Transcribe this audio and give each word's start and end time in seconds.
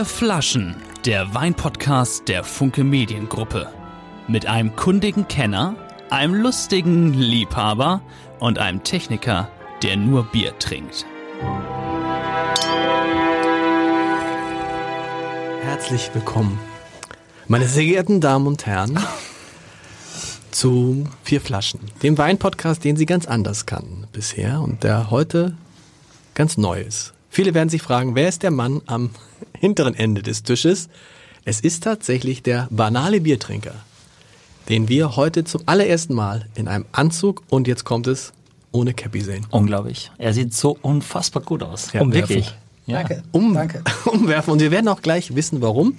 Vier 0.00 0.06
Flaschen, 0.06 0.76
der 1.04 1.34
Weinpodcast 1.34 2.26
der 2.26 2.42
Funke 2.42 2.84
Mediengruppe. 2.84 3.70
Mit 4.28 4.46
einem 4.46 4.74
kundigen 4.74 5.28
Kenner, 5.28 5.74
einem 6.08 6.36
lustigen 6.36 7.12
Liebhaber 7.12 8.00
und 8.38 8.58
einem 8.58 8.82
Techniker, 8.82 9.50
der 9.82 9.98
nur 9.98 10.24
Bier 10.24 10.58
trinkt. 10.58 11.04
Herzlich 15.60 16.10
willkommen, 16.14 16.58
meine 17.46 17.66
sehr 17.66 17.84
geehrten 17.84 18.22
Damen 18.22 18.46
und 18.46 18.64
Herren, 18.64 18.98
zu 20.50 21.04
Vier 21.24 21.42
Flaschen, 21.42 21.80
dem 22.02 22.16
Weinpodcast, 22.16 22.82
den 22.82 22.96
Sie 22.96 23.04
ganz 23.04 23.26
anders 23.26 23.66
kannten 23.66 24.06
bisher 24.12 24.62
und 24.62 24.82
der 24.82 25.10
heute 25.10 25.58
ganz 26.32 26.56
neu 26.56 26.80
ist. 26.80 27.12
Viele 27.30 27.54
werden 27.54 27.68
sich 27.68 27.80
fragen, 27.80 28.16
wer 28.16 28.28
ist 28.28 28.42
der 28.42 28.50
Mann 28.50 28.82
am 28.86 29.10
hinteren 29.58 29.94
Ende 29.94 30.22
des 30.22 30.42
Tisches? 30.42 30.88
Es 31.44 31.60
ist 31.60 31.84
tatsächlich 31.84 32.42
der 32.42 32.66
banale 32.70 33.20
Biertrinker, 33.20 33.74
den 34.68 34.88
wir 34.88 35.16
heute 35.16 35.44
zum 35.44 35.62
allerersten 35.66 36.12
Mal 36.14 36.46
in 36.54 36.68
einem 36.68 36.84
Anzug 36.92 37.42
und 37.48 37.66
jetzt 37.68 37.84
kommt 37.84 38.06
es 38.08 38.32
ohne 38.72 38.94
Cappy 38.94 39.20
sehen. 39.20 39.46
Unglaublich. 39.50 40.10
Er 40.18 40.32
sieht 40.34 40.54
so 40.54 40.76
unfassbar 40.82 41.42
gut 41.42 41.62
aus. 41.62 41.92
Ja, 41.92 42.12
Wirklich. 42.12 42.54
Ja. 42.86 42.98
Danke. 42.98 43.22
um, 43.32 43.54
Danke. 43.54 43.82
umwerfen. 44.06 44.52
Und 44.52 44.60
wir 44.60 44.70
werden 44.70 44.88
auch 44.88 45.00
gleich 45.02 45.34
wissen, 45.34 45.60
warum. 45.60 45.94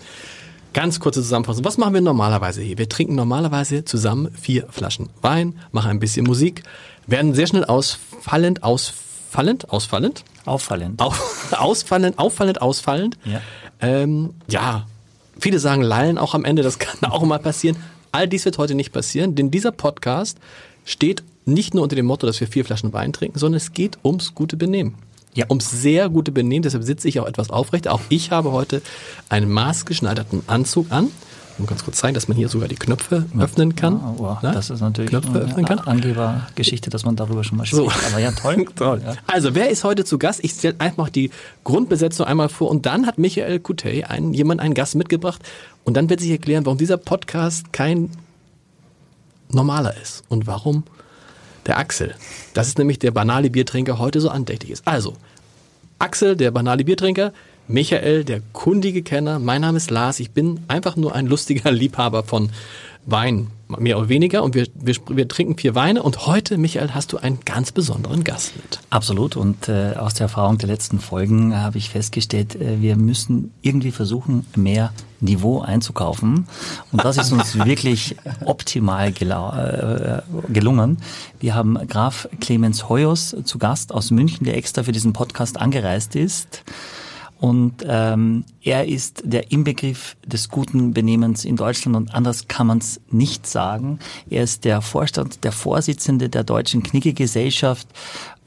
Ganz 0.73 0.99
kurze 0.99 1.21
Zusammenfassung. 1.21 1.65
Was 1.65 1.77
machen 1.77 1.93
wir 1.93 2.01
normalerweise 2.01 2.61
hier? 2.61 2.77
Wir 2.77 2.87
trinken 2.87 3.15
normalerweise 3.15 3.83
zusammen 3.83 4.29
vier 4.39 4.67
Flaschen 4.69 5.09
Wein, 5.21 5.55
machen 5.71 5.91
ein 5.91 5.99
bisschen 5.99 6.25
Musik, 6.25 6.63
werden 7.07 7.33
sehr 7.33 7.47
schnell 7.47 7.65
ausfallend, 7.65 8.63
ausfallend, 8.63 9.69
ausfallend, 9.69 10.23
Auffallend. 10.45 11.01
auf, 11.01 11.53
ausfallend, 11.57 12.17
auffallend, 12.19 12.61
ausfallend. 12.61 13.17
Ja. 13.25 13.41
Ähm, 13.79 14.33
ja, 14.47 14.85
viele 15.39 15.59
sagen 15.59 15.81
lallen 15.81 16.17
auch 16.17 16.33
am 16.33 16.45
Ende, 16.45 16.63
das 16.63 16.79
kann 16.79 17.09
auch 17.11 17.23
mal 17.23 17.39
passieren. 17.39 17.77
All 18.11 18.27
dies 18.27 18.45
wird 18.45 18.57
heute 18.57 18.75
nicht 18.75 18.91
passieren, 18.91 19.35
denn 19.35 19.51
dieser 19.51 19.71
Podcast 19.71 20.37
steht 20.85 21.23
nicht 21.45 21.73
nur 21.73 21.83
unter 21.83 21.95
dem 21.95 22.05
Motto, 22.05 22.27
dass 22.27 22.39
wir 22.39 22.47
vier 22.47 22.65
Flaschen 22.65 22.93
Wein 22.93 23.13
trinken, 23.13 23.39
sondern 23.39 23.57
es 23.57 23.73
geht 23.73 23.97
ums 24.03 24.35
gute 24.35 24.57
Benehmen. 24.57 24.95
Ja. 25.33 25.45
Ums 25.49 25.71
sehr 25.71 26.09
gute 26.09 26.31
Benehmen, 26.31 26.63
deshalb 26.63 26.83
sitze 26.83 27.07
ich 27.07 27.19
auch 27.19 27.25
etwas 27.25 27.49
aufrecht. 27.49 27.87
Auch 27.87 28.01
ich 28.09 28.31
habe 28.31 28.51
heute 28.51 28.81
einen 29.29 29.49
maßgeschneiderten 29.49 30.43
Anzug 30.47 30.91
an. 30.91 31.07
Muss 31.61 31.69
ganz 31.69 31.83
kurz 31.83 31.97
zeigen, 31.97 32.13
dass 32.13 32.27
man 32.27 32.37
hier 32.37 32.49
sogar 32.49 32.67
die 32.67 32.75
Knöpfe 32.75 33.25
öffnen 33.39 33.75
kann. 33.75 33.95
Ah, 33.95 34.13
wow, 34.17 34.37
Na? 34.41 34.51
das 34.53 34.69
ist 34.69 34.81
natürlich 34.81 35.09
Knöpfe 35.11 35.39
öffnen 35.39 35.65
eine 35.65 35.67
kann. 35.67 35.79
Angebergeschichte, 35.79 36.89
dass 36.89 37.05
man 37.05 37.15
darüber 37.15 37.43
schon 37.43 37.57
mal 37.57 37.65
So. 37.65 37.89
spricht. 37.89 38.07
Aber 38.11 38.19
ja, 38.19 38.31
toll. 38.31 38.65
Toll. 38.75 39.01
Ja. 39.05 39.13
Also, 39.27 39.55
wer 39.55 39.69
ist 39.69 39.83
heute 39.83 40.03
zu 40.05 40.17
Gast? 40.17 40.43
Ich 40.43 40.51
stelle 40.51 40.75
einfach 40.79 41.09
die 41.09 41.31
Grundbesetzung 41.63 42.25
einmal 42.25 42.49
vor 42.49 42.69
und 42.69 42.85
dann 42.85 43.05
hat 43.05 43.17
Michael 43.17 43.59
Kutey 43.59 44.03
einen, 44.03 44.33
jemand 44.33 44.59
einen 44.61 44.73
Gast 44.73 44.95
mitgebracht 44.95 45.41
und 45.83 45.95
dann 45.95 46.09
wird 46.09 46.19
sich 46.19 46.31
erklären, 46.31 46.65
warum 46.65 46.77
dieser 46.77 46.97
Podcast 46.97 47.71
kein 47.73 48.09
normaler 49.49 49.95
ist 50.01 50.23
und 50.29 50.47
warum 50.47 50.83
der 51.67 51.77
Axel, 51.77 52.15
das 52.53 52.67
ist 52.67 52.77
nämlich 52.79 52.97
der 52.99 53.11
banale 53.11 53.49
Biertrinker, 53.49 53.99
heute 53.99 54.19
so 54.19 54.29
andächtig 54.29 54.71
ist. 54.71 54.87
Also, 54.87 55.13
Axel, 55.99 56.35
der 56.35 56.49
banale 56.51 56.83
Biertrinker, 56.83 57.33
Michael, 57.71 58.25
der 58.25 58.41
kundige 58.51 59.01
Kenner, 59.01 59.39
mein 59.39 59.61
Name 59.61 59.77
ist 59.77 59.91
Lars, 59.91 60.19
ich 60.19 60.31
bin 60.31 60.59
einfach 60.67 60.97
nur 60.97 61.15
ein 61.15 61.25
lustiger 61.25 61.71
Liebhaber 61.71 62.23
von 62.23 62.49
Wein, 63.05 63.47
mehr 63.79 63.97
oder 63.97 64.09
weniger 64.09 64.43
und 64.43 64.53
wir, 64.53 64.67
wir, 64.75 64.95
wir 65.09 65.27
trinken 65.27 65.57
vier 65.57 65.73
Weine 65.73 66.03
und 66.03 66.27
heute, 66.27 66.57
Michael, 66.57 66.93
hast 66.93 67.13
du 67.13 67.17
einen 67.17 67.39
ganz 67.45 67.71
besonderen 67.71 68.23
Gast 68.23 68.55
mit. 68.57 68.79
Absolut. 68.89 69.37
Und 69.37 69.69
äh, 69.69 69.93
aus 69.97 70.13
der 70.13 70.25
Erfahrung 70.25 70.57
der 70.59 70.67
letzten 70.67 70.99
Folgen 70.99 71.55
habe 71.57 71.77
ich 71.79 71.89
festgestellt, 71.89 72.55
äh, 72.55 72.81
wir 72.81 72.97
müssen 72.97 73.53
irgendwie 73.61 73.91
versuchen, 73.91 74.45
mehr 74.55 74.91
Niveau 75.19 75.61
einzukaufen. 75.61 76.45
Und 76.91 77.03
das 77.03 77.17
ist 77.17 77.31
uns 77.31 77.55
wirklich 77.65 78.17
optimal 78.45 79.11
gelau- 79.13 79.55
äh, 79.55 80.21
gelungen. 80.49 80.97
Wir 81.39 81.55
haben 81.55 81.79
Graf 81.87 82.27
Clemens 82.39 82.89
Hoyos 82.89 83.35
zu 83.45 83.57
Gast 83.57 83.93
aus 83.93 84.11
München, 84.11 84.45
der 84.45 84.57
extra 84.57 84.83
für 84.83 84.91
diesen 84.91 85.13
Podcast 85.13 85.57
angereist 85.59 86.15
ist. 86.15 86.63
Und 87.41 87.83
ähm, 87.87 88.45
er 88.61 88.87
ist 88.87 89.23
der 89.25 89.51
Inbegriff 89.51 90.15
des 90.23 90.49
guten 90.49 90.93
Benehmens 90.93 91.43
in 91.43 91.55
Deutschland 91.55 91.97
und 91.97 92.13
anders 92.13 92.47
kann 92.47 92.67
man 92.67 92.77
es 92.77 93.01
nicht 93.09 93.47
sagen. 93.47 93.97
Er 94.29 94.43
ist 94.43 94.63
der 94.63 94.81
Vorstand, 94.81 95.43
der 95.43 95.51
Vorsitzende 95.51 96.29
der 96.29 96.43
Deutschen 96.43 96.83
Knigge-Gesellschaft 96.83 97.87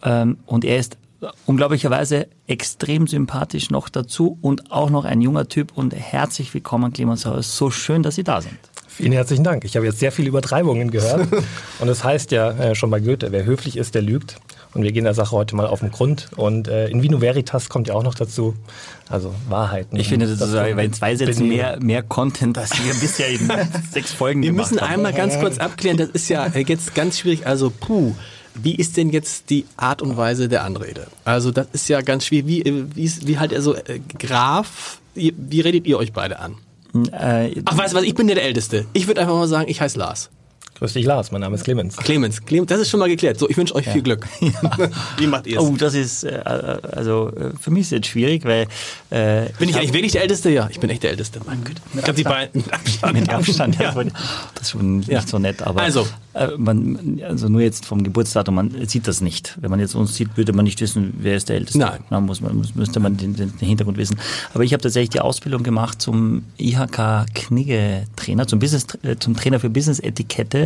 ähm, 0.04 0.38
und 0.46 0.64
er 0.64 0.78
ist 0.78 0.96
unglaublicherweise 1.44 2.28
extrem 2.46 3.08
sympathisch 3.08 3.68
noch 3.68 3.88
dazu 3.88 4.38
und 4.40 4.70
auch 4.70 4.90
noch 4.90 5.04
ein 5.04 5.20
junger 5.20 5.48
Typ 5.48 5.72
und 5.74 5.92
herzlich 5.92 6.54
willkommen, 6.54 6.92
Clemens 6.92 7.26
Haus. 7.26 7.56
So 7.56 7.72
schön, 7.72 8.04
dass 8.04 8.14
Sie 8.14 8.22
da 8.22 8.40
sind. 8.42 8.58
Vielen 8.96 9.12
herzlichen 9.12 9.42
Dank. 9.42 9.64
Ich 9.64 9.74
habe 9.74 9.86
jetzt 9.86 9.98
sehr 9.98 10.12
viele 10.12 10.28
Übertreibungen 10.28 10.92
gehört. 10.92 11.26
Und 11.80 11.88
es 11.88 12.04
heißt 12.04 12.30
ja 12.30 12.50
äh, 12.52 12.74
schon 12.76 12.90
bei 12.90 13.00
Goethe, 13.00 13.32
wer 13.32 13.44
höflich 13.44 13.76
ist, 13.76 13.96
der 13.96 14.02
lügt. 14.02 14.36
Und 14.72 14.84
wir 14.84 14.92
gehen 14.92 15.02
der 15.02 15.14
Sache 15.14 15.32
heute 15.32 15.56
mal 15.56 15.66
auf 15.66 15.80
den 15.80 15.90
Grund. 15.90 16.28
Und 16.36 16.68
äh, 16.68 16.86
in 16.88 17.02
Vino 17.02 17.20
Veritas 17.20 17.68
kommt 17.68 17.88
ja 17.88 17.94
auch 17.94 18.04
noch 18.04 18.14
dazu. 18.14 18.54
Also 19.08 19.34
Wahrheiten. 19.48 19.96
Ich 19.96 20.08
finde, 20.08 20.28
das 20.28 20.40
ist 20.40 20.54
in 20.54 20.92
zwei 20.92 21.16
Sätzen 21.16 21.48
mehr, 21.48 21.78
mehr 21.80 22.04
Content, 22.04 22.56
als 22.56 22.70
wir 22.84 22.94
bisher 22.94 23.28
in 23.28 23.50
sechs 23.92 24.12
Folgen 24.12 24.42
Wir 24.42 24.50
gemacht 24.50 24.70
müssen 24.70 24.80
haben. 24.80 24.94
einmal 24.94 25.12
ganz 25.12 25.40
kurz 25.40 25.58
abklären, 25.58 25.96
das 25.96 26.10
ist 26.10 26.28
ja 26.28 26.46
jetzt 26.46 26.94
ganz 26.94 27.18
schwierig, 27.18 27.46
also 27.46 27.70
puh. 27.70 28.14
Wie 28.54 28.76
ist 28.76 28.96
denn 28.96 29.10
jetzt 29.10 29.50
die 29.50 29.66
Art 29.76 30.00
und 30.00 30.16
Weise 30.16 30.48
der 30.48 30.62
Anrede? 30.62 31.08
Also 31.24 31.50
das 31.50 31.66
ist 31.72 31.88
ja 31.88 32.02
ganz 32.02 32.26
schwierig. 32.26 32.46
Wie, 32.46 32.84
wie, 32.94 33.02
ist, 33.02 33.26
wie 33.26 33.38
halt 33.40 33.52
also 33.52 33.74
äh, 33.74 33.98
Graf, 34.16 34.98
wie, 35.14 35.34
wie 35.36 35.60
redet 35.60 35.88
ihr 35.88 35.98
euch 35.98 36.12
beide 36.12 36.38
an? 36.38 36.54
Äh, 36.94 37.62
Ach, 37.64 37.76
weißt 37.76 37.92
du 37.92 37.98
was, 37.98 38.04
ich 38.04 38.14
bin 38.14 38.28
der 38.28 38.42
Älteste. 38.42 38.86
Ich 38.92 39.06
würde 39.06 39.20
einfach 39.20 39.34
mal 39.34 39.48
sagen, 39.48 39.68
ich 39.68 39.80
heiße 39.80 39.98
Lars. 39.98 40.30
Grüß 40.76 40.92
dich, 40.92 41.06
Lars. 41.06 41.30
Mein 41.30 41.40
Name 41.40 41.54
ist 41.54 41.62
Clemens. 41.62 41.96
Clemens, 41.96 42.44
Clemens, 42.44 42.68
das 42.68 42.80
ist 42.80 42.90
schon 42.90 42.98
mal 42.98 43.08
geklärt. 43.08 43.38
So, 43.38 43.48
ich 43.48 43.56
wünsche 43.56 43.74
euch 43.76 43.88
viel 43.88 44.02
Glück. 44.02 44.26
Wie 45.18 45.26
macht 45.28 45.46
ihr 45.46 45.58
es? 45.60 45.64
Oh, 45.64 45.76
das 45.78 45.94
ist, 45.94 46.24
äh, 46.24 46.40
also 46.44 47.28
äh, 47.30 47.50
für 47.60 47.70
mich 47.70 47.82
ist 47.82 47.86
es 47.86 47.90
jetzt 47.92 48.06
schwierig, 48.08 48.44
weil 48.44 48.66
äh, 49.10 49.48
bin 49.60 49.68
ich 49.68 49.76
eigentlich 49.76 49.92
wirklich 49.92 50.12
der 50.12 50.22
Älteste? 50.22 50.50
Ja, 50.50 50.68
ich 50.70 50.80
bin 50.80 50.90
echt 50.90 51.04
der 51.04 51.10
Älteste. 51.10 51.40
Mein 51.46 51.62
Gott. 51.62 51.76
Ich 51.94 52.02
glaube, 52.02 52.14
die 52.16 52.24
beiden 52.24 52.62
mit 52.62 52.72
Abstand. 52.74 53.12
mit 53.14 53.30
Abstand, 53.30 53.76
ja. 53.78 53.82
Ja. 53.94 54.04
das 54.54 54.62
ist 54.62 54.70
schon 54.70 54.98
nicht 54.98 55.08
Ja. 55.10 55.22
so 55.24 55.38
nett, 55.38 55.62
aber 55.62 55.80
Also. 55.80 56.08
äh, 56.34 56.48
man, 56.56 57.20
also 57.24 57.48
nur 57.48 57.60
jetzt 57.60 57.86
vom 57.86 58.02
Geburtsdatum, 58.02 58.56
man 58.56 58.86
sieht 58.88 59.06
das 59.06 59.20
nicht. 59.20 59.56
Wenn 59.60 59.70
man 59.70 59.78
jetzt 59.78 59.94
uns 59.94 60.16
sieht, 60.16 60.36
würde 60.36 60.52
man 60.52 60.64
nicht 60.64 60.80
wissen, 60.80 61.14
wer 61.20 61.36
ist 61.36 61.48
der 61.50 61.56
Älteste. 61.56 61.78
Nein. 61.78 62.00
Dann 62.10 62.26
muss 62.26 62.40
man, 62.40 62.56
muss, 62.56 62.74
müsste 62.74 62.98
man 62.98 63.16
den, 63.16 63.36
den 63.36 63.52
Hintergrund 63.60 63.96
wissen. 63.96 64.18
Aber 64.52 64.64
ich 64.64 64.72
habe 64.72 64.82
tatsächlich 64.82 65.10
die 65.10 65.20
Ausbildung 65.20 65.62
gemacht 65.62 66.02
zum 66.02 66.42
IHK 66.58 67.26
Knigge-Trainer, 67.32 68.48
zum, 68.48 68.58
Business, 68.58 68.86
äh, 69.04 69.14
zum 69.20 69.36
Trainer 69.36 69.60
für 69.60 69.70
Business-Etikette 69.70 70.63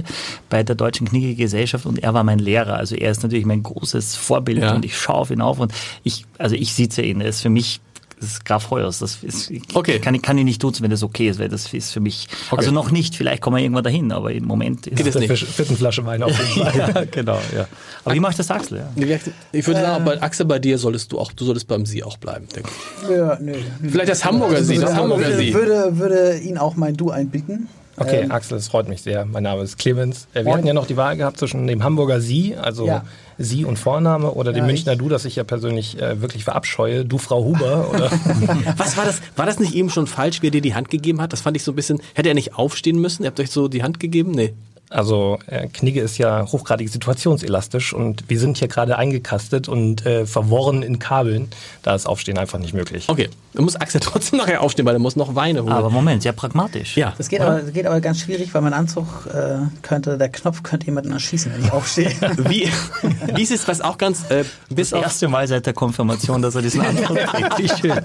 bei 0.50 0.62
der 0.62 0.75
Deutschen 0.75 1.09
Knigge-Gesellschaft 1.09 1.86
und 1.86 2.03
er 2.03 2.14
war 2.14 2.25
mein 2.25 2.38
Lehrer. 2.38 2.75
Also 2.75 2.94
er 2.97 3.10
ist 3.10 3.22
natürlich 3.22 3.47
mein 3.47 3.62
großes 3.62 4.16
Vorbild 4.16 4.59
Ja. 4.59 4.75
und 4.75 4.84
ich 4.84 4.97
schaue 4.97 5.16
auf 5.16 5.31
ihn 5.31 5.41
auf 5.41 5.59
und 5.59 5.72
ich, 6.04 6.25
also 6.38 6.54
ich 6.54 6.72
sitze 6.75 7.03
ihn. 7.03 7.20
Er 7.20 7.28
ist 7.28 7.41
für 7.42 7.50
mich 7.50 7.81
das 8.20 8.31
ist 8.31 8.44
Graf 8.44 8.70
Heuers. 8.70 8.98
Das 8.98 9.22
ist, 9.22 9.48
ich 9.48 9.62
Okay. 9.76 10.00
kann, 10.00 10.12
ich 10.12 10.22
kann 10.22 10.36
ihn 10.38 10.44
nicht 10.47 10.60
duzen, 10.60 10.82
wenn 10.82 10.91
das 10.91 11.04
okay 11.04 11.28
ist, 11.28 11.38
weil 11.38 11.48
das 11.48 11.72
ist 11.72 11.92
für 11.92 12.00
mich, 12.00 12.26
Okay. 12.50 12.59
also 12.59 12.72
noch 12.72 12.91
nicht, 12.91 13.14
vielleicht 13.14 13.41
kommen 13.41 13.59
wir 13.59 13.62
irgendwann 13.62 13.84
dahin, 13.84 14.10
aber 14.10 14.32
im 14.32 14.44
Moment 14.44 14.88
ist 14.88 14.97
Geht 14.97 15.06
es 15.06 15.14
nicht. 15.14 15.32
Vierten 15.48 15.76
Flasche 15.76 16.04
Wein 16.04 16.25
auf 16.25 16.32
jeden 16.36 16.69
Fall. 16.69 16.76
ja, 16.97 17.04
genau, 17.04 17.38
ja. 17.54 17.69
Aber 18.04 18.15
wie 18.16 18.19
macht 18.19 18.36
das 18.36 18.50
Axel? 18.50 18.78
Ja? 18.97 19.19
Ich 19.53 19.65
würde 19.69 19.80
sagen, 19.80 20.04
bei 20.04 20.20
Axel, 20.20 20.47
bei 20.47 20.59
dir 20.59 20.78
solltest 20.78 21.12
du 21.12 21.19
auch, 21.20 21.30
du 21.30 21.44
solltest 21.44 21.69
beim 21.69 21.86
Sie 21.86 22.03
auch 22.03 22.16
bleiben. 22.16 22.48
denke 22.56 22.69
ich. 23.04 23.09
Ja, 23.09 23.38
nö. 23.41 23.54
Vielleicht 23.88 24.09
das 24.10 24.25
Hamburger 24.25 24.65
Sie, 24.65 24.78
das 24.78 24.94
Hamburger 24.97 25.26
würde, 25.28 25.38
Sie. 25.38 25.54
würde, 25.54 25.98
würde 26.00 26.38
ihn 26.38 26.59
auch 26.59 26.75
mein 26.75 26.97
Du 26.97 27.10
einbieten. 27.12 27.69
Okay, 27.98 28.22
Ähm, 28.22 28.31
Axel, 28.32 28.59
es 28.59 28.69
freut 28.69 28.88
mich 28.88 29.03
sehr. 29.03 29.25
Mein 29.25 29.42
Name 29.42 29.62
ist 29.62 29.78
Clemens. 29.78 30.28
Äh, 30.34 30.44
Wir 30.44 30.53
hatten 30.53 30.66
ja 30.66 30.72
noch 30.75 30.86
die 30.86 30.97
Wahl 30.97 31.16
gehabt 31.16 31.38
zwischen 31.38 31.66
dem 31.66 31.82
Hamburger 31.82 32.20
Sie, 32.20 32.54
also 32.56 32.86
Ja. 32.86 33.04
Sie 33.41 33.64
und 33.64 33.78
Vorname, 33.78 34.32
oder 34.32 34.53
dem 34.53 34.64
Ja, 34.64 34.66
Münchner 34.66 34.97
Du, 34.97 35.09
das 35.09 35.25
ich 35.25 35.36
ja 35.36 35.44
persönlich 35.44 36.00
äh, 36.03 36.21
wirklich 36.21 36.42
verabscheue. 36.45 37.04
Du, 37.04 37.18
Frau 37.18 37.45
Huber. 37.45 37.89
Oder 37.92 38.10
Was 38.77 38.97
war 38.97 39.04
das? 39.04 39.21
War 39.36 39.47
das 39.47 39.60
nicht 39.60 39.74
eben 39.74 39.91
schon 39.91 40.06
falsch, 40.09 40.42
wie 40.42 40.48
er 40.48 40.50
dir 40.50 40.60
die 40.60 40.74
Hand 40.74 40.91
gegeben 40.91 41.21
hat? 41.21 41.33
Das 41.33 41.41
fand 41.42 41.56
ich 41.56 41.62
so 41.62 41.71
ein 41.72 41.77
bisschen. 41.77 42.00
Hätte 42.15 42.28
er 42.30 42.34
nicht 42.34 42.54
aufstehen 42.56 43.00
müssen? 43.00 43.22
Ihr 43.22 43.28
habt 43.28 43.39
euch 43.41 43.50
so 43.50 43.68
die 43.68 43.83
Hand 43.83 44.01
gegeben? 44.01 44.33
Nee. 44.33 44.54
Also 44.91 45.39
äh, 45.47 45.69
Knigge 45.69 46.01
ist 46.01 46.17
ja 46.19 46.47
hochgradig 46.51 46.89
situationselastisch 46.89 47.93
und 47.93 48.25
wir 48.29 48.39
sind 48.41 48.57
hier 48.59 48.69
gerade 48.69 48.97
eingekastet 48.97 49.69
und 49.69 50.07
äh, 50.07 50.25
verworren 50.25 50.83
in 50.83 50.99
Kabeln. 50.99 51.49
Da 51.83 51.95
ist 51.95 52.07
Aufstehen 52.07 52.39
einfach 52.39 52.59
nicht 52.59 52.73
möglich. 52.73 53.07
Okay. 53.09 53.29
Dann 53.53 53.65
muss 53.65 53.77
Axel 53.77 54.01
trotzdem 54.05 54.39
nachher 54.39 54.63
aufstehen, 54.63 54.87
weil 54.87 54.95
er 54.97 54.99
muss 54.99 55.17
noch 55.17 55.35
Weine 55.35 55.63
holen. 55.63 55.73
Aber 55.73 55.91
Moment, 55.91 56.23
sehr 56.23 56.33
pragmatisch. 56.33 56.97
ja. 56.97 57.13
Das 57.19 57.29
geht 57.29 57.41
aber, 57.41 57.61
das 57.61 57.73
geht 57.73 57.87
aber 57.87 58.01
ganz 58.01 58.21
schwierig, 58.21 58.55
weil 58.55 58.63
mein 58.63 58.73
Anzug 58.73 59.07
äh, 59.27 59.59
könnte, 59.83 60.17
der 60.17 60.31
Knopf 60.31 60.63
könnte 60.63 60.87
jemanden 60.87 61.13
erschießen, 61.13 61.53
wenn 61.53 61.65
ich 61.65 61.73
aufstehe. 61.73 62.09
Wie, 62.49 62.71
wie 63.35 63.43
ist 63.43 63.51
es, 63.51 63.69
was 63.69 63.81
auch 63.81 63.99
ganz, 63.99 64.31
äh, 64.31 64.45
bis 64.71 64.91
Das 64.91 64.99
auf, 64.99 65.05
erste 65.05 65.29
Mal 65.29 65.47
seit 65.49 65.67
der 65.67 65.75
Konfirmation, 65.75 66.41
dass 66.41 66.55
er 66.55 66.63
diesen 66.63 66.81
Antrag 66.81 67.27
kriegt. 67.27 67.59
Wie 67.59 67.69
schön. 67.69 68.01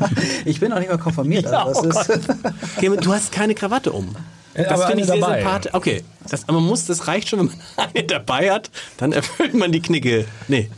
Ich 0.46 0.60
bin 0.60 0.70
noch 0.70 0.80
nicht 0.80 0.90
mal 0.90 0.98
konformiert. 0.98 1.46
Ja, 1.46 1.66
Also 1.66 1.82
oh 1.82 1.86
das 1.86 2.10
ist, 2.10 2.30
Clemens, 2.78 3.02
du 3.06 3.14
hast 3.14 3.32
keine 3.32 3.56
Krawatte 3.56 3.92
um. 3.92 4.16
Äh, 4.54 4.64
Das 4.66 4.86
finde 4.86 5.02
ich 5.02 5.08
sehr 5.08 5.18
dabei. 5.18 5.40
sympathisch. 5.40 5.74
Okay. 5.74 6.04
Das, 6.30 6.44
aber 6.48 6.60
man 6.60 6.68
muss, 6.70 6.86
das 6.86 7.08
reicht 7.08 7.30
schon, 7.30 7.40
wenn 7.40 7.46
man 7.48 7.88
eine 7.96 8.04
dabei 8.06 8.52
hat, 8.52 8.70
dann 8.98 9.12
erfüllt 9.12 9.54
man 9.54 9.72
die 9.72 9.82
Knicke. 9.82 10.26
Nee. 10.48 10.70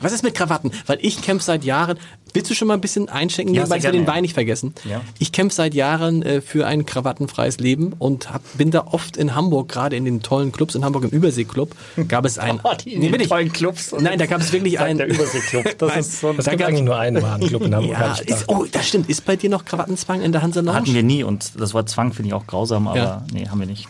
Was 0.00 0.12
ist 0.12 0.22
mit 0.22 0.34
Krawatten? 0.34 0.70
Weil 0.86 0.98
ich 1.00 1.22
kämpfe 1.22 1.44
seit 1.44 1.64
Jahren. 1.64 1.98
Willst 2.34 2.50
du 2.50 2.54
schon 2.54 2.68
mal 2.68 2.74
ein 2.74 2.80
bisschen 2.80 3.08
einschenken, 3.08 3.54
Ja, 3.54 3.70
weil 3.70 3.80
gerne, 3.80 3.96
den. 3.98 4.06
Wein 4.08 4.22
nicht 4.22 4.34
vergessen? 4.34 4.74
Ja. 4.84 5.00
Ich 5.18 5.30
kämpfe 5.32 5.54
seit 5.54 5.72
Jahren 5.72 6.22
äh, 6.22 6.40
für 6.40 6.66
ein 6.66 6.84
krawattenfreies 6.84 7.58
Leben 7.60 7.92
und 7.98 8.32
hab, 8.32 8.42
bin 8.58 8.70
da 8.72 8.88
oft 8.90 9.16
in 9.16 9.34
Hamburg, 9.36 9.68
gerade 9.68 9.94
in 9.96 10.04
den 10.04 10.20
tollen 10.20 10.50
Clubs 10.50 10.74
in 10.74 10.84
Hamburg 10.84 11.04
im 11.04 11.10
Überseeclub, 11.10 11.74
gab 12.08 12.24
es 12.24 12.38
ein. 12.38 12.60
Oh, 12.64 12.72
die 12.84 12.96
Nee, 12.98 13.10
wirklich. 13.12 13.28
tollen 13.28 13.52
Clubs. 13.52 13.92
Und 13.92 14.02
Nein, 14.02 14.18
da 14.18 14.26
gab 14.26 14.40
es 14.40 14.52
wirklich 14.52 14.78
einen. 14.80 14.98
der 14.98 15.06
Überseeclub. 15.08 15.64
Das 15.78 15.90
Nein, 15.90 16.00
ist 16.00 16.20
so 16.20 16.28
ein- 16.30 16.38
Es 16.38 16.44
da 16.44 16.50
gibt 16.50 16.60
gab- 16.60 16.68
eigentlich 16.70 16.84
nur 16.84 16.98
einen 16.98 17.22
wahren 17.22 17.40
Club 17.46 17.62
in 17.62 17.74
Hamburg. 17.74 17.92
Ja, 17.98 18.14
ist, 18.26 18.44
oh, 18.48 18.64
das 18.70 18.88
stimmt. 18.88 19.08
Ist 19.08 19.24
bei 19.24 19.36
dir 19.36 19.48
noch 19.50 19.64
Krawattenzwang 19.64 20.20
in 20.20 20.32
der 20.32 20.42
Hansa 20.42 20.60
Lounge? 20.60 20.76
Hatten 20.78 20.94
wir 20.94 21.02
nie 21.04 21.22
und 21.24 21.52
das 21.58 21.72
Wort 21.72 21.88
Zwang 21.88 22.12
finde 22.12 22.28
ich 22.28 22.34
auch 22.34 22.46
grausam, 22.46 22.88
aber 22.88 22.96
Ja. 22.98 23.24
nee, 23.32 23.46
haben 23.48 23.60
wir 23.60 23.66
nicht. 23.66 23.86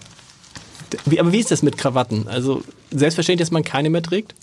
Wie, 1.06 1.18
aber 1.18 1.32
wie 1.32 1.38
ist 1.40 1.50
das 1.50 1.62
mit 1.62 1.78
Krawatten? 1.78 2.28
Also 2.28 2.62
selbstverständlich, 2.90 3.46
dass 3.46 3.50
man 3.52 3.64
keine 3.64 3.90
mehr 3.90 4.02
trägt? 4.02 4.34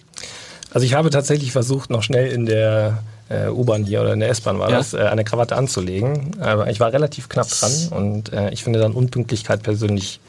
Also 0.74 0.86
ich 0.86 0.94
habe 0.96 1.10
tatsächlich 1.10 1.52
versucht, 1.52 1.90
noch 1.90 2.02
schnell 2.04 2.32
in 2.32 2.46
der 2.46 3.04
äh, 3.32 3.50
U-Bahn 3.50 3.84
hier 3.84 4.02
oder 4.02 4.14
in 4.14 4.20
der 4.20 4.30
S-Bahn 4.30 4.60
war 4.60 4.70
Ja. 4.70 4.78
das, 4.78 4.94
äh, 4.94 4.98
eine 5.00 5.24
Krawatte 5.24 5.56
anzulegen. 5.56 6.32
Aber 6.42 6.70
ich 6.70 6.80
war 6.80 6.92
relativ 6.94 7.30
knapp 7.30 7.48
dran 7.48 7.72
und 7.92 8.34
äh, 8.34 8.50
ich 8.52 8.64
finde 8.64 8.80
dann 8.80 8.92
Unpünktlichkeit 8.94 9.64
persönlich 9.64 10.20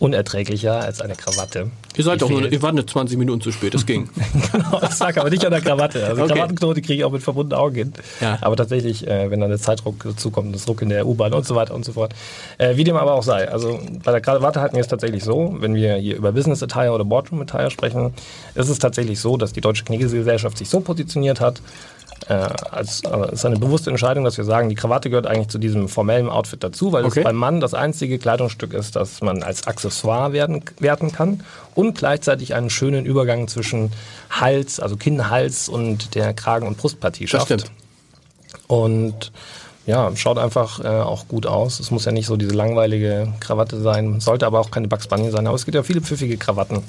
unerträglicher 0.00 0.80
als 0.80 1.00
eine 1.00 1.14
Krawatte. 1.14 1.70
Ihr 1.96 2.04
seid 2.04 2.22
doch 2.22 2.30
nur, 2.30 2.50
ihr 2.50 2.62
wart 2.62 2.74
nur 2.74 2.86
20 2.86 3.18
Minuten 3.18 3.42
zu 3.42 3.52
spät, 3.52 3.74
das 3.74 3.84
ging. 3.84 4.08
genau, 4.52 4.80
das 4.80 4.98
lag 4.98 5.16
aber 5.18 5.28
nicht 5.28 5.44
an 5.44 5.50
der 5.50 5.60
Krawatte. 5.60 6.04
Also 6.06 6.22
Okay. 6.22 6.32
Krawattenknote 6.34 6.80
kriege 6.80 6.94
ich 6.94 7.04
auch 7.04 7.12
mit 7.12 7.22
verbundenen 7.22 7.60
Augen 7.60 7.74
hin. 7.74 7.92
Ja. 8.20 8.38
Aber 8.40 8.56
tatsächlich, 8.56 9.06
äh, 9.06 9.30
wenn 9.30 9.40
dann 9.40 9.50
der 9.50 9.58
Zeitdruck 9.58 10.02
dazukommt, 10.02 10.54
das 10.54 10.66
Ruck 10.66 10.80
in 10.82 10.88
der 10.88 11.06
U-Bahn 11.06 11.34
und 11.34 11.44
so 11.44 11.54
weiter 11.54 11.74
und 11.74 11.84
so 11.84 11.92
fort. 11.92 12.14
Äh, 12.58 12.76
wie 12.76 12.84
dem 12.84 12.96
aber 12.96 13.12
auch 13.12 13.22
sei. 13.22 13.50
Also 13.50 13.78
bei 14.02 14.12
der 14.12 14.20
Krawatte 14.22 14.60
halten 14.60 14.74
wir 14.76 14.80
es 14.80 14.88
tatsächlich 14.88 15.22
so, 15.22 15.54
wenn 15.58 15.74
wir 15.74 15.96
hier 15.96 16.16
über 16.16 16.32
Business 16.32 16.62
Attire 16.62 16.92
oder 16.92 17.04
Boardroom 17.04 17.42
Attire 17.42 17.70
sprechen, 17.70 18.14
ist 18.54 18.68
es 18.68 18.78
tatsächlich 18.78 19.20
so, 19.20 19.36
dass 19.36 19.52
die 19.52 19.60
Deutsche 19.60 19.84
Kniggesellschaft 19.84 20.56
sich 20.56 20.70
so 20.70 20.80
positioniert 20.80 21.40
hat, 21.40 21.60
äh, 22.30 22.34
als, 22.70 23.02
äh, 23.02 23.08
es 23.26 23.32
ist 23.40 23.44
eine 23.44 23.58
bewusste 23.58 23.90
Entscheidung, 23.90 24.22
dass 24.24 24.36
wir 24.36 24.44
sagen, 24.44 24.68
die 24.68 24.76
Krawatte 24.76 25.10
gehört 25.10 25.26
eigentlich 25.26 25.48
zu 25.48 25.58
diesem 25.58 25.88
formellen 25.88 26.28
Outfit 26.28 26.62
dazu, 26.62 26.92
weil 26.92 27.04
Okay. 27.04 27.20
es 27.20 27.24
beim 27.24 27.34
Mann 27.36 27.60
das 27.60 27.74
einzige 27.74 28.18
Kleidungsstück 28.18 28.72
ist, 28.72 28.94
das 28.94 29.20
man 29.20 29.42
als 29.42 29.66
Accessoire 29.66 30.32
werden, 30.32 30.62
werten 30.78 31.10
kann 31.12 31.42
und 31.74 31.98
gleichzeitig 31.98 32.54
einen 32.54 32.70
schönen 32.70 33.04
Übergang 33.04 33.48
zwischen 33.48 33.90
Hals, 34.30 34.78
also 34.78 34.96
Kinnhals 34.96 35.68
und 35.68 36.14
der 36.14 36.32
Kragen- 36.32 36.66
und 36.68 36.78
Brustpartie 36.78 37.24
Das 37.24 37.30
schafft. 37.30 37.46
stimmt. 37.46 37.70
Und 38.68 39.32
ja, 39.86 40.14
schaut 40.14 40.38
einfach 40.38 40.84
äh, 40.84 40.88
auch 40.88 41.26
gut 41.26 41.46
aus. 41.46 41.80
Es 41.80 41.90
muss 41.90 42.04
ja 42.04 42.12
nicht 42.12 42.26
so 42.26 42.36
diese 42.36 42.52
langweilige 42.52 43.32
Krawatte 43.40 43.80
sein, 43.80 44.20
sollte 44.20 44.46
aber 44.46 44.60
auch 44.60 44.70
keine 44.70 44.88
Bugs 44.88 45.06
Bunny 45.08 45.30
sein. 45.30 45.46
Aber 45.46 45.56
es 45.56 45.64
gibt 45.64 45.74
ja 45.74 45.82
viele 45.82 46.00
pfiffige 46.00 46.36
Krawatten. 46.36 46.82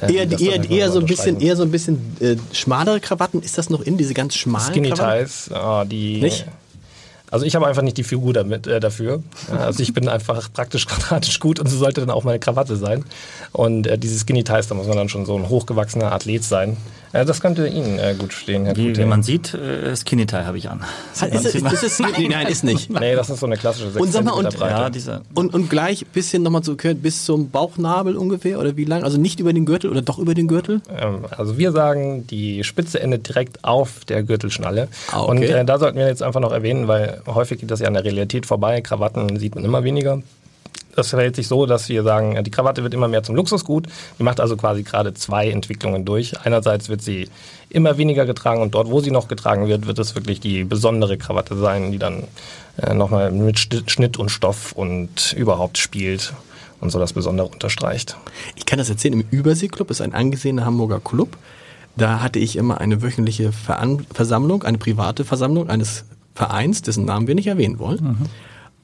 äh, 0.00 0.12
Eher, 0.12 0.40
eher, 0.40 0.70
eher 0.70 0.90
so 0.90 0.98
ein 0.98 1.06
bisschen, 1.06 1.40
eher 1.40 1.56
so 1.56 1.62
ein 1.62 1.70
bisschen 1.70 2.16
äh, 2.20 2.36
schmalere 2.52 3.00
Krawatten. 3.00 3.42
Ist 3.42 3.58
das 3.58 3.70
noch 3.70 3.80
in 3.80 3.96
diese 3.96 4.12
ganz 4.12 4.34
schmalen 4.34 4.72
Skinny 4.72 4.90
Krawatten? 4.90 5.24
Ties, 5.26 5.50
ah, 5.52 5.84
die. 5.84 6.20
Nicht? 6.20 6.46
Also 7.30 7.46
ich 7.46 7.54
habe 7.54 7.66
einfach 7.66 7.80
nicht 7.80 7.96
die 7.96 8.04
Figur 8.04 8.34
damit, 8.34 8.66
äh, 8.66 8.78
dafür. 8.78 9.22
Ja, 9.48 9.60
Also 9.60 9.82
ich 9.82 9.94
bin 9.94 10.06
einfach 10.06 10.52
praktisch 10.52 10.86
quadratisch 10.86 11.40
gut 11.40 11.58
und 11.58 11.68
so 11.68 11.78
sollte 11.78 12.02
dann 12.02 12.10
auch 12.10 12.24
meine 12.24 12.38
Krawatte 12.38 12.76
sein. 12.76 13.04
Und 13.52 13.86
äh, 13.86 13.96
diese 13.96 14.18
Skinny 14.18 14.44
Ties, 14.44 14.66
da 14.66 14.74
muss 14.74 14.86
man 14.86 14.98
dann 14.98 15.08
schon 15.08 15.24
so 15.24 15.36
ein 15.38 15.48
hochgewachsener 15.48 16.12
Athlet 16.12 16.44
sein. 16.44 16.76
Äh, 17.12 17.24
das 17.24 17.40
könnte 17.40 17.66
Ihnen 17.68 17.98
äh, 17.98 18.14
gut 18.18 18.32
stehen, 18.32 18.64
Herr 18.64 18.76
Wie, 18.76 18.96
wie 18.96 19.04
man 19.04 19.22
sieht, 19.22 19.54
äh, 19.54 19.94
Skinny 19.96 20.26
Tie 20.26 20.36
habe 20.36 20.56
ich 20.58 20.70
an. 20.70 20.80
Ist 21.12 21.22
es, 21.44 21.54
ist 21.54 21.82
es, 21.82 21.98
nee, 21.98 22.28
nein, 22.30 22.46
ist 22.46 22.64
nicht. 22.64 22.90
Nee, 22.90 23.14
das 23.14 23.28
ist 23.30 23.40
so 23.40 23.46
eine 23.46 23.56
klassische 23.56 23.90
6 23.90 24.00
Und 24.02 24.12
sag 24.12 24.24
mal, 24.24 24.32
und- 24.32 24.52
ja, 24.58 24.88
dieser, 24.90 25.22
Und, 25.34 25.52
und 25.54 25.68
gleich 25.68 26.06
bisschen 26.06 26.42
nochmal 26.42 26.62
zu 26.62 26.76
gehört, 26.76 27.02
bis 27.02 27.24
zum 27.24 27.50
Bauchnabel 27.50 28.16
ungefähr 28.16 28.58
oder 28.58 28.76
wie 28.76 28.84
lang? 28.84 29.04
Also 29.04 29.18
nicht 29.18 29.40
über 29.40 29.52
den 29.52 29.66
Gürtel 29.66 29.90
oder 29.90 30.02
doch 30.02 30.18
über 30.18 30.34
den 30.34 30.48
Gürtel? 30.48 30.80
Ähm, 30.98 31.26
Also 31.30 31.58
wir 31.58 31.72
sagen, 31.72 32.26
die 32.26 32.64
Spitze 32.64 33.00
endet 33.00 33.28
direkt 33.28 33.62
auf 33.64 34.04
der 34.06 34.22
Gürtelschnalle. 34.22 34.88
Ah, 35.10 35.22
okay. 35.22 35.30
Und 35.30 35.42
äh, 35.42 35.64
da 35.64 35.78
sollten 35.78 35.98
wir 35.98 36.06
jetzt 36.06 36.22
einfach 36.22 36.40
noch 36.40 36.52
erwähnen, 36.52 36.88
weil 36.88 37.20
häufig 37.26 37.60
geht 37.60 37.70
das 37.70 37.80
ja 37.80 37.88
an 37.88 37.94
der 37.94 38.04
Realität 38.04 38.46
vorbei. 38.46 38.80
Krawatten 38.80 39.38
sieht 39.38 39.54
man 39.54 39.64
immer 39.64 39.84
weniger. 39.84 40.22
Das 40.94 41.10
verhält 41.10 41.36
sich 41.36 41.48
so, 41.48 41.64
dass 41.66 41.88
wir 41.88 42.02
sagen, 42.02 42.42
die 42.44 42.50
Krawatte 42.50 42.82
wird 42.82 42.92
immer 42.92 43.08
mehr 43.08 43.22
zum 43.22 43.34
Luxusgut. 43.34 43.86
Die 44.18 44.22
macht 44.22 44.40
also 44.40 44.56
quasi 44.56 44.82
gerade 44.82 45.14
zwei 45.14 45.48
Entwicklungen 45.48 46.04
durch. 46.04 46.38
Einerseits 46.44 46.88
wird 46.88 47.00
sie 47.00 47.28
immer 47.70 47.96
weniger 47.96 48.26
getragen 48.26 48.60
und 48.60 48.74
dort, 48.74 48.90
wo 48.90 49.00
sie 49.00 49.10
noch 49.10 49.28
getragen 49.28 49.68
wird, 49.68 49.86
wird 49.86 49.98
es 49.98 50.14
wirklich 50.14 50.40
die 50.40 50.64
besondere 50.64 51.16
Krawatte 51.16 51.56
sein, 51.56 51.92
die 51.92 51.98
dann 51.98 52.24
äh, 52.76 52.94
nochmal 52.94 53.32
mit 53.32 53.58
Schnitt 53.58 54.18
und 54.18 54.30
Stoff 54.30 54.72
und 54.72 55.32
überhaupt 55.32 55.78
spielt 55.78 56.34
und 56.80 56.90
so 56.90 56.98
das 56.98 57.14
Besondere 57.14 57.48
unterstreicht. 57.48 58.16
Ich 58.56 58.66
kann 58.66 58.78
das 58.78 58.90
erzählen, 58.90 59.14
im 59.14 59.24
Überseeclub 59.30 59.90
ist 59.90 60.02
ein 60.02 60.12
angesehener 60.12 60.66
Hamburger 60.66 61.00
Club. 61.00 61.38
Da 61.96 62.20
hatte 62.20 62.38
ich 62.38 62.56
immer 62.56 62.80
eine 62.80 63.02
wöchentliche 63.02 63.52
Veran 63.52 64.06
Versammlung, 64.12 64.62
eine 64.62 64.78
private 64.78 65.24
Versammlung 65.24 65.70
eines 65.70 66.04
Vereins, 66.34 66.82
dessen 66.82 67.04
Namen 67.04 67.26
wir 67.26 67.34
nicht 67.34 67.46
erwähnen 67.46 67.78
wollen. 67.78 68.28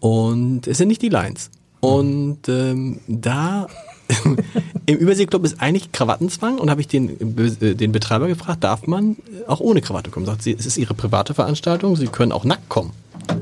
Und 0.01 0.67
es 0.67 0.79
sind 0.79 0.89
nicht 0.89 1.03
die 1.03 1.09
Lions. 1.09 1.51
Und 1.81 2.49
ähm, 2.49 3.01
da 3.07 3.67
im 4.87 4.97
Überseeclub 4.97 5.45
ist 5.45 5.61
eigentlich 5.61 5.93
Krawattenzwang 5.93 6.59
und 6.59 6.71
habe 6.71 6.81
ich 6.81 6.89
den, 6.89 7.35
Be- 7.35 7.75
den 7.75 7.93
Betreiber 7.93 8.27
gefragt, 8.27 8.65
darf 8.65 8.87
man 8.87 9.13
äh, 9.13 9.47
auch 9.47 9.61
ohne 9.61 9.81
Krawatte 9.81 10.11
kommen? 10.11 10.27
Sagt 10.27 10.43
sie, 10.43 10.57
es 10.59 10.67
ist 10.67 10.77
ihre 10.77 10.95
private 10.95 11.35
Veranstaltung, 11.35 11.95
sie 11.97 12.07
können 12.09 12.33
auch 12.33 12.45
nackt 12.45 12.69
kommen. 12.69 12.93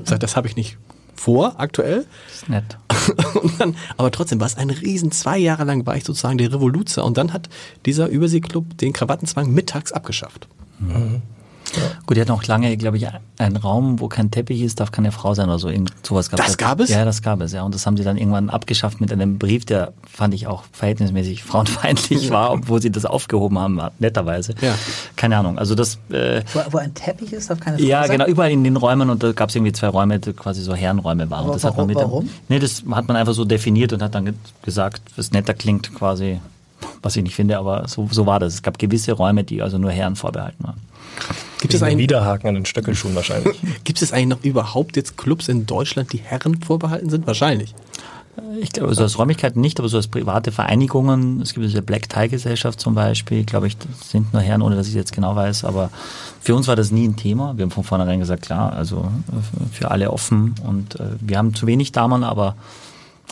Sagt, 0.04 0.22
das 0.22 0.36
habe 0.36 0.48
ich 0.48 0.56
nicht 0.56 0.76
vor 1.14 1.54
aktuell. 1.58 2.04
ist 2.32 2.48
nett. 2.48 2.76
Und 3.42 3.60
dann, 3.60 3.76
aber 3.96 4.10
trotzdem 4.10 4.40
war 4.40 4.46
es 4.46 4.56
ein 4.56 4.70
Riesen. 4.70 5.12
Zwei 5.12 5.38
Jahre 5.38 5.64
lang 5.64 5.86
war 5.86 5.96
ich 5.96 6.04
sozusagen 6.04 6.38
der 6.38 6.52
Revoluzer. 6.52 7.04
Und 7.04 7.16
dann 7.16 7.32
hat 7.32 7.48
dieser 7.86 8.08
Überseeclub 8.08 8.76
den 8.78 8.92
Krawattenzwang 8.92 9.50
mittags 9.52 9.92
abgeschafft. 9.92 10.48
Gut, 12.06 12.16
die 12.16 12.20
hatten 12.20 12.30
auch 12.30 12.44
lange, 12.44 12.76
glaube 12.76 12.96
ich, 12.96 13.06
einen 13.38 13.56
Raum, 13.56 14.00
wo 14.00 14.08
kein 14.08 14.30
Teppich 14.30 14.62
ist, 14.62 14.80
darf 14.80 14.92
keine 14.92 15.10
Frau 15.12 15.34
sein 15.34 15.48
oder 15.48 15.58
so. 15.58 15.68
Irgend 15.68 15.92
sowas 16.06 16.30
gab 16.30 16.38
Das 16.38 16.56
gab 16.56 16.80
es? 16.80 16.90
Ja, 16.90 17.04
das 17.04 17.22
gab 17.22 17.40
es, 17.40 17.52
ja. 17.52 17.62
Und 17.62 17.74
das 17.74 17.86
haben 17.86 17.96
sie 17.96 18.04
dann 18.04 18.16
irgendwann 18.16 18.50
abgeschafft 18.50 19.00
mit 19.00 19.12
einem 19.12 19.38
Brief, 19.38 19.64
der 19.64 19.92
fand 20.10 20.32
ich 20.34 20.46
auch 20.46 20.62
verhältnismäßig 20.72 21.42
frauenfeindlich 21.44 22.30
war, 22.30 22.52
obwohl 22.52 22.80
sie 22.80 22.90
das 22.90 23.04
aufgehoben 23.04 23.58
haben, 23.58 23.80
netterweise. 23.98 24.54
Ja. 24.60 24.74
Keine 25.16 25.36
Ahnung. 25.36 25.58
Also 25.58 25.74
das, 25.74 25.98
äh, 26.10 26.42
Wo, 26.54 26.60
wo 26.70 26.78
ein 26.78 26.94
Teppich 26.94 27.32
ist, 27.32 27.50
darf 27.50 27.60
keine 27.60 27.78
Frau 27.78 27.84
ja, 27.84 28.02
sein? 28.06 28.12
genau, 28.18 28.26
überall 28.30 28.50
in 28.50 28.62
den 28.64 28.76
Räumen 28.76 29.10
und 29.10 29.22
da 29.22 29.32
gab 29.32 29.48
es 29.48 29.56
irgendwie 29.56 29.72
zwei 29.72 29.88
Räume, 29.88 30.18
die 30.18 30.32
quasi 30.32 30.62
so 30.62 30.74
Herrenräume 30.74 31.28
waren. 31.30 31.40
Aber 31.40 31.48
und 31.50 31.54
das 31.56 31.64
hat 31.64 31.76
man 31.76 31.86
mit 31.86 31.96
dem- 31.96 32.02
warum? 32.04 32.28
Nee, 32.48 32.58
das 32.58 32.84
hat 32.90 33.08
man 33.08 33.16
einfach 33.16 33.34
so 33.34 33.44
definiert 33.44 33.92
und 33.92 34.02
hat 34.02 34.14
dann 34.14 34.24
ge 34.26 34.34
gesagt, 34.62 35.02
was 35.16 35.32
netter 35.32 35.54
klingt 35.54 35.94
quasi, 35.94 36.40
was 37.02 37.16
ich 37.16 37.22
nicht 37.22 37.34
finde, 37.34 37.58
aber 37.58 37.88
so, 37.88 38.08
so 38.10 38.26
war 38.26 38.40
das. 38.40 38.54
Es 38.54 38.62
gab 38.62 38.78
gewisse 38.78 39.12
Räume, 39.12 39.44
die 39.44 39.62
also 39.62 39.78
nur 39.78 39.90
Herren 39.90 40.16
vorbehalten 40.16 40.64
waren. 40.64 40.80
Gibt 41.60 41.74
es, 41.74 41.82
Ein 41.82 41.92
eigentlich, 41.92 42.04
Widerhaken 42.04 42.48
an 42.48 42.54
den 42.54 42.66
Stöckelschuhen 42.66 43.14
wahrscheinlich. 43.14 43.58
gibt 43.84 44.02
es 44.02 44.12
eigentlich 44.12 44.26
noch 44.26 44.44
überhaupt 44.44 44.96
jetzt 44.96 45.16
Clubs 45.16 45.48
in 45.48 45.66
Deutschland, 45.66 46.12
die 46.12 46.18
Herren 46.18 46.60
vorbehalten 46.60 47.10
sind? 47.10 47.26
Wahrscheinlich. 47.26 47.74
Ich 48.60 48.72
glaube, 48.72 48.94
so 48.94 49.02
als 49.02 49.18
Räumlichkeiten 49.18 49.62
nicht, 49.62 49.78
aber 49.78 49.88
so 49.88 49.96
als 49.96 50.08
private 50.08 50.52
Vereinigungen, 50.52 51.40
es 51.40 51.54
gibt 51.54 51.64
diese 51.64 51.80
Black 51.80 52.10
Tie 52.10 52.28
Gesellschaft 52.28 52.78
zum 52.78 52.94
Beispiel, 52.94 53.44
glaube 53.44 53.66
ich, 53.66 53.78
das 53.78 54.10
sind 54.10 54.34
nur 54.34 54.42
Herren, 54.42 54.60
ohne 54.60 54.76
dass 54.76 54.88
ich 54.88 54.94
jetzt 54.94 55.14
genau 55.14 55.34
weiß, 55.34 55.64
aber 55.64 55.90
für 56.42 56.54
uns 56.54 56.68
war 56.68 56.76
das 56.76 56.90
nie 56.90 57.08
ein 57.08 57.16
Thema. 57.16 57.56
Wir 57.56 57.62
haben 57.62 57.70
von 57.70 57.84
vornherein 57.84 58.20
gesagt, 58.20 58.42
klar, 58.42 58.74
also 58.74 59.10
äh, 59.28 59.74
für 59.74 59.90
alle 59.90 60.10
offen 60.10 60.54
und 60.66 61.00
äh, 61.00 61.04
wir 61.20 61.38
haben 61.38 61.54
zu 61.54 61.66
wenig 61.66 61.92
Damen, 61.92 62.24
aber 62.24 62.56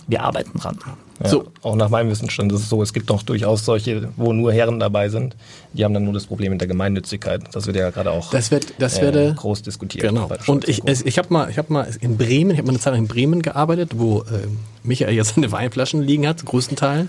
wir 0.07 0.23
arbeiten 0.23 0.59
dran. 0.59 0.78
Ja, 1.23 1.28
So. 1.28 1.47
Auch 1.62 1.76
nach 1.76 1.88
meinem 1.88 2.11
Wissensstand 2.11 2.52
ist 2.52 2.61
es 2.61 2.68
so, 2.68 2.83
es 2.83 2.92
gibt 2.92 3.09
noch 3.09 3.23
durchaus 3.23 3.64
solche, 3.64 4.09
wo 4.16 4.33
nur 4.33 4.52
Herren 4.52 4.80
dabei 4.80 5.09
sind. 5.09 5.37
Die 5.73 5.85
haben 5.85 5.94
dann 5.94 6.04
nur 6.04 6.12
das 6.12 6.26
Problem 6.26 6.52
mit 6.52 6.61
der 6.61 6.68
Gemeinnützigkeit. 6.68 7.42
Das 7.52 7.66
wird 7.66 7.76
ja 7.76 7.90
gerade 7.90 8.11
auch 8.11 8.30
Das 8.30 8.50
wird, 8.50 8.75
das 8.78 8.99
äh, 8.99 9.02
werde, 9.02 9.35
groß 9.35 9.62
diskutiert. 9.62 10.06
Genau. 10.09 10.28
Und 10.47 10.68
ich, 10.68 10.83
es, 10.87 11.02
ich 11.02 11.18
habe 11.18 11.28
mal, 11.33 11.50
ich 11.50 11.59
habe 11.59 11.73
mal 11.73 11.88
in 12.00 12.16
Bremen, 12.16 12.50
ich 12.50 12.59
habe 12.59 12.66
mal 12.66 12.73
eine 12.73 12.80
Zeit 12.80 12.92
lang 12.94 13.02
in 13.02 13.09
Bremen 13.09 13.42
gearbeitet, 13.42 13.92
wo 13.97 14.21
äh, 14.23 14.47
Michael 14.83 15.14
jetzt 15.14 15.35
seine 15.37 15.52
Weinflaschen 15.52 16.02
liegen 16.02 16.26
hat, 16.26 16.40
zu 16.40 16.47
größten 16.47 16.76
Teilen. 16.76 17.09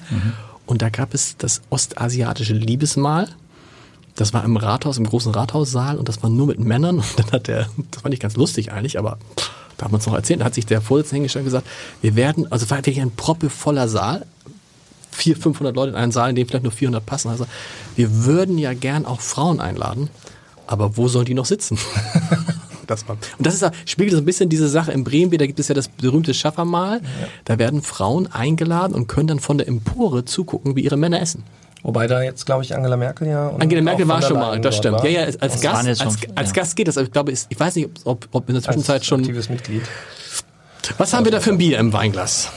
Und 0.65 0.81
da 0.81 0.89
gab 0.89 1.13
es 1.13 1.38
das 1.38 1.62
ostasiatische 1.69 2.53
Liebesmahl. 2.53 3.27
Das 4.15 4.33
war 4.33 4.43
im 4.45 4.55
Rathaus, 4.55 4.97
im 4.97 5.05
großen 5.05 5.33
Rathaussaal 5.33 5.97
und 5.97 6.07
das 6.07 6.24
war 6.24 6.29
nur 6.29 6.47
mit 6.47 6.59
Männern. 6.59 7.00
Und 7.00 7.19
dann 7.19 7.31
hat 7.31 7.47
der, 7.47 7.67
das 7.91 8.01
fand 8.01 8.13
ich 8.13 8.19
ganz 8.21 8.38
lustig 8.38 8.71
eigentlich, 8.71 8.97
aber 8.97 9.17
pff, 9.38 9.51
da 9.77 9.86
hat 9.86 9.91
man 9.91 10.00
es 10.00 10.08
noch 10.08 10.13
erzählt, 10.13 10.41
da 10.41 10.46
hat 10.46 10.55
sich 10.55 10.65
der 10.65 10.82
Vorsitzende 10.82 11.15
hingestellt 11.15 11.44
und 11.44 11.48
gesagt, 11.48 11.67
wir 12.01 12.15
werden, 12.15 12.51
also 12.51 12.70
war 12.70 12.77
wirklich 12.77 13.01
ein 13.01 13.12
proppevoller 13.12 13.88
Saal, 13.88 14.25
400, 15.12 15.44
500 15.44 15.75
Leute 15.75 15.91
in 15.91 15.96
einen 15.96 16.12
Saal, 16.12 16.29
in 16.29 16.36
dem 16.36 16.48
vielleicht 16.48 16.63
nur 16.63 16.74
400 16.74 17.05
passen. 17.05 17.29
Also 17.29 17.46
wir 17.96 18.25
würden 18.25 18.58
ja 18.58 18.74
gern 18.74 19.05
auch 19.05 19.22
Frauen 19.22 19.60
einladen, 19.60 20.10
aber 20.67 20.98
wo 20.98 21.08
sollen 21.08 21.25
die 21.25 21.34
noch 21.34 21.46
sitzen? 21.46 21.77
das 22.88 23.08
war, 23.08 23.17
und 23.38 23.48
das 23.48 23.55
ist, 23.55 23.72
spiegelt 23.86 24.13
so 24.13 24.17
ein 24.17 24.25
bisschen 24.25 24.50
diese 24.50 24.67
Sache 24.67 24.91
in 24.91 25.03
Bremen 25.03 25.32
wieder, 25.32 25.44
da 25.44 25.48
gibt 25.48 25.60
es 25.60 25.67
ja 25.67 25.75
das 25.75 25.88
berühmte 25.88 26.34
Schaffermahl. 26.34 27.01
Da 27.46 27.58
werden 27.58 27.82
Frauen 27.82 28.27
eingeladen 28.27 28.94
und 28.94 29.08
können 29.08 29.27
dann 29.27 29.39
von 29.39 29.58
der 29.58 29.67
Empore 29.67 30.25
zugucken, 30.25 30.75
wie 30.75 30.82
ihre 30.82 30.98
Männer 30.98 31.22
essen. 31.22 31.44
Wobei 31.86 32.08
da 32.08 32.24
jetzt, 32.24 32.48
glaube 32.48 32.63
ich, 32.63 32.74
Angela 32.75 32.98
Merkel 32.98 33.27
ja. 33.27 33.48
und 33.50 33.62
Angela 33.62 33.80
Merkel 33.84 34.08
war 34.08 34.20
schon 34.20 34.39
mal, 34.39 34.60
das 34.60 34.77
stimmt. 34.77 34.98
war. 34.98 35.06
Ja, 35.06 35.22
ja, 35.22 35.25
als, 35.27 35.38
Das 35.38 35.62
Gast, 35.62 35.88
als, 35.88 36.01
als 36.01 36.50
ja. 36.50 36.54
Gast 36.54 36.75
geht 36.75 36.88
das. 36.88 36.98
Ich 36.98 37.12
glaube, 37.12 37.32
ich 37.32 37.60
weiß 37.60 37.75
nicht, 37.75 37.89
ob, 38.06 38.27
ob 38.32 38.50
in 38.50 38.56
der 38.56 38.63
Zwischenzeit 38.63 38.96
Als 38.96 39.06
schon. 39.06 39.20
aktives 39.20 39.50
Mitglied. 39.50 39.84
Was 40.98 41.13
haben 41.13 41.25
wir 41.25 41.32
da 41.32 41.39
für 41.39 41.51
ein 41.51 41.60
Bier 41.60 41.77
im 41.77 41.94
Weinglas? 41.94 42.51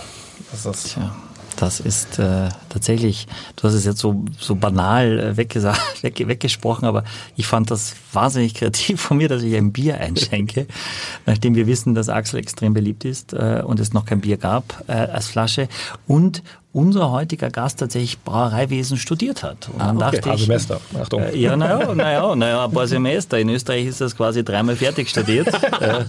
Das 0.50 0.64
ist 0.64 0.94
Tja. 0.94 1.14
Das 1.56 1.80
ist 1.80 2.18
äh, 2.20 2.48
tatsächlich, 2.68 3.26
du 3.56 3.64
hast 3.64 3.74
es 3.74 3.84
jetzt 3.84 3.98
so, 3.98 4.24
so 4.38 4.54
banal 4.54 5.18
äh, 5.18 5.40
weggesa- 5.40 5.76
wegge 6.02 6.28
weggesprochen, 6.28 6.86
aber 6.86 7.02
ich 7.36 7.46
fand 7.48 7.70
das 7.70 7.94
wahnsinnig 8.12 8.54
kreativ 8.54 9.00
von 9.00 9.16
mir, 9.18 9.28
dass 9.28 9.42
ich 9.42 9.54
ein 9.56 9.72
Bier 9.72 9.98
einschenke, 9.98 10.68
nachdem 11.26 11.54
wir 11.56 11.66
wissen, 11.66 11.94
dass 11.94 12.08
Axel 12.08 12.38
extrem 12.38 12.72
beliebt 12.74 13.04
ist 13.04 13.32
äh, 13.34 13.62
und 13.66 13.78
es 13.80 13.92
noch 13.92 14.06
kein 14.06 14.20
Bier 14.20 14.36
gab 14.38 14.84
äh, 14.86 14.92
als 14.92 15.26
Flasche. 15.26 15.68
Und 16.06 16.42
unser 16.72 17.10
heutiger 17.10 17.50
Gast 17.50 17.78
tatsächlich 17.80 18.20
Brauereiwesen 18.20 18.98
studiert 18.98 19.42
hat. 19.42 19.68
Und 19.72 19.78
dann 19.80 19.96
okay. 19.96 20.04
dachte 20.16 20.20
Paar 20.20 20.34
ich, 20.34 20.42
Semester. 20.42 20.80
Achtung. 21.00 21.22
äh, 21.22 21.36
Ja, 21.36 21.56
naja, 21.56 21.94
naja, 21.94 22.36
naja, 22.36 22.64
ein 22.66 22.70
paar 22.72 22.86
Semester. 22.86 23.38
In 23.38 23.48
Österreich 23.48 23.86
ist 23.86 24.00
das 24.00 24.16
quasi 24.16 24.44
dreimal 24.44 24.76
fertig 24.76 25.08
studiert. 25.08 25.48
Äh, 25.80 26.04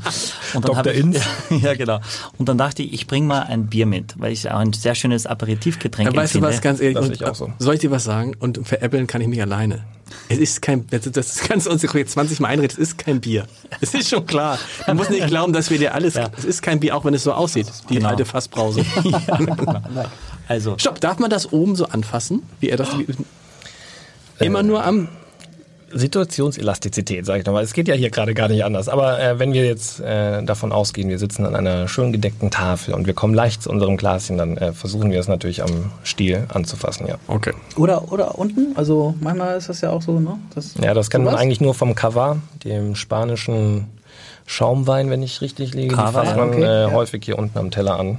und 0.56 0.66
Dr. 0.68 0.78
hab 0.78 0.88
ich, 0.88 0.98
Inz. 0.98 1.20
Ja, 1.62 1.76
genau. 1.76 2.00
Und 2.38 2.50
dann 2.50 2.58
dachte 2.58 2.82
ich, 2.82 2.92
ich 2.94 3.08
bringe 3.08 3.28
mal 3.28 3.42
ein 3.44 3.68
Bier 3.68 3.86
mit, 3.86 4.16
weil 4.20 4.32
ich 4.32 4.50
auch 4.50 4.58
ein 4.58 4.74
sehr 4.74 4.96
schönes 4.96 5.28
Aperitivgetränk 5.28 6.10
Ja, 6.10 6.16
weißt 6.16 6.34
du 6.34 6.40
empfinde. 6.40 6.56
was, 6.56 6.62
ganz 6.62 6.82
ehrlich, 6.82 6.98
und, 6.98 7.12
ich 7.14 7.24
auch 7.26 7.36
so. 7.36 7.52
soll 7.60 7.76
ich 7.76 7.82
dir 7.82 7.92
was 7.92 8.04
sagen? 8.04 8.36
Und 8.40 8.68
veräppeln 8.68 9.06
kann 9.06 9.22
ich 9.22 9.28
mich 9.28 9.42
alleine. 9.42 9.84
Es 10.28 10.38
ist 10.40 10.62
kein, 10.62 10.88
das, 10.88 11.02
du 11.02 11.70
uns 11.70 11.82
jetzt 11.84 12.12
20 12.14 12.40
Mal 12.40 12.48
einreden, 12.50 12.72
es 12.72 12.78
ist 12.80 12.98
kein 12.98 13.22
Bier. 13.22 13.46
Es 13.82 13.94
ist 13.94 14.10
schon 14.10 14.26
klar. 14.26 14.58
Du 14.88 14.94
musst 14.96 15.12
nicht 15.12 15.28
glauben, 15.28 15.54
dass 15.54 15.70
wir 15.70 15.78
dir 15.78 15.94
alles, 15.94 16.16
es 16.16 16.46
ist 16.46 16.62
kein 16.62 16.80
Bier, 16.80 16.96
auch 16.96 17.06
wenn 17.06 17.14
es 17.14 17.24
so 17.24 17.34
aussieht, 17.34 17.68
die 17.90 17.96
Genau. 17.96 18.10
alte 18.10 18.26
Fassbrause. 18.26 18.82
ja, 19.04 19.20
genau. 19.38 19.82
Also, 20.50 20.78
Stopp, 20.78 21.00
darf 21.00 21.20
man 21.20 21.30
das 21.30 21.54
oben 21.54 21.76
so 21.76 21.86
anfassen? 21.86 22.44
Wie 22.60 22.70
er 22.70 22.78
das, 22.78 22.90
wie, 22.98 23.06
immer 24.40 24.64
nur 24.64 24.84
am, 24.84 25.08
Situationselastizität, 25.92 27.26
sage 27.26 27.40
ich 27.40 27.46
nochmal. 27.46 27.64
Es 27.64 27.74
geht 27.74 27.88
ja 27.88 27.96
hier 27.96 28.10
gerade 28.10 28.34
gar 28.34 28.48
nicht 28.48 28.64
anders. 28.64 28.90
Aber 28.90 29.20
äh, 29.20 29.40
wenn 29.40 29.54
wir 29.54 29.66
jetzt 29.66 30.00
äh, 30.00 30.44
davon 30.44 30.72
ausgehen, 30.72 31.10
wir 31.10 31.20
sitzen 31.20 31.46
an 31.46 31.56
einer 31.56 31.88
schön 31.88 32.12
gedeckten 32.12 32.52
Tafel 32.52 32.94
und 32.94 33.08
wir 33.08 33.14
kommen 33.14 33.34
leicht 33.34 33.64
zu 33.64 33.70
unserem 33.70 33.98
Glaschen, 33.98 34.38
dann 34.38 34.58
äh, 34.58 34.74
versuchen 34.74 35.12
wir 35.12 35.20
es 35.20 35.28
natürlich 35.28 35.64
am 35.64 35.92
Stiel 36.04 36.46
anzufassen, 36.50 37.08
ja. 37.08 37.16
okay. 37.28 37.54
Oder, 37.76 38.12
oder 38.12 38.38
unten, 38.38 38.76
also 38.76 39.16
manchmal 39.20 39.58
ist 39.58 39.70
das 39.70 39.82
ja 39.82 39.90
auch 39.92 40.02
so, 40.02 40.20
ne? 40.20 40.38
Das, 40.56 40.76
Ja, 40.82 40.94
das 40.94 41.10
kennt 41.10 41.26
man 41.26 41.36
eigentlich 41.36 41.62
nur 41.62 41.74
vom 41.74 41.96
Cava, 41.96 42.38
dem 42.64 42.96
spanischen 42.96 43.88
Schaumwein, 44.46 45.10
wenn 45.10 45.22
ich 45.22 45.42
richtig 45.42 45.74
liege. 45.74 45.96
Cava, 45.96 46.22
die 46.22 46.28
fasst 46.28 46.38
man 46.38 46.50
okay, 46.50 46.64
äh, 46.64 46.82
ja. 46.84 46.92
häufig 46.92 47.24
hier 47.24 47.38
unten 47.38 47.58
am 47.58 47.72
Teller 47.72 48.00
an. 48.00 48.18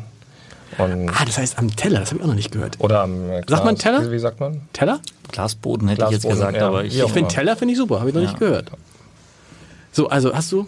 Und, 0.78 1.08
Ah, 1.10 1.24
das 1.24 1.38
heißt 1.38 1.58
am 1.58 1.74
Teller, 1.74 2.00
das 2.00 2.10
habe 2.10 2.18
ich 2.18 2.22
auch 2.24 2.28
noch 2.28 2.34
nicht 2.34 2.52
gehört. 2.52 2.76
oder 2.80 3.02
am 3.02 3.28
äh, 3.30 3.42
Sagt 3.48 3.64
man 3.64 3.74
Glas. 3.74 3.78
Teller? 3.82 4.06
Wie, 4.08 4.12
wie 4.12 4.18
sagt 4.18 4.40
man? 4.40 4.60
Teller? 4.72 5.00
Glasboden 5.32 5.88
hätte 5.88 6.04
ich 6.04 6.10
jetzt 6.10 6.22
Glasboden, 6.22 6.38
gesagt, 6.38 6.56
ja. 6.56 6.68
aber 6.68 6.84
ich, 6.84 6.98
Ich 6.98 7.12
finde. 7.12 7.28
Teller 7.28 7.56
finde 7.56 7.72
ich 7.72 7.78
super, 7.78 7.98
habe 8.00 8.08
ich 8.10 8.14
noch 8.14 8.22
Ja. 8.22 8.28
nicht 8.28 8.38
gehört. 8.38 8.70
So, 9.92 10.08
also 10.08 10.32
hast 10.34 10.52
du, 10.52 10.66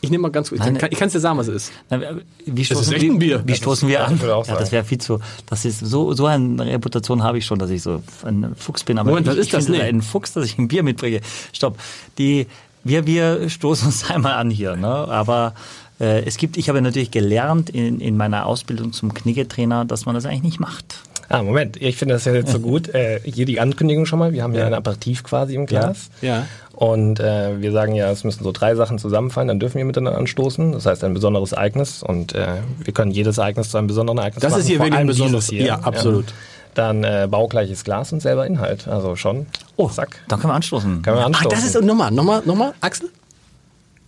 ich 0.00 0.10
nehme 0.10 0.22
mal 0.22 0.30
ganz 0.30 0.48
kurz, 0.48 0.60
ich 0.60 0.66
Nein, 0.66 0.78
kann 0.78 0.88
ich 0.90 0.98
kann 0.98 1.06
es 1.06 1.12
dir 1.12 1.20
sagen, 1.20 1.38
was 1.38 1.46
es 1.48 1.68
ist. 1.68 1.72
Na, 1.90 2.00
Wie 2.46 2.64
stoßen, 2.64 2.92
echt 2.94 3.04
ein 3.04 3.18
Bier. 3.18 3.42
Wie 3.46 3.54
stoßen 3.54 3.88
wir 3.88 4.04
an? 4.06 4.18
ja, 4.20 4.42
das 4.42 4.72
wäre 4.72 4.82
viel 4.84 4.98
zu. 4.98 5.20
Das 5.46 5.64
ist 5.64 5.78
so 5.80 6.12
so 6.14 6.26
eine 6.26 6.64
Reputation 6.66 7.22
habe 7.22 7.38
ich 7.38 7.46
schon, 7.46 7.58
dass 7.58 7.70
ich 7.70 7.82
so 7.82 8.02
ein 8.24 8.54
Fuchs 8.56 8.82
bin. 8.82 8.98
Aber 8.98 9.10
Moment, 9.10 9.26
was 9.28 9.34
ich, 9.34 9.40
ist 9.42 9.46
ich 9.46 9.52
das? 9.52 9.64
finde 9.66 9.78
Nee. 9.80 9.84
ein 9.88 10.02
Fuchs, 10.02 10.32
dass 10.32 10.44
ich 10.46 10.58
ein 10.58 10.66
Bier 10.68 10.82
mitbringe. 10.82 11.20
Stopp. 11.52 11.78
Die 12.18 12.46
wir 12.82 13.06
wir 13.06 13.48
stoßen 13.48 13.86
uns 13.86 14.10
einmal 14.10 14.32
an 14.34 14.50
hier, 14.50 14.74
ne? 14.74 14.88
Aber 14.88 15.54
äh, 16.00 16.24
es 16.24 16.36
gibt, 16.36 16.56
ich 16.56 16.68
habe 16.68 16.80
natürlich 16.82 17.10
gelernt 17.10 17.70
in, 17.70 18.00
in 18.00 18.16
meiner 18.16 18.46
Ausbildung 18.46 18.92
zum 18.92 19.14
Kniggetrainer, 19.14 19.84
dass 19.84 20.06
man 20.06 20.14
das 20.14 20.26
eigentlich 20.26 20.42
nicht 20.42 20.60
macht. 20.60 20.96
Ah, 21.28 21.42
Moment, 21.42 21.80
ich 21.80 21.96
finde 21.96 22.14
das 22.14 22.24
ja 22.26 22.34
jetzt 22.34 22.52
so 22.52 22.60
gut. 22.70 22.88
Äh, 22.94 23.20
hier 23.24 23.46
die 23.46 23.58
Ankündigung 23.60 24.04
schon 24.06 24.18
mal. 24.18 24.32
Wir 24.32 24.42
haben 24.42 24.54
ja, 24.54 24.66
ein 24.66 24.74
Aperitif 24.74 25.22
quasi 25.22 25.54
im 25.54 25.66
Glas. 25.66 26.10
Ja. 26.20 26.46
Und 26.74 27.20
äh, 27.20 27.60
wir 27.62 27.72
sagen 27.72 27.94
ja, 27.94 28.10
es 28.10 28.24
müssen 28.24 28.42
so 28.44 28.50
drei 28.52 28.74
Sachen 28.74 28.98
zusammenfallen, 28.98 29.48
dann 29.48 29.60
dürfen 29.60 29.78
wir 29.78 29.84
miteinander 29.84 30.18
anstoßen. 30.18 30.72
Das 30.72 30.84
heißt, 30.84 31.04
ein 31.04 31.14
besonderes 31.14 31.52
Ereignis. 31.52 32.02
Und 32.02 32.34
äh, 32.34 32.56
wir 32.82 32.92
können 32.92 33.12
jedes 33.12 33.38
Ereignis 33.38 33.70
zu 33.70 33.78
einem 33.78 33.86
besonderen 33.86 34.18
Ereignis 34.18 34.42
Das 34.42 34.50
machen. 34.52 34.60
ist 34.62 34.66
hier 34.68 34.78
wirklich 34.78 34.98
ein 34.98 35.06
besonderes- 35.08 35.48
dieses 35.48 35.66
ja, 35.66 35.78
absolut. 35.78 36.26
Dann 36.74 37.04
äh, 37.04 37.28
baugleiches 37.30 37.84
Glas 37.84 38.12
und 38.12 38.20
selber 38.20 38.46
Inhalt. 38.46 38.88
Also 38.88 39.14
schon. 39.16 39.46
Oh, 39.76 39.88
zack. 39.88 40.20
dann 40.28 40.40
können 40.40 40.52
wir 40.52 40.56
anstoßen. 40.56 41.02
Können 41.02 41.16
wir 41.16 41.20
Ach, 41.22 41.26
anstoßen. 41.26 41.50
das 41.50 41.64
ist, 41.64 41.82
nochmal, 41.84 42.10
nochmal, 42.10 42.42
nochmal, 42.44 42.72
Axel? 42.80 43.10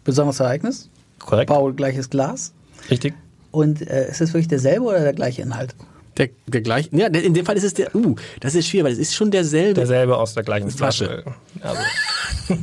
Besonderes 0.04 0.40
Ereignis, 0.40 0.88
korrekt. 1.24 1.48
Bau 1.48 1.72
gleiches 1.72 2.10
Glas. 2.10 2.52
Richtig. 2.90 3.14
Und 3.50 3.82
äh, 3.88 4.08
ist 4.10 4.20
es 4.20 4.30
wirklich 4.32 4.48
derselbe 4.48 4.84
oder 4.86 5.00
der 5.00 5.12
gleiche 5.12 5.42
Inhalt? 5.42 5.74
Der, 6.16 6.28
der 6.46 6.60
gleiche, 6.60 6.90
ja, 6.96 7.06
in 7.08 7.34
dem 7.34 7.44
Fall 7.44 7.56
ist 7.56 7.64
es 7.64 7.74
der, 7.74 7.92
uh, 7.92 8.14
das 8.38 8.54
ist 8.54 8.68
schwierig, 8.68 8.84
weil 8.86 8.92
es 8.92 8.98
ist 9.00 9.14
schon 9.16 9.32
derselbe. 9.32 9.74
Derselbe 9.74 10.16
aus 10.16 10.32
der 10.34 10.44
gleichen 10.44 10.70
Flasche. 10.70 11.24
Flasche. 11.24 11.34
Also, 12.46 12.58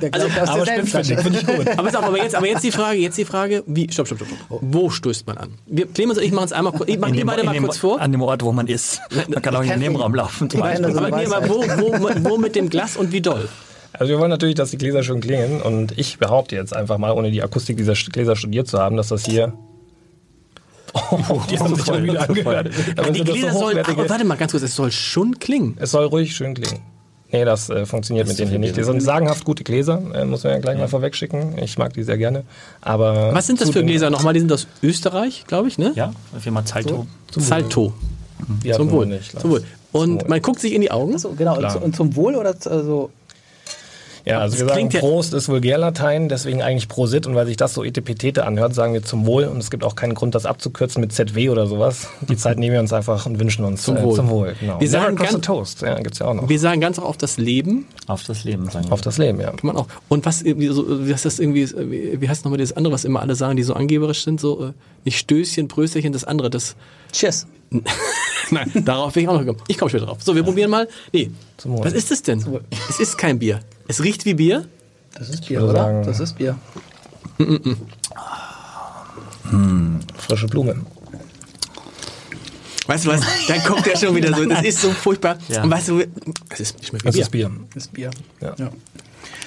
Der 0.00 0.10
gleiche 0.10 0.42
aus 0.42 0.48
aber 0.48 0.64
derselben 0.64 0.86
Flasche. 0.86 1.18
finde 1.18 1.38
ich 1.40 1.46
gut. 1.46 1.68
aber, 1.76 1.90
sag, 1.90 2.02
aber, 2.04 2.22
jetzt, 2.22 2.34
aber 2.36 2.46
jetzt 2.46 2.62
die 2.62 2.70
Frage, 2.70 2.98
jetzt 3.00 3.18
die 3.18 3.24
Frage, 3.24 3.64
wie, 3.66 3.90
stopp, 3.90 4.06
stopp, 4.06 4.18
stopp, 4.18 4.28
stopp. 4.46 4.58
Wo 4.62 4.90
stößt 4.90 5.26
man 5.26 5.38
an? 5.38 5.54
Wir, 5.66 5.86
Clemens 5.86 6.18
und 6.18 6.24
ich 6.24 6.30
machen 6.32 6.44
es 6.46 6.52
einmal 6.52 6.72
kurz, 6.72 6.88
ich 6.88 6.98
mach 6.98 7.08
In 7.08 7.14
die 7.14 7.24
beide 7.24 7.42
mal 7.42 7.52
dem- 7.52 7.64
kurz 7.64 7.78
vor. 7.78 8.00
An 8.00 8.12
dem 8.12 8.22
Ort, 8.22 8.42
wo 8.44 8.52
man 8.52 8.68
ist. 8.68 9.00
Man 9.28 9.42
kann 9.42 9.56
auch 9.56 9.62
in 9.62 9.70
den 9.70 9.80
Nebenraum 9.80 10.14
laufen. 10.14 10.48
zum 10.48 10.58
Ich 10.60 10.64
Beispiel. 10.64 10.86
das. 10.86 10.96
Aber, 10.96 11.16
nee, 11.16 11.26
aber 11.26 11.48
wo, 11.48 11.62
wo, 11.62 12.30
wo 12.30 12.38
mit 12.38 12.54
dem 12.54 12.68
Glas 12.68 12.96
und 12.96 13.10
wie 13.12 13.20
doll? 13.20 13.48
Also 13.96 14.12
wir 14.12 14.18
wollen 14.18 14.30
natürlich, 14.30 14.56
dass 14.56 14.70
die 14.70 14.78
Gläser 14.78 15.02
schön 15.02 15.20
klingen 15.20 15.62
und 15.62 15.96
ich 15.98 16.18
behaupte 16.18 16.56
jetzt 16.56 16.74
einfach 16.74 16.98
mal, 16.98 17.12
ohne 17.12 17.30
die 17.30 17.42
Akustik 17.42 17.76
dieser 17.76 17.94
Gläser 17.94 18.34
studiert 18.36 18.66
zu 18.66 18.78
haben, 18.78 18.96
dass 18.96 19.08
das 19.08 19.24
hier... 19.24 19.52
Oh, 20.94 21.40
die 21.50 21.58
haben 21.58 21.74
sich 21.74 21.84
schon 21.86 22.04
wieder 22.04 22.28
angehört. 22.28 22.70
Aber 22.96 23.10
die 23.10 23.18
das 23.20 23.28
so 23.28 23.32
Gläser 23.32 23.52
sollen, 23.52 23.78
hochwertige- 23.78 23.92
aber 24.00 24.08
warte 24.08 24.24
mal 24.24 24.36
ganz 24.36 24.52
kurz, 24.52 24.62
es 24.64 24.74
soll 24.76 24.90
schon 24.92 25.38
klingen. 25.38 25.76
Es 25.80 25.90
soll 25.92 26.04
ruhig 26.06 26.34
schön 26.34 26.54
klingen. 26.54 26.82
Nee, 27.32 27.44
das 27.44 27.68
äh, 27.68 27.84
funktioniert 27.84 28.28
mit 28.28 28.38
denen 28.38 28.50
hier 28.50 28.60
nicht. 28.60 28.76
Die 28.76 28.84
sind 28.84 29.00
sagenhaft 29.02 29.44
gute 29.44 29.64
Gläser, 29.64 30.00
äh, 30.14 30.24
muss 30.24 30.44
man 30.44 30.52
ja 30.52 30.58
gleich 30.60 30.78
mal 30.78 30.86
vorwegschicken. 30.86 31.58
Ich 31.58 31.78
mag 31.78 31.92
die 31.94 32.04
sehr 32.04 32.16
gerne. 32.16 32.44
Aber 32.80 33.34
Was 33.34 33.48
sind 33.48 33.60
das 33.60 33.70
für 33.70 33.82
Gläser 33.84 34.08
nochmal? 34.10 34.34
Die 34.34 34.40
sind 34.40 34.52
aus 34.52 34.68
Österreich, 34.84 35.44
glaube 35.48 35.66
ich, 35.66 35.76
ne? 35.78 35.90
Ja, 35.96 36.12
Firma 36.38 36.64
Zalto. 36.64 37.06
Salto. 37.34 37.92
Die 38.62 38.72
hatten 38.72 38.82
Zum 38.88 38.90
Wohl. 38.92 39.06
nicht, 39.06 39.40
Zum 39.40 39.50
Wohl. 39.50 39.64
Und 39.90 40.22
Wohl. 40.22 40.28
man 40.28 40.42
guckt 40.42 40.60
sich 40.60 40.74
in 40.74 40.80
die 40.80 40.92
Augen. 40.92 41.18
So, 41.18 41.30
genau. 41.32 41.54
Und, 41.54 41.58
Klar. 41.60 41.82
und 41.82 41.96
zum 41.96 42.14
Wohl 42.14 42.36
oder 42.36 42.54
also 42.66 43.10
Ja, 44.26 44.38
also 44.38 44.54
wir 44.58 44.60
sagen, 44.66 44.72
klingt 44.72 44.92
ja- 44.94 45.00
Prost 45.00 45.34
ist 45.34 45.48
Vulgärlatein, 45.50 46.28
deswegen 46.30 46.62
eigentlich 46.62 46.88
Prosit. 46.88 47.26
Und 47.26 47.34
weil 47.34 47.46
sich 47.46 47.56
das 47.58 47.74
so 47.74 47.84
etepetete 47.84 48.46
anhört, 48.46 48.74
sagen 48.74 48.94
wir 48.94 49.02
zum 49.02 49.26
Wohl. 49.26 49.44
Und 49.44 49.58
es 49.58 49.70
gibt 49.70 49.84
auch 49.84 49.96
keinen 49.96 50.14
Grund, 50.14 50.34
das 50.34 50.46
abzukürzen 50.46 51.00
mit 51.02 51.12
ZW 51.12 51.50
oder 51.50 51.66
sowas. 51.66 52.08
Die 52.28 52.36
Zeit 52.36 52.58
nehmen 52.58 52.72
wir 52.72 52.80
uns 52.80 52.92
einfach 52.92 53.26
und 53.26 53.38
wünschen 53.38 53.64
uns 53.66 53.82
Zum 53.82 53.96
äh, 53.98 54.02
Wohl. 54.02 54.14
zum 54.16 54.30
Wohl. 54.30 54.54
Genau. 54.58 54.80
Wir 54.80 54.88
sagen 54.88 55.16
ganz- 55.16 55.32
the 55.32 55.38
toast. 55.40 55.82
Ja, 55.82 55.98
gibt's 56.00 56.20
ja 56.20 56.26
auch 56.26 56.34
noch. 56.34 56.48
Wir 56.48 56.58
sagen 56.58 56.80
ganz 56.80 56.98
auch 56.98 57.04
auf 57.04 57.16
das 57.18 57.36
Leben. 57.36 57.86
Auf 58.06 58.24
das 58.24 58.44
Leben, 58.44 58.70
sagen 58.70 58.86
wir. 58.86 58.92
Auf 58.92 59.02
das 59.02 59.18
Leben, 59.18 59.40
ja. 59.40 59.50
Kann 59.50 59.58
man 59.62 59.76
auch. 59.76 59.86
Und 60.08 60.24
was 60.24 60.40
irgendwie 60.42 60.68
so, 60.68 61.06
wie 61.06 61.12
heißt 61.12 61.24
das 61.26 61.38
irgendwie, 61.38 61.68
wie 61.90 62.20
wie 62.20 62.28
heißt 62.28 62.44
nochmal 62.44 62.58
das 62.58 62.72
andere, 62.72 62.94
was 62.94 63.04
immer 63.04 63.20
alle 63.20 63.34
sagen, 63.34 63.56
die 63.56 63.62
so 63.62 63.74
angeberisch 63.74 64.24
sind, 64.24 64.40
so, 64.40 64.68
äh, 64.68 64.72
nicht 65.04 65.18
Stößchen, 65.18 65.68
Prösterchen, 65.68 66.12
das 66.14 66.24
andere, 66.24 66.48
das, 66.48 66.76
Tschüss. 67.14 67.46
nein, 68.50 68.70
darauf 68.84 69.12
bin 69.14 69.22
ich 69.22 69.28
auch 69.28 69.32
noch 69.34 69.40
gekommen. 69.40 69.60
Ich 69.68 69.78
komme 69.78 69.88
später 69.88 70.06
drauf. 70.06 70.18
So, 70.22 70.34
wir 70.34 70.42
probieren 70.42 70.70
mal, 70.70 70.88
nee, 71.12 71.30
Zum 71.56 71.72
Wohl. 71.72 71.84
was 71.84 71.92
ist 71.92 72.10
das 72.10 72.22
denn? 72.22 72.44
Es 72.88 73.00
ist 73.00 73.16
kein 73.16 73.38
Bier. 73.38 73.60
Es 73.88 74.02
riecht 74.02 74.24
wie 74.24 74.34
Bier. 74.34 74.66
Das 75.14 75.28
ist 75.28 75.46
Bier, 75.46 75.62
oder? 75.62 75.72
sagen- 75.74 76.02
das 76.04 76.20
ist 76.20 76.36
Bier. 76.36 76.56
Frische 80.16 80.46
Blume. 80.46 80.76
Weißt 82.86 83.06
du 83.06 83.10
was? 83.10 83.20
Dann 83.48 83.62
kommt 83.64 83.86
der 83.86 83.96
schon 83.96 84.14
wieder 84.14 84.34
so, 84.34 84.44
das 84.44 84.62
ist 84.64 84.80
so 84.80 84.90
furchtbar. 84.90 85.38
Ja. 85.48 85.62
Und 85.62 85.70
weißt 85.70 85.88
du, 85.88 86.02
es 86.50 86.60
ist, 86.60 86.84
schmeckt 86.86 87.04
wie 87.04 87.06
Das 87.06 87.14
Bier. 87.14 87.22
ist 87.22 87.30
Bier. 87.30 87.50
Das 87.74 87.84
ist 87.84 87.92
Bier. 87.92 88.10
Ja. 88.40 88.54
Ja. 88.58 88.70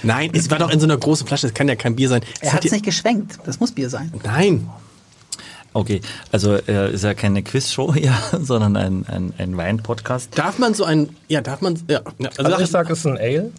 Nein, 0.03 0.31
es 0.33 0.49
war 0.49 0.57
doch 0.59 0.69
in 0.71 0.79
so 0.79 0.85
einer 0.85 0.97
großen 0.97 1.27
Flasche, 1.27 1.47
das 1.47 1.53
kann 1.53 1.67
ja 1.67 1.75
kein 1.75 1.95
Bier 1.95 2.09
sein. 2.09 2.21
Es 2.39 2.47
Er 2.49 2.53
hat 2.53 2.65
es 2.65 2.71
nicht 2.71 2.85
geschwenkt. 2.85 3.37
Das 3.45 3.59
muss 3.59 3.71
Bier 3.71 3.89
sein. 3.89 4.11
Nein. 4.23 4.69
Okay, 5.77 6.01
also 6.31 6.55
äh, 6.55 6.91
ist 6.91 7.03
ja 7.03 7.13
keine 7.13 7.43
Quizshow 7.43 7.93
hier, 7.93 8.11
sondern 8.41 8.75
ein, 8.75 9.05
ein, 9.07 9.31
ein 9.37 9.55
Wein-Podcast. 9.57 10.35
Darf 10.35 10.57
man 10.57 10.73
so 10.73 10.85
ein, 10.85 11.09
ja, 11.27 11.41
darf 11.41 11.61
man, 11.61 11.75
ja, 11.87 12.01
ja 12.17 12.29
also, 12.29 12.51
Also 12.51 12.63
ich 12.63 12.71
sage, 12.71 12.93
es 12.93 12.99
ist 12.99 13.05
ein 13.05 13.19
Ale, 13.19 13.51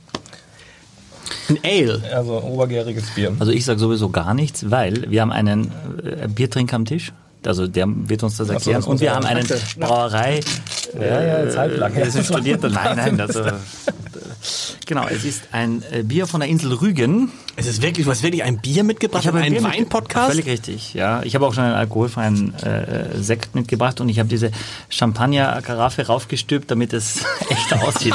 ein 1.49 1.59
Ale. 1.63 2.03
also 2.13 2.43
obergäriges 2.43 3.11
Bier. 3.15 3.37
Also 3.39 3.53
ich 3.53 3.65
sage 3.65 3.79
sowieso 3.79 4.09
gar 4.09 4.35
nichts, 4.35 4.69
weil 4.69 5.09
wir 5.09 5.21
haben 5.21 5.31
einen 5.31 5.71
äh, 6.03 6.27
Biertrinker 6.27 6.75
am 6.75 6.87
Tisch. 6.87 7.13
Also 7.49 7.67
der 7.67 7.87
wird 7.89 8.23
uns 8.23 8.37
das 8.37 8.49
so, 8.49 8.53
erklären. 8.53 8.77
das 8.77 8.87
muss 8.87 8.93
und 8.93 9.01
wir 9.01 9.15
haben 9.15 9.25
einen 9.25 9.47
Brauerei. 9.79 10.41
Ja, 10.95 11.23
ja, 11.23 11.45
jetzt 11.45 11.57
halt 11.57 11.79
lang. 11.79 11.97
Wir 11.97 12.11
sind 12.11 12.27
Studierter. 12.27 12.69
Nein, 12.79 12.97
nein. 12.97 13.21
Also, 13.21 13.41
äh, 13.41 13.53
genau, 14.85 15.07
es 15.09 15.25
ist 15.25 15.45
ein 15.53 15.83
äh, 15.91 16.03
Bier 16.03 16.27
von 16.27 16.41
der 16.41 16.49
Insel 16.51 16.75
Rügen. 16.75 17.33
Es 17.57 17.67
ist 17.67 17.81
wirklich, 17.81 18.05
du 18.05 18.11
hast 18.11 18.23
wirklich 18.23 18.43
ein 18.43 18.59
Bier 18.61 18.85
mitgebracht, 18.85 19.27
habe 19.27 19.39
einen 19.39 19.65
Wein-Podcast. 19.65 20.33
Völlig 20.33 20.47
richtig, 20.47 20.93
ja. 20.93 21.23
Ich 21.23 21.35
habe 21.35 21.47
auch 21.47 21.55
schon 21.55 21.65
einen 21.65 21.75
alkoholfreien 21.75 22.55
äh, 22.57 23.19
Sekt 23.19 23.55
mitgebracht 23.55 24.01
und 24.03 24.11
ich 24.11 24.19
habe 24.19 24.29
diese 24.29 24.51
Champagner-Karaffe 24.91 26.07
raufgestülpt, 26.07 26.71
damit 26.71 26.93
es 26.93 27.23
echt 27.49 27.73
aussieht. 27.83 28.15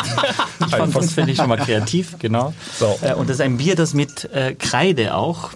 Ich 0.59 0.75
fand 0.75 0.95
das 0.95 1.13
finde 1.13 1.31
ich 1.31 1.37
schon 1.37 1.49
mal 1.49 1.57
kreativ, 1.57 2.17
genau. 2.19 2.53
So. 2.77 2.99
Äh, 3.01 3.15
und 3.15 3.29
das 3.29 3.37
ist 3.37 3.41
ein 3.41 3.57
Bier, 3.57 3.75
das 3.75 3.95
mit 3.95 4.31
äh, 4.31 4.53
Kreide 4.53 5.15
auch 5.15 5.49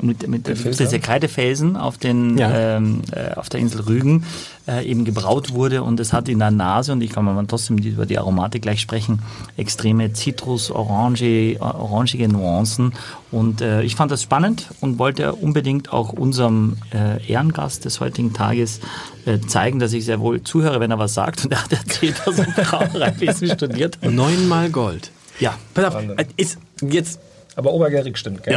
mit, 0.00 0.26
mit 0.26 0.46
Der 0.46 0.54
diese 0.54 0.98
Kreidefelsen 0.98 1.76
auf, 1.76 1.98
den, 1.98 2.38
Ja. 2.38 2.76
ähm, 2.76 3.02
äh, 3.12 3.34
auf 3.34 3.48
der 3.50 3.60
Insel 3.60 3.82
Rügen 3.82 4.24
äh, 4.66 4.84
eben 4.88 5.04
gebraut 5.04 5.52
wurde 5.52 5.82
und 5.82 6.00
es 6.00 6.12
hat 6.12 6.28
in 6.28 6.38
der 6.38 6.50
Nase, 6.50 6.92
und 6.92 7.02
ich 7.02 7.10
kann 7.10 7.24
mal 7.24 7.44
trotzdem 7.46 7.78
über 7.78 8.06
die 8.06 8.18
Aromatik 8.18 8.62
gleich 8.62 8.80
sprechen, 8.80 9.20
extreme 9.56 10.12
Zitrus, 10.12 10.70
Orange, 10.70 11.56
orangige 11.60 12.28
Nuancen 12.28 12.94
und 13.30 13.60
äh, 13.60 13.82
ich 13.82 13.96
fand 13.96 14.10
das 14.10 14.22
spannend 14.22 14.68
und 14.80 14.98
wollte 14.98 15.34
unbedingt 15.34 15.92
auch 15.92 16.12
unserem 16.12 16.78
äh, 16.94 17.24
Ehrengast 17.30 17.84
des 17.84 18.00
heutigen 18.00 18.32
Tages 18.32 18.80
äh, 19.26 19.40
zeigen, 19.40 19.78
dass 19.78 19.92
ich 19.92 20.04
sehr 20.04 20.20
wohl 20.20 20.42
zuhöre, 20.42 20.80
wenn 20.80 20.90
er 20.90 20.98
was 20.98 21.14
sagt 21.14 21.44
und 21.44 21.52
er 21.52 21.62
hat 21.64 21.72
erzählt, 21.72 22.22
dass 22.24 22.38
er 22.38 22.46
Brauereiwesen 22.64 23.48
studiert 23.48 23.98
hat. 24.02 24.10
Neunmal 24.10 24.70
Gold. 24.70 25.10
Ja, 25.38 25.54
Pass 25.74 25.94
auf, 25.94 26.02
ist 26.36 26.58
jetzt 26.82 27.18
Aber 27.56 27.72
obergärig 27.72 28.16
stimmt, 28.16 28.42
gell? 28.42 28.52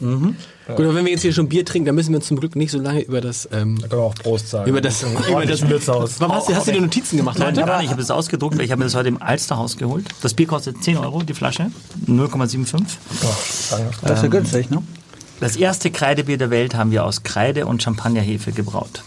Ja. 0.00 0.06
Gut, 0.74 0.84
aber 0.84 0.94
wenn 0.96 1.04
wir 1.04 1.12
jetzt 1.12 1.22
hier 1.22 1.32
schon 1.32 1.48
Bier 1.48 1.64
trinken, 1.64 1.86
dann 1.86 1.94
müssen 1.94 2.10
wir 2.10 2.16
uns 2.16 2.26
zum 2.26 2.40
Glück 2.40 2.56
nicht 2.56 2.72
so 2.72 2.78
lange 2.80 3.00
über 3.02 3.20
das 3.20 3.48
ähm, 3.52 3.78
Da 3.80 3.86
können 3.88 4.02
wir 4.02 4.06
auch 4.06 4.14
Prost 4.16 4.48
sagen. 4.50 4.68
über 4.68 4.80
das 4.80 5.02
über 5.30 5.46
das 5.46 5.68
Wirtshaus. 5.68 6.16
Warum 6.18 6.34
hast, 6.36 6.48
du- 6.48 6.54
hast 6.56 6.66
du 6.66 6.72
dir 6.72 6.80
Notizen 6.80 7.16
gemacht 7.18 7.38
Nein, 7.38 7.54
heute? 7.56 7.66
gar 7.66 7.76
nicht. 7.78 7.86
Ich 7.86 7.90
habe 7.92 8.02
es 8.02 8.10
ausgedruckt, 8.10 8.58
weil 8.58 8.64
ich 8.64 8.72
habe 8.72 8.80
mir 8.80 8.86
das 8.86 8.94
heute 8.96 9.08
im 9.08 9.22
Alsterhaus 9.22 9.76
geholt. 9.76 10.06
Das 10.22 10.34
Bier 10.34 10.46
kostet 10.48 10.82
10 10.82 10.96
Euro, 10.98 11.22
die 11.22 11.34
Flasche, 11.34 11.70
0,75. 12.08 12.74
Oh, 13.22 13.26
sagenhaft. 13.68 13.98
Das 14.02 14.18
ist 14.18 14.22
ja 14.22 14.28
günstig, 14.28 14.70
ne? 14.70 14.82
Das 15.38 15.54
erste 15.56 15.90
Kreidebier 15.90 16.38
der 16.38 16.50
Welt 16.50 16.74
haben 16.74 16.90
wir 16.90 17.04
aus 17.04 17.22
Kreide 17.22 17.66
und 17.66 17.82
Champagnerhefe 17.82 18.52
gebraut. 18.52 19.02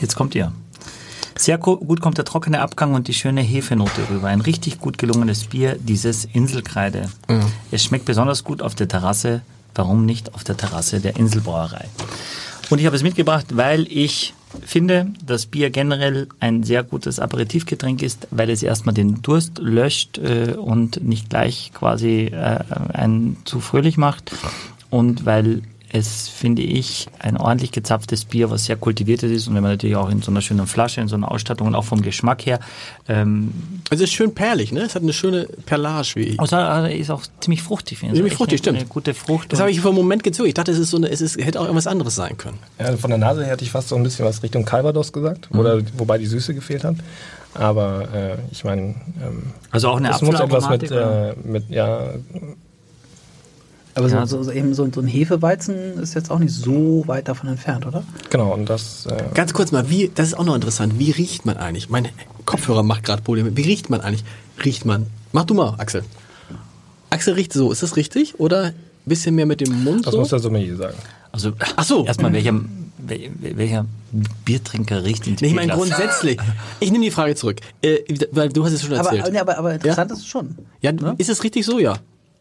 Jetzt 0.00 0.16
kommt 0.16 0.34
ihr. 0.34 0.52
Sehr 1.36 1.58
gut 1.58 2.00
kommt 2.00 2.18
der 2.18 2.24
trockene 2.24 2.60
Abgang 2.60 2.94
und 2.94 3.08
die 3.08 3.14
schöne 3.14 3.40
Hefenote 3.42 4.02
rüber. 4.10 4.28
Ein 4.28 4.40
richtig 4.40 4.80
gut 4.80 4.98
gelungenes 4.98 5.44
Bier, 5.44 5.76
dieses 5.80 6.24
Inselkreide. 6.24 7.08
Es 7.70 7.84
schmeckt 7.84 8.04
besonders 8.04 8.44
gut 8.44 8.62
auf 8.62 8.74
der 8.74 8.88
Terrasse. 8.88 9.42
Warum 9.74 10.06
nicht 10.06 10.34
auf 10.34 10.44
der 10.44 10.56
Terrasse 10.56 11.00
der 11.00 11.16
Inselbrauerei? 11.16 11.86
Und 12.70 12.78
ich 12.78 12.86
habe 12.86 12.96
es 12.96 13.02
mitgebracht, 13.02 13.46
weil 13.56 13.86
ich 13.90 14.34
finde, 14.64 15.08
dass 15.24 15.46
Bier 15.46 15.70
generell 15.70 16.28
ein 16.40 16.62
sehr 16.62 16.82
gutes 16.82 17.18
Aperitivgetränk 17.18 18.02
ist, 18.02 18.28
weil 18.30 18.50
es 18.50 18.62
erstmal 18.62 18.94
den 18.94 19.22
Durst 19.22 19.58
löscht 19.58 20.18
äh, 20.18 20.54
und 20.54 21.02
nicht 21.02 21.30
gleich 21.30 21.72
quasi 21.74 22.26
äh, 22.26 22.60
einen 22.92 23.38
zu 23.44 23.60
fröhlich 23.60 23.96
macht. 23.96 24.32
Und 24.90 25.24
weil 25.24 25.62
es, 25.92 26.28
finde 26.28 26.62
ich, 26.62 27.06
ein 27.18 27.36
ordentlich 27.36 27.70
gezapftes 27.70 28.24
Bier, 28.24 28.50
was 28.50 28.64
sehr 28.64 28.76
kultiviertes 28.76 29.30
ist 29.30 29.46
und 29.46 29.54
wenn 29.54 29.62
man 29.62 29.72
natürlich 29.72 29.96
auch 29.96 30.10
in 30.10 30.22
so 30.22 30.30
einer 30.30 30.40
schönen 30.40 30.66
Flasche, 30.66 31.00
in 31.00 31.08
so 31.08 31.16
einer 31.16 31.30
Ausstattung 31.30 31.66
und 31.66 31.74
auch 31.74 31.84
vom 31.84 32.00
Geschmack 32.02 32.46
her, 32.46 32.60
ähm, 33.08 33.52
Also 33.90 34.04
es 34.04 34.10
ist 34.10 34.14
schön 34.14 34.34
perlig, 34.34 34.72
ne? 34.72 34.80
Es 34.80 34.94
hat 34.94 35.02
eine 35.02 35.12
schöne 35.12 35.46
Perlage 35.66 36.12
wie 36.14 36.22
ich. 36.22 36.40
außer 36.40 36.90
ist 36.90 37.10
auch 37.10 37.22
ziemlich 37.40 37.62
fruchtig. 37.62 37.98
finde 37.98 38.14
ich. 38.14 38.18
Ziemlich 38.18 38.34
fruchtig, 38.34 38.54
eine, 38.54 38.58
stimmt. 38.58 38.78
Eine 38.78 38.86
gute 38.88 39.14
Frucht. 39.14 39.52
Das 39.52 39.60
habe 39.60 39.70
ich 39.70 39.80
für 39.80 39.88
einen 39.88 39.96
Moment 39.96 40.22
gezogen. 40.22 40.48
Ich 40.48 40.54
dachte, 40.54 40.72
es 40.72 40.78
ist 40.78 40.90
so 40.90 40.96
eine, 40.96 41.08
es 41.10 41.20
ist, 41.20 41.36
hätte 41.38 41.60
auch 41.60 41.64
irgendwas 41.64 41.86
anderes 41.86 42.14
sein 42.14 42.36
können. 42.38 42.58
Ja, 42.78 42.96
von 42.96 43.10
der 43.10 43.18
Nase 43.18 43.44
her 43.44 43.52
hätte 43.52 43.64
ich 43.64 43.70
fast 43.70 43.88
so 43.88 43.96
ein 43.96 44.02
bisschen 44.02 44.24
was 44.24 44.42
Richtung 44.42 44.64
Calvados 44.64 45.12
gesagt, 45.12 45.50
oder, 45.52 45.80
wobei 45.98 46.18
die 46.18 46.26
Süße 46.26 46.54
gefehlt 46.54 46.84
hat. 46.84 46.96
Aber 47.54 48.08
äh, 48.14 48.36
ich 48.50 48.64
meine, 48.64 48.94
ähm, 49.22 49.52
also 49.70 49.88
auch 49.88 49.98
eine 49.98 50.10
es 50.10 50.22
muss 50.22 50.40
etwas 50.40 50.64
Apfelaromatik. 50.64 50.90
mit, 50.90 50.98
äh, 50.98 51.48
mit, 51.48 51.70
ja, 51.70 52.10
Aber 53.94 54.08
so, 54.08 54.16
Ja. 54.16 54.26
so, 54.26 54.42
so, 54.42 54.50
eben 54.50 54.72
so, 54.74 54.88
so 54.92 55.00
ein 55.00 55.06
Hefeweizen 55.06 55.98
ist 56.00 56.14
jetzt 56.14 56.30
auch 56.30 56.38
nicht 56.38 56.52
so 56.54 57.04
weit 57.06 57.28
davon 57.28 57.48
entfernt, 57.50 57.86
oder? 57.86 58.02
genau, 58.30 58.54
und 58.54 58.66
das, 58.70 59.06
äh, 59.06 59.22
Ganz 59.34 59.52
kurz 59.52 59.70
mal, 59.72 59.90
wie, 59.90 60.10
das 60.14 60.28
ist 60.28 60.34
auch 60.34 60.44
noch 60.44 60.54
interessant. 60.54 60.98
Wie 60.98 61.10
riecht 61.10 61.44
man 61.44 61.56
eigentlich? 61.58 61.90
Mein 61.90 62.08
Kopfhörer 62.46 62.82
macht 62.82 63.04
gerade 63.04 63.22
Probleme. 63.22 63.54
Wie 63.56 63.62
riecht 63.62 63.90
man 63.90 64.00
eigentlich? 64.00 64.24
Riecht 64.64 64.84
man? 64.86 65.06
Mach 65.32 65.44
du 65.44 65.54
mal, 65.54 65.74
Axel. 65.78 66.04
Axel 67.10 67.34
riecht 67.34 67.52
so. 67.52 67.70
Ist 67.70 67.82
das 67.82 67.96
richtig? 67.96 68.40
Oder 68.40 68.64
ein 68.66 68.74
bisschen 69.04 69.34
mehr 69.34 69.46
mit 69.46 69.60
dem 69.60 69.84
Mund? 69.84 70.06
das 70.06 70.12
so? 70.14 70.20
muss 70.20 70.30
der 70.30 70.38
Sommelier 70.38 70.76
sagen. 70.76 70.96
Also 71.30 71.52
Ach 71.76 71.84
so. 71.84 72.04
erstmal 72.06 72.32
welcher, 72.32 72.52
wel- 72.52 73.30
welcher 73.40 73.86
Biertrinker 74.44 75.04
riecht 75.04 75.26
ins 75.26 75.40
Nee, 75.40 75.48
ich 75.48 75.54
meine 75.54 75.72
grundsätzlich. 75.72 76.38
Ich 76.80 76.90
nehme 76.92 77.04
die 77.04 77.10
Frage 77.10 77.34
zurück, 77.34 77.60
äh, 77.82 77.98
weil 78.32 78.48
du 78.50 78.64
hast 78.64 78.72
es 78.72 78.82
schon 78.82 78.92
Aber, 78.94 79.10
erzählt. 79.12 79.32
nee, 79.32 79.38
aber, 79.38 79.58
aber 79.58 79.74
interessant 79.74 80.10
ist 80.12 80.18
es 80.18 80.26
schon. 80.26 80.56
ja, 80.80 80.92
ne? 80.92 81.14
ist 81.18 81.28
es 81.30 81.42
richtig 81.44 81.64
so? 81.64 81.78
Ja. 81.78 81.94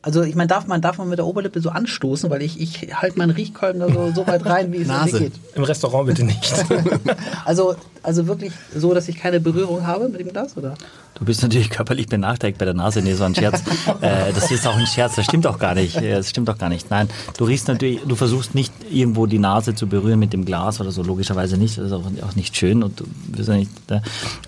Also 0.04 0.24
ich 0.24 0.36
meine, 0.36 0.48
darf 0.48 0.66
man, 0.66 0.82
darf 0.82 0.98
man 0.98 1.10
mit 1.10 1.20
der 1.20 1.28
Oberlippe 1.28 1.62
so 1.62 1.70
anstoßen, 1.70 2.30
weil 2.32 2.42
ich, 2.42 2.60
ich 2.60 2.96
halte 2.96 3.20
meinen 3.20 3.30
Riechkolben 3.30 3.80
da 3.80 3.88
so, 3.88 4.12
so 4.14 4.26
weit 4.26 4.46
rein, 4.46 4.72
wie 4.74 4.78
es 4.78 4.88
Nase. 4.88 5.20
geht. 5.20 5.34
Im 5.54 5.64
Restaurant 5.64 6.08
bitte 6.08 6.24
nicht. 6.24 6.52
Also, 7.46 7.76
also 8.04 8.28
wirklich 8.28 8.52
so, 8.76 8.94
dass 8.94 9.08
ich 9.08 9.18
keine 9.18 9.40
Berührung 9.40 9.86
habe 9.86 10.10
mit 10.10 10.20
dem 10.20 10.30
Glas, 10.30 10.58
oder? 10.58 10.74
Du 11.16 11.26
bist 11.26 11.44
natürlich 11.44 11.70
körperlich 11.70 12.08
benachteiligt 12.08 12.58
bei 12.58 12.66
der 12.66 12.74
Nase, 12.74 13.02
nee, 13.02 13.14
so 13.14 13.26
ein 13.26 13.36
Scherz. 13.36 13.62
äh, 14.02 14.34
das 14.34 14.50
ist 14.50 14.66
auch 14.66 14.76
ein 14.76 14.88
Scherz, 14.88 15.16
das 15.16 15.26
stimmt 15.26 15.46
auch 15.46 15.60
gar 15.60 15.76
nicht. 15.76 15.96
Das 16.02 16.30
stimmt 16.30 16.50
auch 16.50 16.58
gar 16.58 16.70
nicht. 16.70 16.90
Nein, 16.90 17.10
du 17.38 17.44
riechst 17.46 17.68
natürlich, 17.68 18.00
du 18.08 18.16
versuchst 18.16 18.56
nicht 18.56 18.74
irgendwo 18.90 19.26
die 19.28 19.38
Nase 19.38 19.76
zu 19.76 19.88
berühren 19.88 20.18
mit 20.20 20.34
dem 20.34 20.46
Glas 20.46 20.82
oder 20.82 20.92
so, 20.92 21.04
logischerweise 21.04 21.58
nicht. 21.58 21.78
Das 21.78 21.86
ist 21.88 21.92
auch, 21.92 22.06
auch 22.28 22.36
nicht 22.36 22.56
schön 22.58 22.82
und 22.82 23.00
du 23.00 23.04
bist 23.28 23.50
ja 23.50 23.56
nicht, 23.56 23.70
äh, 23.92 24.00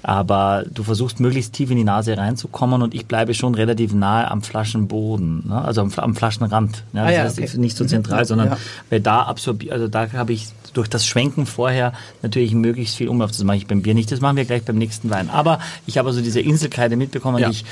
aber 0.02 0.64
du 0.74 0.84
versuchst 0.84 1.20
möglichst 1.20 1.54
tief 1.54 1.70
in 1.70 1.78
die 1.78 1.84
Nase 1.84 2.18
reinzukommen 2.18 2.82
und 2.82 2.96
ich 2.96 3.06
bleibe 3.06 3.34
schon 3.34 3.54
relativ 3.56 3.94
nahe 3.94 4.32
am 4.32 4.42
Flaschenboden, 4.42 5.50
ne? 5.50 5.62
also 5.62 5.82
am, 5.82 5.92
am 5.96 6.16
Flaschenrand. 6.16 6.84
Ja, 6.94 7.04
Ah 7.04 7.06
das 7.06 7.16
ja, 7.16 7.24
heißt, 7.24 7.40
okay. 7.40 7.58
nicht 7.60 7.78
so 7.78 7.86
zentral, 7.86 8.26
sondern 8.26 8.48
Ja. 8.48 8.58
weil 8.90 9.02
da 9.02 9.24
absorbiert, 9.24 9.74
also 9.74 9.88
da 9.88 10.12
habe 10.14 10.34
ich 10.34 10.48
durch 10.74 10.88
das 10.90 11.06
Schwenken 11.06 11.46
vorher 11.46 11.94
natürlich 12.22 12.54
möglichst 12.54 12.96
viel 12.98 13.08
Umlauf. 13.10 13.32
Das 13.32 13.44
mache 13.44 13.58
ich 13.58 13.68
beim 13.68 13.82
Bier 13.82 13.94
nicht. 13.94 14.12
Das 14.12 14.22
machen 14.22 14.36
wir 14.38 14.46
gleich 14.46 14.64
beim 14.64 14.78
nächsten 14.78 15.10
Wein. 15.10 15.30
Aber 15.30 15.60
ich 15.86 15.98
habe 15.98 16.10
also 16.10 16.22
diese 16.22 16.40
Inselkreide 16.42 16.96
mitbekommen, 16.96 17.38
Ja. 17.40 17.50
die, 17.50 17.54
ich, 17.56 17.66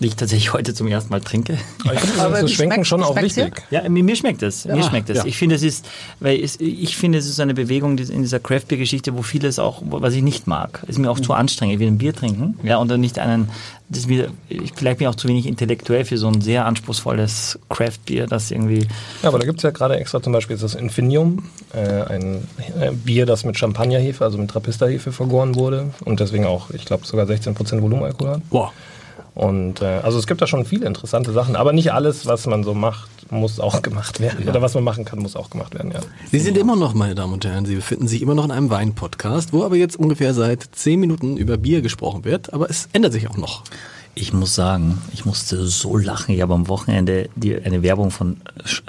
die 0.00 0.06
ich 0.06 0.16
tatsächlich 0.16 0.52
heute 0.52 0.74
zum 0.74 0.86
ersten 0.86 1.10
Mal 1.10 1.20
trinke. 1.20 1.58
Aber 1.84 1.94
ich 1.94 2.00
finde 2.00 2.22
Aber 2.22 2.40
das 2.40 2.50
wie 2.50 2.54
Schwenken 2.54 2.72
schmeckt- 2.84 2.86
schon 2.86 3.02
auch 3.02 3.20
wichtig. 3.20 3.62
Ja, 3.70 3.88
mir, 3.88 4.04
mir 4.04 4.14
schmeckt 4.16 4.42
es. 4.42 4.64
Mir 4.64 4.82
schmeckt 4.82 5.10
es. 5.10 5.18
ja. 5.18 5.24
Ich 5.24 5.36
finde, 5.36 5.56
es 5.56 5.62
ist, 5.62 5.86
weil 6.20 6.40
es, 6.42 6.60
ich 6.60 6.96
finde, 6.96 7.18
es 7.18 7.26
ist 7.28 7.40
eine 7.40 7.54
Bewegung 7.54 7.98
in 7.98 8.22
dieser 8.22 8.38
Craft 8.40 8.62
Beer 8.68 8.78
Geschichte, 8.78 9.16
wo 9.16 9.22
vieles 9.22 9.58
auch, 9.58 9.82
was 9.84 10.14
ich 10.14 10.22
nicht 10.22 10.46
mag, 10.46 10.84
ist 10.86 10.98
mir 10.98 11.10
auch 11.10 11.18
zu 11.20 11.32
anstrengend. 11.32 11.74
Ich 11.74 11.80
will 11.80 11.88
ein 11.88 11.98
Bier 11.98 12.14
trinken, 12.14 12.58
ja, 12.62 12.76
und 12.78 12.88
dann 12.88 13.00
nicht 13.00 13.18
einen, 13.18 13.48
das 13.88 14.00
ist 14.00 14.08
mir, 14.08 14.28
ich, 14.48 14.72
vielleicht 14.76 14.98
bin 14.98 15.06
ich 15.06 15.08
auch 15.08 15.16
zu 15.16 15.26
wenig 15.28 15.46
intellektuell 15.46 16.04
für 16.04 16.16
so 16.18 16.28
ein 16.28 16.40
sehr 16.42 16.64
anspruchsvolles 16.66 17.58
Craft 17.68 17.98
Bier, 18.06 18.26
das 18.26 18.50
irgendwie, 18.50 18.86
Ja, 19.22 19.28
aber 19.30 19.38
da 19.38 19.46
gibt 19.46 19.58
es 19.58 19.62
ja 19.64 19.70
gerade 19.70 19.96
extra 19.96 20.22
zum 20.22 20.32
Beispiel 20.32 20.56
das 20.56 20.74
Infinium, 20.74 21.44
äh, 21.72 21.78
ein 22.02 22.46
äh, 22.80 22.92
Bier, 22.92 23.26
das 23.26 23.44
mit 23.44 23.58
Champagnerhefe, 23.58 24.24
also 24.24 24.38
mit 24.38 24.50
Trapista-Hefe 24.50 25.10
vergoren 25.12 25.54
wurde 25.54 25.90
und 26.04 26.20
deswegen 26.20 26.44
auch, 26.46 26.70
ich 26.70 26.84
glaube, 26.84 27.06
sogar 27.06 27.26
16% 27.26 27.80
Volumenalkohol 27.82 28.34
hat. 28.34 28.50
Boah. 28.50 28.72
Und 29.38 29.82
äh, 29.82 30.00
also 30.02 30.18
es 30.18 30.26
gibt 30.26 30.42
da 30.42 30.48
schon 30.48 30.64
viele 30.64 30.84
interessante 30.84 31.30
Sachen, 31.30 31.54
aber 31.54 31.72
nicht 31.72 31.92
alles, 31.92 32.26
was 32.26 32.48
man 32.48 32.64
so 32.64 32.74
macht, 32.74 33.08
muss 33.30 33.60
auch 33.60 33.82
gemacht 33.82 34.18
werden. 34.18 34.48
Oder 34.48 34.62
was 34.62 34.74
man 34.74 34.82
machen 34.82 35.04
kann, 35.04 35.20
muss 35.20 35.36
auch 35.36 35.48
gemacht 35.48 35.76
werden, 35.76 35.92
ja. 35.92 36.00
Sie 36.28 36.40
sind 36.40 36.58
immer 36.58 36.74
noch, 36.74 36.92
meine 36.92 37.14
Damen 37.14 37.34
und 37.34 37.44
Herren, 37.44 37.64
Sie 37.64 37.76
befinden 37.76 38.08
sich 38.08 38.20
immer 38.20 38.34
noch 38.34 38.44
in 38.44 38.50
einem 38.50 38.68
Wein-Podcast, 38.68 39.52
wo 39.52 39.62
aber 39.62 39.76
jetzt 39.76 39.96
ungefähr 39.96 40.34
seit 40.34 40.68
zehn 40.72 40.98
Minuten 40.98 41.36
über 41.36 41.56
Bier 41.56 41.82
gesprochen 41.82 42.24
wird, 42.24 42.52
aber 42.52 42.68
es 42.68 42.88
ändert 42.92 43.12
sich 43.12 43.30
auch 43.30 43.36
noch. 43.36 43.62
Ich 44.20 44.32
muss 44.32 44.56
sagen, 44.56 45.00
ich 45.12 45.24
musste 45.24 45.64
so 45.68 45.96
lachen. 45.96 46.34
Ich 46.34 46.40
habe 46.40 46.52
am 46.52 46.66
Wochenende 46.66 47.28
die, 47.36 47.54
eine 47.54 47.84
Werbung 47.84 48.10
von, 48.10 48.38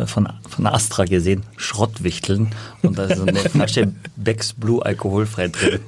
von, 0.07 0.27
von 0.49 0.65
Astra 0.65 1.05
gesehen, 1.05 1.43
Schrottwichteln. 1.55 2.49
Und 2.81 2.97
da 2.97 3.05
ist 3.05 3.21
eine 3.21 3.37
Flasche 3.37 3.93
Becks 4.15 4.53
Blue 4.53 4.83
alkoholfrei 4.83 5.49
drin. 5.49 5.81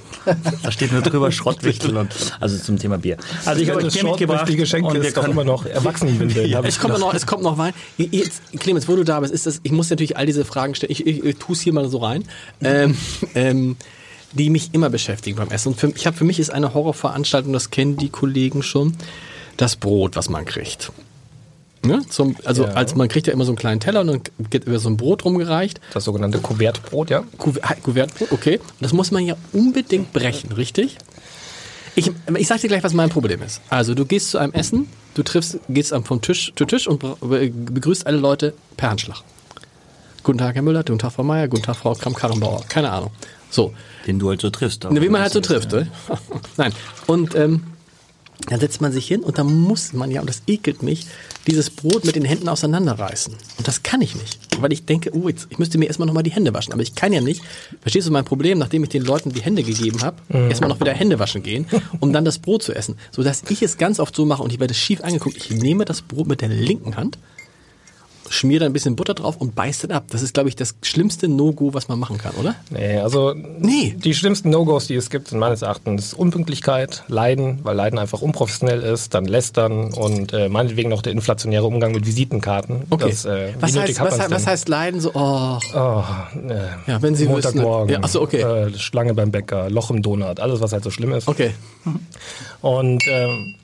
Da 0.61 0.71
steht 0.71 0.91
nur 0.91 1.01
drüber 1.01 1.31
Schrottwichteln. 1.31 1.97
Und, 1.97 2.37
also 2.39 2.55
zum 2.59 2.77
Thema 2.77 2.99
Bier. 2.99 3.17
Also 3.43 3.63
ich 3.63 3.69
habe 3.69 3.83
euch 3.83 3.91
Bier 3.91 4.03
mitgebracht. 4.03 4.47
die 4.47 4.55
Geschenke 4.55 4.89
und 4.89 5.01
wir 5.01 5.11
können- 5.11 5.31
immer 5.31 5.43
noch 5.43 5.65
Erwachsenenwindel. 5.65 6.53
hab 6.55 6.65
ich 6.65 6.75
Es 6.75 6.79
kommt 6.79 6.99
noch, 6.99 7.13
es 7.13 7.25
kommt 7.25 7.41
noch 7.41 7.57
Wein. 7.57 7.73
Jetzt, 7.97 8.43
Clemens, 8.59 8.87
wo 8.87 8.95
du 8.95 9.03
da 9.03 9.21
bist, 9.21 9.33
ist 9.33 9.47
das, 9.47 9.59
ich 9.63 9.71
muss 9.71 9.89
natürlich 9.89 10.17
all 10.17 10.27
diese 10.27 10.45
Fragen 10.45 10.75
stellen. 10.75 10.91
Ich, 10.91 11.07
ich, 11.07 11.23
ich 11.23 11.37
tue 11.37 11.55
es 11.55 11.61
hier 11.61 11.73
mal 11.73 11.89
so 11.89 11.97
rein. 11.97 12.25
Ähm, 12.61 12.95
ähm, 13.33 13.75
die 14.33 14.49
mich 14.49 14.69
immer 14.73 14.89
beschäftigen 14.89 15.35
beim 15.37 15.49
Essen. 15.49 15.69
Und 15.69 15.79
für, 15.79 15.89
ich 15.89 16.05
habe 16.05 16.15
für 16.15 16.23
mich 16.23 16.39
ist 16.39 16.51
eine 16.51 16.73
Horrorveranstaltung, 16.73 17.53
das 17.53 17.69
kennen 17.69 17.97
die 17.97 18.09
Kollegen 18.09 18.63
schon, 18.63 18.95
das 19.61 19.75
Brot, 19.75 20.15
was 20.15 20.27
man 20.29 20.45
kriegt. 20.45 20.91
Ne? 21.83 22.01
Zum, 22.09 22.35
also 22.45 22.63
Ja. 22.65 22.71
als 22.71 22.95
man 22.95 23.07
kriegt 23.07 23.27
ja 23.27 23.33
immer 23.33 23.43
so 23.45 23.51
einen 23.51 23.57
kleinen 23.57 23.79
Teller 23.79 24.01
und 24.01 24.07
dann 24.07 24.21
wird 24.37 24.65
über 24.65 24.79
so 24.79 24.89
ein 24.89 24.97
Brot 24.97 25.25
rumgereicht. 25.25 25.79
Das 25.93 26.03
sogenannte 26.03 26.39
Kuvertbrot, 26.39 27.09
ja. 27.09 27.23
Kuver- 27.37 27.61
Kuvertbrot, 27.81 28.31
okay. 28.31 28.57
Und 28.59 28.81
das 28.81 28.93
muss 28.93 29.11
man 29.11 29.25
ja 29.25 29.35
unbedingt 29.53 30.13
brechen, 30.13 30.51
richtig? 30.51 30.97
Ich, 31.95 32.11
ich 32.37 32.47
sag 32.47 32.61
dir 32.61 32.67
gleich, 32.69 32.83
was 32.83 32.93
mein 32.93 33.09
Problem 33.09 33.41
ist. 33.41 33.61
Also 33.69 33.93
du 33.95 34.05
gehst 34.05 34.29
zu 34.31 34.37
einem 34.37 34.53
Essen, 34.53 34.87
du 35.15 35.23
triffst, 35.23 35.59
gehst 35.69 35.93
vom 36.05 36.21
Tisch 36.21 36.53
zu 36.55 36.65
Tisch 36.65 36.87
und 36.87 36.99
begrüßt 37.73 38.07
alle 38.07 38.17
Leute 38.17 38.53
per 38.77 38.89
Handschlag. 38.91 39.23
Guten 40.23 40.37
Tag, 40.37 40.55
Herr 40.55 40.61
Müller, 40.61 40.83
guten 40.83 40.99
Tag, 40.99 41.11
Frau 41.13 41.23
Meier, 41.23 41.47
guten 41.47 41.63
Tag, 41.63 41.75
Frau 41.75 41.93
Kramp-Karrenbauer. 41.93 42.63
Keine 42.69 42.91
Ahnung. 42.91 43.11
So, 43.49 43.73
Den 44.07 44.19
du 44.19 44.29
halt 44.29 44.39
so 44.39 44.49
triffst. 44.51 44.87
wie 44.89 45.09
man 45.09 45.21
halt 45.21 45.33
so 45.33 45.41
trifft. 45.41 45.71
Ne? 45.71 45.87
Nein. 46.57 46.73
Und 47.07 47.35
ähm, 47.35 47.63
dann 48.51 48.59
setzt 48.59 48.81
man 48.81 48.91
sich 48.91 49.07
hin 49.07 49.21
und 49.21 49.37
dann 49.37 49.47
muss 49.47 49.93
man 49.93 50.11
ja, 50.11 50.19
und 50.19 50.27
das 50.27 50.43
ekelt 50.45 50.83
mich, 50.83 51.07
dieses 51.47 51.69
Brot 51.69 52.03
mit 52.03 52.15
den 52.15 52.25
Händen 52.25 52.49
auseinanderreißen. 52.49 53.33
Und 53.57 53.67
das 53.67 53.81
kann 53.81 54.01
ich 54.01 54.13
nicht. 54.13 54.39
Weil 54.59 54.73
ich 54.73 54.85
denke, 54.85 55.15
oh, 55.15 55.29
jetzt, 55.29 55.47
ich 55.49 55.57
müsste 55.57 55.77
mir 55.77 55.85
erstmal 55.85 56.05
nochmal 56.05 56.23
die 56.23 56.31
Hände 56.31 56.53
waschen. 56.53 56.73
Aber 56.73 56.81
ich 56.81 56.93
kann 56.93 57.13
ja 57.13 57.21
nicht. 57.21 57.41
Verstehst 57.81 58.07
du 58.07 58.11
mein 58.11 58.25
Problem, 58.25 58.57
nachdem 58.57 58.83
ich 58.83 58.89
den 58.89 59.03
Leuten 59.03 59.31
die 59.31 59.41
Hände 59.41 59.63
gegeben 59.63 60.01
habe, 60.01 60.17
erstmal 60.49 60.69
noch 60.69 60.81
wieder 60.81 60.91
Hände 60.91 61.17
waschen 61.17 61.43
gehen, 61.43 61.65
um 62.01 62.11
dann 62.11 62.25
das 62.25 62.39
Brot 62.39 62.61
zu 62.61 62.73
essen. 62.73 62.97
So 63.11 63.23
dass 63.23 63.43
ich 63.49 63.61
es 63.61 63.77
ganz 63.77 64.01
oft 64.01 64.13
so 64.13 64.25
mache 64.25 64.43
und 64.43 64.51
ich 64.51 64.59
werde 64.59 64.73
schief 64.73 65.01
angeguckt. 65.01 65.37
Ich 65.37 65.49
nehme 65.51 65.85
das 65.85 66.01
Brot 66.01 66.27
mit 66.27 66.41
der 66.41 66.49
linken 66.49 66.97
Hand, 66.97 67.17
schmier 68.31 68.59
da 68.61 68.65
ein 68.65 68.73
bisschen 68.73 68.95
Butter 68.95 69.13
drauf 69.13 69.37
und 69.37 69.53
beiß 69.55 69.79
dann 69.79 69.91
ab. 69.91 70.05
Das 70.09 70.21
ist, 70.21 70.33
glaube 70.33 70.49
ich, 70.49 70.55
das 70.55 70.75
schlimmste 70.81 71.27
No-Go, 71.27 71.73
was 71.73 71.87
man 71.87 71.99
machen 71.99 72.17
kann, 72.17 72.33
oder? 72.35 72.55
Nee, 72.69 72.97
also 72.99 73.33
Nee. 73.59 73.95
die 74.03 74.13
schlimmsten 74.13 74.49
No-Gos, 74.49 74.87
die 74.87 74.95
es 74.95 75.09
gibt, 75.09 75.27
sind 75.27 75.39
meines 75.39 75.61
Erachtens 75.61 76.13
Unpünktlichkeit, 76.13 77.03
Leiden, 77.07 77.59
weil 77.63 77.75
Leiden 77.75 77.99
einfach 77.99 78.21
unprofessionell 78.21 78.81
ist, 78.81 79.13
dann 79.13 79.25
Lästern 79.25 79.93
und 79.93 80.33
äh, 80.33 80.49
meinetwegen 80.49 80.89
noch 80.89 81.01
der 81.01 81.11
inflationäre 81.13 81.65
Umgang 81.65 81.91
mit 81.91 82.05
Visitenkarten. 82.05 82.83
Okay. 82.89 83.09
Das, 83.09 83.25
äh, 83.25 83.53
was, 83.59 83.75
heißt, 83.77 83.99
was, 83.99 84.15
he- 84.25 84.31
was 84.31 84.47
heißt 84.47 84.69
Leiden? 84.69 85.01
So, 85.01 85.11
oh, 85.13 85.57
Oh, 85.73 86.03
äh, 86.49 86.55
Ja, 86.87 87.01
wenn 87.01 87.15
Sie 87.15 87.25
Montagmorgen, 87.25 87.89
wüssten- 87.89 87.93
Ja, 87.93 87.99
ach 88.03 88.09
so, 88.09 88.21
okay. 88.21 88.41
äh, 88.41 88.77
Schlange 88.77 89.13
beim 89.13 89.31
Bäcker, 89.31 89.69
Loch 89.69 89.91
im 89.91 90.01
Donut, 90.01 90.39
alles, 90.39 90.61
was 90.61 90.71
halt 90.73 90.83
so 90.83 90.89
schlimm 90.91 91.11
ist. 91.13 91.27
okay. 91.27 91.51
Und 92.61 93.03
ähm, 93.07 93.55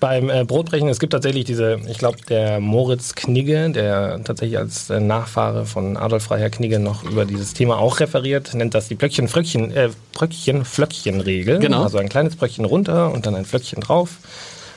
beim 0.00 0.30
äh, 0.30 0.44
Brotbrechen, 0.44 0.88
es 0.88 0.98
gibt 0.98 1.12
tatsächlich 1.12 1.44
diese, 1.44 1.78
ich 1.88 1.98
glaube, 1.98 2.18
der 2.28 2.60
Moritz 2.60 3.14
Knigge, 3.14 3.70
der 3.70 4.20
tatsächlich 4.24 4.58
als 4.58 4.90
äh, 4.90 5.00
Nachfahre 5.00 5.66
von 5.66 5.96
Adolf 5.96 6.24
Freiherr 6.24 6.50
Knigge 6.50 6.78
noch 6.78 7.04
über 7.04 7.24
dieses 7.24 7.54
Thema 7.54 7.78
auch 7.78 8.00
referiert, 8.00 8.54
nennt 8.54 8.74
das 8.74 8.88
die 8.88 8.94
Blöckchen-Fröckchen, 8.94 9.72
äh, 9.72 9.90
Bröckchen-Flöckchen-Regel. 10.12 11.58
Genau. 11.58 11.82
Also 11.82 11.98
ein 11.98 12.08
kleines 12.08 12.36
Bröckchen 12.36 12.64
runter 12.64 13.12
und 13.12 13.26
dann 13.26 13.34
ein 13.34 13.44
Flöckchen 13.44 13.80
drauf. 13.80 14.18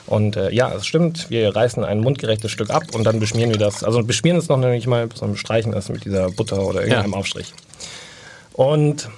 Und 0.06 0.36
äh, 0.36 0.50
ja, 0.50 0.72
es 0.74 0.86
stimmt, 0.86 1.30
wir 1.30 1.54
reißen 1.54 1.84
ein 1.84 2.00
mundgerechtes 2.00 2.50
Stück 2.50 2.70
ab 2.70 2.82
und 2.94 3.04
dann 3.04 3.20
beschmieren 3.20 3.50
wir 3.50 3.58
das. 3.58 3.84
Also 3.84 4.02
beschmieren 4.02 4.38
es 4.38 4.48
noch 4.48 4.56
nicht 4.56 4.86
mal, 4.86 5.08
sondern 5.14 5.34
bestreichen 5.34 5.72
es 5.72 5.88
mit 5.88 6.04
dieser 6.04 6.30
Butter 6.30 6.66
oder 6.66 6.80
irgendeinem 6.80 7.12
Ja. 7.12 7.18
Aufstrich. 7.18 7.52
Und 8.52 9.08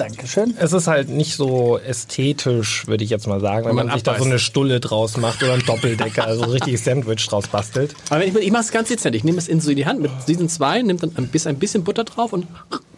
Dankeschön. 0.00 0.54
es 0.58 0.72
ist 0.72 0.86
halt 0.86 1.08
nicht 1.08 1.36
so 1.36 1.78
ästhetisch, 1.78 2.86
würde 2.86 3.04
ich 3.04 3.10
jetzt 3.10 3.26
mal 3.26 3.40
sagen, 3.40 3.66
wenn 3.66 3.74
man 3.74 3.86
man, 3.86 3.94
sich 3.94 4.02
da 4.02 4.18
so 4.18 4.24
eine 4.24 4.38
Stulle 4.38 4.80
draus 4.80 5.16
macht 5.16 5.42
oder 5.42 5.54
ein 5.54 5.64
Doppeldecker, 5.64 6.26
also 6.26 6.44
ein 6.44 6.50
richtiges 6.50 6.84
Sandwich 6.84 7.26
draus 7.26 7.48
bastelt. 7.48 7.94
Aber 8.08 8.24
ich, 8.24 8.34
ich 8.34 8.50
mache 8.50 8.62
es 8.62 8.72
ganz 8.72 8.88
dezent. 8.88 9.14
Ich 9.14 9.24
nehme 9.24 9.38
es 9.38 9.48
in 9.48 9.60
so 9.60 9.70
in 9.70 9.76
die 9.76 9.86
Hand 9.86 10.00
mit 10.00 10.10
diesen 10.26 10.48
zwei, 10.48 10.80
nehme 10.82 10.98
dann 10.98 11.12
ein 11.16 11.28
bisschen, 11.28 11.50
ein 11.50 11.58
bisschen 11.58 11.84
Butter 11.84 12.04
drauf 12.04 12.32
und 12.32 12.46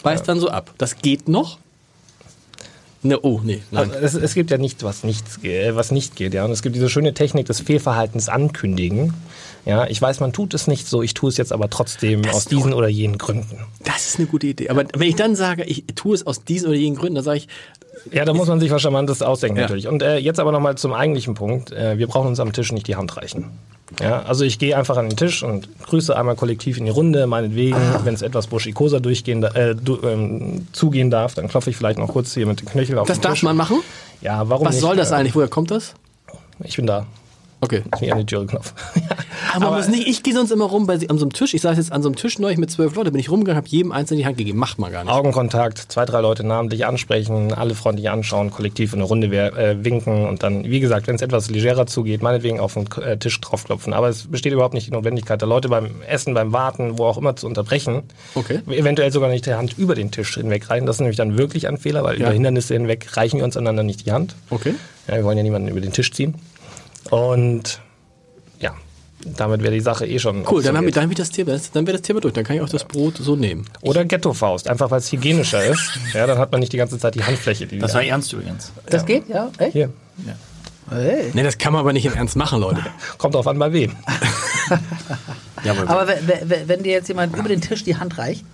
beiß 0.02 0.22
dann 0.22 0.38
so 0.38 0.48
ab. 0.48 0.72
Das 0.78 0.98
geht 0.98 1.28
noch? 1.28 1.58
Ne, 3.04 3.18
oh, 3.20 3.40
nee, 3.42 3.62
nein. 3.72 3.90
Also 3.90 4.18
es, 4.18 4.24
es 4.24 4.34
gibt 4.34 4.52
ja 4.52 4.58
nichts, 4.58 4.84
was, 4.84 5.02
nichts, 5.02 5.40
was 5.42 5.90
nicht 5.90 6.14
geht, 6.14 6.34
ja. 6.34 6.44
Und 6.44 6.52
es 6.52 6.62
gibt 6.62 6.76
diese 6.76 6.88
schöne 6.88 7.14
Technik 7.14 7.46
des 7.46 7.60
Fehlverhaltens 7.60 8.28
ankündigen. 8.28 9.12
Ja, 9.64 9.86
ich 9.86 10.02
weiß, 10.02 10.18
man 10.20 10.32
tut 10.32 10.54
es 10.54 10.66
nicht 10.66 10.88
so, 10.88 11.02
ich 11.02 11.14
tue 11.14 11.28
es 11.28 11.36
jetzt 11.36 11.52
aber 11.52 11.70
trotzdem 11.70 12.22
aus 12.32 12.46
diesen 12.46 12.72
oder 12.74 12.88
jenen 12.88 13.16
Gründen. 13.18 13.58
Das 13.84 14.08
ist 14.08 14.18
eine 14.18 14.26
gute 14.26 14.48
Idee. 14.48 14.68
Aber 14.70 14.84
wenn 14.96 15.08
ich 15.08 15.14
dann 15.14 15.36
sage, 15.36 15.62
ich 15.64 15.84
tue 15.94 16.14
es 16.16 16.26
aus 16.26 16.42
diesen 16.44 16.68
oder 16.68 16.76
jenen 16.76 16.96
Gründen, 16.96 17.14
dann 17.16 17.24
sage 17.24 17.38
ich, 17.38 17.48
Ja, 18.10 18.24
da 18.24 18.34
muss 18.34 18.48
man 18.48 18.58
sich 18.58 18.70
was 18.72 18.82
Charmantes 18.82 19.22
ausdenken 19.22 19.58
Ja. 19.58 19.62
natürlich. 19.62 19.86
Und 19.86 20.02
äh, 20.02 20.16
jetzt 20.16 20.40
aber 20.40 20.50
nochmal 20.50 20.76
zum 20.76 20.92
eigentlichen 20.92 21.34
Punkt. 21.34 21.70
Äh, 21.70 21.96
wir 21.98 22.08
brauchen 22.08 22.26
uns 22.28 22.40
am 22.40 22.52
Tisch 22.52 22.72
nicht 22.72 22.88
die 22.88 22.96
Hand 22.96 23.16
reichen. 23.16 23.50
Ja, 24.00 24.22
also 24.22 24.44
ich 24.44 24.58
gehe 24.58 24.76
einfach 24.76 24.96
an 24.96 25.08
den 25.08 25.16
Tisch 25.16 25.42
und 25.44 25.68
grüße 25.84 26.16
einmal 26.16 26.34
kollektiv 26.34 26.78
in 26.78 26.86
die 26.86 26.90
Runde, 26.90 27.26
meinetwegen, 27.28 27.76
Ah. 27.76 28.00
wenn 28.02 28.14
es 28.14 28.22
etwas 28.22 28.46
buschikoser 28.48 28.98
durchgehen, 29.00 29.42
äh, 29.44 29.76
du, 29.76 30.00
ähm, 30.02 30.66
zugehen 30.72 31.10
darf, 31.10 31.34
dann 31.34 31.46
klopfe 31.46 31.70
ich 31.70 31.76
vielleicht 31.76 31.98
noch 31.98 32.08
kurz 32.08 32.32
hier 32.34 32.46
mit 32.46 32.58
dem 32.60 32.66
Knöchel 32.68 32.98
auf 32.98 33.06
das 33.06 33.18
den 33.18 33.22
darf 33.24 33.34
Tisch. 33.34 33.42
man 33.44 33.56
machen? 33.56 33.80
Ja, 34.22 34.48
warum 34.48 34.66
Was 34.66 34.76
nicht? 34.76 34.80
soll 34.82 34.96
das 34.96 35.12
eigentlich? 35.12 35.34
Woher 35.36 35.48
kommt 35.48 35.70
das? 35.70 35.94
Ich 36.64 36.76
bin 36.76 36.86
da. 36.86 37.06
Okay. 37.64 37.82
Ich 38.00 38.12
an 38.12 38.18
die 38.18 38.26
Türe 38.26 38.44
Knopf. 38.46 38.74
Aber, 39.54 39.66
man 39.66 39.74
muss 39.76 39.86
nicht, 39.88 40.08
ich 40.08 40.24
gehe 40.24 40.34
sonst 40.34 40.50
immer 40.50 40.64
rum 40.64 40.86
bei, 40.88 40.94
an 40.94 41.16
so 41.18 41.24
einem 41.24 41.32
Tisch. 41.32 41.54
Ich 41.54 41.60
saß 41.62 41.76
jetzt 41.76 41.92
an 41.92 42.02
so 42.02 42.08
einem 42.08 42.16
Tisch 42.16 42.40
neulich 42.40 42.58
mit 42.58 42.72
zwölf 42.72 42.96
Leuten, 42.96 43.12
bin 43.12 43.20
ich 43.20 43.30
rumgegangen, 43.30 43.56
habe 43.56 43.68
jedem 43.68 43.92
einzeln 43.92 44.18
die 44.18 44.26
Hand 44.26 44.36
gegeben. 44.36 44.58
Macht 44.58 44.80
man 44.80 44.90
gar 44.90 45.04
nicht. 45.04 45.12
Augenkontakt, 45.12 45.78
zwei, 45.78 46.04
drei 46.04 46.20
Leute 46.20 46.44
namentlich 46.44 46.86
ansprechen, 46.86 47.52
alle 47.54 47.76
freundlich 47.76 48.10
anschauen, 48.10 48.50
kollektiv 48.50 48.94
in 48.94 48.98
eine 48.98 49.04
Runde 49.06 49.28
äh, 49.28 49.84
winken 49.84 50.26
und 50.26 50.42
dann, 50.42 50.64
wie 50.64 50.80
gesagt, 50.80 51.06
wenn 51.06 51.14
es 51.14 51.22
etwas 51.22 51.50
legerer 51.50 51.86
zugeht, 51.86 52.20
meinetwegen 52.20 52.58
auf 52.58 52.74
den 52.74 52.88
äh, 53.00 53.16
Tisch 53.16 53.40
draufklopfen. 53.40 53.92
Aber 53.92 54.08
es 54.08 54.26
besteht 54.26 54.52
überhaupt 54.52 54.74
nicht 54.74 54.88
die 54.88 54.92
Notwendigkeit, 54.92 55.40
da 55.40 55.46
Leute 55.46 55.68
beim 55.68 56.02
Essen, 56.08 56.34
beim 56.34 56.52
Warten, 56.52 56.98
wo 56.98 57.04
auch 57.04 57.16
immer 57.16 57.36
zu 57.36 57.46
unterbrechen. 57.46 58.02
Okay. 58.34 58.58
Eventuell 58.70 59.12
sogar 59.12 59.30
nicht 59.30 59.46
die 59.46 59.54
Hand 59.54 59.78
über 59.78 59.94
den 59.94 60.10
Tisch 60.10 60.34
hinweg 60.34 60.68
reichen. 60.68 60.86
Das 60.86 60.96
ist 60.96 61.00
nämlich 61.00 61.16
dann 61.16 61.38
wirklich 61.38 61.68
ein 61.68 61.76
Fehler, 61.76 62.02
weil 62.02 62.14
Ja. 62.18 62.26
über 62.26 62.32
Hindernisse 62.32 62.74
hinweg 62.74 63.16
reichen 63.16 63.36
wir 63.38 63.44
uns 63.44 63.56
einander 63.56 63.84
nicht 63.84 64.04
die 64.04 64.10
Hand. 64.10 64.34
Okay. 64.50 64.74
Ja, 65.06 65.14
wir 65.16 65.24
wollen 65.24 65.36
ja 65.36 65.44
niemanden 65.44 65.68
über 65.68 65.80
den 65.80 65.92
Tisch 65.92 66.10
ziehen. 66.12 66.34
Und 67.12 67.78
ja, 68.58 68.74
damit 69.36 69.62
wäre 69.62 69.74
die 69.74 69.80
Sache 69.80 70.06
eh 70.06 70.18
schon. 70.18 70.46
Cool, 70.50 70.62
dann, 70.62 70.78
haben 70.78 70.86
wir, 70.86 70.92
dann, 70.92 71.04
hab 71.04 71.10
ich 71.10 71.18
das 71.18 71.30
Thema, 71.30 71.60
dann 71.74 71.86
wäre 71.86 71.98
das 71.98 72.06
Thema 72.06 72.20
durch. 72.20 72.32
Dann 72.32 72.42
kann 72.42 72.56
ich 72.56 72.62
auch 72.62 72.70
das 72.70 72.84
Brot 72.84 73.18
so 73.18 73.36
nehmen. 73.36 73.66
Oder 73.82 74.06
Ghetto-Faust, 74.06 74.66
einfach 74.66 74.90
weil 74.90 75.00
es 75.00 75.12
hygienischer 75.12 75.62
ist. 75.62 75.90
Ja, 76.14 76.26
dann 76.26 76.38
hat 76.38 76.50
man 76.52 76.60
nicht 76.60 76.72
die 76.72 76.78
ganze 76.78 76.98
Zeit 76.98 77.14
die 77.14 77.22
Handfläche. 77.22 77.66
Die 77.66 77.78
Das 77.78 77.92
war 77.92 78.02
ernst 78.02 78.32
übrigens. 78.32 78.72
Das 78.86 79.04
geht, 79.04 79.28
ja? 79.28 79.50
Echt? 79.58 79.74
Hier. 79.74 79.90
Hey. 80.88 81.30
Nee, 81.34 81.42
das 81.42 81.58
kann 81.58 81.74
man 81.74 81.80
aber 81.80 81.92
nicht 81.92 82.06
im 82.06 82.14
Ernst 82.14 82.34
machen, 82.34 82.60
Leute. 82.60 82.82
Kommt 83.18 83.34
drauf 83.34 83.46
an, 83.46 83.58
bei 83.58 83.72
wem. 83.72 83.94
Ja, 85.64 85.72
aber, 85.72 85.88
Aber 85.88 86.08
wenn 86.66 86.82
dir 86.82 86.90
jetzt 86.90 87.06
jemand 87.06 87.36
über 87.36 87.48
den 87.48 87.60
Tisch 87.60 87.84
die 87.84 87.94
Hand 87.94 88.18
reicht, 88.18 88.44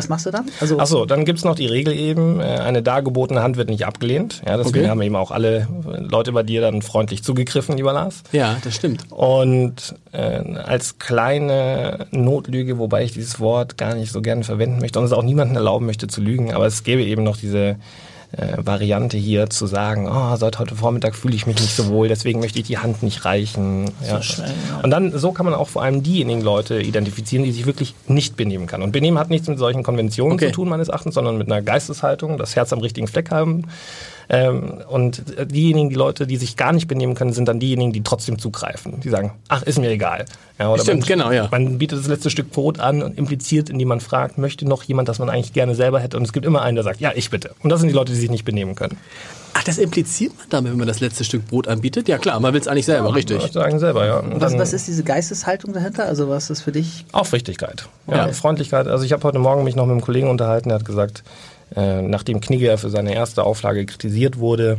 was 0.00 0.08
machst 0.08 0.24
du 0.26 0.30
dann? 0.30 0.46
Also, 0.60 0.78
Achso, 0.78 1.04
dann 1.04 1.24
gibt's 1.26 1.44
noch 1.44 1.54
die 1.54 1.66
Regel 1.66 1.92
eben, 1.94 2.40
äh, 2.40 2.44
eine 2.44 2.82
dargebotene 2.82 3.42
Hand 3.42 3.56
wird 3.58 3.68
nicht 3.68 3.84
abgelehnt. 3.84 4.40
Ja, 4.46 4.56
deswegen 4.56 4.78
Okay. 4.80 4.88
haben 4.88 5.02
eben 5.02 5.14
auch 5.16 5.30
alle 5.30 5.68
Leute 5.98 6.32
bei 6.32 6.42
dir 6.42 6.62
dann 6.62 6.80
freundlich 6.80 7.22
zugegriffen, 7.22 7.76
lieber 7.76 7.92
Lars. 7.92 8.22
Ja, 8.32 8.56
das 8.64 8.74
stimmt. 8.74 9.04
Und 9.10 9.94
äh, 10.12 10.40
als 10.64 10.98
kleine 10.98 12.06
Notlüge, 12.10 12.78
wobei 12.78 13.04
ich 13.04 13.12
dieses 13.12 13.40
Wort 13.40 13.76
gar 13.76 13.94
nicht 13.94 14.10
so 14.10 14.22
gerne 14.22 14.42
verwenden 14.44 14.78
möchte 14.80 14.98
und 14.98 15.04
es 15.04 15.12
auch 15.12 15.22
niemandem 15.22 15.56
erlauben 15.56 15.84
möchte 15.86 16.06
zu 16.06 16.20
lügen, 16.20 16.52
aber 16.54 16.66
es 16.66 16.82
gäbe 16.82 17.02
eben 17.04 17.22
noch 17.22 17.36
diese 17.36 17.76
äh, 18.32 18.56
Variante 18.58 19.16
hier 19.16 19.50
zu 19.50 19.66
sagen, 19.66 20.08
oh, 20.08 20.36
seit 20.36 20.58
heute 20.58 20.74
Vormittag 20.76 21.14
fühle 21.16 21.34
ich 21.34 21.46
mich 21.46 21.56
nicht 21.60 21.74
so 21.74 21.88
wohl, 21.88 22.08
deswegen 22.08 22.40
möchte 22.40 22.58
ich 22.60 22.66
die 22.66 22.78
Hand 22.78 23.02
nicht 23.02 23.24
reichen. 23.24 23.90
Ja. 24.06 24.22
schnell, 24.22 24.52
ja. 24.68 24.80
Und 24.82 24.90
dann, 24.90 25.16
so 25.18 25.32
kann 25.32 25.46
man 25.46 25.54
auch 25.54 25.68
vor 25.68 25.82
allem 25.82 26.02
diejenigen 26.02 26.40
Leute 26.40 26.80
identifizieren, 26.80 27.44
die 27.44 27.52
sich 27.52 27.66
wirklich 27.66 27.94
nicht 28.06 28.36
benehmen 28.36 28.66
kann. 28.66 28.82
Und 28.82 28.92
benehmen 28.92 29.18
hat 29.18 29.30
nichts 29.30 29.48
mit 29.48 29.58
solchen 29.58 29.82
Konventionen 29.82 30.34
Okay. 30.34 30.46
zu 30.46 30.52
tun, 30.52 30.68
meines 30.68 30.88
Erachtens, 30.88 31.14
sondern 31.14 31.38
mit 31.38 31.50
einer 31.50 31.62
Geisteshaltung, 31.62 32.38
das 32.38 32.54
Herz 32.56 32.72
am 32.72 32.78
richtigen 32.80 33.08
Fleck 33.08 33.30
haben. 33.30 33.64
Ähm, 34.32 34.74
und 34.88 35.24
diejenigen, 35.50 35.90
die 35.90 35.96
Leute, 35.96 36.24
die 36.24 36.36
sich 36.36 36.56
gar 36.56 36.72
nicht 36.72 36.86
benehmen 36.86 37.14
können, 37.16 37.32
sind 37.32 37.48
dann 37.48 37.58
diejenigen, 37.58 37.92
die 37.92 38.04
trotzdem 38.04 38.38
zugreifen. 38.38 39.00
Die 39.00 39.08
sagen, 39.08 39.32
ach, 39.48 39.62
ist 39.64 39.80
mir 39.80 39.90
egal. 39.90 40.24
Ja, 40.56 40.70
oder 40.70 40.82
Stimmt, 40.84 41.00
man, 41.00 41.08
genau, 41.08 41.32
ja. 41.32 41.48
Man 41.50 41.78
bietet 41.78 41.98
das 41.98 42.06
letzte 42.06 42.30
Stück 42.30 42.52
Brot 42.52 42.78
an 42.78 43.02
und 43.02 43.18
impliziert, 43.18 43.68
indem 43.70 43.88
man 43.88 44.00
fragt, 44.00 44.38
möchte 44.38 44.66
noch 44.66 44.84
jemand, 44.84 45.08
das 45.08 45.18
man 45.18 45.28
eigentlich 45.28 45.52
gerne 45.52 45.74
selber 45.74 45.98
hätte. 45.98 46.16
Und 46.16 46.22
es 46.22 46.32
gibt 46.32 46.46
immer 46.46 46.62
einen, 46.62 46.76
der 46.76 46.84
sagt, 46.84 47.00
ja, 47.00 47.10
ich 47.12 47.28
bitte. 47.30 47.50
Und 47.62 47.70
das 47.70 47.80
sind 47.80 47.88
die 47.88 47.94
Leute, 47.94 48.12
die 48.12 48.18
sich 48.18 48.30
nicht 48.30 48.44
benehmen 48.44 48.76
können. 48.76 48.96
Ach, 49.52 49.64
das 49.64 49.78
impliziert 49.78 50.32
man 50.38 50.46
damit, 50.48 50.70
wenn 50.70 50.78
man 50.78 50.86
das 50.86 51.00
letzte 51.00 51.24
Stück 51.24 51.48
Brot 51.48 51.66
anbietet? 51.66 52.06
Ja 52.06 52.18
klar, 52.18 52.38
man 52.38 52.52
will 52.54 52.60
es 52.60 52.68
eigentlich 52.68 52.86
selber, 52.86 53.12
richtig. 53.12 53.44
Ich 53.44 53.52
sagen 53.52 53.80
selber, 53.80 54.06
ja. 54.06 54.18
Und 54.20 54.40
was, 54.40 54.56
was 54.56 54.72
ist 54.72 54.86
diese 54.86 55.02
Geisteshaltung 55.02 55.72
dahinter? 55.72 56.06
Also, 56.06 56.28
was 56.28 56.50
ist 56.50 56.60
für 56.60 56.70
dich? 56.70 57.04
Aufrichtigkeit, 57.10 57.88
ja, 58.06 58.28
Ja. 58.28 58.32
Freundlichkeit. 58.32 58.86
Also 58.86 59.04
ich 59.04 59.12
habe 59.12 59.24
heute 59.24 59.40
Morgen 59.40 59.64
mich 59.64 59.74
noch 59.74 59.86
mit 59.86 59.92
einem 59.92 60.02
Kollegen 60.02 60.28
unterhalten, 60.28 60.68
der 60.68 60.78
hat 60.78 60.84
gesagt, 60.84 61.24
äh, 61.76 62.02
nachdem 62.02 62.40
Knigge 62.40 62.76
für 62.78 62.90
seine 62.90 63.14
erste 63.14 63.44
Auflage 63.44 63.86
kritisiert 63.86 64.38
wurde 64.38 64.78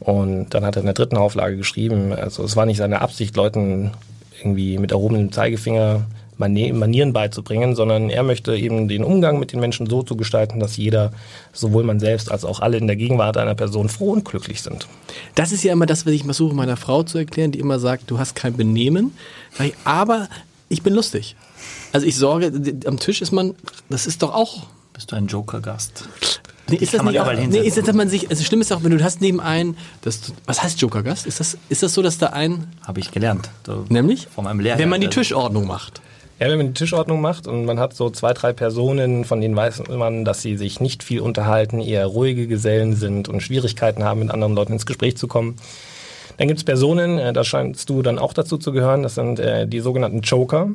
und 0.00 0.50
dann 0.50 0.64
hat 0.64 0.76
er 0.76 0.80
in 0.80 0.86
der 0.86 0.94
dritten 0.94 1.16
Auflage 1.16 1.56
geschrieben, 1.56 2.12
also 2.12 2.44
es 2.44 2.56
war 2.56 2.66
nicht 2.66 2.78
seine 2.78 3.00
Absicht, 3.00 3.36
Leuten 3.36 3.92
irgendwie 4.38 4.78
mit 4.78 4.92
erhobenem 4.92 5.32
Zeigefinger 5.32 6.06
Mani- 6.38 6.72
Manieren 6.72 7.12
beizubringen, 7.14 7.74
sondern 7.74 8.10
er 8.10 8.22
möchte 8.22 8.54
eben 8.54 8.88
den 8.88 9.04
Umgang 9.04 9.38
mit 9.38 9.52
den 9.52 9.60
Menschen 9.60 9.88
so 9.88 10.02
zu 10.02 10.16
gestalten, 10.16 10.60
dass 10.60 10.76
jeder, 10.76 11.12
sowohl 11.52 11.82
man 11.82 11.98
selbst 11.98 12.30
als 12.30 12.44
auch 12.44 12.60
alle 12.60 12.76
in 12.76 12.86
der 12.86 12.96
Gegenwart 12.96 13.38
einer 13.38 13.54
Person 13.54 13.88
froh 13.88 14.12
und 14.12 14.24
glücklich 14.24 14.60
sind. 14.60 14.86
Das 15.34 15.52
ist 15.52 15.64
ja 15.64 15.72
immer 15.72 15.86
das, 15.86 16.04
was 16.04 16.12
ich 16.12 16.24
versuche 16.24 16.54
meiner 16.54 16.76
Frau 16.76 17.02
zu 17.02 17.16
erklären, 17.16 17.52
die 17.52 17.58
immer 17.58 17.78
sagt, 17.78 18.10
du 18.10 18.18
hast 18.18 18.34
kein 18.34 18.54
Benehmen. 18.54 19.12
Aber 19.84 20.28
ich 20.68 20.82
bin 20.82 20.92
lustig. 20.92 21.36
Also 21.92 22.06
ich 22.06 22.16
sorge, 22.16 22.52
am 22.84 22.98
Tisch 22.98 23.22
ist 23.22 23.32
man, 23.32 23.54
das 23.88 24.06
ist 24.06 24.22
doch 24.22 24.34
auch 24.34 24.66
bist 24.96 25.12
du 25.12 25.16
ein 25.16 25.26
Joker-Gast? 25.28 26.08
Nee, 26.68 26.76
ist 26.76 26.92
das 26.92 26.96
kann 26.98 27.04
man 27.04 27.14
nicht 27.14 27.20
auch, 27.20 27.32
nee, 27.32 27.58
ist 27.60 27.76
das, 27.76 27.84
dass 27.84 27.94
man 27.94 28.08
sich, 28.08 28.28
also 28.28 28.42
schlimm 28.42 28.60
ist 28.60 28.72
auch, 28.72 28.82
wenn 28.82 28.90
du 28.96 29.02
hast 29.04 29.20
neben 29.20 29.38
einen, 29.40 29.76
das, 30.02 30.32
was 30.46 30.62
heißt 30.64 30.80
Jokergast? 30.80 31.24
Ist 31.26 31.38
das, 31.38 31.56
ist 31.68 31.84
das 31.84 31.94
so, 31.94 32.02
dass 32.02 32.18
da 32.18 32.28
ein, 32.28 32.66
Habe 32.84 32.98
ich 32.98 33.12
gelernt. 33.12 33.48
Da- 33.62 33.84
nämlich? 33.88 34.26
Von 34.34 34.44
meinem 34.44 34.58
Lehrer. 34.58 34.78
Wenn 34.78 34.88
man 34.88 35.00
die 35.00 35.06
Der- 35.06 35.14
Tischordnung 35.22 35.66
macht. 35.68 36.00
Ja, 36.40 36.48
wenn 36.48 36.58
man 36.58 36.66
die 36.66 36.72
Tischordnung 36.74 37.20
macht 37.20 37.46
und 37.46 37.64
man 37.66 37.78
hat 37.78 37.94
so 37.94 38.10
zwei, 38.10 38.34
drei 38.34 38.52
Personen, 38.52 39.24
von 39.24 39.40
denen 39.40 39.54
weiß 39.56 39.84
man, 39.88 40.24
dass 40.24 40.42
sie 40.42 40.56
sich 40.58 40.80
nicht 40.80 41.02
viel 41.04 41.20
unterhalten, 41.20 41.80
eher 41.80 42.04
ruhige 42.06 42.46
Gesellen 42.46 42.94
sind 42.96 43.28
und 43.28 43.42
Schwierigkeiten 43.42 44.02
haben, 44.04 44.20
mit 44.20 44.30
anderen 44.30 44.54
Leuten 44.54 44.72
ins 44.74 44.84
Gespräch 44.86 45.16
zu 45.16 45.28
kommen. 45.28 45.56
Dann 46.36 46.48
gibt's 46.48 46.64
Personen, 46.64 47.18
äh, 47.18 47.32
da 47.32 47.42
scheinst 47.44 47.88
du 47.88 48.02
dann 48.02 48.18
auch 48.18 48.34
dazu 48.34 48.58
zu 48.58 48.72
gehören, 48.72 49.02
das 49.02 49.14
sind 49.14 49.38
äh, 49.38 49.66
die 49.66 49.80
sogenannten 49.80 50.20
Joker. 50.20 50.68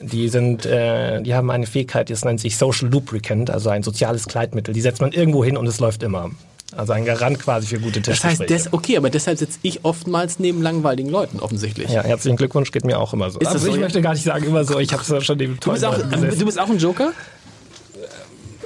Die 0.00 0.28
sind, 0.28 0.64
äh, 0.64 1.20
die 1.22 1.34
haben 1.34 1.50
eine 1.50 1.66
Fähigkeit, 1.66 2.08
das 2.08 2.24
nennt 2.24 2.40
sich 2.40 2.56
Social 2.56 2.88
Lubricant, 2.88 3.50
also 3.50 3.68
ein 3.68 3.82
soziales 3.82 4.26
Kleidmittel. 4.26 4.72
Die 4.72 4.80
setzt 4.80 5.00
man 5.00 5.12
irgendwo 5.12 5.44
hin 5.44 5.56
und 5.56 5.66
es 5.66 5.78
läuft 5.78 6.02
immer. 6.02 6.30
Also 6.76 6.92
ein 6.92 7.04
Garant 7.04 7.38
quasi 7.40 7.66
für 7.66 7.80
gute 7.80 8.00
Das 8.00 8.20
Tischgespräche. 8.20 8.54
heißt, 8.54 8.66
des, 8.66 8.72
okay, 8.72 8.96
aber 8.96 9.10
deshalb 9.10 9.38
sitze 9.38 9.58
ich 9.62 9.84
oftmals 9.84 10.38
neben 10.38 10.62
langweiligen 10.62 11.10
Leuten, 11.10 11.40
offensichtlich. 11.40 11.90
ja, 11.90 12.02
herzlichen 12.02 12.36
Glückwunsch, 12.36 12.70
geht 12.70 12.84
mir 12.84 12.98
auch 13.00 13.12
immer 13.12 13.28
so. 13.30 13.40
Ist 13.40 13.46
das 13.46 13.54
also 13.54 13.66
so, 13.66 13.74
ich 13.74 13.80
möchte 13.80 14.00
gar 14.00 14.12
nicht 14.14 14.22
sagen 14.22 14.46
immer 14.46 14.64
so, 14.64 14.78
ich 14.78 14.92
habe 14.92 15.02
es 15.02 15.24
schon 15.24 15.36
dem 15.36 15.58
Du, 15.58 15.72
bist 15.72 15.84
auch, 15.84 15.98
du 15.98 16.44
bist 16.44 16.60
auch 16.60 16.70
ein 16.70 16.78
Joker? 16.78 17.12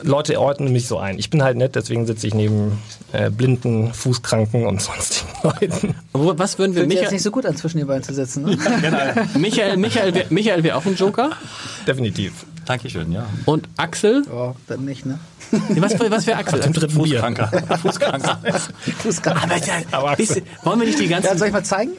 Leute 0.04 0.40
ordnen 0.40 0.72
mich 0.72 0.86
so 0.86 0.98
ein. 0.98 1.18
Ich 1.18 1.30
bin 1.30 1.42
halt 1.42 1.56
nett, 1.56 1.74
deswegen 1.74 2.06
sitze 2.06 2.26
ich 2.26 2.34
neben 2.34 2.78
äh, 3.12 3.30
blinden, 3.30 3.92
Fußkranken 3.92 4.66
und 4.66 4.80
sonstigen 4.82 5.28
Leuten. 5.42 5.94
Wo- 6.12 6.38
Was 6.38 6.58
würden 6.58 6.74
wir 6.74 6.82
Fühlt 6.82 6.90
sich 6.92 7.00
jetzt 7.00 7.02
Michael, 7.02 7.12
nicht 7.14 7.22
so 7.22 7.30
gut 7.30 7.46
an, 7.46 7.56
zwischen 7.56 7.78
die 7.78 7.84
beiden 7.84 8.02
zu 8.02 8.12
sitzen. 8.14 8.44
Ne? 8.44 8.56
Michael, 9.38 9.76
Michael, 9.76 10.14
wär- 10.14 10.26
Michael 10.30 10.62
wäre 10.62 10.76
auch 10.76 10.84
ein 10.86 10.94
Joker 10.96 11.30
Definitiv. 11.86 12.44
Dankeschön, 12.66 13.12
ja. 13.12 13.26
und 13.44 13.68
Axel, 13.76 14.22
oh, 14.32 14.54
dann 14.68 14.84
nicht, 14.86 15.04
ne? 15.04 15.18
Nee, 15.68 15.80
was, 15.80 15.98
was 15.98 16.26
wäre 16.26 16.38
Axel? 16.38 16.60
Im 16.60 16.72
dritten 16.72 17.02
Bier. 17.02 17.20
Fußkranker. 17.20 17.78
Fußkranker. 17.78 18.40
Fußkrank. 19.02 19.42
Aber, 19.42 19.56
ja, 19.56 19.74
Aber 19.92 20.18
ihr, 20.18 20.42
wollen 20.62 20.80
wir 20.80 20.86
nicht 20.86 20.98
die 20.98 21.04
Ja, 21.04 21.20
ganzen, 21.20 21.38
soll 21.38 21.48
ich 21.48 21.52
mal 21.52 21.64
zeigen? 21.64 21.92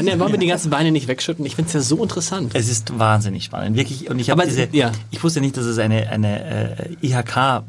Nee, 0.00 0.18
wollen 0.18 0.32
wir 0.32 0.38
die 0.38 0.46
ganzen 0.46 0.70
Beine 0.70 0.90
nicht 0.90 1.08
wegschütten? 1.08 1.44
Ich 1.46 1.56
finde 1.56 1.68
es 1.68 1.74
ja 1.74 1.80
so 1.80 2.02
interessant. 2.02 2.52
Es 2.54 2.68
ist 2.68 2.98
wahnsinnig 2.98 3.44
spannend, 3.44 3.76
wirklich. 3.76 4.10
Und 4.10 4.18
ich 4.18 4.30
habe 4.30 4.42
Aber, 4.42 4.50
diese, 4.50 4.68
ja. 4.72 4.92
ich 5.10 5.22
wusste 5.22 5.40
nicht, 5.40 5.56
dass 5.56 5.64
es 5.64 5.78
eine, 5.78 6.08
eine 6.10 6.76
äh, 7.00 7.06
IHK 7.06 7.62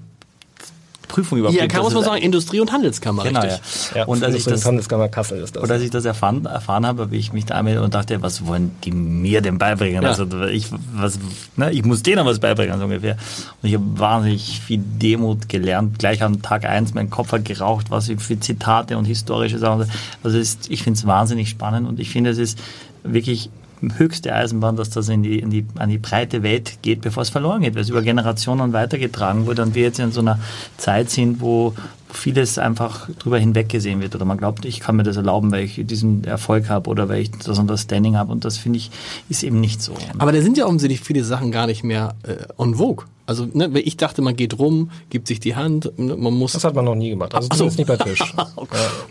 Prüfung 1.11 1.37
überhaupt 1.39 1.57
gibt. 1.59 1.71
kann 1.71 1.83
Das 1.83 1.93
muss 1.93 2.03
man 2.05 2.13
sagen, 2.13 2.23
Industrie- 2.23 2.59
und 2.59 2.71
Handelskammer, 2.71 3.23
Genau, 3.23 3.41
ja. 3.43 3.55
richtig. 3.55 3.91
Ja, 3.95 4.05
und 4.05 4.23
als 4.23 4.35
ich 4.35 4.45
das 4.45 4.65
Handelskammer 4.65 5.09
Kassel 5.09 5.39
ist 5.39 5.55
das. 5.55 5.63
Und 5.63 5.71
als 5.71 5.81
ich 5.83 5.89
das 5.91 6.05
erfahren, 6.05 6.45
erfahren 6.45 6.85
habe, 6.85 7.03
habe 7.03 7.15
ich 7.15 7.33
mich 7.33 7.45
da 7.45 7.55
einmal 7.55 7.77
und 7.79 7.93
dachte, 7.93 8.21
was 8.21 8.45
wollen 8.45 8.71
die 8.83 8.91
mir 8.91 9.41
denn 9.41 9.57
beibringen? 9.57 10.03
Ja. 10.03 10.09
Also 10.09 10.25
ich, 10.47 10.67
was, 10.93 11.19
ne, 11.57 11.71
ich 11.71 11.83
muss 11.83 12.01
denen 12.03 12.25
was 12.25 12.39
beibringen, 12.39 12.77
so 12.79 12.85
ungefähr. 12.85 13.17
Und 13.61 13.69
ich 13.69 13.75
habe 13.75 13.85
wahnsinnig 13.99 14.59
viel 14.65 14.79
Demut 14.83 15.49
gelernt. 15.49 15.99
Gleich 15.99 16.23
am 16.23 16.41
Tag 16.41 16.65
eins 16.65 16.93
mein 16.93 17.09
Kopf 17.09 17.31
hat 17.31 17.45
geraucht, 17.45 17.87
was 17.91 18.09
ich 18.09 18.19
für 18.21 18.39
Zitate 18.39 18.97
und 18.97 19.05
historische 19.05 19.59
Sachen. 19.59 19.89
Also 20.23 20.37
ist, 20.37 20.69
ich 20.69 20.83
finde 20.83 20.97
es 20.97 21.05
wahnsinnig 21.05 21.49
spannend 21.49 21.87
und 21.87 21.99
ich 21.99 22.09
finde, 22.09 22.29
es 22.29 22.37
ist 22.37 22.57
wirklich 23.03 23.49
höchste 23.97 24.33
Eisenbahn, 24.33 24.75
dass 24.75 24.89
das 24.89 25.09
in 25.09 25.23
die, 25.23 25.39
in 25.39 25.49
die, 25.49 25.65
an 25.77 25.89
die 25.89 25.97
breite 25.97 26.43
Welt 26.43 26.79
geht, 26.81 27.01
bevor 27.01 27.23
es 27.23 27.29
verloren 27.29 27.61
geht, 27.61 27.75
weil 27.75 27.81
es 27.81 27.89
über 27.89 28.01
Generationen 28.01 28.73
weitergetragen 28.73 29.45
wurde. 29.45 29.63
Und 29.63 29.75
wir 29.75 29.83
jetzt 29.83 29.99
in 29.99 30.11
so 30.11 30.21
einer 30.21 30.39
Zeit 30.77 31.09
sind, 31.09 31.41
wo 31.41 31.73
vieles 32.13 32.57
einfach 32.57 33.09
drüber 33.19 33.37
hinweggesehen 33.39 34.01
wird 34.01 34.15
oder 34.15 34.25
man 34.25 34.37
glaubt, 34.37 34.65
ich 34.65 34.79
kann 34.79 34.95
mir 34.95 35.03
das 35.03 35.17
erlauben, 35.17 35.51
weil 35.51 35.63
ich 35.63 35.81
diesen 35.85 36.23
Erfolg 36.23 36.69
habe 36.69 36.89
oder 36.89 37.09
weil 37.09 37.21
ich 37.21 37.31
das 37.31 37.57
und 37.59 37.67
das 37.67 37.81
Standing 37.83 38.17
habe 38.17 38.31
und 38.31 38.45
das 38.45 38.57
finde 38.57 38.77
ich 38.77 38.91
ist 39.29 39.43
eben 39.43 39.59
nicht 39.59 39.81
so. 39.81 39.93
Aber 40.17 40.31
da 40.31 40.41
sind 40.41 40.57
ja 40.57 40.65
offensichtlich 40.65 41.01
viele 41.01 41.23
Sachen 41.23 41.51
gar 41.51 41.67
nicht 41.67 41.83
mehr 41.83 42.15
äh, 42.23 42.35
en 42.61 42.75
vogue. 42.75 43.05
Also, 43.27 43.47
ne, 43.53 43.73
weil 43.73 43.87
ich 43.87 43.95
dachte, 43.95 44.21
man 44.21 44.35
geht 44.35 44.59
rum, 44.59 44.91
gibt 45.09 45.27
sich 45.27 45.39
die 45.39 45.55
Hand, 45.55 45.91
ne, 45.97 46.17
man 46.17 46.33
muss. 46.33 46.51
Das 46.53 46.65
hat 46.65 46.75
man 46.75 46.83
noch 46.83 46.95
nie 46.95 47.11
gemacht. 47.11 47.33
Also 47.33 47.47
Ach 47.51 47.55
so. 47.55 47.69
zumindest 47.69 47.77
nicht 47.79 47.87
bei 47.87 48.03
Tisch. 48.03 48.33
Ja. 48.37 48.47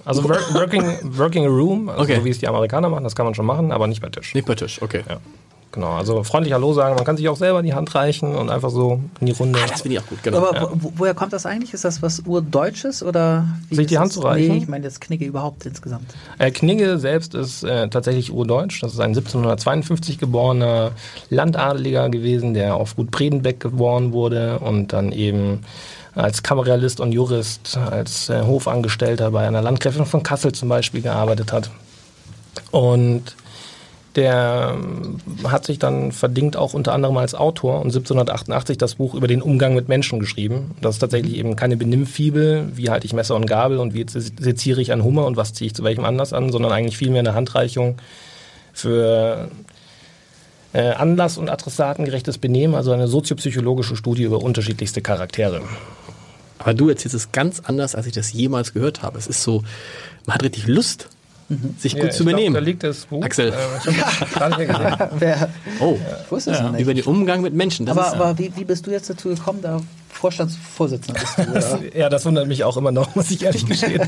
Also 0.05 0.25
work, 0.25 0.53
working, 0.55 0.83
working 1.17 1.45
a 1.47 1.49
room, 1.49 1.89
also 1.89 2.03
Okay. 2.03 2.17
so 2.19 2.25
wie 2.25 2.31
es 2.31 2.39
die 2.39 2.49
Amerikaner 2.49 2.89
machen, 2.91 3.05
das 3.05 3.15
kann 3.15 3.25
man 3.25 3.35
schon 3.35 3.47
machen, 3.47 3.73
aber 3.73 3.87
nicht 3.87 4.03
bei 4.03 4.09
Tisch. 4.09 4.35
nicht 4.35 4.47
bei 4.47 4.55
Tisch, 4.55 4.83
okay. 4.83 5.03
Ja. 5.09 5.19
Genau, 5.73 5.93
also 5.93 6.25
freundlich 6.25 6.53
Hallo 6.53 6.73
sagen, 6.73 6.97
man 6.97 7.05
kann 7.05 7.17
sich 7.17 7.29
auch 7.29 7.37
selber 7.37 7.63
die 7.63 7.75
Hand 7.75 7.95
reichen 7.95 8.35
und 8.35 8.51
einfach 8.51 8.71
so 8.71 9.01
in 9.21 9.27
die 9.27 9.33
Runde. 9.33 9.61
Ah, 9.63 9.69
das 9.69 9.83
finde 9.83 9.97
ich 9.97 10.03
auch 10.03 10.07
gut, 10.09 10.21
genau. 10.23 10.39
Aber 10.39 10.73
wo, 10.75 10.93
woher 10.97 11.15
kommt 11.15 11.33
das 11.33 11.47
eigentlich? 11.47 11.73
Ist 11.73 11.85
das 11.85 12.03
was 12.03 12.21
Urdeutsches 12.27 13.05
oder? 13.05 13.47
wie 13.69 13.77
Sich 13.77 13.85
ist 13.85 13.91
die 13.93 13.99
Hand 13.99 14.09
das? 14.09 14.15
zu 14.15 14.21
reichen? 14.23 14.53
Nee, 14.53 14.59
ich 14.59 14.69
meine 14.69 14.85
jetzt 14.85 15.01
Knigge 15.01 15.25
überhaupt 15.27 15.65
insgesamt. 15.67 16.13
Äh, 16.39 16.51
Knigge 16.51 16.99
selbst 16.99 17.35
ist 17.35 17.63
äh, 17.63 17.89
tatsächlich 17.89 18.33
urdeutsch. 18.33 18.83
Das 18.83 18.95
ist 18.95 18.99
ein 18.99 19.11
1752 19.11 20.19
geborener 20.19 20.91
Landadeliger 21.29 22.09
gewesen, 22.09 22.53
der 22.53 22.75
auf 22.75 22.97
Gut 22.97 23.13
Bredenbeck 23.13 23.61
geboren 23.61 24.13
wurde 24.13 24.59
und 24.59 24.93
dann 24.93 25.13
eben 25.13 25.61
als 26.17 26.43
Kameralist 26.43 26.99
und 26.99 27.13
Jurist, 27.13 27.77
als 27.77 28.29
äh, 28.29 28.43
Hofangestellter 28.43 29.31
bei 29.31 29.47
einer 29.47 29.63
Landgräfin 29.63 30.05
von 30.05 30.25
Kassel 30.25 30.51
zum 30.51 30.69
Beispiel 30.69 31.03
gearbeitet 31.03 31.53
hat. 31.53 31.71
Und 32.73 33.37
der 34.17 34.75
ähm, 34.75 35.19
hat 35.45 35.65
sich 35.65 35.79
dann 35.79 36.11
verdingt 36.13 36.57
auch 36.57 36.75
unter 36.75 36.93
anderem 36.93 37.17
als 37.17 37.35
Autor 37.35 37.77
und 37.77 37.87
1788 37.87 38.77
das 38.77 38.97
Buch 38.97 39.15
über 39.15 39.29
den 39.29 39.41
Umgang 39.41 39.75
mit 39.75 39.89
Menschen 39.89 40.19
geschrieben. 40.19 40.73
Das 40.81 40.97
ist 40.97 40.99
tatsächlich 40.99 41.37
eben 41.37 41.55
keine 41.55 41.77
Benimmfibel, 41.77 42.69
wie 42.75 42.91
halte 42.91 43.07
ich 43.07 43.13
Messer 43.13 43.37
und 43.37 43.47
Gabel 43.47 43.79
und 43.79 43.95
wie 43.95 44.05
se- 44.09 44.21
seziere 44.21 44.81
ich 44.81 44.91
einen 44.93 45.05
Hummer 45.05 45.27
und 45.27 45.37
was 45.37 45.53
ziehe 45.53 45.67
ich 45.67 45.75
zu 45.75 45.85
welchem 45.85 46.05
Anlass 46.05 46.33
an, 46.33 46.51
sondern 46.51 46.73
eigentlich 46.73 46.97
vielmehr 46.97 47.21
eine 47.21 47.35
Handreichung 47.35 47.97
für 48.73 49.49
äh, 50.73 50.91
Anlass- 50.91 51.39
und 51.39 51.49
adressatengerechtes 51.49 52.39
Benehmen, 52.39 52.75
also 52.75 52.93
eine 52.93 53.09
soziopsychologische 53.09 53.97
Studie 53.97 54.25
über 54.25 54.43
unterschiedlichste 54.43 55.03
Charaktere. 55.03 55.63
Aber 56.59 56.75
du 56.75 56.89
erzählst 56.89 57.15
es 57.15 57.33
ganz 57.33 57.61
anders, 57.61 57.95
als 57.95 58.07
ich 58.07 58.13
das 58.13 58.33
jemals 58.33 58.75
gehört 58.75 59.03
habe. 59.03 59.19
Es 59.19 59.27
ist 59.27 59.43
so, 59.43 59.63
man 60.27 60.35
hat 60.35 60.43
richtig 60.43 60.67
Lust, 60.67 61.09
sich 61.79 61.95
gut 61.95 62.05
Ja, 62.05 62.11
zu 62.11 62.23
ich 62.23 62.29
glaub, 62.29 62.37
benehmen. 62.37 62.55
da 62.55 62.61
liegt 62.61 62.83
das 62.85 63.07
Buch. 63.07 63.23
Axel. 63.25 63.53
Äh, 63.53 63.91
ich 63.91 63.97
das. 63.97 65.11
Wer, 65.19 65.49
oh, 65.81 65.99
ich 66.25 66.31
wusste 66.31 66.53
es 66.53 66.61
noch 66.61 66.73
nicht. 66.73 66.81
über 66.83 66.95
den 66.95 67.05
Umgang 67.05 67.41
mit 67.43 67.55
Menschen. 67.55 67.87
Das 67.87 67.97
aber 67.99 68.07
ist, 68.07 68.15
aber 68.15 68.39
wie, 68.39 68.53
wie 68.57 68.65
bist 68.65 68.87
du 68.87 68.91
jetzt 68.91 69.11
dazu 69.11 69.29
gekommen, 69.31 69.61
da 69.63 69.81
Vorstandsvorsitzender 70.09 71.21
bist 71.21 71.39
du? 71.39 71.51
Oder? 71.51 71.97
Ja, 71.97 72.09
das 72.09 72.25
wundert 72.25 72.47
mich 72.47 72.63
auch 72.65 72.77
immer 72.77 72.93
noch, 72.93 73.15
muss 73.17 73.31
ich 73.31 73.43
ehrlich 73.43 73.67
gestehen. 73.67 74.01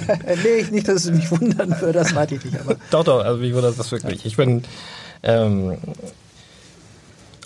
Nee, 0.42 0.66
nicht, 0.70 0.86
dass 0.88 1.04
es 1.06 1.10
mich 1.10 1.30
wundern 1.30 1.70
würde, 1.80 1.98
das 2.00 2.14
meinte 2.14 2.36
ich 2.36 2.44
nicht. 2.44 2.60
Aber 2.60 2.76
Doch, 2.90 3.04
doch, 3.04 3.24
also 3.24 3.40
mich 3.40 3.54
wundert 3.54 3.78
das 3.78 3.90
wirklich. 3.90 4.24
Ich 4.24 4.36
bin 4.36 4.62
ähm, 5.22 5.78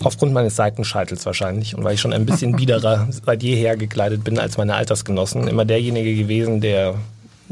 aufgrund 0.03 0.33
meines 0.33 0.55
Seitenscheitels 0.55 1.25
wahrscheinlich 1.25 1.75
und 1.75 1.83
weil 1.83 1.95
ich 1.95 2.01
schon 2.01 2.13
ein 2.13 2.25
bisschen 2.25 2.55
biederer 2.55 3.07
seit 3.09 3.41
jeher 3.41 3.75
gekleidet 3.77 4.23
bin 4.23 4.37
als 4.37 4.57
meine 4.57 4.75
Altersgenossen, 4.75 5.47
immer 5.47 5.65
derjenige 5.65 6.13
gewesen, 6.15 6.61
der 6.61 6.95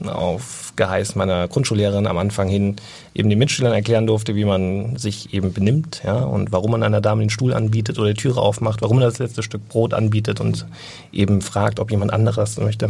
auf 0.06 0.65
Geheiß 0.76 1.16
meiner 1.16 1.48
Grundschullehrerin 1.48 2.08
am 2.08 2.18
Anfang 2.18 2.48
hin 2.48 2.76
eben 3.14 3.30
den 3.30 3.40
Mitschülern 3.40 3.74
erklären 3.74 4.08
durfte, 4.08 4.36
wie 4.36 4.46
man 4.46 4.98
sich 4.98 5.34
eben 5.34 5.54
benimmt, 5.54 6.02
ja, 6.04 6.20
und 6.20 6.52
warum 6.52 6.72
man 6.72 6.84
einer 6.84 7.02
Dame 7.02 7.22
den 7.22 7.30
Stuhl 7.30 7.54
anbietet 7.54 8.00
oder 8.00 8.10
die 8.10 8.22
Türe 8.22 8.42
aufmacht, 8.42 8.82
warum 8.82 8.98
man 8.98 9.06
das 9.06 9.20
letzte 9.20 9.44
Stück 9.44 9.68
Brot 9.70 9.94
anbietet 9.94 10.40
und 10.40 10.66
eben 11.12 11.42
fragt, 11.42 11.80
ob 11.80 11.92
jemand 11.92 12.14
anderes 12.14 12.58
möchte. 12.58 12.90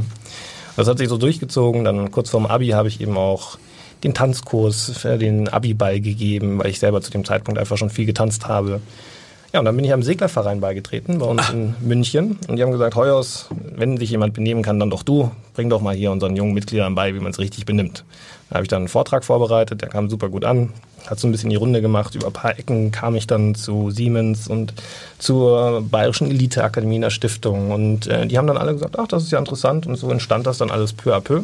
Das 0.75 0.87
hat 0.87 0.97
sich 0.97 1.09
so 1.09 1.17
durchgezogen. 1.17 1.83
Dann 1.83 2.11
kurz 2.11 2.29
vorm 2.29 2.45
Abi 2.45 2.69
habe 2.69 2.87
ich 2.87 3.01
eben 3.01 3.17
auch 3.17 3.57
den 4.03 4.13
Tanzkurs 4.13 4.91
für 4.95 5.17
den 5.17 5.47
Abi-Ball 5.47 6.01
gegeben, 6.01 6.59
weil 6.59 6.69
ich 6.69 6.79
selber 6.79 7.01
zu 7.01 7.11
dem 7.11 7.25
Zeitpunkt 7.25 7.59
einfach 7.59 7.77
schon 7.77 7.89
viel 7.89 8.05
getanzt 8.05 8.47
habe. 8.47 8.81
Ja, 9.55 9.59
und 9.59 9.65
dann 9.65 9.77
bin 9.77 9.85
ich 9.85 9.93
einem 9.93 10.03
Seglerverein 10.03 10.59
beigetreten 10.59 11.19
bei 11.19 11.25
uns 11.27 11.49
in 11.49 11.75
München. 11.79 12.37
Und 12.49 12.57
die 12.57 12.61
haben 12.61 12.73
gesagt, 12.73 12.93
Heuers, 12.95 13.47
wenn 13.73 13.95
sich 13.95 14.09
jemand 14.09 14.33
benehmen 14.33 14.63
kann, 14.63 14.81
dann 14.81 14.89
doch 14.89 15.01
du. 15.01 15.31
Bring 15.53 15.69
doch 15.69 15.79
mal 15.79 15.95
hier 15.95 16.11
unseren 16.11 16.35
jungen 16.35 16.53
Mitgliedern 16.53 16.93
bei, 16.93 17.15
wie 17.15 17.21
man 17.21 17.31
es 17.31 17.39
richtig 17.39 17.65
benimmt. 17.65 18.03
Da 18.49 18.55
habe 18.55 18.65
ich 18.65 18.67
dann 18.67 18.79
einen 18.79 18.87
Vortrag 18.89 19.23
vorbereitet, 19.23 19.81
der 19.81 19.87
kam 19.87 20.09
super 20.09 20.27
gut 20.27 20.43
an. 20.43 20.73
Hat 21.07 21.21
so 21.21 21.27
ein 21.29 21.31
bisschen 21.31 21.51
die 21.51 21.55
Runde 21.55 21.81
gemacht. 21.81 22.15
Über 22.15 22.27
ein 22.27 22.33
paar 22.33 22.59
Ecken 22.59 22.91
kam 22.91 23.15
ich 23.15 23.27
dann 23.27 23.55
zu 23.55 23.91
Siemens 23.91 24.49
und 24.49 24.73
zur 25.19 25.83
Bayerischen 25.89 26.29
Eliteakademie 26.29 26.97
in 26.97 27.03
der 27.03 27.09
Stiftung. 27.09 27.71
Und 27.71 28.07
äh, 28.07 28.27
die 28.27 28.37
haben 28.37 28.47
dann 28.47 28.57
alle 28.57 28.73
gesagt, 28.73 28.99
ach, 28.99 29.07
das 29.07 29.23
ist 29.23 29.31
ja 29.31 29.39
interessant. 29.39 29.87
Und 29.87 29.95
so 29.95 30.11
entstand 30.11 30.45
das 30.45 30.57
dann 30.57 30.69
alles 30.69 30.91
peu 30.91 31.15
à 31.15 31.21
peu. 31.21 31.43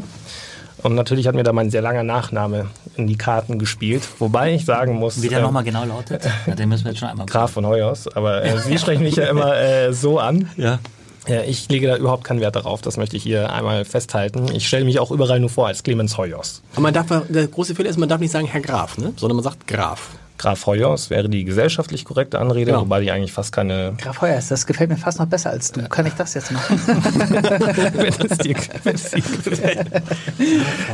Und 0.84 0.96
natürlich 0.96 1.28
hat 1.28 1.36
mir 1.36 1.44
da 1.44 1.54
mein 1.54 1.70
sehr 1.70 1.82
langer 1.82 2.04
Nachname 2.04 2.68
in 2.96 3.08
die 3.08 3.18
Karten 3.18 3.60
gespielt. 3.60 4.08
Wobei 4.20 4.54
ich 4.54 4.66
sagen 4.66 4.96
muss, 4.96 5.22
Wie 5.22 5.30
der 5.30 5.40
ähm, 5.40 5.46
nochmal 5.46 5.64
genau 5.64 5.86
lautet, 5.86 6.28
ja, 6.48 6.56
den 6.56 6.70
müssen 6.70 6.86
wir 6.86 6.92
jetzt 6.92 7.00
schon 7.00 7.10
einmal 7.10 7.26
Graf 7.26 7.52
von 7.52 7.66
Hoyos, 7.66 8.08
aber 8.08 8.44
äh, 8.44 8.58
Sie 8.60 8.78
sprechen 8.78 9.04
mich 9.04 9.16
ja 9.16 9.26
immer 9.26 9.56
äh, 9.62 9.94
so 9.94 10.20
an. 10.20 10.50
Ja. 10.58 10.80
Ja, 11.28 11.42
ich 11.44 11.70
lege 11.70 11.86
da 11.86 11.98
überhaupt 11.98 12.24
keinen 12.24 12.42
Wert 12.42 12.56
darauf, 12.56 12.82
das 12.82 12.98
möchte 12.98 13.16
ich 13.16 13.22
hier 13.22 13.54
einmal 13.54 13.86
festhalten. 13.86 14.48
Ich 14.56 14.68
stelle 14.68 14.86
mich 14.86 15.00
auch 15.00 15.12
überall 15.12 15.40
nur 15.40 15.52
vor 15.52 15.68
als 15.68 15.84
Clemens 15.84 16.18
Hoyos. 16.18 16.64
aber 16.74 16.82
man 16.82 16.94
darf, 16.96 17.06
der 17.30 17.48
große 17.48 17.76
Fehler 17.76 17.92
ist, 17.92 17.98
man 17.98 18.10
darf 18.10 18.20
nicht 18.20 18.32
sagen 18.32 18.48
Herr 18.48 18.62
Graf, 18.62 18.98
ne? 18.98 19.14
sondern 19.18 19.36
man 19.36 19.44
sagt 19.44 19.68
Graf. 19.68 20.10
Graf 20.42 20.66
Hoyos 20.66 21.12
wäre 21.12 21.30
die 21.30 21.44
gesellschaftlich 21.44 22.04
korrekte 22.04 22.40
Anrede, 22.40 22.72
Genau. 22.72 22.82
wobei 22.82 23.00
die 23.02 23.12
eigentlich 23.12 23.32
fast 23.32 23.52
keine. 23.52 23.94
Graf 24.02 24.22
Heuers, 24.22 24.48
das 24.48 24.66
gefällt 24.66 24.90
mir 24.90 24.98
fast 24.98 25.20
noch 25.20 25.28
besser 25.28 25.52
als 25.52 25.72
du. 25.72 25.88
Kann 25.88 26.08
ich 26.08 26.14
das 26.14 26.34
jetzt 26.34 26.52
machen? 26.52 26.82
wenn 26.88 28.08
es 28.32 28.38
dir, 28.40 28.56
wenn 28.84 28.96
es 28.96 29.12
dir 29.12 29.22
gefällt. 29.22 29.88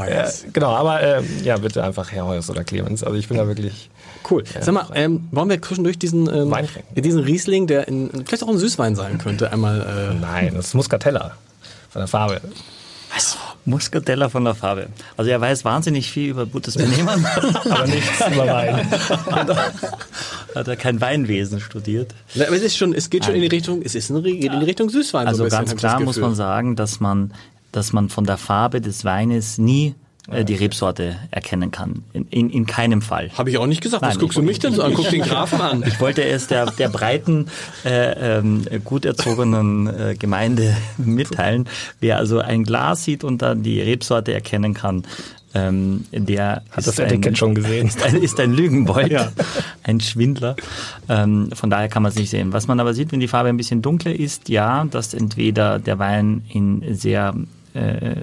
ja, 0.09 0.27
genau, 0.51 0.71
aber 0.71 1.01
äh, 1.01 1.21
ja, 1.43 1.55
bitte 1.57 1.81
einfach 1.81 2.11
Herr 2.11 2.25
Hoyos 2.25 2.49
oder 2.49 2.65
Clemens. 2.65 3.05
Also 3.05 3.17
ich 3.17 3.29
bin 3.29 3.37
da 3.37 3.47
wirklich. 3.47 3.89
Cool. 4.29 4.43
Sag 4.59 4.73
mal, 4.73 4.85
ähm, 4.95 5.29
wollen 5.31 5.49
wir 5.49 5.61
zwischendurch 5.61 5.97
diesen, 5.97 6.27
ähm, 6.27 6.53
diesen 6.97 7.21
Riesling, 7.23 7.67
der 7.67 7.87
in, 7.87 8.09
vielleicht 8.25 8.43
auch 8.43 8.49
ein 8.49 8.57
Süßwein 8.57 8.97
sein 8.97 9.17
könnte, 9.17 9.49
einmal. 9.53 9.79
Äh, 9.79 10.13
Nein, 10.19 10.55
das 10.55 10.67
ist 10.67 10.73
Muscatella 10.73 11.31
von 11.89 12.01
der 12.01 12.07
Farbe. 12.07 12.41
Was? 13.17 13.37
Muscatella 13.65 14.29
von 14.29 14.45
der 14.45 14.55
Farbe. 14.55 14.87
Also 15.17 15.29
er 15.31 15.41
weiß 15.41 15.65
wahnsinnig 15.65 16.09
viel 16.09 16.29
über 16.29 16.45
gutes 16.45 16.75
Benehmen. 16.75 17.25
Aber 17.69 17.87
nichts 17.87 18.19
über 18.31 18.47
Wein. 18.47 18.87
Hat 20.55 20.67
er 20.67 20.75
kein 20.75 21.01
Weinwesen 21.01 21.59
studiert. 21.59 22.13
Na, 22.35 22.45
aber 22.47 22.55
es 22.55 22.63
ist 22.63 22.77
schon, 22.77 22.93
es 22.93 23.09
geht 23.09 23.25
schon 23.25 23.35
in 23.35 23.41
die 23.41 23.47
Richtung, 23.47 23.81
es 23.83 23.93
ist 23.95 24.09
in, 24.09 24.23
die- 24.23 24.39
geht 24.39 24.53
in 24.53 24.59
die 24.59 24.65
Richtung 24.65 24.89
Süßwein. 24.89 25.25
so 25.25 25.29
Also 25.29 25.43
ein 25.43 25.49
bisschen, 25.49 25.65
ganz 25.65 25.75
klar 25.79 25.99
muss 25.99 26.17
man 26.17 26.33
sagen, 26.35 26.75
dass 26.75 26.99
man, 26.99 27.33
dass 27.71 27.93
man 27.93 28.09
von 28.09 28.23
der 28.23 28.37
Farbe 28.37 28.81
des 28.81 29.03
Weines 29.05 29.57
nie 29.57 29.93
äh, 30.31 30.43
die 30.45 30.55
Rebsorte 30.55 31.15
erkennen 31.31 31.71
kann. 31.71 32.03
In, 32.13 32.27
in, 32.29 32.49
in 32.49 32.65
keinem 32.65 33.01
Fall. 33.01 33.29
Habe 33.37 33.49
ich 33.49 33.57
auch 33.57 33.65
nicht 33.67 33.81
gesagt. 33.81 34.01
Was 34.03 34.15
Nein, 34.15 34.19
guckst 34.19 34.37
du 34.37 34.41
ich- 34.41 34.47
mich 34.47 34.59
denn 34.59 34.73
so 34.73 34.83
an? 34.83 34.93
Guck 34.93 35.09
den 35.09 35.21
Grafen 35.23 35.61
an. 35.61 35.83
Ich 35.87 35.99
wollte 35.99 36.23
es 36.23 36.47
der, 36.47 36.65
der 36.71 36.89
breiten, 36.89 37.47
äh, 37.85 38.37
ähm, 38.39 38.65
gut 38.83 39.05
erzogenen 39.05 39.87
äh, 39.87 40.15
Gemeinde 40.17 40.75
mitteilen. 40.97 41.67
Wer 41.99 42.17
also 42.17 42.39
ein 42.39 42.63
Glas 42.63 43.03
sieht 43.03 43.23
und 43.23 43.41
dann 43.41 43.63
die 43.63 43.81
Rebsorte 43.81 44.33
erkennen 44.33 44.73
kann, 44.73 45.03
Ähm, 45.55 46.03
der 46.11 46.61
Hat 46.71 46.85
das 46.85 46.99
Etikett 46.99 47.37
schon 47.37 47.55
gesehen? 47.55 47.87
Ist 47.91 48.03
ein, 48.03 48.21
ist 48.21 48.39
ein 48.39 48.53
Lügenbold, 48.53 49.09
Ja. 49.11 49.31
ein 49.83 50.01
Schwindler. 50.01 50.55
Ähm, 51.07 51.49
von 51.53 51.69
daher 51.69 51.87
kann 51.87 52.03
man 52.03 52.11
es 52.11 52.17
nicht 52.17 52.29
sehen. 52.29 52.51
Was 52.51 52.67
man 52.67 52.79
aber 52.81 52.93
sieht, 52.93 53.11
wenn 53.13 53.21
die 53.21 53.29
Farbe 53.29 53.47
ein 53.49 53.55
bisschen 53.57 53.81
dunkler 53.81 54.13
ist, 54.13 54.49
ja, 54.49 54.83
dass 54.91 55.13
entweder 55.13 55.79
der 55.79 55.97
Wein 55.99 56.43
in 56.53 56.83
sehr 56.93 57.33
äh, 57.77 58.15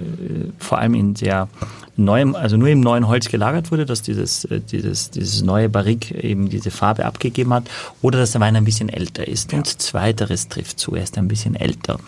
vor 0.59 0.79
allem 0.79 0.95
in 0.95 1.17
sehr 1.17 1.49
neuem, 1.97 2.35
also 2.35 2.57
nur 2.57 2.69
im 2.69 2.81
neuen 2.81 3.09
Holz 3.09 3.29
gelagert 3.29 3.71
wurde, 3.71 3.87
dass 3.87 4.03
dieses, 4.03 4.45
äh, 4.47 4.61
dieses, 4.61 5.11
dieses 5.11 5.43
neue 5.43 5.69
Barrik 5.69 6.11
eben 6.11 6.49
diese 6.49 6.71
Farbe 6.71 7.05
abgegeben 7.05 7.55
hat, 7.55 7.64
oder 8.03 8.19
dass 8.19 8.33
der 8.33 8.40
Wein 8.40 8.57
ein 8.57 8.64
bisschen 8.64 8.88
älter 8.88 9.27
ist. 9.27 9.53
Und 9.53 9.67
zweiteres 9.67 10.49
trifft 10.49 10.79
zu, 10.79 10.95
er 10.95 11.05
ist 11.05 11.17
ein 11.19 11.29
bisschen 11.29 11.55
älter. 11.55 11.99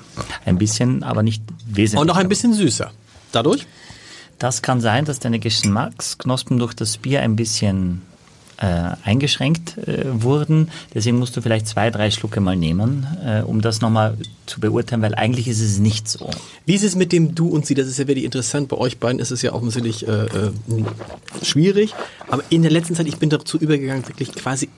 Ein 0.44 0.58
bisschen, 0.58 1.02
aber 1.02 1.22
nicht 1.22 1.42
wesentlich. 1.66 2.00
Und 2.00 2.08
noch 2.08 2.16
ein 2.16 2.28
bisschen 2.28 2.52
süßer. 2.52 2.90
Dadurch? 3.32 3.66
Das 4.38 4.62
kann 4.62 4.80
sein, 4.80 5.04
dass 5.04 5.18
deine 5.18 5.38
Geschmacksknospen 5.38 6.58
durch 6.58 6.74
das 6.74 6.98
Bier 6.98 7.22
ein 7.22 7.36
bisschen 7.36 8.02
äh, 8.58 8.90
eingeschränkt 9.04 9.76
äh, 9.78 10.04
wurden. 10.22 10.70
Deswegen 10.94 11.18
musst 11.18 11.36
du 11.36 11.42
vielleicht 11.42 11.66
zwei, 11.66 11.90
drei 11.90 12.10
Schlucke 12.10 12.40
mal 12.40 12.56
nehmen, 12.56 13.06
äh, 13.24 13.42
um 13.42 13.60
das 13.60 13.80
nochmal 13.80 14.16
zu 14.46 14.60
beurteilen, 14.60 15.02
weil 15.02 15.14
eigentlich 15.14 15.48
ist 15.48 15.60
es 15.60 15.78
nicht 15.78 16.08
so. 16.08 16.30
Wie 16.64 16.74
ist 16.74 16.84
es 16.84 16.96
mit 16.96 17.12
dem 17.12 17.34
Du 17.34 17.48
und 17.48 17.66
Sie? 17.66 17.74
Das 17.74 17.86
ist 17.86 17.98
ja 17.98 18.06
wirklich 18.06 18.24
interessant. 18.24 18.68
Bei 18.68 18.76
euch 18.78 18.98
beiden 18.98 19.18
ist 19.18 19.30
es 19.30 19.42
ja 19.42 19.52
offensichtlich 19.52 20.06
äh, 20.08 20.24
äh, 20.24 20.52
schwierig. 21.42 21.94
Aber 22.28 22.42
in 22.48 22.62
der 22.62 22.70
letzten 22.70 22.94
Zeit, 22.94 23.06
ich 23.06 23.18
bin 23.18 23.30
dazu 23.30 23.58
übergegangen, 23.58 24.06
wirklich 24.08 24.32
quasi 24.32 24.68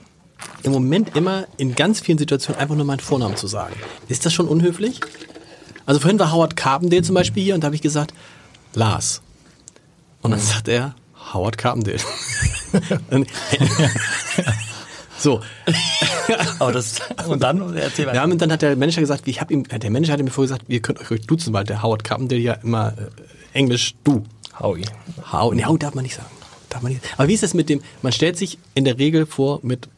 im 0.63 0.71
Moment 0.71 1.15
immer 1.15 1.45
in 1.57 1.75
ganz 1.75 1.99
vielen 1.99 2.17
Situationen 2.17 2.59
einfach 2.59 2.75
nur 2.75 2.85
meinen 2.85 2.99
Vornamen 2.99 3.35
zu 3.35 3.47
sagen. 3.47 3.75
Ist 4.07 4.25
das 4.25 4.33
schon 4.33 4.47
unhöflich? 4.47 4.99
Also 5.85 6.01
vorhin 6.01 6.19
war 6.19 6.31
Howard 6.31 6.55
Carpendale 6.55 7.01
zum 7.01 7.15
Beispiel 7.15 7.43
hier 7.43 7.55
und 7.55 7.61
da 7.61 7.65
habe 7.65 7.75
ich 7.75 7.81
gesagt, 7.81 8.13
Lars. 8.73 9.21
Und 10.21 10.31
dann 10.31 10.39
sagt 10.39 10.67
er, 10.67 10.95
Howard 11.33 11.57
Carpendale. 11.57 11.99
Dann- 13.09 13.25
so, 15.17 15.41
Aber 16.59 16.71
das, 16.71 16.95
und 17.27 17.43
dann 17.43 17.75
erzähl 17.75 18.07
ja, 18.13 18.23
und 18.23 18.41
dann 18.41 18.51
hat 18.51 18.61
der 18.61 18.75
Manager 18.77 19.01
gesagt, 19.01 19.27
ich 19.27 19.41
habe 19.41 19.53
ihm, 19.53 19.63
der 19.63 19.89
Manager 19.91 20.13
hatte 20.13 20.23
mir 20.23 20.31
vorher 20.31 20.47
gesagt, 20.55 20.69
ihr 20.69 20.81
könnt 20.81 20.99
euch 21.01 21.11
ruhig 21.11 21.27
duzen, 21.27 21.51
weil 21.53 21.65
der 21.65 21.83
Howard 21.83 22.03
Carpendale 22.03 22.41
ja 22.41 22.53
immer 22.53 22.93
äh, 22.97 23.57
Englisch 23.57 23.95
du. 24.03 24.23
Howie. 24.59 24.85
Hau, 25.31 25.53
nee, 25.53 25.63
Hau 25.65 25.77
darf 25.77 25.93
man 25.95 26.03
nicht 26.03 26.15
sagen. 26.15 26.29
Darf 26.69 26.81
man 26.81 26.91
nicht. 26.93 27.03
Aber 27.17 27.27
wie 27.27 27.33
ist 27.33 27.43
das 27.43 27.53
mit 27.53 27.69
dem, 27.69 27.81
man 28.01 28.11
stellt 28.11 28.37
sich 28.37 28.57
in 28.75 28.85
der 28.85 28.97
Regel 28.97 29.25
vor 29.25 29.59
mit 29.63 29.89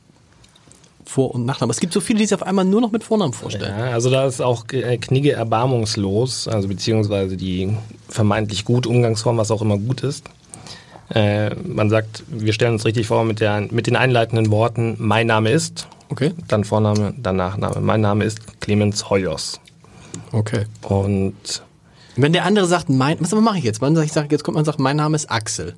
Vor- 1.06 1.36
und 1.36 1.46
Nachnamen. 1.46 1.72
Es 1.72 1.80
gibt 1.82 1.92
so 1.94 2.00
viele, 2.00 2.20
die 2.20 2.26
sich 2.26 2.36
auf 2.36 2.44
einmal 2.44 2.64
nur 2.64 2.80
noch 2.80 2.92
mit 2.92 3.04
Vornamen 3.04 3.34
vorstellen. 3.34 3.78
Ja, 3.78 3.92
also 3.92 4.10
da 4.10 4.26
ist 4.26 4.40
auch 4.42 4.66
äh, 4.72 4.98
Knigge 4.98 5.34
erbarmungslos, 5.34 6.48
also 6.48 6.70
beziehungsweise 6.70 7.36
die 7.36 7.76
vermeintlich 8.08 8.64
gut 8.64 8.88
Umgangsform, 8.88 9.38
was 9.38 9.52
auch 9.52 9.62
immer 9.62 9.78
gut 9.78 10.04
ist. 10.04 10.24
Äh, 11.14 11.54
man 11.56 11.90
sagt, 11.90 12.24
wir 12.30 12.54
stellen 12.54 12.74
uns 12.74 12.86
richtig 12.86 13.08
vor 13.08 13.24
mit, 13.26 13.40
der, 13.40 13.68
mit 13.72 13.88
den 13.88 13.96
einleitenden 13.96 14.50
Worten, 14.52 14.96
mein 14.98 15.28
Name 15.28 15.52
ist, 15.52 15.88
Okay. 16.10 16.34
dann 16.48 16.64
Vorname, 16.64 17.14
dann 17.18 17.36
Nachname. 17.38 17.80
Mein 17.82 18.02
Name 18.02 18.26
ist 18.26 18.60
Clemens 18.62 19.10
Hoyos. 19.10 19.60
Okay. 20.32 20.66
Und 20.82 21.34
Wenn 22.16 22.34
der 22.34 22.46
andere 22.46 22.66
sagt, 22.66 22.90
mein, 22.90 23.18
was 23.20 23.32
mache 23.34 23.58
ich 23.58 23.64
jetzt? 23.64 23.82
Man 23.82 23.96
sagt, 23.96 24.08
ich 24.08 24.14
sage, 24.14 24.28
jetzt 24.32 24.44
kommt 24.44 24.56
man 24.56 24.62
und 24.62 24.66
sagt, 24.66 24.80
mein 24.80 24.98
Name 24.98 25.16
ist 25.16 25.30
Axel. 25.32 25.76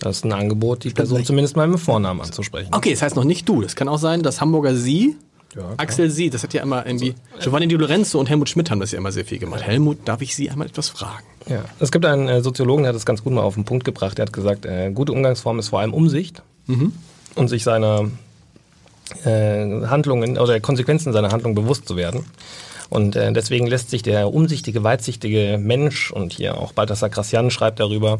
das 0.00 0.18
ist 0.18 0.24
ein 0.24 0.32
Angebot, 0.32 0.84
die 0.84 0.90
Person 0.90 1.24
zumindest 1.24 1.56
mal 1.56 1.66
mit 1.68 1.80
Vornamen 1.80 2.20
anzusprechen. 2.20 2.68
Okay, 2.72 2.90
das 2.90 3.02
heißt 3.02 3.16
noch 3.16 3.24
nicht 3.24 3.48
du. 3.48 3.60
Das 3.62 3.74
kann 3.76 3.88
auch 3.88 3.98
sein, 3.98 4.22
dass 4.22 4.40
Hamburger 4.40 4.74
Sie, 4.76 5.16
Ja. 5.54 5.74
Axel 5.76 6.10
Sie, 6.10 6.30
das 6.30 6.42
hat 6.42 6.54
ja 6.54 6.62
immer 6.62 6.86
irgendwie, 6.86 7.14
Giovanni 7.40 7.68
Di 7.68 7.74
Lorenzo 7.74 8.18
und 8.18 8.28
Helmut 8.30 8.48
Schmidt 8.48 8.70
haben 8.70 8.80
das 8.80 8.92
ja 8.92 8.98
immer 8.98 9.12
sehr 9.12 9.24
viel 9.24 9.38
gemacht. 9.38 9.62
Helmut, 9.62 9.98
darf 10.06 10.22
ich 10.22 10.34
Sie 10.34 10.50
einmal 10.50 10.66
etwas 10.66 10.88
fragen? 10.88 11.24
Ja, 11.46 11.64
es 11.78 11.92
gibt 11.92 12.06
einen 12.06 12.28
äh, 12.28 12.40
Soziologen, 12.40 12.84
der 12.84 12.90
hat 12.90 12.96
das 12.96 13.04
ganz 13.04 13.22
gut 13.22 13.32
mal 13.32 13.42
auf 13.42 13.54
den 13.54 13.64
Punkt 13.64 13.84
gebracht. 13.84 14.16
Der 14.18 14.26
hat 14.26 14.32
gesagt, 14.32 14.64
äh, 14.64 14.90
gute 14.92 15.12
Umgangsform 15.12 15.58
ist 15.58 15.68
vor 15.68 15.80
allem 15.80 15.92
Umsicht 15.92 16.42
und 17.34 17.48
sich 17.48 17.64
seiner 17.64 18.08
äh, 19.24 19.86
Handlungen 19.86 20.38
oder 20.38 20.52
der 20.52 20.60
Konsequenzen 20.60 21.12
seiner 21.12 21.32
Handlung 21.32 21.54
bewusst 21.54 21.86
zu 21.86 21.96
werden. 21.96 22.24
Und 22.88 23.16
äh, 23.16 23.32
deswegen 23.32 23.66
lässt 23.66 23.90
sich 23.90 24.02
der 24.02 24.32
umsichtige, 24.32 24.84
weitsichtige 24.84 25.58
Mensch, 25.58 26.10
und 26.10 26.34
hier 26.34 26.58
auch 26.58 26.72
Balthasar 26.72 27.08
Gracian 27.08 27.50
schreibt 27.50 27.80
darüber, 27.80 28.18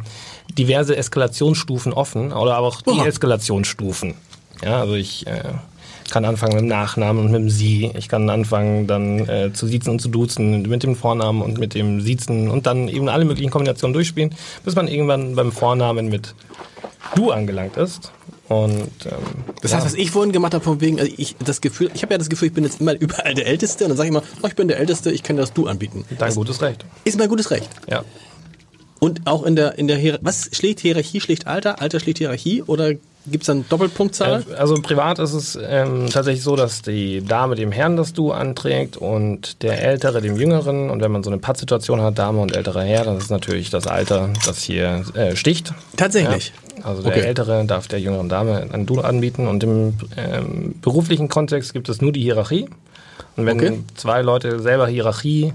diverse 0.56 0.96
Eskalationsstufen 0.96 1.92
offen 1.92 2.32
oder 2.32 2.56
aber 2.56 2.68
auch 2.68 2.80
Deeskalationsstufen. 2.82 4.14
Ja, 4.64 4.80
also 4.80 4.94
ich 4.94 5.26
äh, 5.26 5.42
kann 6.12 6.24
anfangen 6.24 6.52
mit 6.54 6.62
dem 6.62 6.68
Nachnamen 6.68 7.24
und 7.24 7.32
mit 7.32 7.40
dem 7.40 7.50
Sie. 7.50 7.90
Ich 7.98 8.08
kann 8.08 8.30
anfangen 8.30 8.86
dann 8.86 9.28
äh, 9.28 9.52
zu 9.52 9.66
siezen 9.66 9.90
und 9.90 10.00
zu 10.00 10.08
duzen 10.08 10.62
mit 10.62 10.82
dem 10.84 10.94
Vornamen 10.94 11.42
und 11.42 11.58
mit 11.58 11.74
dem 11.74 12.00
Siezen 12.00 12.48
und 12.48 12.66
dann 12.66 12.88
eben 12.88 13.08
alle 13.08 13.24
möglichen 13.24 13.50
Kombinationen 13.50 13.94
durchspielen, 13.94 14.34
bis 14.64 14.76
man 14.76 14.86
irgendwann 14.86 15.34
beim 15.34 15.50
Vornamen 15.50 16.08
mit 16.08 16.34
Du 17.16 17.30
angelangt 17.30 17.76
ist. 17.76 18.12
Und 18.48 18.90
ähm, 19.06 19.12
Das 19.62 19.72
heißt, 19.72 19.86
was 19.86 19.94
ich 19.94 20.10
vorhin 20.10 20.32
gemacht 20.32 20.52
habe, 20.52 20.62
von 20.62 20.80
wegen, 20.82 21.00
also 21.00 21.10
ich 21.16 21.34
das 21.44 21.60
Gefühl, 21.62 21.90
ich 21.94 22.02
habe 22.02 22.12
ja 22.12 22.18
das 22.18 22.28
Gefühl, 22.28 22.48
ich 22.48 22.54
bin 22.54 22.64
jetzt 22.64 22.80
immer 22.80 22.94
überall 23.00 23.34
der 23.34 23.46
Älteste 23.46 23.84
und 23.84 23.90
dann 23.90 23.96
sage 23.96 24.08
ich 24.08 24.14
immer, 24.14 24.22
oh, 24.42 24.46
ich 24.46 24.54
bin 24.54 24.68
der 24.68 24.78
Älteste, 24.78 25.10
ich 25.10 25.22
kann 25.22 25.36
das 25.36 25.52
Du 25.52 25.66
anbieten. 25.66 26.04
dein 26.18 26.34
gutes 26.34 26.60
Recht. 26.60 26.84
Ist 27.04 27.18
mein 27.18 27.28
gutes 27.28 27.50
Recht. 27.50 27.70
Ja. 27.88 28.04
Und 28.98 29.26
auch 29.26 29.42
in 29.44 29.56
der, 29.56 29.78
in 29.78 29.88
der 29.88 29.96
Hier 29.96 30.18
was 30.22 30.50
schlägt 30.52 30.80
Hierarchie, 30.80 31.20
schlägt 31.20 31.46
Alter, 31.46 31.80
Alter 31.80 31.98
schlägt 31.98 32.18
Hierarchie 32.18 32.62
oder 32.62 32.92
gibt 33.26 33.42
es 33.42 33.46
dann 33.46 33.64
Doppelpunktzahl? 33.68 34.44
Äh, 34.50 34.54
Also 34.54 34.74
privat 34.82 35.18
ist 35.18 35.32
es 35.32 35.58
ähm, 35.62 36.08
tatsächlich 36.10 36.42
so, 36.42 36.56
dass 36.56 36.82
die 36.82 37.24
Dame 37.24 37.54
dem 37.54 37.72
Herrn 37.72 37.96
das 37.96 38.12
Du 38.12 38.32
anträgt 38.32 38.96
und 38.96 39.62
der 39.62 39.82
Ältere 39.82 40.20
dem 40.20 40.36
Jüngeren. 40.36 40.90
Und 40.90 41.00
wenn 41.02 41.12
man 41.12 41.22
so 41.22 41.30
eine 41.30 41.38
Pattsituation 41.38 42.00
hat, 42.00 42.18
Dame 42.18 42.40
und 42.40 42.54
älterer 42.54 42.82
Herr, 42.82 43.04
dann 43.04 43.18
ist 43.18 43.30
natürlich 43.30 43.70
das 43.70 43.86
Alter, 43.86 44.30
das 44.46 44.62
hier 44.62 45.04
äh, 45.14 45.36
sticht. 45.36 45.72
Tatsächlich. 45.96 46.52
Ja. 46.78 46.84
Also 46.84 47.02
der 47.02 47.12
Okay. 47.12 47.20
Ältere 47.26 47.64
darf 47.64 47.86
der 47.86 48.00
jüngeren 48.00 48.28
Dame 48.28 48.66
ein 48.72 48.86
Du 48.86 49.00
anbieten 49.00 49.46
und 49.46 49.62
im 49.62 49.94
ähm, 50.16 50.74
beruflichen 50.82 51.28
Kontext 51.28 51.72
gibt 51.72 51.88
es 51.88 52.00
nur 52.00 52.12
die 52.12 52.22
Hierarchie. 52.22 52.68
Und 53.36 53.46
wenn 53.46 53.56
Okay. 53.58 53.78
zwei 53.94 54.20
Leute 54.22 54.60
selber 54.60 54.88
Hierarchie 54.88 55.52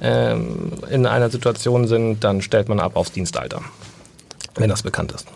ähm, 0.00 0.72
in 0.90 1.06
einer 1.06 1.30
Situation 1.30 1.86
sind, 1.86 2.24
dann 2.24 2.42
stellt 2.42 2.68
man 2.68 2.80
ab 2.80 2.96
aufs 2.96 3.12
Dienstalter, 3.12 3.60
wenn 4.56 4.70
das 4.70 4.82
bekannt 4.82 5.12
ist. 5.12 5.26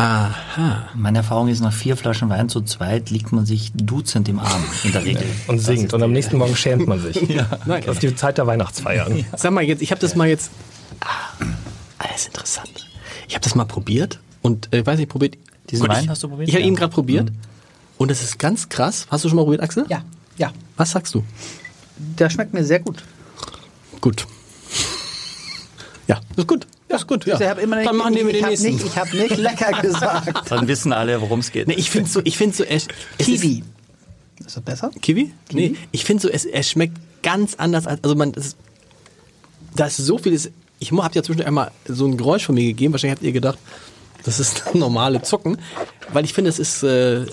Aha. 0.00 0.88
Meine 0.94 1.18
Erfahrung 1.18 1.48
ist, 1.48 1.60
nach 1.60 1.72
vier 1.74 1.94
Flaschen 1.94 2.30
Wein 2.30 2.48
zu 2.48 2.62
zweit 2.62 3.10
liegt 3.10 3.32
man 3.32 3.44
sich 3.44 3.70
duzend 3.74 4.30
im 4.30 4.38
Arm, 4.38 4.64
in 4.82 4.92
der 4.92 5.04
Regel. 5.04 5.26
Und 5.46 5.58
singt. 5.58 5.92
Und 5.92 6.02
am 6.02 6.12
nächsten 6.12 6.38
Morgen 6.38 6.56
schämt 6.56 6.86
man 6.88 7.00
sich. 7.00 7.20
Nein. 7.66 7.82
Das 7.84 7.96
ist 7.96 8.02
die 8.02 8.14
Zeit 8.14 8.38
der 8.38 8.46
Weihnachtsfeiern. 8.46 9.26
Sag 9.36 9.52
mal 9.52 9.62
jetzt, 9.62 9.82
ich 9.82 9.90
habe 9.90 10.00
das 10.00 10.16
mal 10.16 10.26
jetzt. 10.26 10.50
Ah, 11.00 11.44
das 11.98 12.22
ist 12.22 12.26
interessant. 12.28 12.88
Ich 13.28 13.34
habe 13.34 13.44
das 13.44 13.54
mal 13.54 13.66
probiert 13.66 14.20
und 14.40 14.72
äh, 14.72 14.84
weiß 14.86 14.98
nicht, 14.98 15.10
probiert. 15.10 15.36
Diesen 15.70 15.82
Gut, 15.86 15.94
Wein 15.94 16.04
ich, 16.04 16.08
hast 16.08 16.22
du 16.22 16.28
probiert? 16.28 16.48
Ich 16.48 16.54
habe 16.54 16.62
Ja. 16.62 16.68
ihn 16.68 16.76
gerade 16.76 16.92
probiert 16.92 17.30
und 17.98 18.10
das 18.10 18.22
ist 18.22 18.38
ganz 18.38 18.70
krass. 18.70 19.06
Hast 19.10 19.24
du 19.24 19.28
schon 19.28 19.36
mal 19.36 19.42
probiert, 19.42 19.62
Axel? 19.62 19.84
Ja, 19.90 20.02
ja. 20.38 20.50
Was 20.78 20.92
sagst 20.92 21.14
du? 21.14 21.22
Der 21.98 22.30
schmeckt 22.30 22.54
mir 22.54 22.64
sehr 22.64 22.80
gut. 22.80 23.02
Gut. 24.00 24.26
Ja, 26.08 26.18
ist 26.36 26.46
gut. 26.48 26.66
Ja, 26.90 26.96
ist 26.96 27.06
gut. 27.06 27.24
Ja. 27.24 27.40
Ich 27.40 27.46
habe 27.46 27.60
immer 27.60 27.76
nicht, 27.76 27.88
Dann 27.88 27.96
machen 27.96 28.14
wir 28.16 28.24
den 28.24 28.42
habe 28.42 28.50
nächsten. 28.50 28.74
nicht, 28.74 28.84
ich 28.84 28.96
hab 28.96 29.12
nicht 29.12 29.36
lecker 29.36 29.70
gesagt. 29.82 30.50
Dann 30.50 30.66
wissen 30.66 30.92
alle, 30.92 31.20
worum 31.20 31.38
es 31.38 31.52
geht. 31.52 31.68
Nee, 31.68 31.74
ich 31.74 31.88
finde 31.88 32.10
so, 32.10 32.20
ich 32.24 32.36
finde 32.36 32.56
so, 32.56 32.64
es, 32.64 32.88
es 33.16 33.26
Kiwi. 33.26 33.62
Ist 34.44 34.56
das 34.56 34.62
besser? 34.64 34.90
Ist, 34.92 35.00
Kiwi? 35.00 35.32
Nee, 35.52 35.76
ich 35.92 36.04
finde 36.04 36.22
so, 36.22 36.28
es, 36.28 36.44
es 36.44 36.68
schmeckt 36.70 36.96
ganz 37.22 37.54
anders 37.54 37.86
als, 37.86 38.02
also 38.02 38.16
man, 38.16 38.32
das, 38.32 38.56
da 39.76 39.86
ist 39.86 39.98
so 39.98 40.18
vieles, 40.18 40.50
ich 40.80 40.90
habe 40.90 41.14
ja 41.14 41.22
zwischendurch 41.22 41.46
einmal 41.46 41.70
so 41.86 42.06
ein 42.06 42.16
Geräusch 42.16 42.46
von 42.46 42.56
mir 42.56 42.64
gegeben, 42.64 42.92
wahrscheinlich 42.92 43.16
habt 43.18 43.24
ihr 43.24 43.32
gedacht, 43.32 43.58
das 44.24 44.40
ist 44.40 44.64
normale 44.74 45.22
Zucken, 45.22 45.58
weil 46.12 46.24
ich 46.24 46.32
finde, 46.34 46.50
es 46.50 46.58
ist 46.58 46.82
äh, 46.82 47.24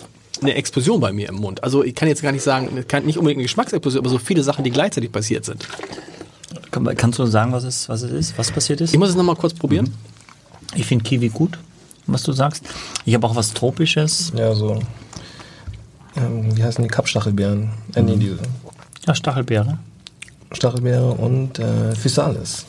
eine 0.41 0.54
Explosion 0.54 1.00
bei 1.00 1.12
mir 1.12 1.30
im 1.30 1.36
Mund. 1.36 1.63
Also 1.63 1.84
ich 1.84 1.96
kann 1.96 2.08
jetzt 2.08 2.22
gar 2.22 2.32
nicht 2.32 2.43
sagen, 2.43 2.86
kann 2.88 3.06
nicht 3.06 3.17
unbedingt 3.17 3.38
eine 3.39 3.43
Geschmacksexplosion, 3.46 4.02
aber 4.04 4.10
so 4.12 4.20
viele 4.20 4.43
Sachen, 4.43 4.63
die 4.63 4.70
gleichzeitig 4.70 5.12
passiert 5.12 5.46
sind. 5.46 5.67
Kann- 6.86 6.96
Kannst 6.96 7.20
du 7.20 7.26
sagen, 7.26 7.52
was 7.52 7.63
es, 7.63 7.88
was 7.90 8.02
es 8.04 8.12
ist, 8.12 8.38
was 8.38 8.52
passiert 8.52 8.82
ist? 8.82 8.94
Ich 8.94 9.00
muss 9.00 9.10
es 9.10 9.16
nochmal 9.16 9.36
kurz 9.36 9.54
probieren. 9.54 9.94
Ich 10.76 10.86
finde 10.86 11.04
Kiwi 11.04 11.30
gut, 11.30 11.58
was 12.08 12.24
du 12.24 12.32
sagst. 12.34 12.63
Ich 13.06 13.13
habe 13.13 13.26
auch 13.28 13.36
was 13.36 13.54
Tropisches. 13.54 14.32
Ja, 14.36 14.54
so. 14.54 14.80
Ähm, 16.16 16.56
wie 16.56 16.63
heißen 16.63 16.84
die 16.84 16.90
Kapstachelbeeren? 16.90 17.70
Äh, 17.96 18.02
nee, 18.02 18.16
diese 18.18 18.38
Ja, 19.06 19.13
Stachelbeere. 19.16 19.78
Stachelbeere 20.52 21.12
und 21.12 21.60
äh, 21.60 21.94
Physalis. 21.96 22.66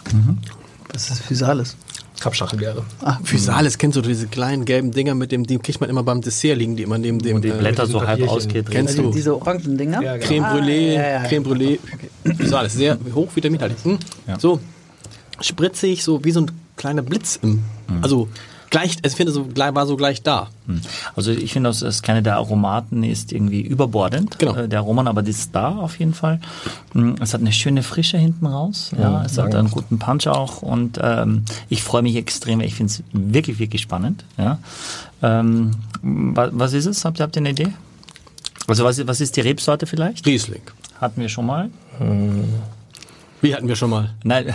Was 0.92 1.10
ist 1.10 1.22
Physalis? 1.22 1.76
Kapstachelbeere. 2.20 2.84
Ah, 3.00 3.18
Physalis, 3.22 3.78
kennst 3.78 3.96
du 3.96 4.02
diese 4.02 4.26
kleinen 4.26 4.64
gelben 4.64 4.90
Dinger 4.90 5.14
mit 5.14 5.30
dem, 5.32 5.46
die 5.46 5.58
kriegt 5.58 5.80
man 5.80 5.88
immer 5.88 6.02
beim 6.02 6.20
Dessert 6.20 6.58
liegen, 6.58 6.76
die 6.76 6.82
immer 6.82 6.98
neben 6.98 7.18
dem 7.20 7.36
Und 7.36 7.44
die 7.44 7.48
äh, 7.50 7.58
Blätter 7.58 7.86
so 7.86 8.04
halb 8.06 8.26
ausgedreht. 8.28 8.70
Kennst 8.70 8.98
du? 8.98 9.10
diese 9.10 9.34
orangen 9.36 9.76
Dinger? 9.78 10.02
Ja, 10.02 10.16
genau. 10.16 10.26
Creme 10.26 10.44
Brûlée, 10.44 10.98
Ah, 10.98 11.02
ja, 11.02 11.02
ja, 11.02 11.22
ja. 11.22 11.28
Creme 11.28 11.44
Brûlée. 11.44 11.78
Physalis, 12.36 12.72
sehr 12.74 12.98
hoch 13.14 13.28
vitaminhaltig. 13.34 13.78
Hm? 13.84 13.98
So 14.38 14.60
spritzig, 15.40 16.02
so 16.02 16.24
wie 16.24 16.32
so 16.32 16.40
ein 16.40 16.50
kleiner 16.76 17.02
Blitz 17.02 17.38
im, 17.42 17.62
also 18.02 18.28
gleich, 18.70 18.96
ich 19.02 19.12
finde, 19.14 19.32
so 19.32 19.44
gleich- 19.44 19.74
war 19.74 19.86
so 19.86 19.96
gleich 19.96 20.22
da. 20.22 20.48
Also 21.16 21.30
ich 21.30 21.52
finde, 21.52 21.70
dass 21.70 21.80
das 21.80 22.02
keine 22.02 22.22
der 22.22 22.36
Aromaten 22.36 23.02
ist 23.02 23.32
irgendwie 23.32 23.60
überbordend. 23.62 24.38
Genau. 24.38 24.54
Äh, 24.54 24.68
Der 24.68 24.80
Roman, 24.80 25.08
aber 25.08 25.22
das 25.22 25.36
ist 25.38 25.54
da 25.54 25.76
auf 25.76 25.98
jeden 25.98 26.14
Fall. 26.14 26.40
Mm, 26.92 27.14
Es 27.20 27.32
hat 27.34 27.40
eine 27.40 27.52
schöne 27.52 27.82
Frische 27.82 28.18
hinten 28.18 28.46
raus. 28.46 28.90
Ja, 28.98 29.24
es 29.24 29.38
hat 29.38 29.54
einen 29.54 29.70
guten 29.70 29.98
Punch 29.98 30.26
auch 30.26 30.62
und 30.62 30.98
ähm, 31.02 31.44
ich 31.68 31.82
freue 31.82 32.02
mich 32.02 32.16
extrem. 32.16 32.60
Ich 32.60 32.74
finde 32.74 32.92
es 32.92 33.02
wirklich, 33.12 33.58
wirklich 33.58 33.82
spannend. 33.82 34.24
Ja. 34.36 34.58
Ähm, 35.22 35.70
wa- 36.02 36.50
was 36.52 36.72
ist 36.74 36.86
es? 36.86 37.04
Habt 37.04 37.18
ihr, 37.20 37.22
habt 37.24 37.36
ihr 37.36 37.40
eine 37.40 37.50
Idee? 37.50 37.68
Also 38.66 38.84
was, 38.84 39.06
was 39.06 39.20
ist 39.20 39.36
die 39.36 39.40
Rebsorte 39.40 39.86
vielleicht? 39.86 40.26
Riesling. 40.26 40.60
Hatten 41.00 41.20
wir 41.22 41.28
schon 41.28 41.46
mal? 41.46 41.70
Wie 43.40 43.54
hatten 43.54 43.68
wir 43.68 43.76
schon 43.76 43.90
mal? 43.90 44.14
Nein, 44.24 44.52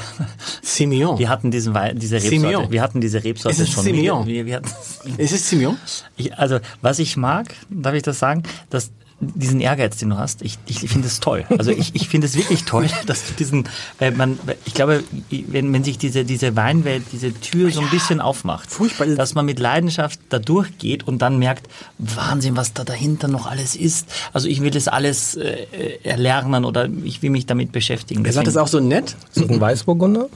Simeon. 0.62 1.18
wir 1.18 1.30
hatten 1.30 1.52
diesen 1.52 1.74
Wein, 1.74 1.98
diese 1.98 2.16
Rebsorte. 2.16 2.36
Simeon. 2.36 2.72
Wir 2.72 2.82
hatten 2.82 3.02
diese 3.02 3.24
Rebsorte 3.24 3.56
Ist 3.56 3.68
es 3.68 3.74
schon. 3.74 3.84
Simeon? 3.84 4.26
Wir, 4.26 4.34
wir, 4.34 4.46
wir 4.46 4.56
hatten, 4.58 4.70
Ist 5.18 5.32
es 5.32 5.50
Simeon? 5.50 5.78
Ich, 6.18 6.38
also, 6.38 6.60
was 6.82 7.00
ich 7.00 7.16
mag, 7.16 7.54
darf 7.70 7.94
ich 7.94 8.04
das 8.04 8.20
sagen, 8.20 8.44
dass 8.70 8.92
diesen 9.24 9.60
Ehrgeiz, 9.60 9.98
den 9.98 10.10
du 10.10 10.18
hast, 10.18 10.42
ich, 10.42 10.58
ich 10.68 10.80
finde 10.80 11.08
es 11.08 11.20
toll. 11.20 11.46
Also 11.58 11.72
ich, 11.72 11.96
ich 11.96 12.08
finde 12.10 12.28
es 12.28 12.36
wirklich 12.36 12.64
toll, 12.64 12.88
dass 13.06 13.28
du 13.28 13.34
diesen, 13.34 13.68
weil 14.00 14.12
man, 14.12 14.40
ich 14.66 14.74
glaube, 14.74 15.04
wenn, 15.30 15.72
wenn 15.74 15.84
sich 15.84 15.98
diese, 15.98 16.26
diese 16.26 16.56
Weinwelt, 16.56 17.04
diese 17.12 17.34
Tür 17.34 17.72
so 17.72 17.82
ein 17.82 17.90
bisschen 17.90 18.22
aufmacht, 18.22 18.70
Furchtbar. 18.70 19.08
dass 19.08 19.36
man 19.36 19.46
mit 19.46 19.60
Leidenschaft 19.60 20.20
da 20.30 20.40
durchgeht 20.40 21.08
und 21.08 21.22
dann 21.22 21.40
merkt, 21.40 21.68
Wahnsinn, 21.98 22.56
was 22.56 22.74
da 22.74 22.84
dahinter 22.84 23.28
noch 23.28 23.48
alles 23.48 23.76
ist. 23.76 24.08
Also 24.34 24.48
ich 24.48 24.62
will 24.62 24.72
das 24.72 24.88
alles 24.88 25.36
äh, 25.36 25.68
erlernen 26.04 26.66
oder 26.66 26.90
ich 27.04 27.22
will 27.22 27.30
mich 27.30 27.46
damit 27.46 27.72
beschäftigen. 27.72 28.24
Er 28.26 28.34
sagt 28.34 28.48
es 28.48 28.58
auch 28.58 28.68
so 28.68 28.80
nett. 28.80 29.16
Das 29.34 29.50
ein 29.50 29.60
Weißburgunder? 29.60 30.30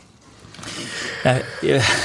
Äh, 1.24 1.39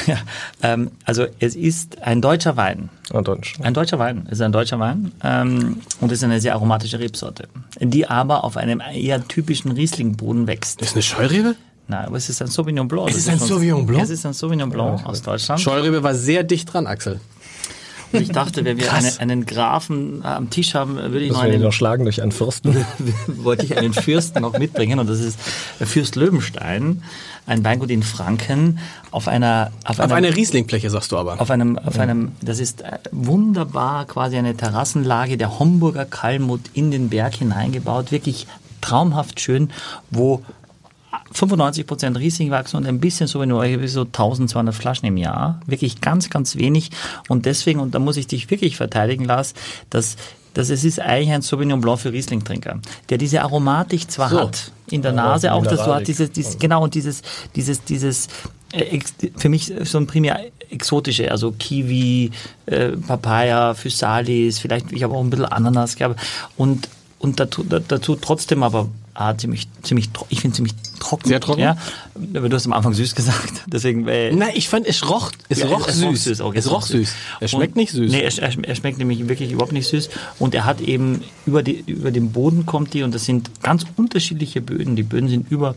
ja, 0.07 0.17
ähm, 0.63 0.91
also 1.05 1.27
es 1.39 1.55
ist 1.55 2.03
ein 2.03 2.21
deutscher 2.21 2.57
Wein. 2.57 2.89
Ah, 3.13 3.21
Deutsch. 3.21 3.55
Ein 3.63 3.75
deutscher 3.75 3.99
Wein, 3.99 4.27
ist 4.31 4.41
ein 4.41 4.53
deutscher 4.53 4.79
Wein 4.79 5.13
ähm, 5.23 5.83
und 6.01 6.13
ist 6.13 6.25
eine 6.25 6.41
sehr 6.41 6.55
aromatische 6.55 6.99
Rebsorte, 6.99 7.49
die 7.81 8.07
aber 8.07 8.45
auf 8.45 8.57
einem 8.57 8.81
eher 8.81 9.27
typischen 9.29 9.73
Rieslingboden 9.73 10.47
wächst. 10.47 10.81
Ist 10.83 10.95
eine 10.95 11.03
Scheurebe? 11.03 11.57
Nein, 11.89 12.07
aber 12.07 12.17
es 12.17 12.29
ist 12.29 12.41
ein 12.41 12.49
Sauvignon 12.49 12.89
Blanc. 12.89 13.09
Es 13.11 13.17
Das 13.17 13.25
ist 13.25 13.29
ein 13.29 13.39
Sauvignon 13.39 13.87
Blanc? 13.87 14.05
Es 14.05 14.11
ist 14.11 14.25
ein 14.25 14.33
Sauvignon 14.33 14.71
Blanc 14.71 15.05
aus 15.05 15.21
Deutschland. 15.23 15.61
Scheurebe 15.61 16.03
war 16.03 16.15
sehr 16.15 16.43
dicht 16.43 16.73
dran, 16.73 16.87
Axel. 16.87 17.21
Und 18.13 18.21
ich 18.21 18.31
dachte, 18.31 18.65
wenn 18.65 18.79
wir 18.79 18.93
eine, 18.93 19.11
einen 19.19 19.47
Grafen 19.47 20.23
äh, 20.23 20.27
am 20.27 20.51
Tisch 20.51 20.75
haben, 20.75 20.97
würde 20.97 21.21
ich 21.21 21.31
noch 21.31 21.39
Müssen 21.39 21.43
wir 21.43 21.49
ihn 21.49 21.55
einen, 21.55 21.63
noch 21.63 21.73
schlagen 21.73 22.05
durch 22.05 22.23
einen 22.23 22.33
Fürsten? 22.33 22.85
wollte 23.27 23.65
ich 23.65 23.77
einen 23.77 23.93
Fürsten 23.93 24.43
noch 24.43 24.59
mitbringen 24.59 24.99
und 24.99 25.09
das 25.09 25.21
ist 25.21 25.39
Fürst 25.81 26.17
Löwenstein, 26.17 27.03
ein 27.47 27.65
Weingut 27.65 27.91
in 27.91 28.03
Franken 28.03 28.79
auf 29.11 29.29
einer 29.29 29.73
Auf 29.85 30.01
einer, 30.01 30.15
eine 30.15 30.35
Rieslingfläche, 30.35 30.91
sagst 30.91 31.13
du 31.13 31.19
aber. 31.19 31.41
Auf 31.41 31.51
einem, 31.51 31.79
auf 31.79 31.99
einem, 31.99 32.33
das 32.41 32.59
ist 32.61 32.83
äh, 32.83 32.99
wunderbar, 33.11 34.07
quasi 34.07 34.37
eine 34.37 34.57
Terrassenlage 34.57 35.37
der 35.37 35.59
Homburger 35.59 36.05
Kalmut 36.05 36.61
in 36.75 36.91
den 36.91 37.09
Berg 37.09 37.35
hineingebaut, 37.37 38.13
wirklich 38.13 38.47
traumhaft 38.81 39.41
schön, 39.41 39.71
wo 40.11 40.43
95 41.33 41.87
Prozent 41.87 42.19
Riesling 42.19 42.51
wachsen 42.51 42.77
und 42.77 42.87
ein 42.87 43.01
bisschen 43.01 43.27
Sauvignon, 43.27 43.87
so 43.89 44.03
1200 44.03 44.75
Flaschen 44.75 45.07
im 45.09 45.17
Jahr, 45.17 45.61
wirklich 45.67 46.01
ganz, 46.01 46.31
ganz 46.31 46.57
wenig. 46.57 46.91
Und 47.29 47.47
deswegen, 47.47 47.81
und 47.81 47.95
da 47.95 47.99
muss 47.99 48.17
ich 48.17 48.27
dich 48.27 48.51
wirklich 48.51 48.77
verteidigen, 48.77 49.25
Lars, 49.25 49.55
dass 49.91 50.17
dass 50.55 50.69
es 50.69 50.85
ist 50.85 51.01
eigentlich 51.01 51.31
ein 51.33 51.41
Sauvignon 51.41 51.81
Blanc 51.81 51.99
für 52.01 52.13
Riesling-Trinker, 52.13 52.79
der 53.09 53.17
diese 53.17 53.41
Aromatik 53.41 54.11
zwar 54.11 54.29
So. 54.29 54.41
hat 54.41 54.71
in 54.91 55.01
der 55.01 55.13
Nase, 55.13 55.55
auch 55.55 55.65
dass 55.65 55.83
du 55.87 55.95
hast 55.95 56.09
dieses, 56.09 56.31
dieses 56.31 56.59
genau 56.59 56.85
und 56.85 56.95
dieses 56.95 57.23
dieses 57.57 57.83
dieses 57.85 58.29
äh, 58.73 59.01
für 59.35 59.49
mich 59.49 59.73
so 59.85 59.97
ein 59.97 60.07
primär 60.07 60.41
exotische, 60.69 61.31
also 61.31 61.53
Kiwi, 61.53 62.33
äh, 62.67 62.89
Papaya, 62.91 63.73
Physalis, 63.73 64.59
vielleicht 64.59 64.93
ich 64.93 65.03
habe 65.03 65.15
auch 65.15 65.23
ein 65.25 65.31
bisschen 65.31 65.47
Ananas 65.47 65.97
gehabt. 65.97 66.21
Und 66.59 66.87
und 67.19 67.41
dazu, 67.41 67.63
da- 67.63 67.79
dazu 67.79 68.17
trotzdem 68.17 68.63
aber 68.63 68.89
ah, 69.15 69.37
ziemlich 69.37 69.69
ziemlich 69.83 70.09
ich 70.29 70.41
finde 70.41 70.57
ziemlich 70.57 70.75
trocken. 71.01 71.29
Sehr 71.29 71.41
trocken? 71.41 71.61
Ja, 71.61 71.77
aber 72.35 72.49
du 72.49 72.57
hast 72.57 72.67
am 72.67 72.73
Anfang 72.73 72.95
süß 72.95 73.15
gesagt, 73.15 73.65
deswegen 73.67 74.07
äh, 74.09 74.33
Nein, 74.33 74.51
ich 74.55 74.69
fand, 74.69 74.87
es 74.87 75.09
roch, 75.09 75.33
es 75.49 75.61
ja, 75.61 75.67
roch 75.67 75.89
süß. 75.89 76.25
süß 76.25 76.41
auch, 76.41 76.55
es 76.55 76.71
roch 76.71 76.83
süß. 76.83 77.13
Er 77.41 77.49
schmeckt 77.49 77.73
Und- 77.75 77.77
nicht 77.77 77.93
süß. 77.93 78.11
Nee, 78.11 78.21
er, 78.21 78.39
er, 78.39 78.65
er 78.65 78.75
schmeckt 78.75 78.99
nämlich 78.99 79.29
wirklich 79.29 79.53
überhaupt 79.53 79.73
nicht 79.73 79.89
süß. 79.89 80.11
Und 80.39 80.55
er 80.55 80.65
hat 80.65 80.81
eben 80.81 81.23
über, 81.47 81.63
die, 81.63 81.83
über 81.87 82.11
den 82.11 82.33
Boden 82.33 82.67
kommt 82.67 82.95
die 82.95 83.03
und 83.03 83.15
das 83.15 83.25
sind 83.25 83.51
ganz 83.63 83.85
unterschiedliche 83.97 84.61
Böden. 84.61 84.97
Die 84.97 85.03
Böden 85.03 85.29
sind 85.29 85.51
über 85.51 85.75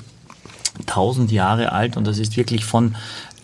1000 0.81 1.31
Jahre 1.31 1.71
alt 1.71 1.97
und 1.97 2.05
das 2.05 2.17
ist 2.17 2.37
wirklich 2.37 2.65
von 2.65 2.95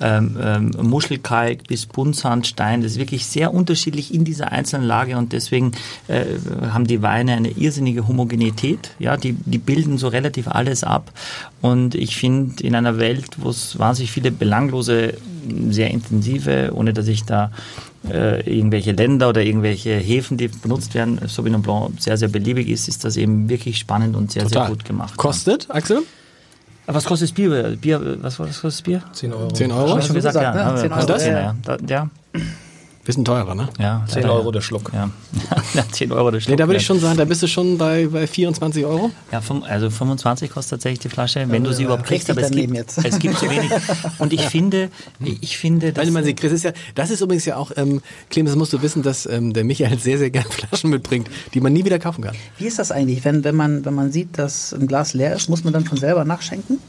ähm, 0.02 0.38
ähm, 0.42 0.72
Muschelkalk 0.82 1.68
bis 1.68 1.86
Buntsandstein. 1.86 2.82
Das 2.82 2.94
ist 2.94 2.98
wirklich 2.98 3.28
sehr 3.28 3.54
unterschiedlich 3.54 4.14
in 4.14 4.26
dieser 4.26 4.52
einzelnen 4.52 4.88
Lage 4.88 5.16
und 5.16 5.32
deswegen 5.32 5.74
äh, 6.08 6.26
haben 6.72 6.88
die 6.88 7.04
Weine 7.04 7.34
eine 7.34 7.50
irrsinnige 7.50 8.08
Homogenität. 8.08 8.96
Ja, 8.98 9.16
die, 9.16 9.34
die 9.34 9.60
bilden 9.60 10.00
so 10.00 10.08
relativ 10.08 10.48
alles 10.48 10.84
ab 10.84 11.12
und 11.62 11.94
ich 11.94 12.16
finde 12.18 12.64
in 12.64 12.74
einer 12.76 12.98
Welt, 12.98 13.38
wo 13.38 13.50
es 13.50 13.78
wahnsinnig 13.78 14.12
viele 14.12 14.32
belanglose, 14.32 15.14
sehr 15.70 15.92
intensive, 15.92 16.72
ohne 16.74 16.94
dass 16.94 17.08
ich 17.08 17.24
da 17.24 17.52
äh, 18.10 18.42
irgendwelche 18.50 18.94
Länder 18.94 19.30
oder 19.30 19.44
irgendwelche 19.44 19.96
Häfen, 19.98 20.38
die 20.38 20.48
benutzt 20.48 20.96
werden, 20.96 21.20
Sauvignon 21.28 21.62
Blanc 21.62 22.02
sehr, 22.02 22.18
sehr 22.18 22.28
beliebig 22.28 22.70
ist, 22.70 22.88
ist 22.88 23.04
das 23.04 23.18
eben 23.18 23.50
wirklich 23.50 23.78
spannend 23.78 24.16
und 24.16 24.32
sehr, 24.32 24.50
sehr 24.50 24.68
gut 24.68 24.86
gemacht. 24.86 25.18
Kostet, 25.18 25.70
Axel? 25.70 26.04
Was 26.94 27.06
kostet 27.06 27.30
das 27.30 27.36
Bier? 27.36 27.78
Bier 27.80 28.18
was 28.22 28.40
war 28.40 28.48
das 28.48 28.62
kostet 28.62 28.80
das 28.80 28.82
Bier? 28.84 29.04
10 29.14 29.34
Euro. 29.34 29.52
10 29.52 29.72
Euro? 29.72 30.02
Schon 30.02 30.16
gesagt, 30.16 30.36
gesagt, 30.36 30.36
ja. 30.36 30.54
ne? 30.54 30.66
Aber 30.66 30.78
10 30.78 30.90
kostet 30.90 31.10
Euro, 31.10 31.20
das? 31.20 31.26
Ja, 31.28 31.78
ja. 31.88 32.10
Bisschen 33.04 33.26
teurer, 33.26 33.56
ne? 33.56 33.68
ja 33.80 34.06
10 34.08 34.22
leider, 34.22 34.36
Euro 34.36 34.52
der 34.52 34.62
Schluck. 34.62 34.92
Ja. 34.94 35.10
ja, 35.74 35.84
10 35.92 36.12
Euro 36.12 36.30
der 36.30 36.40
Schluck. 36.40 36.52
Nee, 36.52 36.56
da 36.56 36.68
würde 36.68 36.78
ich 36.78 36.86
schon 36.86 37.00
sagen, 37.00 37.18
da 37.18 37.26
bist 37.26 37.42
du 37.42 37.48
schon 37.48 37.80
bei, 37.80 38.06
bei 38.08 38.28
24 38.28 38.86
Euro. 38.86 39.10
Ja, 39.32 39.42
also 39.64 39.90
25 39.90 40.52
kostet 40.52 40.72
tatsächlich 40.72 41.00
die 41.00 41.10
Flasche, 41.10 41.44
wenn 41.50 41.64
du 41.64 41.74
sie 41.74 41.84
überhaupt 41.84 42.06
kriegst. 42.06 42.30
Aber 42.30 42.42
es 42.42 42.52
gibt, 42.52 42.76
jetzt. 42.76 43.04
es 43.04 43.18
gibt 43.18 43.40
zu 43.40 43.50
wenig. 43.50 43.72
Und 44.20 44.34
ich 44.34 44.42
finde, 44.42 44.90
ich 45.20 45.58
finde, 45.58 45.94
dass, 45.94 46.06
Weil 46.06 46.12
man 46.12 46.24
sie 46.24 46.36
kriegt. 46.36 46.52
Das 46.52 46.54
ist, 46.54 46.64
ja, 46.64 46.74
das 46.94 47.10
ist 47.10 47.22
übrigens 47.22 47.46
ja 47.46 47.58
auch, 47.58 47.72
ähm, 47.76 48.02
Clemens, 48.30 48.52
das 48.52 48.58
musst 48.58 48.74
du 48.74 48.82
wissen, 48.84 49.02
dass 49.02 49.26
ähm, 49.26 49.54
der 49.54 49.64
Michael 49.64 49.98
sehr, 49.98 50.20
sehr 50.20 50.30
gerne 50.30 50.50
Flaschen 50.52 50.92
mitbringt, 50.92 51.28
die 51.56 51.60
man 51.60 51.74
nie 51.74 51.84
wieder 51.84 51.98
kaufen 51.98 52.24
kann. 52.24 52.36
Wie 52.60 52.66
ist 52.66 52.78
das 52.78 52.92
eigentlich, 52.92 53.26
wenn, 53.26 53.44
wenn, 53.44 53.56
man, 53.56 53.84
wenn 53.84 53.96
man 53.96 54.12
sieht, 54.12 54.38
dass 54.38 54.74
ein 54.74 54.86
Glas 54.86 55.16
leer 55.16 55.36
ist, 55.36 55.50
muss 55.50 55.64
man 55.64 55.74
dann 55.74 55.86
von 55.86 55.98
selber 55.98 56.24
nachschenken? 56.24 56.80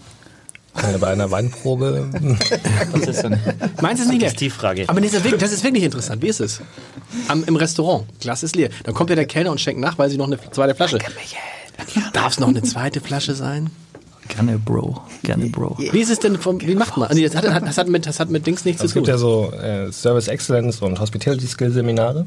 Äh, 0.74 0.98
Bei 0.98 1.08
einer 1.08 1.30
Weinprobe. 1.30 2.08
das 2.92 3.02
ist 3.06 3.24
eine, 3.24 3.38
Meins 3.80 4.00
ist 4.00 4.08
nicht 4.08 4.20
leer. 4.20 4.28
Das 4.28 4.32
ist 4.34 4.40
die 4.40 4.50
Frage. 4.50 4.84
Aber 4.88 5.00
das 5.00 5.12
ist, 5.12 5.24
wirklich, 5.24 5.40
das 5.40 5.52
ist 5.52 5.64
wirklich 5.64 5.84
interessant. 5.84 6.22
Wie 6.22 6.28
ist 6.28 6.40
es? 6.40 6.60
Am, 7.28 7.44
Im 7.44 7.56
Restaurant. 7.56 8.04
Glas 8.20 8.42
ist 8.42 8.56
leer. 8.56 8.70
Dann 8.84 8.94
kommt 8.94 9.10
ja 9.10 9.16
der 9.16 9.26
Kellner 9.26 9.50
und 9.50 9.60
schenkt 9.60 9.80
nach, 9.80 9.98
weil 9.98 10.08
sie 10.08 10.16
noch 10.16 10.26
eine 10.26 10.38
zweite 10.50 10.74
Flasche. 10.74 10.98
Darf 12.12 12.32
es 12.32 12.40
noch 12.40 12.48
eine 12.48 12.62
zweite 12.62 13.00
Flasche 13.00 13.34
sein? 13.34 13.70
gerne 14.28 14.58
Bro, 14.58 15.02
gerne 15.22 15.46
Bro. 15.46 15.76
Wie 15.78 16.00
ist 16.00 16.10
es 16.10 16.18
denn 16.20 16.38
vom, 16.38 16.60
wie 16.60 16.74
macht 16.74 16.96
man? 16.96 17.10
Nee, 17.12 17.24
Das 17.24 17.34
hat, 17.36 17.44
das 17.44 17.76
hat, 17.76 17.88
mit, 17.88 18.06
das 18.06 18.18
hat 18.20 18.30
mit 18.30 18.46
Dings 18.46 18.64
nichts 18.64 18.82
Es 18.82 18.90
zu 18.90 18.94
gibt 18.94 19.06
tun. 19.06 19.14
ja 19.14 19.18
so 19.18 19.52
äh, 19.52 19.92
Service 19.92 20.28
Excellence 20.28 20.80
und 20.80 21.00
Hospitality 21.00 21.46
Skill 21.46 21.70
Seminare. 21.72 22.24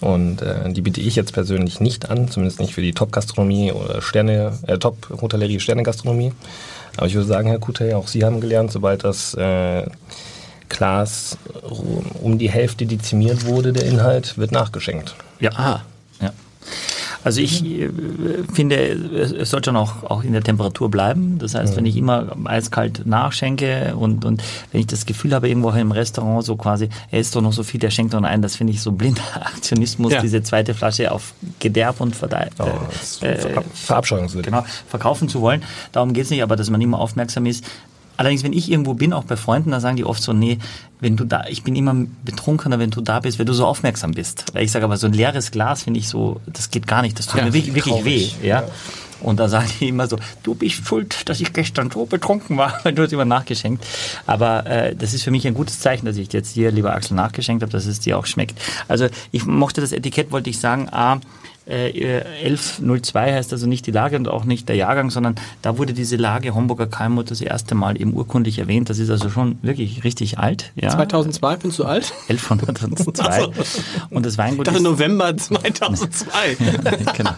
Und 0.00 0.40
äh, 0.40 0.72
die 0.72 0.80
biete 0.80 1.00
ich 1.00 1.14
jetzt 1.16 1.32
persönlich 1.32 1.78
nicht 1.78 2.08
an, 2.10 2.28
zumindest 2.30 2.58
nicht 2.58 2.74
für 2.74 2.80
die 2.80 2.92
Top-Gastronomie 2.92 3.70
oder 3.72 4.00
Sterne, 4.00 4.58
äh, 4.66 4.78
Top-Hotellerie, 4.78 5.60
Sterne-Gastronomie. 5.60 6.32
Aber 7.00 7.06
ich 7.06 7.14
würde 7.14 7.28
sagen, 7.28 7.48
Herr 7.48 7.58
Kute, 7.58 7.96
auch 7.96 8.08
Sie 8.08 8.26
haben 8.26 8.42
gelernt, 8.42 8.70
sobald 8.72 9.04
das 9.04 9.32
äh, 9.32 9.86
Glas 10.68 11.38
um 12.20 12.36
die 12.36 12.50
Hälfte 12.50 12.84
dezimiert 12.84 13.46
wurde, 13.46 13.72
der 13.72 13.86
Inhalt, 13.86 14.36
wird 14.36 14.52
nachgeschenkt. 14.52 15.14
Ja. 15.38 15.50
Aha. 15.52 15.82
Ja. 16.20 16.30
Also 17.22 17.40
ich 17.40 17.64
äh, 17.64 17.90
finde, 18.52 18.76
es 18.76 19.32
es 19.32 19.50
sollte 19.50 19.68
schon 19.70 19.76
auch, 19.76 20.04
auch 20.04 20.22
in 20.24 20.32
der 20.32 20.42
Temperatur 20.42 20.90
bleiben. 20.90 21.38
Das 21.38 21.54
heißt, 21.54 21.76
wenn 21.76 21.84
ich 21.86 21.96
immer 21.96 22.34
eiskalt 22.44 23.06
nachschenke 23.06 23.94
und, 23.96 24.24
und 24.24 24.42
wenn 24.72 24.80
ich 24.80 24.86
das 24.86 25.04
Gefühl 25.06 25.34
habe, 25.34 25.48
irgendwo 25.48 25.70
im 25.70 25.92
Restaurant 25.92 26.44
so 26.44 26.56
quasi, 26.56 26.88
er 27.10 27.20
ist 27.20 27.36
doch 27.36 27.42
noch 27.42 27.52
so 27.52 27.62
viel, 27.62 27.78
der 27.80 27.90
schenkt 27.90 28.12
noch 28.14 28.22
ein, 28.22 28.40
das 28.42 28.56
finde 28.56 28.72
ich 28.72 28.80
so 28.80 28.92
blinder 28.92 29.22
Aktionismus, 29.34 30.12
Ja. 30.12 30.20
diese 30.22 30.42
zweite 30.42 30.74
Flasche 30.74 31.12
auf 31.12 31.34
Gederb 31.58 32.00
und 32.00 32.16
Verdeih 32.16 32.48
Oh, 32.58 32.64
äh, 33.24 33.36
ver 33.36 33.64
verabscheuungswürdig. 33.74 34.50
genau, 34.50 34.64
verkaufen 34.88 35.28
zu 35.28 35.40
wollen. 35.40 35.62
Darum 35.92 36.12
geht's 36.12 36.30
nicht, 36.30 36.42
aber 36.42 36.56
dass 36.56 36.70
man 36.70 36.80
immer 36.80 36.98
aufmerksam 36.98 37.46
ist. 37.46 37.64
Allerdings, 38.20 38.44
wenn 38.44 38.52
ich 38.52 38.70
irgendwo 38.70 38.92
bin, 38.92 39.14
auch 39.14 39.24
bei 39.24 39.36
Freunden, 39.36 39.70
da 39.70 39.80
sagen 39.80 39.96
die 39.96 40.04
oft 40.04 40.22
so, 40.22 40.34
nee, 40.34 40.58
wenn 41.00 41.16
du 41.16 41.24
da, 41.24 41.44
ich 41.48 41.62
bin 41.62 41.74
immer 41.74 41.96
betrunkener, 42.22 42.78
wenn 42.78 42.90
du 42.90 43.00
da 43.00 43.20
bist, 43.20 43.38
wenn 43.38 43.46
du 43.46 43.54
so 43.54 43.64
aufmerksam 43.64 44.10
bist. 44.10 44.44
Weil 44.52 44.62
ich 44.62 44.70
sage 44.70 44.84
aber, 44.84 44.98
so 44.98 45.06
ein 45.06 45.14
leeres 45.14 45.52
Glas 45.52 45.84
finde 45.84 46.00
ich 46.00 46.08
so, 46.08 46.38
das 46.46 46.70
geht 46.70 46.86
gar 46.86 47.00
nicht, 47.00 47.18
das 47.18 47.28
tut 47.28 47.38
Ja, 47.38 47.46
mir 47.46 47.54
wirklich, 47.54 47.74
wirklich 47.74 48.04
weh. 48.04 48.28
Ja. 48.46 48.64
Und 49.22 49.40
da 49.40 49.48
sagen 49.48 49.70
die 49.80 49.88
immer 49.88 50.06
so, 50.06 50.18
du 50.42 50.54
bist 50.54 50.86
schuld, 50.86 51.30
dass 51.30 51.40
ich 51.40 51.54
gestern 51.54 51.90
so 51.90 52.04
betrunken 52.04 52.58
war, 52.58 52.78
weil 52.82 52.92
du 52.92 53.02
hast 53.02 53.12
immer 53.14 53.24
nachgeschenkt. 53.24 53.86
Aber 54.26 54.66
äh, 54.66 54.94
das 54.94 55.14
ist 55.14 55.22
für 55.22 55.30
mich 55.30 55.46
ein 55.46 55.54
gutes 55.54 55.80
Zeichen, 55.80 56.04
dass 56.04 56.18
ich 56.18 56.30
jetzt 56.30 56.56
dir, 56.56 56.70
lieber 56.72 56.94
Axel, 56.94 57.14
nachgeschenkt 57.14 57.62
habe, 57.62 57.72
dass 57.72 57.86
es 57.86 58.00
dir 58.00 58.18
auch 58.18 58.26
schmeckt. 58.26 58.60
Also 58.86 59.08
ich 59.32 59.46
mochte 59.46 59.80
das 59.80 59.92
Etikett, 59.92 60.30
wollte 60.30 60.50
ich 60.50 60.58
sagen, 60.60 60.90
A, 60.90 61.20
Äh, 61.70 62.22
1102 62.44 63.34
heißt 63.34 63.52
also 63.52 63.66
nicht 63.66 63.86
die 63.86 63.90
Lage 63.90 64.16
und 64.16 64.28
auch 64.28 64.44
nicht 64.44 64.68
der 64.68 64.76
Jahrgang, 64.76 65.10
sondern 65.10 65.36
da 65.62 65.78
wurde 65.78 65.92
diese 65.92 66.16
Lage 66.16 66.54
Homburger 66.54 66.86
Kalmut 66.86 67.30
das 67.30 67.40
erste 67.40 67.74
Mal 67.74 68.00
eben 68.00 68.12
urkundlich 68.14 68.58
erwähnt. 68.58 68.90
Das 68.90 68.98
ist 68.98 69.10
also 69.10 69.30
schon 69.30 69.58
wirklich 69.62 70.04
richtig 70.04 70.38
alt. 70.38 70.72
Ja. 70.74 70.90
2002, 70.90 71.56
findest 71.58 71.78
du 71.78 71.84
alt? 71.84 72.12
1102. 72.28 73.48
Und 74.10 74.26
das 74.26 74.36
Weingut 74.38 74.68
Ich 74.68 74.74
ist, 74.74 74.82
November 74.82 75.36
2002. 75.36 76.56
genau. 77.16 77.30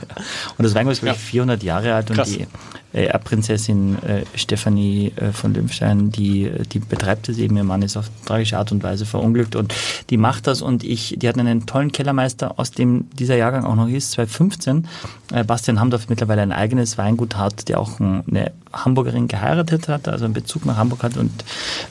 Und 0.59 0.65
das 0.65 0.75
Weingut 0.75 0.93
ist, 0.93 1.03
glaube 1.03 1.17
ich, 1.17 1.23
400 1.23 1.63
Jahre 1.63 1.95
alt 1.95 2.11
und 2.11 2.17
Krass. 2.17 2.31
die 2.31 2.47
äh, 2.93 3.05
Erbprinzessin 3.05 3.97
äh, 4.03 4.25
Stefanie 4.35 5.13
äh, 5.17 5.33
von 5.33 5.55
Lümstein, 5.55 6.11
die, 6.11 6.51
die 6.73 6.79
betreibt 6.79 7.29
es 7.29 7.39
eben. 7.39 7.57
Ihr 7.57 7.65
Mann 7.65 7.83
ist 7.83 7.97
auf 7.97 8.11
tragische 8.27 8.59
Art 8.59 8.73
und 8.73 8.83
Weise 8.83 9.07
verunglückt 9.07 9.57
und 9.57 9.75
die 10.11 10.17
macht 10.17 10.47
das 10.47 10.63
und 10.63 10.85
ich, 10.85 11.17
die 11.19 11.29
hatten 11.29 11.41
einen 11.41 11.67
tollen 11.67 11.93
Kellermeister, 11.93 12.59
aus 12.59 12.71
dem 12.71 13.09
dieser 13.19 13.37
Jahrgang 13.37 13.65
auch 13.65 13.75
noch 13.77 13.89
ist, 13.89 14.13
2015. 14.13 14.87
Äh, 15.33 15.45
Bastian 15.45 15.81
Hamdorf 15.81 16.09
mittlerweile 16.09 16.43
ein 16.43 16.53
eigenes 16.53 16.99
Weingut 16.99 17.37
hat, 17.37 17.69
der 17.69 17.81
auch 17.81 17.99
ein- 18.01 18.23
eine 18.29 18.53
Hamburgerin 18.73 19.29
geheiratet 19.29 19.89
hat, 19.89 20.09
also 20.09 20.25
einen 20.25 20.35
Bezug 20.35 20.67
nach 20.67 20.77
Hamburg 20.77 21.03
hat 21.03 21.17
und 21.17 21.31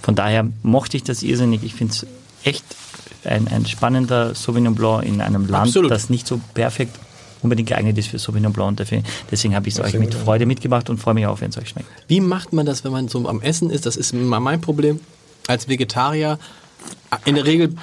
von 0.02 0.16
daher 0.16 0.48
mochte 0.64 0.98
ich 0.98 1.04
das 1.04 1.24
irrsinnig. 1.24 1.64
Ich 1.64 1.76
finde 1.76 1.94
es 1.94 2.06
echt 2.44 2.64
ein, 3.24 3.48
ein 3.48 3.66
spannender 3.68 4.34
Sauvignon 4.34 4.74
Blanc 4.76 5.04
in 5.06 5.22
einem 5.22 5.48
Land, 5.48 5.68
Absolut. 5.68 5.92
das 5.92 6.10
nicht 6.10 6.26
so 6.26 6.42
perfekt 6.56 6.98
unbedingt 7.42 7.70
geeignet 7.70 7.98
ist 7.98 8.10
für 8.10 8.20
Sauvignon 8.20 8.54
Blanc. 8.54 8.78
Deswegen 9.32 9.56
habe 9.56 9.68
ich 9.68 9.76
es 9.76 9.80
euch 9.80 9.94
mit 9.94 10.14
Freude 10.14 10.46
mitgebracht 10.46 10.90
und 10.90 10.98
freue 10.98 11.14
mich 11.14 11.26
auch, 11.26 11.42
wenn 11.42 11.50
es 11.50 11.58
euch 11.58 11.70
schmeckt. 11.70 11.88
Wie 12.08 12.22
macht 12.22 12.54
man 12.54 12.66
das, 12.66 12.84
wenn 12.84 12.92
man 12.92 13.08
so 13.08 13.28
am 13.28 13.42
Essen 13.42 13.70
ist? 13.70 13.86
Das 13.86 13.96
ist 13.96 14.14
immer 14.14 14.40
mein 14.40 14.62
Problem 14.62 15.00
als 15.48 15.68
Vegetarier. 15.68 16.40
In 17.26 17.36
der 17.36 17.46
Regel 17.46 17.76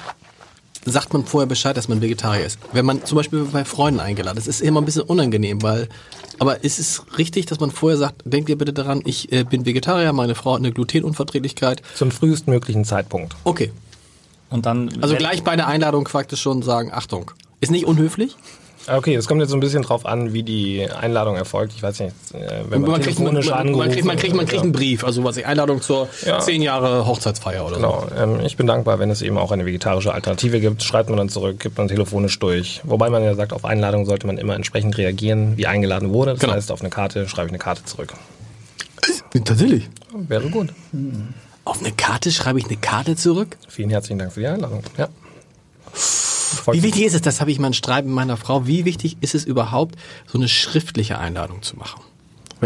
sagt 0.85 1.13
man 1.13 1.25
vorher 1.25 1.47
Bescheid, 1.47 1.75
dass 1.75 1.87
man 1.87 2.01
Vegetarier 2.01 2.45
ist. 2.45 2.59
Wenn 2.71 2.85
man 2.85 3.03
zum 3.05 3.17
Beispiel 3.17 3.43
bei 3.51 3.65
Freunden 3.65 3.99
eingeladen 3.99 4.37
ist, 4.37 4.47
ist 4.47 4.61
immer 4.61 4.81
ein 4.81 4.85
bisschen 4.85 5.03
unangenehm, 5.03 5.61
weil, 5.61 5.89
aber 6.39 6.63
ist 6.63 6.79
es 6.79 7.03
richtig, 7.17 7.45
dass 7.47 7.59
man 7.59 7.71
vorher 7.71 7.97
sagt, 7.97 8.21
denkt 8.25 8.49
ihr 8.49 8.57
bitte 8.57 8.73
daran, 8.73 9.01
ich 9.05 9.31
äh, 9.31 9.43
bin 9.43 9.65
Vegetarier, 9.65 10.13
meine 10.13 10.35
Frau 10.35 10.53
hat 10.53 10.59
eine 10.59 10.71
Glutenunverträglichkeit. 10.71 11.81
Zum 11.95 12.11
frühestmöglichen 12.11 12.85
Zeitpunkt. 12.85 13.35
Okay. 13.43 13.71
Und 14.49 14.65
dann 14.65 14.89
Also 15.01 15.15
gleich 15.15 15.43
bei 15.43 15.55
der 15.55 15.67
Einladung 15.67 16.05
praktisch 16.05 16.41
schon 16.41 16.63
sagen, 16.63 16.91
Achtung. 16.91 17.31
Ist 17.61 17.71
nicht 17.71 17.85
unhöflich? 17.85 18.35
Okay, 18.91 19.15
es 19.15 19.27
kommt 19.27 19.41
jetzt 19.41 19.49
so 19.51 19.57
ein 19.57 19.59
bisschen 19.59 19.83
drauf 19.83 20.05
an, 20.05 20.33
wie 20.33 20.43
die 20.43 20.87
Einladung 20.89 21.35
erfolgt. 21.35 21.73
Ich 21.75 21.83
weiß 21.83 21.99
nicht, 21.99 22.13
äh, 22.33 22.63
wenn 22.69 22.81
man, 22.81 22.91
Man 22.91 23.01
kriegt, 23.01 23.19
man, 23.19 23.27
telefonisch 23.35 23.45
man, 23.49 23.59
angerufen 23.59 23.77
man, 23.79 23.91
kriegt, 23.91 24.05
man, 24.05 24.17
kriegt, 24.17 24.35
man 24.35 24.45
kriegt 24.45 24.63
einen. 24.63 24.71
Brief, 24.71 25.03
also 25.03 25.23
was 25.23 25.37
ich 25.37 25.45
Einladung 25.45 25.81
zur 25.81 26.07
Ja. 26.25 26.39
zehn 26.39 26.61
Jahre 26.61 27.05
Hochzeitsfeier 27.05 27.65
oder 27.65 27.75
so. 27.75 27.81
Genau, 27.81 28.07
ähm, 28.17 28.39
ich 28.45 28.57
bin 28.57 28.67
dankbar, 28.67 28.99
wenn 28.99 29.09
es 29.09 29.21
eben 29.21 29.37
auch 29.37 29.51
eine 29.51 29.65
vegetarische 29.65 30.13
Alternative 30.13 30.59
gibt. 30.59 30.83
Schreibt 30.83 31.09
man 31.09 31.17
dann 31.17 31.29
zurück, 31.29 31.59
gibt 31.59 31.77
man 31.77 31.87
telefonisch 31.87 32.37
durch. 32.39 32.81
Wobei 32.83 33.09
man 33.09 33.23
ja 33.23 33.35
sagt, 33.35 33.53
auf 33.53 33.65
Einladung 33.65 34.05
sollte 34.05 34.25
man 34.27 34.37
immer 34.37 34.55
entsprechend 34.55 34.97
reagieren, 34.97 35.57
wie 35.57 35.67
eingeladen 35.67 36.11
wurde. 36.13 36.31
Das 36.31 36.39
Genau. 36.41 36.53
heißt, 36.53 36.71
auf 36.71 36.81
eine 36.81 36.89
Karte 36.89 37.27
schreibe 37.27 37.47
ich 37.47 37.51
eine 37.51 37.59
Karte 37.59 37.85
zurück. 37.85 38.13
Tatsächlich. 39.45 39.87
Wäre 40.27 40.49
gut. 40.49 40.69
Auf 41.65 41.79
eine 41.81 41.91
Karte 41.91 42.31
schreibe 42.31 42.59
ich 42.59 42.65
eine 42.65 42.77
Karte 42.77 43.15
zurück? 43.15 43.57
Vielen 43.67 43.89
herzlichen 43.91 44.17
Dank 44.19 44.33
für 44.33 44.39
die 44.39 44.47
Einladung. 44.47 44.81
Ja. 44.97 45.07
Wie 46.71 46.83
wichtig 46.83 47.03
ist 47.03 47.15
es, 47.15 47.21
das 47.21 47.41
habe 47.41 47.51
ich 47.51 47.59
mal 47.59 47.67
einen 47.67 47.73
Streit 47.73 48.05
mit 48.05 48.13
meiner 48.13 48.37
Frau, 48.37 48.67
wie 48.67 48.85
wichtig 48.85 49.17
ist 49.21 49.35
es 49.35 49.45
überhaupt, 49.45 49.95
so 50.27 50.37
eine 50.37 50.47
schriftliche 50.47 51.17
Einladung 51.17 51.61
zu 51.61 51.75
machen? 51.77 52.01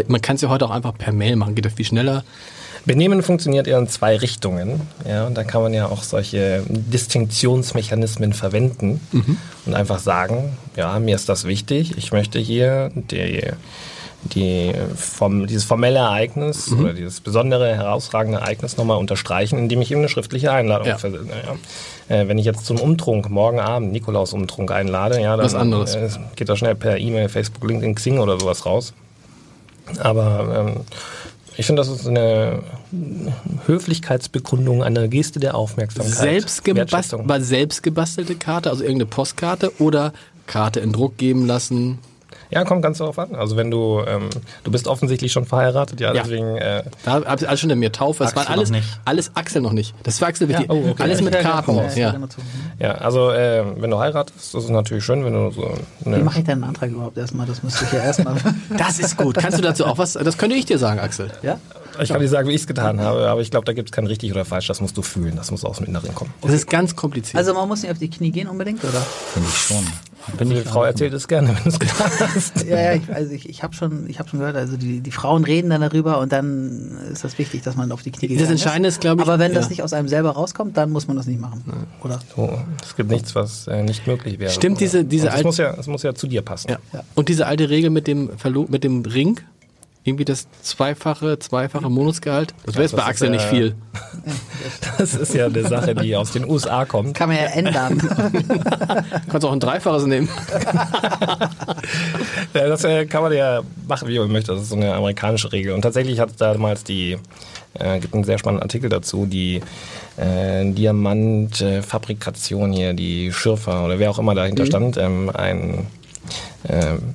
Man 0.08 0.20
kann 0.20 0.36
es 0.36 0.42
ja 0.42 0.48
heute 0.48 0.66
auch 0.66 0.70
einfach 0.70 0.96
per 0.96 1.12
Mail 1.12 1.36
machen, 1.36 1.54
geht 1.54 1.64
das 1.64 1.74
viel 1.74 1.84
schneller. 1.84 2.24
Benehmen 2.84 3.22
funktioniert 3.22 3.66
eher 3.66 3.78
in 3.78 3.88
zwei 3.88 4.16
Richtungen. 4.16 4.82
Ja, 5.08 5.26
und 5.26 5.34
da 5.34 5.44
kann 5.44 5.62
man 5.62 5.72
ja 5.72 5.86
auch 5.86 6.02
solche 6.02 6.62
Distinktionsmechanismen 6.68 8.32
verwenden 8.34 9.00
und 9.64 9.74
einfach 9.74 9.98
sagen, 9.98 10.58
ja, 10.76 10.98
mir 10.98 11.14
ist 11.14 11.28
das 11.28 11.44
wichtig. 11.44 11.96
Ich 11.96 12.12
möchte 12.12 12.38
hier 12.38 12.90
die, 12.94 13.52
die 14.32 14.72
vom, 14.96 15.46
dieses 15.46 15.64
formelle 15.64 15.98
Ereignis 15.98 16.72
oder 16.72 16.92
dieses 16.94 17.20
besondere, 17.20 17.74
herausragende 17.76 18.38
Ereignis 18.38 18.76
nochmal 18.76 18.98
unterstreichen, 18.98 19.58
indem 19.58 19.82
ich 19.82 19.90
ihm 19.90 19.98
eine 19.98 20.08
schriftliche 20.08 20.50
Einladung 20.52 20.86
Ja. 20.88 20.98
versende. 20.98 21.30
Ja. 22.08 22.16
Äh, 22.16 22.28
wenn 22.28 22.38
ich 22.38 22.46
jetzt 22.46 22.64
zum 22.66 22.78
Umtrunk 22.80 23.28
morgen 23.30 23.60
Abend 23.60 23.92
Nikolaus-Umtrunk 23.92 24.70
einlade, 24.72 25.20
ja, 25.20 25.36
dann 25.36 25.44
Was 25.44 25.54
anderes. 25.54 25.94
Äh, 25.94 26.08
geht 26.36 26.48
das 26.48 26.58
schnell 26.58 26.74
per 26.74 26.96
E-Mail, 26.98 27.28
Facebook, 27.28 27.64
LinkedIn, 27.68 27.94
Xing 27.94 28.18
oder 28.18 28.38
sowas 28.40 28.64
raus. 28.66 28.94
Aber 29.98 30.66
ähm, 30.74 30.80
ich 31.56 31.66
finde, 31.66 31.80
das 31.82 31.88
ist 31.88 32.06
eine 32.08 32.62
Höflichkeitsbekundung, 33.66 34.82
eine 34.82 35.08
Geste 35.08 35.40
der 35.40 35.54
Aufmerksamkeit. 35.54 36.14
Selbst 36.14 36.64
gebast 36.64 36.92
Wertschätzung. 36.92 37.28
war 37.28 37.40
selbst 37.40 37.82
gebastelte 37.82 38.34
Karte, 38.34 38.70
also 38.70 38.82
irgendeine 38.82 39.06
Postkarte 39.06 39.72
oder 39.78 40.12
Karte 40.46 40.80
in 40.80 40.92
Druck 40.92 41.16
geben 41.16 41.46
lassen. 41.46 41.98
Ja, 42.50 42.64
kommt 42.64 42.82
ganz 42.82 42.98
darauf 42.98 43.18
an. 43.18 43.34
Also 43.34 43.56
wenn 43.56 43.70
du, 43.70 44.02
ähm, 44.06 44.28
du 44.64 44.70
bist 44.70 44.86
offensientlich 44.86 45.32
schon 45.32 45.44
verheiratet, 45.46 46.00
ja, 46.00 46.12
Ja. 46.14 46.22
deswegen, 46.22 46.56
äh, 46.56 46.84
Da 47.04 47.12
habe 47.24 47.36
ich 47.40 47.48
alles 47.48 47.60
schon 47.60 47.70
in 47.70 47.78
mir 47.78 47.90
Taufe. 47.92 48.22
Das 48.24 48.32
Axel 48.32 48.46
waren 48.48 48.52
alles, 48.58 48.70
noch 48.70 48.76
nicht. 48.76 49.00
alles 49.04 49.30
Axel 49.34 49.62
noch 49.62 49.72
nicht. 49.72 49.94
Das 50.02 50.20
war 50.20 50.28
Axel 50.28 50.48
wichtig. 50.48 50.66
oh, 50.70 50.90
okay. 50.90 51.02
Alles 51.02 51.20
mit 51.22 51.34
Ja, 51.34 51.40
ja, 51.40 51.50
Karten. 51.50 51.76
ja, 51.76 51.88
Ja. 51.94 52.10
genau 52.12 52.26
so. 52.26 52.42
ja, 52.78 52.92
also 52.92 53.30
äh, 53.30 53.64
wenn 53.76 53.90
du 53.90 53.98
heiratest, 53.98 54.54
das 54.54 54.64
ist 54.64 54.70
natürlich 54.70 55.04
schön, 55.04 55.24
wenn 55.24 55.32
du 55.32 55.50
so 55.50 55.74
Wie 56.04 56.14
eine, 56.14 56.22
mache 56.24 56.38
ich 56.40 56.44
denn 56.44 56.54
einen 56.54 56.64
Antrag 56.64 56.90
überhaupt 56.90 57.16
erstmal? 57.18 57.46
Das 57.46 57.62
müsste 57.62 57.84
ich 57.84 57.92
ja 57.92 58.00
erstmal. 58.00 58.34
Das 58.76 58.98
ist 58.98 59.16
gut. 59.16 59.36
Kannst 59.36 59.58
du 59.58 59.62
dazu 59.62 59.86
auch 59.86 59.98
was? 59.98 60.12
Das 60.14 60.36
könnte 60.38 60.56
ich 60.56 60.66
dir 60.66 60.78
sagen, 60.78 61.00
Axel. 61.00 61.30
ja? 61.42 61.58
ich 62.00 62.08
kann 62.08 62.20
dir 62.20 62.28
sagen, 62.28 62.48
wie 62.48 62.52
ich 62.54 62.62
es 62.62 62.66
getan 62.66 63.00
habe, 63.00 63.28
aber 63.28 63.40
ich 63.40 63.50
glaube, 63.52 63.64
da 63.66 63.72
gibt 63.72 63.88
es 63.90 63.92
kein 63.92 64.06
richtig 64.06 64.32
oder 64.32 64.44
falsch, 64.44 64.66
das 64.66 64.80
musst 64.80 64.96
du 64.96 65.02
fühlen, 65.02 65.36
das 65.36 65.50
muss 65.52 65.64
aus 65.64 65.76
dem 65.78 65.86
Inneren 65.86 66.12
kommen. 66.14 66.32
Das 66.42 66.52
ist 66.52 66.68
ganz 66.68 66.96
kompliziert. 66.96 67.36
Also 67.36 67.54
man 67.54 67.68
muss 67.68 67.82
nicht 67.82 67.92
auf 67.92 67.98
die 67.98 68.10
Knie 68.10 68.30
gehen 68.32 68.48
unbedingt, 68.48 68.82
oder? 68.82 69.00
finde 69.32 69.48
ich 69.48 69.56
schon. 69.56 69.86
Bin 70.38 70.48
Die 70.50 70.56
Frau 70.62 70.84
erzählt 70.84 71.12
es 71.12 71.28
gerne, 71.28 71.48
wenn 71.48 71.62
du 71.64 71.68
es 71.68 71.78
getan 71.78 72.10
hast. 72.18 72.64
Ja, 72.64 72.80
ja, 72.80 72.92
ich, 72.94 73.08
also 73.14 73.32
ich, 73.32 73.48
ich 73.48 73.62
habe 73.62 73.74
schon, 73.74 74.08
ich 74.08 74.18
hab 74.18 74.28
schon 74.28 74.38
gehört, 74.40 74.56
also 74.56 74.76
die, 74.76 75.00
die 75.00 75.10
Frauen 75.10 75.44
reden 75.44 75.70
dann 75.70 75.80
darüber 75.82 76.18
und 76.18 76.32
dann 76.32 76.96
ist 77.12 77.24
das 77.24 77.38
wichtig, 77.38 77.62
dass 77.62 77.76
man 77.76 77.92
auf 77.92 78.02
die 78.02 78.10
Knie 78.10 78.28
geht. 78.28 78.40
Das 78.40 78.50
Entscheidende 78.50 78.88
ist, 78.88 79.00
glaube 79.00 79.22
ich, 79.22 79.28
Aber 79.28 79.38
wenn 79.38 79.52
das 79.54 79.66
ja. 79.66 79.70
nicht 79.70 79.82
aus 79.82 79.92
einem 79.92 80.08
selber 80.08 80.30
rauskommt, 80.30 80.76
dann 80.76 80.90
muss 80.90 81.06
man 81.08 81.16
das 81.16 81.26
nicht 81.26 81.40
machen, 81.40 81.62
oder? 82.02 82.20
So, 82.34 82.58
es 82.82 82.96
gibt 82.96 83.10
nichts, 83.10 83.34
was 83.34 83.66
äh, 83.66 83.82
nicht 83.82 84.06
möglich 84.06 84.38
wäre. 84.38 84.50
Stimmt 84.50 84.80
diese- 84.80 85.04
diese 85.04 85.24
Und 85.26 85.28
es 85.28 85.34
alte- 85.34 85.46
muss 85.46 85.56
ja, 85.58 85.74
es 85.78 85.86
muss 85.86 86.02
ja 86.02 86.14
zu 86.14 86.26
dir 86.26 86.42
passen. 86.42 86.70
Ja. 86.70 86.78
Und 87.14 87.28
diese 87.28 87.46
alte 87.46 87.68
Regel 87.68 87.90
mit 87.90 88.06
dem 88.06 88.30
Verlo 88.38 88.66
mit 88.68 88.82
dem 88.84 89.02
Ring, 89.02 89.40
irgendwie 90.04 90.26
das 90.26 90.46
zweifache, 90.62 91.38
zweifache 91.38 91.88
Monatsgehalt, 91.88 92.54
das 92.66 92.74
wäre 92.74 92.84
jetzt 92.84 92.94
bei 92.94 93.04
Axel 93.04 93.30
nicht 93.30 93.46
äh, 93.46 93.48
viel. 93.48 93.74
Das 94.98 95.14
ist 95.14 95.34
ja 95.34 95.46
eine 95.46 95.66
Sache, 95.66 95.94
die 95.94 96.16
aus 96.16 96.32
den 96.32 96.48
USA 96.48 96.84
kommt. 96.84 97.14
Kann 97.14 97.28
man 97.28 97.36
ja 97.36 97.44
ändern. 97.44 97.98
Du 97.98 98.08
kannst 99.30 99.44
auch 99.44 99.52
ein 99.52 99.60
Dreifaches 99.60 100.06
nehmen. 100.06 100.28
Ja, 102.54 102.68
das 102.68 102.84
äh, 102.84 103.04
kann 103.06 103.22
man 103.22 103.32
ja 103.32 103.62
machen, 103.88 104.06
wie 104.08 104.18
man 104.18 104.30
möchte. 104.30 104.52
Das 104.52 104.60
ist 104.62 104.68
so 104.68 104.76
eine 104.76 104.94
amerikanische 104.94 105.50
Regel. 105.52 105.72
Und 105.74 105.82
tatsächlich 105.82 106.20
hat 106.20 106.30
damals 106.38 106.84
die, 106.84 107.18
äh, 107.74 107.98
gibt 107.98 108.14
einen 108.14 108.24
sehr 108.24 108.38
spannenden 108.38 108.62
Artikel 108.62 108.88
dazu, 108.88 109.26
die 109.26 109.60
äh, 110.16 110.64
Diamantfabrikation 110.64 112.72
hier, 112.72 112.94
die 112.94 113.32
Schürfer 113.32 113.84
oder 113.84 113.98
wer 113.98 114.10
auch 114.10 114.20
immer 114.20 114.36
dahinter 114.36 114.66
stand, 114.66 114.96
ähm, 114.96 115.30
ein 115.34 115.88
ähm, 116.68 117.14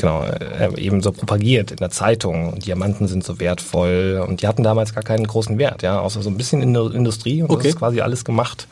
genau, 0.00 0.22
äh, 0.24 0.70
eben 0.80 1.02
so 1.02 1.12
propagiert 1.12 1.70
in 1.70 1.76
der 1.76 1.90
Zeitung. 1.90 2.58
Diamanten 2.58 3.06
sind 3.08 3.22
so 3.24 3.38
wertvoll. 3.38 4.24
Und 4.26 4.42
die 4.42 4.46
hatten 4.48 4.62
damals 4.62 4.94
gar 4.94 5.04
keinen 5.04 5.26
großen 5.26 5.58
Wert, 5.58 5.82
ja, 5.82 6.00
außer 6.00 6.22
so 6.22 6.30
ein 6.30 6.36
bisschen 6.36 6.62
in 6.62 6.74
der 6.74 6.90
Industrie. 6.92 7.42
Und 7.42 7.50
Okay. 7.50 7.62
das 7.64 7.72
ist 7.74 7.78
quasi 7.78 8.00
alles 8.00 8.24
gemacht. 8.24 8.66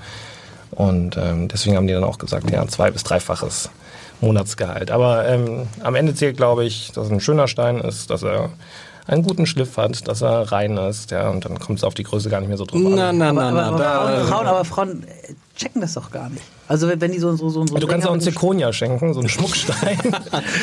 Und 0.70 1.16
ähm, 1.16 1.49
deswegen 1.49 1.76
haben 1.76 1.87
die 1.87 1.95
dann 1.95 2.05
auch 2.05 2.18
gesagt, 2.18 2.51
ja, 2.51 2.66
zwei- 2.66 2.91
bis 2.91 3.03
dreifaches 3.05 3.70
Monatsgehalt. 4.20 4.91
Aber 4.91 5.29
ähm, 5.29 5.66
am 5.83 5.95
Ende 5.95 6.14
zählt, 6.14 6.37
glaube 6.37 6.64
ich, 6.64 6.93
dass 6.93 7.07
es 7.07 7.12
ein 7.12 7.20
schöner 7.20 7.49
Stein 7.49 7.79
ist, 7.79 8.11
dass 8.11 8.22
er 8.22 8.51
einen 9.07 9.22
guten 9.22 9.47
Schliff 9.47 9.76
hat, 9.79 10.07
dass 10.07 10.20
er 10.22 10.53
rein 10.53 10.76
ist, 10.76 11.11
ja, 11.12 11.31
und 11.31 11.45
dann 11.47 11.59
kommt 11.59 11.79
es 11.79 11.85
auf 11.85 11.95
die 11.95 12.03
Größe 12.03 12.29
gar 12.29 12.41
nicht 12.41 12.49
mehr 12.49 12.59
so 12.59 12.66
drauf 12.66 12.81
Na, 12.85 13.09
an. 13.09 13.16
na, 13.18 13.31
aber, 13.31 13.51
na, 13.53 13.68
aber, 13.68 13.79
na. 13.79 13.93
aber, 14.01 14.11
Da, 14.18 14.24
Frauen, 14.26 14.47
aber 14.47 14.64
Frauen 14.66 15.05
äh, 15.05 15.33
checken 15.57 15.81
das 15.81 15.95
doch 15.95 16.11
gar 16.11 16.29
nicht. 16.29 16.43
Also 16.69 16.89
wenn 16.89 17.12
die 17.12 17.19
so 17.19 17.35
so 17.35 17.49
so 17.49 17.66
so 17.66 17.75
Du 17.77 17.87
kannst 17.87 18.07
auch 18.07 18.12
einen 18.12 18.21
Zirkonia 18.21 18.73
schenken, 18.73 19.12
so 19.14 19.21
einen 19.21 19.29
Schmuckstein. 19.29 19.99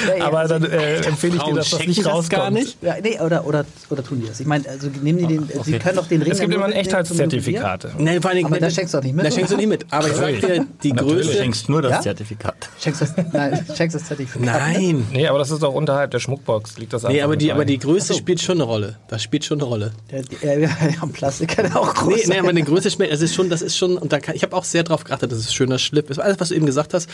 Ja, 0.07 0.17
ja, 0.17 0.25
aber 0.27 0.47
dann 0.47 0.63
äh, 0.63 0.97
empfehle 1.01 1.35
ich 1.37 1.41
dir, 1.43 1.53
dass 1.55 1.71
das 1.71 1.85
nicht 1.87 1.99
das 1.99 2.05
rauskommt. 2.07 2.29
gar 2.41 2.51
nicht? 2.51 2.77
Ja, 2.81 2.95
nee, 3.01 3.19
oder, 3.19 3.45
oder, 3.47 3.65
oder 3.89 4.03
tun 4.03 4.21
die 4.21 4.27
das? 4.27 4.39
Ich 4.39 4.45
meine, 4.45 4.67
also 4.69 4.87
nehmen 5.01 5.19
die 5.19 5.25
den, 5.27 5.49
sie 5.63 5.79
können 5.79 5.95
doch 5.95 6.07
den 6.07 6.21
Ring 6.21 6.31
Es 6.31 6.39
gibt 6.39 6.53
immer 6.53 6.65
ein 6.65 6.71
Echtheitszertifikat. 6.73 7.87
Nee, 7.97 8.19
vor 8.21 8.29
allen 8.29 8.37
Dingen, 8.37 8.47
Aber 8.51 8.59
da 8.59 8.69
schenkst 8.69 8.93
du 8.93 8.97
doch 8.97 9.03
nicht 9.03 9.15
mit, 9.15 9.25
Da 9.25 9.31
schenkst 9.31 9.51
du 9.53 9.57
nicht 9.57 9.67
mit. 9.67 9.85
Aber 9.91 10.07
ich 10.07 10.13
sag 10.15 10.39
dir, 10.41 10.65
die 10.83 10.91
Du 10.91 11.05
Größe. 11.05 11.33
schenkst 11.33 11.69
nur 11.69 11.81
das 11.81 11.91
Ja? 11.91 12.01
Zertifikat. 12.01 12.69
Checkst 12.79 13.01
das, 13.01 13.13
nein, 13.33 13.65
checkst 13.75 13.95
das 13.95 14.05
Zertifikat. 14.05 14.41
Ne? 14.45 14.51
Nein. 14.51 15.07
Nee, 15.11 15.27
aber 15.27 15.39
das 15.39 15.51
ist 15.51 15.63
doch 15.63 15.73
unterhalb 15.73 16.11
der 16.11 16.19
Schmuckbox. 16.19 16.77
Liegt 16.77 16.93
das 16.93 17.03
Nee, 17.03 17.21
aber 17.21 17.35
die, 17.37 17.51
aber 17.51 17.65
die 17.65 17.79
Größe 17.79 18.13
spielt 18.13 18.41
schon 18.41 18.57
eine 18.57 18.63
Rolle. 18.63 18.97
Das 19.07 19.23
spielt 19.23 19.43
schon 19.45 19.59
eine 19.59 19.67
Rolle. 19.67 19.91
Der, 20.11 20.21
der, 20.23 20.59
ja, 20.59 20.69
ja, 20.69 21.05
Plastik 21.11 21.49
kann 21.55 21.73
auch 21.73 21.93
groß 21.93 22.07
Nee, 22.07 22.15
nee, 22.15 22.21
sein. 22.25 22.39
aber 22.39 22.49
eine 22.49 22.63
Größe 22.63 22.91
spielt, 22.91 23.11
das 23.11 23.21
ist 23.21 23.33
schon, 23.35 23.49
das 23.49 23.61
ist 23.61 23.77
schon, 23.77 23.97
und 23.97 24.11
da 24.13 24.19
kann, 24.19 24.35
ich 24.35 24.43
habe 24.43 24.55
auch 24.55 24.63
sehr 24.63 24.83
drauf 24.83 25.03
geachtet, 25.03 25.31
dass 25.31 25.39
es 25.39 25.53
schöner 25.53 25.79
Schliff 25.79 25.94
ist. 26.09 26.19
Alles, 26.19 26.39
was 26.39 26.49
du 26.49 26.55
eben 26.55 26.65
gesagt 26.65 26.93
hast. 26.93 27.09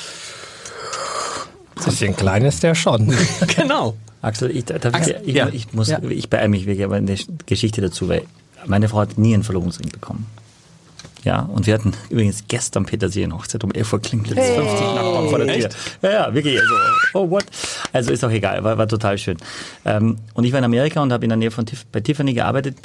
bisschen 1.86 2.16
klein 2.16 2.46
ist 2.46 2.64
der 2.64 2.76
schon. 2.76 3.14
Genau. 3.56 3.96
Axel, 4.22 4.56
ich, 4.56 4.66
darf 4.66 4.94
Axel, 4.94 5.20
ich, 5.24 5.30
ich, 5.30 5.36
ja. 5.36 5.48
ich 5.52 5.74
muss, 5.74 5.90
Ja. 5.90 6.00
ich 6.08 6.30
beeile 6.30 6.50
mich 6.50 6.66
wirklich, 6.68 6.86
aber 6.86 6.96
eine 6.96 7.16
Geschichte 7.48 7.82
dazu, 7.82 8.08
weil 8.08 8.24
meine 8.68 8.88
Frau 8.88 9.00
hat 9.00 9.18
nie 9.18 9.34
einen 9.34 9.44
Verlobungsring 9.44 9.90
bekommen. 9.90 10.28
Ja, 11.24 11.42
und 11.42 11.68
wir 11.68 11.76
hatten 11.76 11.94
übrigens 12.10 12.46
gestern 12.48 12.86
Petersilienhochzeit 12.86 13.64
um 13.64 13.72
11 13.72 13.94
Uhr 13.94 14.02
klingelt 14.02 14.38
hey. 14.38 14.56
50 14.56 14.80
Nachbarn 14.80 15.30
vor 15.30 15.40
der 15.40 15.48
Tür. 15.60 15.70
Ja, 16.02 16.12
ja, 16.12 16.34
wirklich. 16.34 16.60
Also, 16.60 16.74
oh, 17.14 17.30
what? 17.30 17.46
Also 17.94 18.12
ist 18.12 18.24
auch 18.24 18.32
egal, 18.32 18.64
war, 18.64 18.78
war 18.78 18.88
total 18.88 19.18
schön. 19.18 19.38
Ähm, 19.86 20.18
und 20.34 20.44
ich 20.46 20.52
war 20.52 20.60
in 20.60 20.66
Amerika 20.66 21.02
und 21.02 21.14
habe 21.14 21.24
in 21.24 21.30
der 21.30 21.38
Nähe 21.38 21.52
von 21.52 21.66
Tiff 21.66 21.86
bei 21.92 22.00
Tiffany 22.00 22.34
gearbeitet 22.34 22.78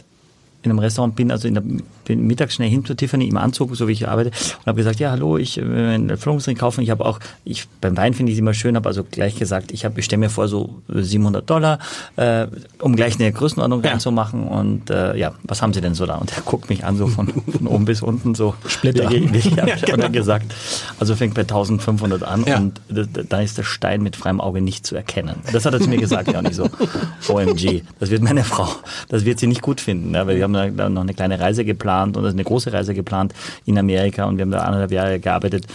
in 0.63 0.71
einem 0.71 0.79
Restaurant 0.79 1.15
bin, 1.15 1.31
also 1.31 1.47
in 1.47 1.55
der, 1.55 1.63
bin 2.05 2.27
mittags 2.27 2.55
schnell 2.55 2.69
hin 2.69 2.85
zu 2.85 2.95
Tiffany 2.95 3.29
im 3.29 3.37
Anzug, 3.37 3.75
so 3.77 3.89
wie 3.89 3.93
ich 3.93 4.09
arbeite, 4.09 4.31
und 4.31 4.67
habe 4.67 4.77
gesagt, 4.77 4.99
ja, 4.99 5.11
hallo, 5.11 5.37
ich 5.39 5.57
will 5.57 5.89
einen 5.89 6.17
Füllungsring 6.17 6.57
kaufen. 6.57 6.81
Ich 6.83 6.91
habe 6.91 7.05
auch, 7.05 7.21
ich 7.45 7.69
beim 7.81 7.97
Wein 7.97 8.15
finde 8.15 8.33
ich 8.33 8.39
es 8.39 8.41
immer 8.41 8.55
schön, 8.55 8.77
habe 8.77 8.89
also 8.89 9.05
gleich 9.05 9.37
gesagt, 9.37 9.73
ich 9.73 9.85
habe, 9.85 9.99
ich 9.99 10.07
stelle 10.07 10.21
mir 10.21 10.31
vor 10.31 10.49
so 10.49 10.83
700 10.89 11.49
Dollar, 11.49 11.79
äh, 12.17 12.47
um 12.81 12.97
gleich 12.97 13.19
eine 13.21 13.33
Größenordnung 13.33 13.83
ja. 13.83 13.91
reinzumachen. 13.91 14.47
Und 14.49 14.91
äh, 14.91 15.17
ja, 15.17 15.35
was 15.45 15.63
haben 15.63 15.73
Sie 15.73 15.81
denn 15.81 15.95
so 15.95 16.07
da? 16.07 16.17
Und 16.17 16.37
er 16.37 16.43
guckt 16.43 16.69
mich 16.69 16.85
an 16.85 16.97
so 16.97 17.07
von, 17.07 17.29
von 17.29 17.67
oben 17.67 17.85
bis 17.85 18.03
unten 18.03 18.35
so. 18.35 18.55
Splitter. 18.67 19.11
Wie, 19.11 19.33
wie, 19.33 19.49
ja, 19.57 19.67
ja, 19.67 19.77
genau. 19.77 19.95
Und 19.95 20.03
dann 20.03 20.13
gesagt, 20.13 20.55
also 20.99 21.15
fängt 21.15 21.35
bei 21.35 21.43
1500 21.43 22.23
an 22.23 22.45
ja. 22.47 22.59
und 22.59 22.81
da 22.89 23.41
ist 23.41 23.59
der 23.59 23.63
Stein 23.63 24.03
mit 24.03 24.17
freiem 24.17 24.41
Auge 24.41 24.61
nicht 24.61 24.87
zu 24.87 24.97
erkennen. 24.97 25.37
Das 25.53 25.65
hat 25.65 25.75
er 25.75 25.81
zu 25.81 25.89
mir 25.89 25.99
gesagt, 25.99 26.33
ja, 26.33 26.43
nicht 26.43 26.55
so. 26.55 26.69
OMG, 27.29 27.83
das 27.99 28.11
wird 28.11 28.23
meine 28.23 28.45
Frau, 28.45 28.69
das 29.09 29.25
wird 29.25 29.39
sie 29.39 29.47
nicht 29.47 29.63
gut 29.63 29.81
finden, 29.81 30.15
ja, 30.15 30.27
weil 30.27 30.37
wir 30.37 30.45
haben 30.45 30.56
da 30.57 30.89
noch 30.89 31.03
eine 31.03 31.15
kleine 31.15 31.39
Reise 31.41 31.65
geplant 31.65 32.17
und 32.17 32.25
also 32.25 32.35
eine 32.35 32.45
große 32.45 32.73
Reise 32.73 32.95
geplant 32.95 33.35
in 33.65 33.79
Amerika 33.79 34.25
und 34.25 34.37
wir 34.37 34.43
haben 34.43 34.51
da 34.51 34.61
anderthalb 34.61 34.93
Jahre 34.93 35.21
gearbeitet 35.21 35.67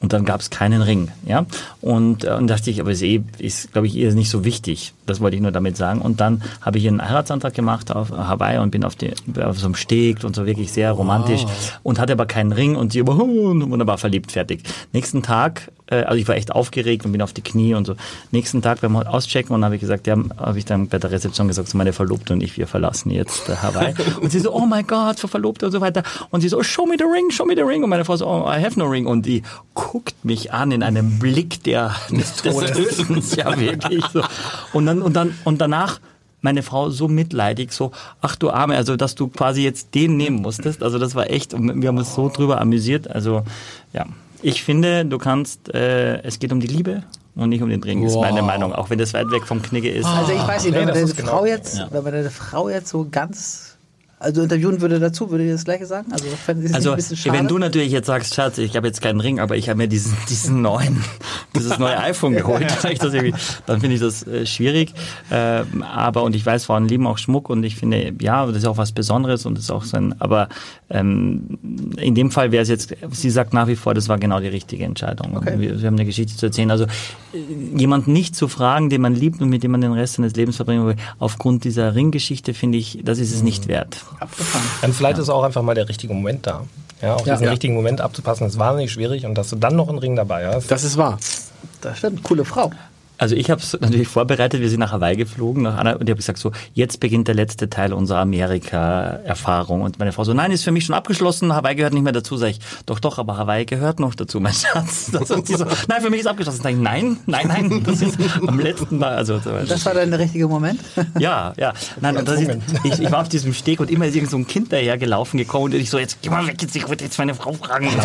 und 0.00 0.12
dann 0.12 0.24
gab 0.24 0.40
es 0.40 0.50
keinen 0.50 0.80
Ring, 0.80 1.08
ja. 1.26 1.44
Und, 1.80 2.24
äh, 2.24 2.30
und 2.30 2.46
dachte 2.46 2.70
ich, 2.70 2.80
aber 2.80 2.92
ist, 2.92 3.02
eh, 3.02 3.22
ist 3.38 3.72
glaube 3.72 3.88
ich, 3.88 3.96
eher 3.96 4.14
nicht 4.14 4.30
so 4.30 4.44
wichtig. 4.44 4.92
Das 5.06 5.20
wollte 5.20 5.36
ich 5.36 5.42
nur 5.42 5.50
damit 5.50 5.76
sagen. 5.76 6.00
Und 6.00 6.20
dann 6.20 6.42
habe 6.60 6.78
ich 6.78 6.86
einen 6.86 7.02
Heiratsantrag 7.02 7.52
gemacht 7.54 7.94
auf 7.94 8.10
Hawaii 8.10 8.58
und 8.58 8.70
bin 8.70 8.84
auf, 8.84 8.94
die, 8.94 9.12
auf 9.42 9.58
so 9.58 9.66
einem 9.66 9.74
Steg 9.74 10.22
und 10.22 10.36
so 10.36 10.46
wirklich 10.46 10.72
sehr 10.72 10.92
romantisch 10.92 11.42
wow. 11.42 11.80
und 11.82 11.98
hatte 11.98 12.12
aber 12.12 12.26
keinen 12.26 12.52
Ring 12.52 12.76
und 12.76 12.92
sie 12.92 13.00
über 13.00 13.18
wunderbar 13.18 13.98
verliebt, 13.98 14.30
fertig. 14.30 14.62
Nächsten 14.92 15.22
Tag 15.22 15.70
äh, 15.90 16.02
also 16.02 16.18
ich 16.18 16.28
war 16.28 16.36
echt 16.36 16.52
aufgeregt 16.52 17.04
und 17.04 17.12
bin 17.12 17.22
auf 17.22 17.32
die 17.32 17.42
Knie 17.42 17.74
und 17.74 17.86
so. 17.86 17.94
Nächsten 18.30 18.62
Tag 18.62 18.80
beim 18.80 18.96
Auschecken 18.96 19.54
und 19.54 19.64
habe 19.64 19.74
ich 19.74 19.80
gesagt, 19.80 20.06
ja, 20.06 20.16
habe 20.38 20.58
ich 20.58 20.64
dann 20.64 20.88
bei 20.88 20.98
der 20.98 21.10
Rezeption 21.10 21.48
gesagt, 21.48 21.68
so 21.68 21.78
meine 21.78 21.92
Verlobte 21.92 22.32
und 22.32 22.42
ich, 22.42 22.56
wir 22.56 22.66
verlassen 22.66 23.10
jetzt 23.10 23.48
äh, 23.48 23.56
Hawaii. 23.56 23.94
und 24.20 24.30
sie 24.30 24.40
so, 24.40 24.52
oh 24.52 24.66
my 24.66 24.82
God, 24.82 25.18
für 25.18 25.28
Verlobte 25.28 25.66
und 25.66 25.72
so 25.72 25.80
weiter. 25.80 26.02
Und 26.30 26.40
sie 26.40 26.48
so, 26.48 26.62
show 26.62 26.86
me 26.86 26.96
the 26.98 27.04
ring, 27.04 27.30
show 27.30 27.44
me 27.44 27.54
the 27.54 27.62
ring. 27.62 27.82
Und 27.82 27.90
meine 27.90 28.04
Frau 28.04 28.16
so, 28.16 28.26
oh, 28.26 28.46
I 28.46 28.62
have 28.62 28.78
no 28.78 28.86
ring. 28.86 29.06
Und 29.06 29.26
die 29.26 29.42
guckt 29.88 30.22
mich 30.22 30.52
an 30.52 30.70
in 30.70 30.82
einem 30.82 31.18
Blick 31.18 31.64
der 31.64 31.94
des 32.10 32.36
Tötens, 32.36 33.34
ja 33.36 33.58
wirklich 33.58 34.04
so. 34.12 34.22
Und 34.74 34.84
dann 34.84 35.00
und 35.00 35.14
dann 35.14 35.34
und 35.44 35.62
danach 35.62 35.98
meine 36.42 36.62
Frau 36.62 36.90
so 36.90 37.08
mitleidig, 37.08 37.72
so, 37.72 37.90
ach 38.20 38.36
du 38.36 38.50
Arme, 38.50 38.76
also 38.76 38.96
dass 38.96 39.14
du 39.14 39.28
quasi 39.28 39.62
jetzt 39.62 39.94
den 39.94 40.18
nehmen 40.18 40.42
musstest. 40.42 40.82
Also 40.82 40.98
das 40.98 41.14
war 41.14 41.30
echt, 41.30 41.54
und 41.54 41.80
wir 41.80 41.88
haben 41.88 41.96
uns 41.96 42.14
so 42.14 42.28
drüber 42.28 42.60
amüsiert. 42.60 43.10
Also 43.10 43.44
ja, 43.94 44.04
ich 44.42 44.62
finde, 44.62 45.06
du 45.06 45.16
kannst, 45.16 45.74
äh, 45.74 46.22
es 46.22 46.38
geht 46.38 46.52
um 46.52 46.60
die 46.60 46.66
Liebe 46.66 47.02
und 47.34 47.48
nicht 47.48 47.62
um 47.62 47.70
den 47.70 47.82
Ring, 47.82 48.02
wow. 48.02 48.08
ist 48.08 48.16
meine 48.16 48.42
Meinung, 48.42 48.74
auch 48.74 48.90
wenn 48.90 48.98
das 48.98 49.14
weit 49.14 49.30
weg 49.30 49.46
vom 49.46 49.62
Knigge 49.62 49.90
ist. 49.90 50.06
Also 50.06 50.32
ich 50.32 50.46
weiß 50.46 50.64
nicht, 50.64 50.74
wenn 50.74 50.84
man 50.84 50.94
deine 50.94 51.08
Frau 51.08 51.40
genau. 51.40 51.44
jetzt, 51.46 51.78
ja. 51.78 51.88
wenn 51.90 52.04
man 52.04 52.12
deine 52.12 52.30
Frau 52.30 52.68
jetzt 52.68 52.88
so 52.90 53.08
ganz 53.10 53.67
also 54.20 54.42
interviewen 54.42 54.80
würde 54.80 54.98
dazu, 54.98 55.30
würde 55.30 55.44
ich 55.44 55.52
das 55.52 55.64
gleiche 55.64 55.86
sagen? 55.86 56.12
Also, 56.12 56.26
also 56.72 56.96
wenn 57.32 57.46
du 57.46 57.58
natürlich 57.58 57.92
jetzt 57.92 58.06
sagst, 58.06 58.34
Schatz, 58.34 58.58
ich 58.58 58.76
habe 58.76 58.86
jetzt 58.86 59.00
keinen 59.00 59.20
Ring, 59.20 59.38
aber 59.38 59.56
ich 59.56 59.68
habe 59.68 59.78
mir 59.78 59.88
diesen, 59.88 60.16
diesen 60.28 60.60
neuen, 60.60 61.04
dieses 61.54 61.78
neue 61.78 61.98
iPhone 61.98 62.34
geholt, 62.34 62.66
dann 63.66 63.80
finde 63.80 63.94
ich 63.94 64.00
das 64.00 64.26
äh, 64.26 64.44
schwierig. 64.44 64.92
Äh, 65.30 65.62
aber 65.82 66.24
und 66.24 66.34
ich 66.34 66.44
weiß, 66.44 66.64
Frauen 66.64 66.88
lieben 66.88 67.06
auch 67.06 67.18
Schmuck 67.18 67.48
und 67.48 67.62
ich 67.62 67.76
finde, 67.76 68.12
ja, 68.20 68.44
das 68.46 68.56
ist 68.56 68.66
auch 68.66 68.76
was 68.76 68.92
Besonderes 68.92 69.46
und 69.46 69.56
das 69.56 69.64
ist 69.64 69.70
auch 69.70 69.84
so 69.84 69.96
ein, 69.96 70.20
aber 70.20 70.48
ähm, 70.90 71.58
in 71.96 72.14
dem 72.14 72.30
Fall 72.30 72.50
wäre 72.50 72.62
es 72.62 72.68
jetzt, 72.68 72.94
sie 73.12 73.30
sagt 73.30 73.52
nach 73.54 73.68
wie 73.68 73.76
vor, 73.76 73.94
das 73.94 74.08
war 74.08 74.18
genau 74.18 74.40
die 74.40 74.48
richtige 74.48 74.84
Entscheidung. 74.84 75.36
Okay. 75.36 75.54
Wir, 75.58 75.80
wir, 75.80 75.86
haben 75.86 75.94
eine 75.94 76.06
Geschichte 76.06 76.36
zu 76.36 76.46
erzählen. 76.46 76.70
Also 76.70 76.84
äh, 76.84 76.88
jemand 77.76 78.08
nicht 78.08 78.34
zu 78.34 78.48
fragen, 78.48 78.90
den 78.90 79.00
man 79.00 79.14
liebt 79.14 79.40
und 79.40 79.48
mit 79.48 79.62
dem 79.62 79.70
man 79.70 79.80
den 79.80 79.92
Rest 79.92 80.14
seines 80.14 80.34
Lebens 80.34 80.56
verbringen 80.56 80.86
will, 80.86 80.96
aufgrund 81.18 81.64
dieser 81.64 81.94
Ringgeschichte 81.94 82.54
finde 82.54 82.78
ich, 82.78 83.00
das 83.04 83.18
ist 83.18 83.32
es 83.32 83.42
nicht 83.42 83.68
wert. 83.68 84.07
Abgefahren. 84.20 84.66
Dann 84.80 84.92
vielleicht 84.92 85.16
ja. 85.18 85.22
ist 85.22 85.28
auch 85.28 85.42
einfach 85.42 85.62
mal 85.62 85.74
der 85.74 85.88
richtige 85.88 86.14
Moment 86.14 86.46
da. 86.46 86.64
Ja, 87.00 87.14
auch 87.14 87.26
ja, 87.26 87.34
diesen 87.34 87.44
ja. 87.44 87.50
richtigen 87.50 87.74
Moment 87.74 88.00
abzupassen, 88.00 88.46
ist 88.46 88.58
wahnsinnig 88.58 88.90
schwierig 88.90 89.24
und 89.24 89.36
dass 89.36 89.50
du 89.50 89.56
dann 89.56 89.76
noch 89.76 89.88
einen 89.88 89.98
Ring 89.98 90.16
dabei 90.16 90.48
hast. 90.48 90.70
Das 90.70 90.84
ist 90.84 90.96
wahr. 90.96 91.18
Das 91.80 91.98
stimmt, 91.98 92.22
coole 92.24 92.44
Frau. 92.44 92.72
Also 93.18 93.34
ich 93.34 93.50
habe 93.50 93.60
es 93.60 93.76
natürlich 93.80 94.08
vorbereitet, 94.08 94.60
wir 94.60 94.70
sind 94.70 94.80
nach 94.80 94.92
Hawaii 94.92 95.16
geflogen 95.16 95.64
nach 95.64 95.76
einer, 95.76 95.94
und 95.94 96.02
ich 96.02 96.10
habe 96.10 96.16
gesagt, 96.18 96.38
so, 96.38 96.52
jetzt 96.72 97.00
beginnt 97.00 97.26
der 97.26 97.34
letzte 97.34 97.68
Teil 97.68 97.92
unserer 97.92 98.20
Amerika-Erfahrung. 98.20 99.82
Und 99.82 99.98
meine 99.98 100.12
Frau 100.12 100.22
so, 100.22 100.32
nein, 100.34 100.52
ist 100.52 100.62
für 100.62 100.70
mich 100.70 100.84
schon 100.84 100.94
abgeschlossen, 100.94 101.52
Hawaii 101.52 101.74
gehört 101.74 101.94
nicht 101.94 102.04
mehr 102.04 102.12
dazu. 102.12 102.36
Sag 102.36 102.50
ich, 102.50 102.60
doch, 102.86 103.00
doch, 103.00 103.18
aber 103.18 103.36
Hawaii 103.36 103.64
gehört 103.64 103.98
noch 103.98 104.14
dazu, 104.14 104.38
mein 104.38 104.52
Schatz. 104.54 105.10
Das 105.10 105.30
ist 105.30 105.48
so, 105.48 105.66
nein, 105.88 106.00
für 106.00 106.10
mich 106.10 106.20
ist 106.20 106.26
abgeschlossen. 106.26 106.62
Sag 106.62 106.72
ich, 106.72 106.78
nein, 106.78 107.16
nein, 107.26 107.48
nein, 107.48 107.82
das 107.84 108.02
ist 108.02 108.18
am 108.46 108.60
letzten 108.60 108.98
Mal. 108.98 109.16
Also, 109.16 109.38
das 109.38 109.84
war 109.84 109.94
dann 109.94 110.10
der 110.10 110.20
richtige 110.20 110.46
Moment? 110.48 110.80
Ja, 111.18 111.52
ja. 111.56 111.72
Nein, 112.00 112.16
und 112.18 112.28
das 112.28 112.40
ist, 112.40 112.50
ich, 112.84 113.00
ich 113.00 113.10
war 113.10 113.22
auf 113.22 113.28
diesem 113.28 113.52
Steg 113.52 113.80
und 113.80 113.90
immer 113.90 114.06
ist 114.06 114.14
irgend 114.14 114.30
so 114.30 114.36
ein 114.36 114.46
Kind 114.46 114.72
daher 114.72 114.98
gelaufen 114.98 115.36
gekommen 115.38 115.64
und 115.64 115.74
ich 115.74 115.90
so, 115.90 115.98
jetzt 115.98 116.22
geh 116.22 116.28
mal 116.30 116.46
weg, 116.46 116.60
jetzt, 116.60 116.76
ich 116.76 116.88
würde 116.88 117.02
jetzt 117.02 117.18
meine 117.18 117.34
Frau 117.34 117.52
fragen. 117.52 117.88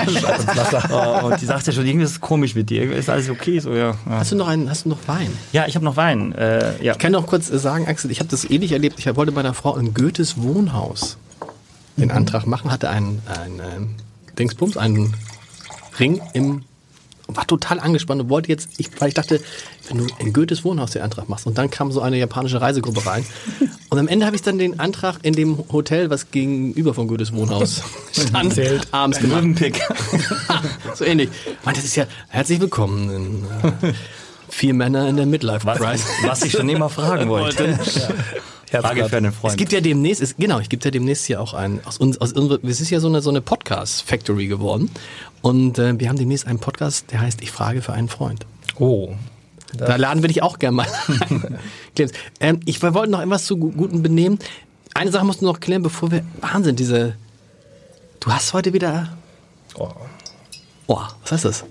Oh, 0.89 1.27
und 1.27 1.41
die 1.41 1.45
sagte 1.45 1.71
schon, 1.71 1.85
irgendwie 1.85 2.05
ist 2.05 2.11
es 2.11 2.21
komisch 2.21 2.55
mit 2.55 2.69
dir. 2.69 2.91
Ist 2.91 3.09
alles 3.09 3.29
okay? 3.29 3.59
So, 3.59 3.73
ja. 3.73 3.95
Hast 4.09 4.31
du 4.31 4.35
noch 4.35 4.47
einen, 4.47 4.69
hast 4.69 4.85
du 4.85 4.89
noch 4.89 5.02
Wein? 5.07 5.37
Ja, 5.51 5.65
ich 5.67 5.75
habe 5.75 5.85
noch 5.85 5.97
Wein. 5.97 6.33
Äh, 6.33 6.83
ja. 6.83 6.93
Ich 6.93 6.99
kann 6.99 7.11
noch 7.11 7.27
kurz 7.27 7.47
sagen, 7.47 7.87
Axel, 7.87 8.11
ich 8.11 8.19
habe 8.19 8.29
das 8.29 8.49
ähnlich 8.49 8.71
erlebt. 8.71 8.99
Ich 8.99 9.15
wollte 9.15 9.31
bei 9.31 9.41
einer 9.41 9.53
Frau 9.53 9.75
in 9.77 9.93
Goethes 9.93 10.41
Wohnhaus 10.41 11.17
den. 11.97 12.11
Antrag 12.11 12.47
machen, 12.47 12.71
hatte 12.71 12.89
einen, 12.89 13.21
einen, 13.27 13.61
einen 13.61 13.95
Dingsbums, 14.37 14.77
einen 14.77 15.13
Ring 15.99 16.21
im 16.33 16.63
war 17.27 17.47
total 17.47 17.79
angespannt 17.79 18.21
und 18.21 18.29
wollte 18.29 18.49
jetzt, 18.49 18.69
ich, 18.77 18.89
weil 18.99 19.07
ich 19.07 19.13
dachte, 19.13 19.39
wenn 19.87 19.99
du 19.99 20.07
in 20.19 20.33
Goethes 20.33 20.63
Wohnhaus 20.63 20.91
den 20.91 21.01
Antrag 21.01 21.29
machst 21.29 21.47
und 21.47 21.57
dann 21.57 21.69
kam 21.69 21.91
so 21.91 22.01
eine 22.01 22.17
japanische 22.17 22.59
Reisegruppe 22.59 23.05
rein 23.05 23.25
und 23.89 23.97
am 23.97 24.07
Ende 24.07 24.25
habe 24.25 24.35
ich 24.35 24.41
dann 24.41 24.57
den 24.57 24.79
Antrag 24.79 25.19
in 25.23 25.33
dem 25.33 25.57
Hotel, 25.71 26.09
was 26.09 26.31
gegenüber 26.31 26.93
von 26.93 27.07
Goethes 27.07 27.33
Wohnhaus 27.33 27.81
stand, 28.11 28.59
abends 28.91 29.19
gemacht. 29.19 29.43
so 30.95 31.05
ähnlich. 31.05 31.29
Und 31.65 31.77
das 31.77 31.85
ist 31.85 31.95
ja 31.95 32.05
herzlich 32.27 32.59
willkommen 32.59 33.09
in, 33.09 33.89
äh, 33.89 33.93
Vier 34.49 34.73
Männer 34.73 35.07
in 35.07 35.17
der 35.17 35.25
Midlife 35.25 35.65
Crisis. 35.65 36.05
Was, 36.21 36.29
was 36.29 36.43
ich 36.43 36.51
schon 36.51 36.69
immer 36.69 36.89
fragen 36.89 37.29
wollte. 37.29 37.77
ja. 38.71 38.81
Frage 38.81 39.07
für 39.07 39.17
einen 39.17 39.31
Freund. 39.31 39.53
Es 39.53 39.57
gibt 39.57 39.71
ja 39.71 39.81
demnächst, 39.81 40.21
es, 40.21 40.35
genau, 40.37 40.59
es 40.59 40.69
gibt 40.69 40.83
ja 40.85 40.91
demnächst 40.91 41.25
hier 41.25 41.39
auch 41.41 41.53
ein, 41.53 41.79
aus 41.85 41.97
uns, 41.97 42.19
aus 42.19 42.31
es 42.31 42.81
ist 42.81 42.89
ja 42.89 42.99
so 42.99 43.07
eine, 43.07 43.21
so 43.21 43.29
eine 43.29 43.41
Podcast-Factory 43.41 44.47
geworden. 44.47 44.89
Und 45.41 45.77
äh, 45.77 45.99
wir 45.99 46.09
haben 46.09 46.17
demnächst 46.17 46.47
einen 46.47 46.59
Podcast, 46.59 47.11
der 47.11 47.21
heißt 47.21 47.41
Ich 47.41 47.51
frage 47.51 47.81
für 47.81 47.93
einen 47.93 48.09
Freund. 48.09 48.45
Oh. 48.79 49.13
Da 49.75 49.95
laden 49.95 50.21
wir 50.21 50.27
dich 50.27 50.43
auch 50.43 50.59
gerne 50.59 50.75
mal 50.77 50.87
ähm, 52.39 52.59
ich 52.65 52.81
wir 52.81 52.93
wollten 52.93 53.11
noch 53.11 53.21
etwas 53.21 53.45
zu 53.45 53.57
guten 53.57 54.03
Benehmen. 54.03 54.37
Eine 54.93 55.11
Sache 55.11 55.25
musst 55.25 55.41
du 55.41 55.45
noch 55.45 55.59
klären, 55.59 55.81
bevor 55.81 56.11
wir. 56.11 56.23
Wahnsinn, 56.41 56.75
diese. 56.75 57.15
Du 58.19 58.31
hast 58.31 58.53
heute 58.53 58.73
wieder. 58.73 59.17
Oh. 59.75 59.89
Oh, 60.87 61.01
was 61.21 61.31
heißt 61.31 61.45
das? 61.45 61.65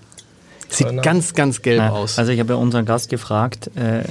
Sieht 0.72 0.86
Oder? 0.86 1.02
ganz, 1.02 1.34
ganz 1.34 1.60
gelb 1.60 1.80
ja, 1.80 1.90
aus. 1.90 2.18
Also 2.18 2.32
ich 2.32 2.40
habe 2.40 2.54
ja 2.54 2.58
unseren 2.58 2.86
Gast 2.86 3.10
gefragt, 3.10 3.70
äh, 3.76 4.00
äh 4.00 4.04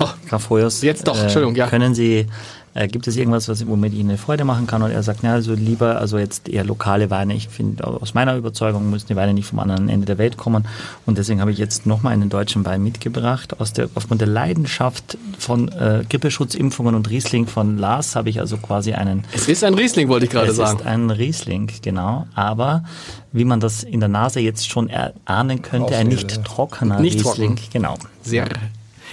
oh, 0.00 0.08
Graf 0.28 0.50
Hoyers, 0.50 0.82
jetzt 0.82 1.06
doch, 1.06 1.18
Entschuldigung, 1.20 1.54
ja. 1.54 1.68
Können 1.68 1.94
Sie 1.94 2.26
äh, 2.74 2.88
gibt 2.88 3.06
es 3.06 3.16
irgendwas, 3.16 3.48
was, 3.48 3.66
womit 3.66 3.92
ich 3.92 4.00
Ihnen 4.00 4.10
eine 4.10 4.18
Freude 4.18 4.44
machen 4.44 4.66
kann? 4.66 4.82
Und 4.82 4.90
er 4.90 5.02
sagt, 5.04 5.20
na, 5.22 5.32
also 5.32 5.54
lieber, 5.54 5.98
also 5.98 6.18
jetzt 6.18 6.48
eher 6.48 6.64
lokale 6.64 7.08
Weine. 7.08 7.34
Ich 7.34 7.48
finde, 7.48 7.86
aus 7.86 8.14
meiner 8.14 8.36
Überzeugung 8.36 8.90
müssen 8.90 9.06
die 9.06 9.16
Weine 9.16 9.32
nicht 9.32 9.46
vom 9.46 9.60
anderen 9.60 9.88
Ende 9.88 10.06
der 10.06 10.18
Welt 10.18 10.36
kommen. 10.36 10.66
Und 11.06 11.16
deswegen 11.16 11.40
habe 11.40 11.52
ich 11.52 11.58
jetzt 11.58 11.86
nochmal 11.86 12.12
einen 12.12 12.30
deutschen 12.30 12.64
Wein 12.64 12.82
mitgebracht. 12.82 13.60
Aus 13.60 13.72
der, 13.72 13.88
aufgrund 13.94 14.20
der 14.20 14.28
Leidenschaft 14.28 15.16
von 15.38 15.68
äh, 15.68 16.04
Grippeschutzimpfungen 16.08 16.96
und 16.96 17.08
Riesling 17.10 17.46
von 17.46 17.78
Lars 17.78 18.16
habe 18.16 18.28
ich 18.28 18.40
also 18.40 18.56
quasi 18.56 18.92
einen. 18.92 19.24
Es 19.32 19.46
ist 19.46 19.62
ein 19.62 19.74
Riesling, 19.74 20.08
wollte 20.08 20.26
ich 20.26 20.32
gerade 20.32 20.52
sagen. 20.52 20.78
Es 20.78 20.80
ist 20.80 20.86
ein 20.86 21.10
Riesling, 21.10 21.70
genau. 21.80 22.26
Aber 22.34 22.82
wie 23.30 23.44
man 23.44 23.60
das 23.60 23.84
in 23.84 24.00
der 24.00 24.08
Nase 24.08 24.40
jetzt 24.40 24.68
schon 24.68 24.88
erahnen 24.88 25.62
könnte, 25.62 25.94
ein 25.94 26.08
nicht 26.08 26.44
trockener 26.44 26.98
nicht 26.98 27.24
Riesling. 27.24 27.54
Trocken. 27.54 27.70
Genau. 27.72 27.98
Sehr. 28.22 28.48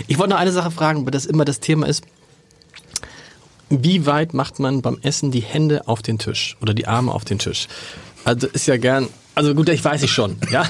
Ich 0.08 0.18
wollte 0.18 0.32
noch 0.34 0.40
eine 0.40 0.52
Sache 0.52 0.72
fragen, 0.72 1.06
weil 1.06 1.12
das 1.12 1.28
immer 1.28 1.46
das 1.46 1.60
Thema 1.60 1.86
ist. 1.86 2.04
Wie 3.72 4.06
weit 4.06 4.34
macht 4.34 4.60
man 4.60 4.82
beim 4.82 5.00
Essen 5.02 5.32
die 5.32 5.40
Hände 5.40 5.88
auf 5.88 6.02
den 6.02 6.20
Tisch 6.20 6.58
oder 6.62 6.74
die 6.74 6.88
Arme 6.88 7.14
auf 7.14 7.24
den 7.24 7.40
Tisch? 7.40 7.68
Also 8.26 8.48
ist 8.48 8.68
ja 8.68 8.78
gern, 8.78 9.08
also 9.34 9.56
gut, 9.56 9.70
ich 9.70 9.84
weiß 9.84 10.04
ich 10.04 10.12
schon, 10.12 10.36
ja. 10.52 10.66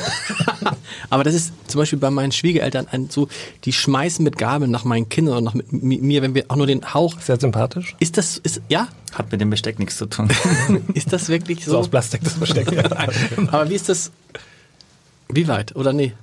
Aber 1.10 1.24
das 1.24 1.34
ist 1.34 1.52
zum 1.68 1.80
Beispiel 1.80 1.98
bei 1.98 2.12
meinen 2.12 2.32
Schwiegereltern 2.32 2.88
ein, 2.92 3.10
so, 3.10 3.28
die 3.66 3.74
schmeißen 3.74 4.24
mit 4.24 4.38
Gabeln 4.38 4.70
nach 4.70 4.86
meinen 4.86 5.10
Kindern 5.10 5.34
oder 5.34 5.42
nach 5.42 5.54
mit 5.56 5.72
mir, 6.02 6.22
wenn 6.22 6.36
wir 6.36 6.46
auch 6.48 6.56
nur 6.56 6.68
den 6.68 6.94
Hauch. 6.94 7.20
Sehr 7.20 7.40
sympathisch. 7.40 7.96
Ist 8.00 8.18
das, 8.18 8.38
ist, 8.38 8.62
ja? 8.70 8.88
Hat 9.14 9.32
mit 9.32 9.42
dem 9.42 9.50
Besteck 9.50 9.80
nichts 9.80 9.98
zu 9.98 10.06
tun. 10.06 10.30
ist 10.94 11.12
das 11.12 11.28
wirklich 11.30 11.66
so? 11.66 11.72
So 11.72 11.80
aus 11.80 11.90
Plastik, 11.90 12.24
das 12.24 12.36
Besteck. 12.36 12.68
Aber 13.52 13.70
wie 13.70 13.76
ist 13.76 13.90
das, 13.90 14.12
wie 15.28 15.48
weit 15.48 15.76
oder 15.76 15.92
nee? 15.92 16.14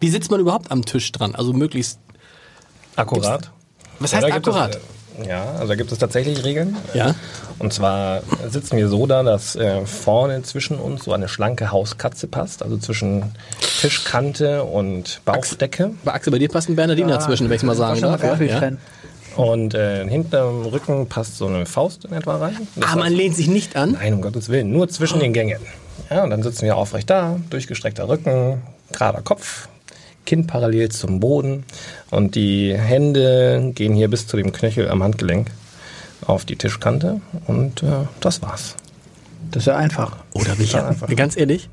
Wie 0.00 0.08
sitzt 0.08 0.30
man 0.30 0.40
überhaupt 0.40 0.70
am 0.70 0.84
Tisch 0.84 1.12
dran? 1.12 1.34
Also 1.34 1.52
möglichst. 1.52 2.00
Akkurat? 2.96 3.50
Was 4.00 4.14
heißt 4.14 4.24
akkurat? 4.24 4.80
Ja, 5.28 5.44
also 5.54 5.68
da 5.68 5.74
gibt 5.74 5.92
es 5.92 5.98
tatsächlich 5.98 6.42
Regeln. 6.44 6.76
Ja. 6.94 7.14
Und 7.58 7.72
zwar 7.72 8.22
sitzen 8.50 8.76
wir 8.76 8.88
so 8.88 9.06
da, 9.06 9.22
dass 9.22 9.54
äh, 9.56 9.84
vorne 9.86 10.42
zwischen 10.42 10.78
uns 10.78 11.04
so 11.04 11.12
eine 11.12 11.28
schlanke 11.28 11.70
Hauskatze 11.70 12.26
passt, 12.26 12.62
also 12.62 12.76
zwischen 12.78 13.24
Tischkante 13.80 14.64
und 14.64 15.20
Bauchdecke. 15.24 15.90
Bei 16.04 16.12
Axel, 16.14 16.30
bei 16.32 16.38
dir 16.38 16.48
passt 16.48 16.68
ein 16.68 16.76
Bernardiner 16.76 17.20
zwischen, 17.20 17.48
wenn 17.50 17.56
ich 17.56 17.62
mal 17.62 17.76
sagen 17.76 18.00
darf. 18.00 18.22
Ja? 18.22 18.28
Garfield-Fan. 18.30 18.78
Und 19.36 19.74
äh, 19.74 20.06
hinterm 20.08 20.66
Rücken 20.66 21.06
passt 21.08 21.38
so 21.38 21.46
eine 21.46 21.64
Faust 21.66 22.04
in 22.04 22.12
etwa 22.12 22.36
rein. 22.36 22.66
Das 22.76 22.90
Ah, 22.92 22.96
man 22.96 23.12
heißt- 23.12 23.16
lehnt 23.16 23.36
sich 23.36 23.48
nicht 23.48 23.76
an. 23.76 23.92
Nein, 23.92 24.14
um 24.14 24.22
Gottes 24.22 24.48
Willen, 24.50 24.70
nur 24.72 24.88
zwischen 24.88 25.20
den 25.20 25.32
Gängen. 25.32 25.58
Ja, 26.10 26.24
und 26.24 26.30
dann 26.30 26.42
sitzen 26.42 26.66
wir 26.66 26.76
aufrecht 26.76 27.08
da, 27.08 27.36
durchgestreckter 27.50 28.08
Rücken, 28.08 28.62
gerader 28.92 29.22
Kopf, 29.22 29.68
Kinn 30.24 30.46
parallel 30.46 30.90
zum 30.90 31.20
Boden 31.20 31.64
und 32.10 32.34
die 32.34 32.76
Hände 32.76 33.72
gehen 33.74 33.94
hier 33.94 34.08
bis 34.08 34.26
zu 34.26 34.36
dem 34.36 34.52
Knöchel 34.52 34.88
am 34.88 35.02
Handgelenk 35.02 35.50
auf 36.26 36.44
die 36.44 36.56
Tischkante 36.56 37.20
und 37.46 37.82
äh, 37.82 38.06
das 38.20 38.42
war's. 38.42 38.76
Das 39.50 39.64
ist 39.64 39.66
ja 39.66 39.76
einfach. 39.76 40.16
Oder 40.32 40.54
bin 40.54 40.64
ich 40.64 40.72
ja, 40.72 40.86
einfach. 40.88 41.14
ganz 41.16 41.36
ehrlich, 41.36 41.68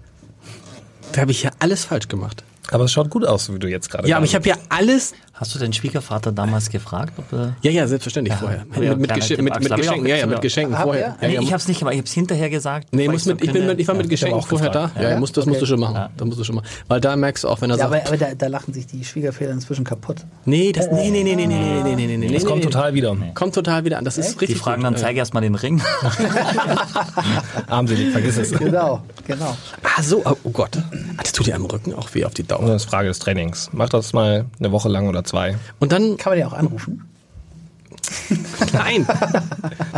da 1.11 1.21
habe 1.21 1.31
ich 1.31 1.43
ja 1.43 1.51
alles 1.59 1.85
falsch 1.85 2.07
gemacht. 2.07 2.43
Aber 2.71 2.85
es 2.85 2.91
schaut 2.91 3.09
gut 3.09 3.25
aus, 3.25 3.51
wie 3.53 3.59
du 3.59 3.67
jetzt 3.67 3.89
gerade 3.89 4.07
Ja, 4.07 4.17
aber 4.17 4.25
ich 4.25 4.35
habe 4.35 4.47
ja 4.47 4.55
alles. 4.69 5.13
Hast 5.39 5.55
du 5.55 5.59
deinen 5.59 5.71
Schwiegervater 5.71 6.33
damals 6.33 6.69
gefragt, 6.69 7.13
ob 7.17 7.31
er 7.31 7.55
Ja, 7.61 7.71
ja, 7.71 7.87
selbstverständlich 7.87 8.35
vorher. 8.35 8.65
Ja, 8.75 8.79
Mit, 8.89 8.97
mit, 8.99 9.07
kleiner 9.07 9.23
Gesche- 9.23 9.27
Tipp, 9.35 9.41
mit, 9.41 9.59
mit 9.61 9.75
Geschenken, 9.75 10.05
ja, 10.07 10.15
ja, 10.17 10.25
mit. 10.27 10.41
Geschenken 10.41 10.75
vorher. 10.75 11.15
Ja, 11.21 11.27
Nee, 11.27 11.33
ja, 11.35 11.41
ich 11.41 11.47
habe 11.47 11.57
es 11.61 11.67
nicht 11.69 11.79
gemacht, 11.79 11.93
ich 11.93 11.99
habe 11.99 12.07
es 12.07 12.11
hinterher 12.13 12.49
gesagt. 12.49 12.89
Nee, 12.91 13.07
muss 13.07 13.25
mit, 13.25 13.41
ich, 13.41 13.51
bin 13.53 13.65
mit, 13.65 13.79
ich 13.79 13.87
war 13.87 13.95
mit 13.95 14.05
Ja. 14.05 14.09
Geschenken 14.09 14.37
auch 14.37 14.45
vorher 14.47 14.69
da. 14.69 14.81
gefragt. 14.87 14.97
Ja, 14.97 15.03
ja, 15.03 15.09
Ja? 15.11 15.19
muss, 15.19 15.31
das 15.31 15.45
musst 15.45 15.61
du 15.61 15.65
schon 15.65 15.79
machen. 15.79 15.95
Ja. 15.95 16.09
Das 16.17 16.27
musst 16.27 16.39
du 16.39 16.43
schon 16.43 16.55
machen. 16.55 16.67
Weil 16.89 16.99
da 16.99 17.15
merkst 17.15 17.45
du 17.45 17.47
auch, 17.47 17.61
wenn 17.61 17.69
er 17.69 17.77
Ja, 17.77 17.87
sagt, 17.87 18.07
aber, 18.07 18.07
aber 18.07 18.17
da, 18.17 18.35
da 18.35 18.47
lachen 18.47 18.73
sich 18.73 18.85
die 18.87 19.03
Schwiegerväter 19.05 19.51
inzwischen 19.51 19.85
kaputt. 19.85 20.17
nee, 20.45 20.73
das, 20.73 20.91
nee, 20.91 21.09
nee, 21.09 21.23
nee, 21.23 21.35
nee, 21.35 21.47
nee, 21.47 21.55
nee, 21.55 21.83
nee, 21.83 21.95
nee, 21.95 22.07
nee, 22.07 22.17
nee, 22.17 22.33
Das 22.33 22.43
nee, 22.43 22.49
kommt 22.49 22.63
nee. 22.65 22.69
total 22.69 22.93
wieder. 22.93 23.15
Kommt 23.33 23.55
total 23.55 23.85
wieder 23.85 23.97
an. 23.97 24.03
Das 24.05 24.17
ist 24.17 24.35
Die 24.35 24.39
richtig. 24.39 24.57
fragen 24.59 24.81
gut. 24.83 24.91
dann, 24.91 24.97
zeig 24.97 25.15
erst 25.15 25.33
mal 25.33 25.39
den 25.41 25.55
Ring. 25.55 25.81
Armselig, 27.67 28.11
vergiss 28.11 28.37
es. 28.37 28.51
Genau, 28.51 29.01
genau. 29.25 29.55
Ah, 29.83 30.01
so, 30.03 30.21
oh 30.25 30.35
oh 30.43 30.49
Gott. 30.49 30.77
Ah, 30.77 30.83
Das 31.23 31.31
tut 31.31 31.47
dir 31.47 31.55
am 31.55 31.65
Rücken 31.65 31.93
auch 31.93 32.13
weh 32.13 32.25
auf 32.25 32.33
die 32.33 32.43
Dauer. 32.43 32.65
das 32.67 32.83
ist 32.83 32.89
Frage 32.89 33.07
des 33.07 33.19
Trainings. 33.19 33.69
Mach 33.71 33.89
das 33.89 34.13
mal 34.13 34.45
eine 34.59 34.71
Woche 34.71 34.89
lang 34.89 35.07
oder 35.07 35.23
zwei. 35.30 35.57
Und 35.80 35.91
dann, 35.91 36.17
Kann 36.17 36.32
man 36.32 36.38
die 36.39 36.45
auch 36.45 36.53
anrufen? 36.53 37.05
nein. 38.73 39.05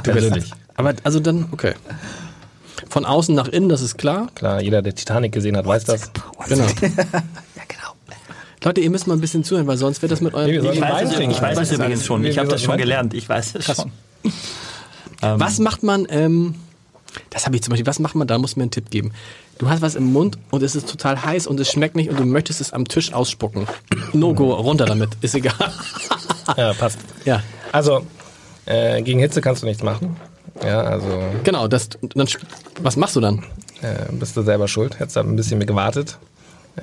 Du 0.04 0.12
Persönlich. 0.12 0.44
bist, 0.50 0.56
aber 0.76 0.94
also 1.04 1.20
dann, 1.20 1.48
okay. 1.52 1.74
Von 2.90 3.06
außen 3.06 3.34
nach 3.34 3.48
innen, 3.48 3.70
das 3.70 3.82
ist 3.82 3.98
klar. 3.98 4.28
Klar, 4.36 4.62
jeder, 4.62 4.82
der 4.82 4.94
Titanic 4.96 5.32
gesehen 5.32 5.56
hat, 5.56 5.66
weiß 5.66 5.86
das. 5.86 6.12
Genau. 6.48 6.66
Ja, 7.56 7.64
genau. 7.68 7.96
Leute, 8.64 8.82
ihr 8.82 8.90
müsst 8.90 9.08
mal 9.08 9.14
ein 9.14 9.22
bisschen 9.22 9.44
zuhören, 9.44 9.68
weil 9.68 9.78
sonst 9.78 10.02
wird 10.02 10.12
das 10.12 10.22
mit 10.22 10.34
eurem. 10.34 10.50
Nee, 10.50 10.58
Ich 10.72 10.82
weiß 10.82 11.12
ich 11.20 11.42
weiß 11.42 11.60
es 11.60 11.72
übrigens 11.72 12.06
schon. 12.06 12.26
Ich 12.26 12.38
habe 12.38 12.48
das 12.50 12.62
schon 12.62 12.78
gelernt. 12.78 13.14
Ich 13.14 13.28
weiß 13.30 13.56
es 13.56 13.66
schon. 13.66 13.92
Was 15.22 15.60
macht 15.60 15.84
man, 15.84 16.08
ähm, 16.10 16.56
das 17.30 17.46
habe 17.46 17.56
ich 17.56 17.62
zum 17.62 17.72
Beispiel, 17.72 17.86
was 17.86 18.00
macht 18.00 18.16
man, 18.16 18.28
da 18.28 18.38
muss 18.38 18.56
mir 18.56 18.64
einen 18.64 18.72
Tipp 18.72 18.90
geben. 18.90 19.12
Du 19.62 19.70
hast 19.70 19.84
was 19.84 19.94
im 19.94 20.12
Mund 20.12 20.40
und 20.50 20.64
es 20.64 20.76
ist 20.76 20.90
total 20.90 21.24
heiß 21.24 21.46
und 21.46 21.60
es 21.60 21.70
schmeckt 21.72 21.96
nicht 21.96 22.10
und 22.10 22.20
du 22.20 22.26
möchtest 22.26 22.62
es 22.62 22.74
am 22.74 22.88
Tisch 22.88 23.14
ausspucken. 23.14 23.68
No 24.12 24.34
go, 24.34 24.54
runter 24.56 24.86
damit, 24.86 25.10
ist 25.22 25.36
egal. 25.36 25.54
Ja, 26.58 26.74
passt. 26.74 26.98
ja, 27.26 27.44
Also, 27.72 28.02
äh, 28.66 29.04
gegen 29.04 29.20
Hitze 29.20 29.40
kannst 29.40 29.62
du 29.62 29.68
nichts 29.68 29.84
machen. 29.84 30.18
Ja, 30.66 30.82
also 30.82 31.08
genau, 31.44 31.68
das, 31.68 31.90
dann, 32.02 32.28
was 32.82 32.98
machst 32.98 33.16
du 33.16 33.20
dann? 33.22 33.46
äh, 33.84 34.12
bist 34.12 34.36
du 34.36 34.42
selber 34.42 34.68
schuld. 34.68 35.00
Hättest 35.00 35.16
da 35.18 35.22
ein 35.22 35.36
bisschen 35.36 35.60
mehr 35.60 35.68
gewartet. 35.68 36.18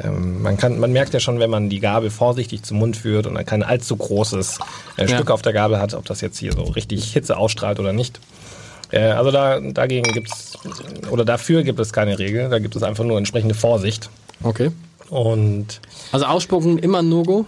Ähm, 0.01 0.41
man, 0.43 0.57
kann, 0.57 0.79
man 0.79 0.93
merkt 0.93 1.13
ja 1.15 1.19
schon, 1.21 1.41
wenn 1.41 1.51
man 1.51 1.69
die 1.69 1.81
Gabel 1.81 2.11
vorsichtig 2.11 2.63
zum 2.63 2.79
Mund 2.79 2.97
führt 2.97 3.27
und 3.27 3.35
dann 3.35 3.45
kein 3.45 3.65
allzu 3.65 3.97
großes 3.97 4.61
äh, 4.97 5.03
Ja. 5.03 5.09
Stück 5.17 5.33
auf 5.33 5.43
der 5.43 5.53
Gabel 5.53 5.81
hat, 5.81 5.95
ob 5.95 6.05
das 6.07 6.21
jetzt 6.21 6.39
hier 6.39 6.53
so 6.53 6.63
richtig 6.63 7.13
Hitze 7.13 7.37
ausstrahlt 7.37 7.81
oder 7.81 7.93
nicht. 7.93 8.21
Äh, 8.91 9.01
also 9.11 9.31
da, 9.31 9.61
dagegen 9.61 10.11
gibt's 10.13 10.59
oder 11.11 11.25
dafür 11.25 11.63
gibt 11.63 11.79
es 11.81 11.93
keine 11.93 12.19
Regel. 12.19 12.49
Da 12.49 12.59
gibt 12.59 12.75
es 12.77 12.83
einfach 12.83 13.05
nur 13.05 13.19
entsprechende 13.19 13.55
Vorsicht. 13.55 14.09
Okay. 14.43 14.71
Und 15.11 15.81
Also 16.13 16.27
ausspucken 16.27 16.79
immer 16.79 17.03
No 17.03 17.23
go? 17.23 17.47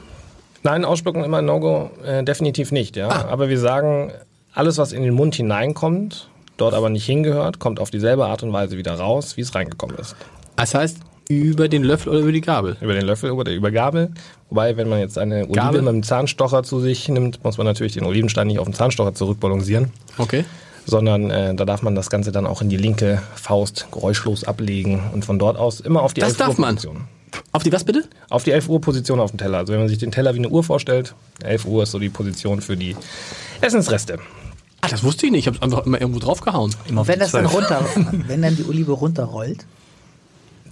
Nein, 0.63 0.85
Ausspucken 0.85 1.25
immer 1.25 1.39
ein 1.39 1.47
No-Go, 1.47 1.91
äh, 2.05 2.23
definitiv 2.23 2.71
nicht. 2.71 2.97
Ja, 2.97 3.09
aber 3.09 3.49
wir 3.49 3.59
sagen, 3.59 4.13
alles 4.53 4.77
was 4.77 4.93
in 4.93 5.03
den 5.03 5.15
Mund 5.15 5.35
hineinkommt, 5.35 6.29
dort 6.59 6.75
aber 6.75 6.91
nicht 6.91 7.07
hingehört, 7.07 7.59
kommt 7.59 7.81
auf 7.81 7.91
dieselbe 7.91 8.27
Art 8.27 8.43
und 8.43 8.53
Weise 8.53 8.77
wieder 8.77 8.93
raus, 8.95 9.37
wie 9.37 9.41
es 9.41 9.55
reingekommen 9.55 9.97
ist. 9.97 10.17
Das 10.57 10.75
heißt, 10.75 10.99
über 11.31 11.69
den 11.69 11.83
Löffel 11.83 12.11
oder 12.11 12.19
über 12.21 12.33
die 12.33 12.43
Gabel? 12.43 12.77
Über 12.81 12.93
den 12.93 13.07
Löffel 13.07 13.31
oder 13.31 13.53
über 13.53 13.71
Gabel. 13.71 14.11
Wobei, 14.51 14.77
wenn 14.77 14.89
man 14.89 14.99
jetzt 14.99 15.17
eine 15.17 15.45
Olive 15.45 15.53
Gabel? 15.55 15.81
mit 15.81 15.89
einem 15.89 16.03
Zahnstocher 16.03 16.63
zu 16.63 16.81
sich 16.81 17.09
nimmt, 17.09 17.43
muss 17.43 17.57
man 17.57 17.67
natürlich 17.67 17.95
den 17.95 18.05
Olivenstein 18.05 18.49
nicht 18.49 18.59
auf 18.59 18.67
den 18.67 18.75
Zahnstocher 18.75 19.15
zurückbalancieren, 19.15 19.93
Okay. 20.19 20.45
Sondern 20.87 21.31
äh, 21.31 21.55
da 21.55 21.65
darf 21.65 21.83
man 21.83 21.95
das 21.95 22.11
Ganze 22.11 22.33
dann 22.33 22.47
auch 22.47 22.63
in 22.63 22.69
die 22.69 22.77
linke 22.77 23.23
Faust 23.35 23.87
geräuschlos 23.93 24.45
ablegen 24.45 25.03
und 25.13 25.25
von 25.25 25.39
dort 25.39 25.57
aus 25.57 25.81
immer 25.81 26.03
auf 26.03 26.15
die 26.15 26.21
Das 26.21 26.31
11 26.31 26.41
Uhr 26.41 26.47
darf 26.47 26.59
man. 26.59 26.75
Position. 26.77 27.05
Auf 27.53 27.63
die 27.63 27.73
was 27.73 27.85
bitte? 27.85 28.05
Auf 28.29 28.43
die 28.45 28.51
11 28.51 28.69
Uhr 28.69 28.81
Position 28.81 29.21
auf 29.21 29.31
dem 29.31 29.39
Teller. 29.39 29.59
Also 29.59 29.73
wenn 29.73 29.81
man 29.81 29.89
sich 29.89 29.99
den 29.99 30.11
Teller 30.11 30.35
wie 30.35 30.39
eine 30.39 30.49
Uhr 30.49 30.65
vorstellt, 30.65 31.15
11 31.45 31.65
Uhr 31.65 31.85
ist 31.85 31.93
so 31.93 31.99
die 31.99 32.09
Position 32.09 32.61
für 32.61 32.77
die 32.77 32.97
Essensreste. 33.61 34.19
Ah, 34.81 34.89
das 34.89 35.05
wusste 35.05 35.27
ich 35.27 35.33
nicht. 35.33 35.47
Ich 35.47 35.55
habe 35.55 35.63
einfach 35.63 35.85
immer 35.87 36.01
irgendwo 36.01 36.21
draufgehauen. 36.21 36.75
Immer 36.89 37.07
Wenn 37.07 37.19
das 37.21 37.33
dann 37.33 37.49
12. 37.49 37.55
runter, 37.55 37.85
wenn 38.27 38.43
dann 38.43 38.57
die 38.57 38.65
Olive 38.67 38.93
runterrollt, 38.93 39.65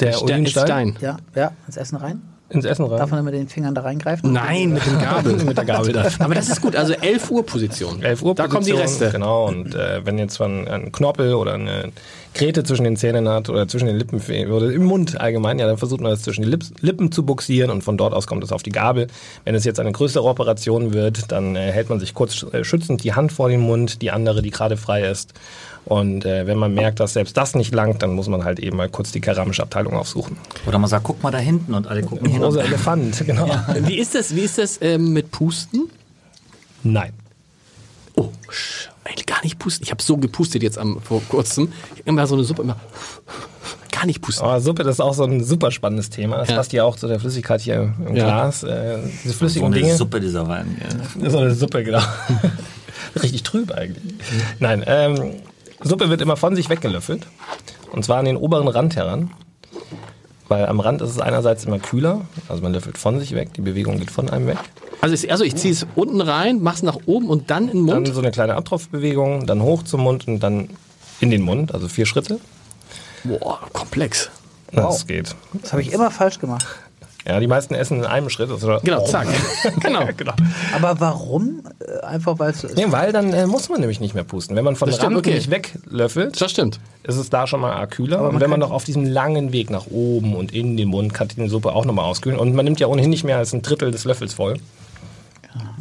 Der 0.01 0.21
Olivenstein 0.23 0.67
Stein. 0.67 0.97
ja, 1.01 1.17
ja, 1.35 1.53
ins 1.67 1.77
Essen 1.77 1.97
rein, 1.97 2.23
ins 2.51 2.65
Essen 2.65 2.85
rein. 2.85 2.99
darf 2.99 3.11
man 3.11 3.19
dann 3.19 3.25
mit 3.27 3.35
den 3.35 3.49
Fingern 3.49 3.75
da 3.75 3.83
reingreifen? 3.83 4.33
Nein, 4.33 4.73
mit 4.73 4.87
dem 4.87 4.99
Gabel. 4.99 5.33
mit 5.45 5.57
der 5.57 5.65
Gabel 5.65 5.93
da. 5.93 6.09
Aber 6.19 6.35
das 6.35 6.49
ist 6.49 6.61
gut. 6.61 6.77
Also 6.77 6.95
11 6.95 7.31
Uhr 7.31 7.45
Position. 7.45 8.03
11 8.03 8.23
Uhr 8.23 8.35
Da 8.35 8.49
kommen 8.49 8.65
die 8.65 8.73
Position, 8.73 9.03
Reste. 9.03 9.11
Genau, 9.11 9.49
und 9.49 9.75
äh, 9.75 10.05
wenn 10.05 10.19
jetzt 10.19 10.39
man 10.41 10.67
einen 10.67 10.93
Knorpel 10.93 11.35
oder 11.35 11.55
eine 11.55 11.93
Krete 12.35 12.63
zwischen 12.65 12.85
den 12.85 12.97
Zähnen 12.97 13.29
hat 13.29 13.49
oder 13.49 13.69
zwischen 13.69 13.87
den 13.87 13.97
Lippen 13.97 14.21
oder 14.51 14.71
im 14.71 14.85
Mund 14.85 15.21
allgemein, 15.21 15.59
ja, 15.59 15.67
dann 15.67 15.79
versucht 15.79 16.01
man 16.01 16.11
das 16.11 16.23
zwischen 16.23 16.43
die 16.43 16.49
Lips, 16.49 16.73
Lippen 16.81 17.11
zu 17.13 17.25
buxieren 17.25 17.71
und 17.71 17.83
von 17.83 17.97
dort 17.97 18.15
aus 18.15 18.27
kommt 18.27 18.45
es 18.45 18.53
auf 18.53 18.63
die 18.63 18.71
Gabel. 18.71 19.09
Wenn 19.45 19.55
es 19.55 19.65
jetzt 19.65 19.81
eine 19.81 19.93
größere 19.93 20.25
Operation 20.25 20.93
wird, 20.93 21.33
dann 21.33 21.57
äh, 21.57 21.73
hält 21.73 21.91
man 21.91 22.01
sich 22.01 22.15
kurz 22.15 22.47
äh, 22.53 22.65
schützend 22.65 23.05
die 23.05 23.15
Hand 23.15 23.33
vor 23.33 23.49
den 23.49 23.61
Mund, 23.61 24.03
die 24.03 24.11
andere, 24.11 24.41
die 24.41 24.51
gerade 24.51 24.77
frei 24.77 25.03
ist. 25.09 25.35
Und 25.89 26.27
äh, 26.27 26.47
wenn 26.47 26.59
man 26.59 26.75
merkt, 26.75 27.01
dass 27.01 27.15
selbst 27.15 27.35
das 27.39 27.55
nicht 27.55 27.75
langt, 27.75 28.03
dann 28.03 28.13
muss 28.13 28.29
man 28.29 28.45
halt 28.45 28.59
eben 28.59 28.77
mal 28.77 28.91
kurz 28.91 29.11
die 29.11 29.23
keramische 29.23 29.63
Abteilung 29.63 29.95
aufsuchen. 29.95 30.37
Oder 30.67 30.79
man 30.79 30.91
sagt, 30.91 31.05
guck 31.05 31.23
mal 31.23 31.31
da 31.31 31.39
hinten 31.39 31.73
und 31.73 31.87
alle 31.87 32.03
gucken 32.03 32.29
hin. 32.29 32.43
Rosa 32.43 32.61
Elefant, 32.61 33.23
genau. 33.27 33.49
Wie 33.81 33.99
ist 33.99 34.15
das, 34.15 34.35
wie 34.37 34.41
ist 34.43 34.59
das 34.59 34.79
ähm, 34.83 35.15
mit 35.15 35.31
Pusten? 35.31 35.89
Nein. 36.83 37.13
Oh, 38.17 38.29
sch- 38.51 38.89
ey, 39.05 39.15
gar 39.25 39.43
nicht 39.43 39.59
pusten. 39.59 39.83
Ich 39.85 39.91
habe 39.91 40.03
so 40.03 40.19
gepustet 40.19 40.63
jetzt 40.63 40.77
am, 40.77 41.01
vor 41.01 41.23
kurzem. 41.29 41.73
Immer 42.05 42.27
so 42.27 42.35
eine 42.35 42.45
Suppe, 42.45 42.63
immer 42.63 42.77
gar 43.91 44.05
nicht 44.05 44.21
pusten. 44.21 44.45
Aber 44.45 44.61
Suppe, 44.61 44.85
das 44.85 44.97
ist 44.97 45.01
auch 45.01 45.15
so 45.15 45.25
ein 45.25 45.43
super 45.43 45.71
spannendes 45.71 46.11
Thema. 46.11 46.37
Das 46.37 46.51
Ja. 46.51 46.57
passt 46.57 46.73
ja 46.75 46.85
auch 46.85 46.97
zu 46.97 47.09
der 47.09 47.19
Flüssigkeit 47.19 47.63
hier 47.63 47.95
im 48.07 48.15
Ja. 48.15 48.25
Glas. 48.27 48.63
Äh, 48.63 48.99
diese 49.25 49.29
So 49.33 49.39
flüssigen 49.39 49.67
eine 49.69 49.77
Dinge. 49.77 49.97
Suppe 49.97 50.21
dieser 50.21 50.47
Wein. 50.49 50.77
Ja. 51.19 51.31
So 51.31 51.39
eine 51.39 51.55
Suppe, 51.55 51.83
genau. 51.83 52.03
Richtig 53.23 53.43
trüb 53.43 53.73
eigentlich. 53.73 54.15
Nein, 54.59 54.85
ähm, 54.87 55.33
Suppe 55.83 56.11
wird 56.11 56.21
immer 56.21 56.37
von 56.37 56.55
sich 56.57 56.69
weggelöffelt. 56.69 57.27
Und 57.93 58.05
zwar 58.05 58.19
an 58.19 58.25
den 58.25 58.37
oberen 58.37 58.69
Rand 58.69 58.97
heran. 58.97 59.31
Weil 60.49 60.67
am 60.67 60.81
Rand 60.81 61.03
ist 61.03 61.11
es 61.11 61.19
einerseits 61.21 61.65
immer 61.65 61.79
kühler. 61.79 62.23
Also 62.49 62.63
man 62.63 62.73
löffelt 62.73 62.99
von 62.99 63.19
sich 63.21 63.35
weg. 63.35 63.53
Die 63.55 63.61
Bewegung 63.61 63.99
geht 63.99 64.11
von 64.11 64.29
einem 64.31 64.47
weg. 64.47 64.59
Also, 65.01 65.15
ich, 65.15 65.31
also 65.31 65.45
ich 65.45 65.55
ziehe 65.57 65.73
es 65.73 65.87
unten 65.95 66.21
rein, 66.21 66.61
mach's 66.61 66.83
nach 66.83 66.97
oben 67.07 67.29
und 67.29 67.51
dann 67.51 67.69
in 67.69 67.79
den 67.79 67.87
Dann 67.87 68.03
Mund. 68.03 68.15
so 68.15 68.21
eine 68.21 68.31
kleine 68.33 68.57
Abtropfbewegung. 68.57 69.47
Dann 69.47 69.63
hoch 69.63 69.83
zum 69.85 70.01
Mund 70.01 70.27
und 70.27 70.41
dann 70.41 70.71
in 71.21 71.31
den 71.31 71.43
Mund. 71.43 71.73
Also 71.75 71.89
vier 71.89 72.07
Schritte. 72.07 72.41
Boah, 73.25 73.61
komplex. 73.73 74.31
Das 74.73 75.07
geht. 75.07 75.35
Das 75.55 75.73
habe 75.73 75.83
ich 75.83 75.93
immer 75.93 76.11
falsch 76.11 76.39
gemacht. 76.41 76.67
Ja, 77.29 77.39
die 77.41 77.47
meisten 77.47 77.75
essen 77.75 77.99
in 77.99 78.05
einem 78.07 78.31
Schritt. 78.31 78.51
Ist- 78.51 78.63
Genau, 78.85 79.05
zack. 79.05 79.29
genau. 79.81 80.07
genau. 80.17 80.33
Aber 80.75 80.99
warum? 80.99 81.63
Äh, 81.79 82.05
Einfach 82.07 82.39
weil 82.39 82.53
es 82.53 82.63
so 82.63 82.69
ist. 82.69 82.77
Nee, 82.77 82.87
weil 82.89 83.13
dann 83.13 83.33
äh, 83.35 83.47
muss 83.47 83.69
man 83.69 83.81
nämlich 83.81 84.01
nicht 84.01 84.15
mehr 84.15 84.25
pusten. 84.25 84.57
Wenn 84.57 84.65
man 84.65 84.77
von 84.77 84.89
Das 84.89 85.03
Rand 85.03 85.15
okay. 85.17 85.35
nicht 85.35 85.51
weglöffelt, 85.51 86.41
Das 86.41 86.51
stimmt. 86.51 86.81
ist 87.03 87.17
es 87.17 87.29
da 87.29 87.47
schon 87.47 87.61
mal 87.61 87.73
arg 87.73 87.91
kühler. 87.91 88.19
Aber 88.21 88.31
Und 88.31 88.41
wenn 88.41 88.49
man 88.49 88.59
noch 88.61 88.71
auf 88.71 88.85
diesem 88.85 89.05
langen 89.05 89.53
Weg 89.53 89.69
nach 89.69 89.87
oben 89.91 90.35
und 90.35 90.53
in 90.53 90.77
den 90.79 90.89
Mund 90.89 91.13
kann 91.13 91.29
die 91.29 91.49
Suppe 91.49 91.73
auch 91.75 91.85
nochmal 91.85 92.07
auskühlen. 92.07 92.39
Und 92.39 92.55
man 92.55 92.65
nimmt 92.65 92.81
ja 92.81 92.87
ohnehin 92.87 93.11
nicht 93.11 93.25
mehr 93.25 93.37
als 93.37 93.53
ein 93.53 93.61
Drittel 93.61 93.91
des 93.91 94.05
Löffels 94.05 94.33
voll. 94.33 94.55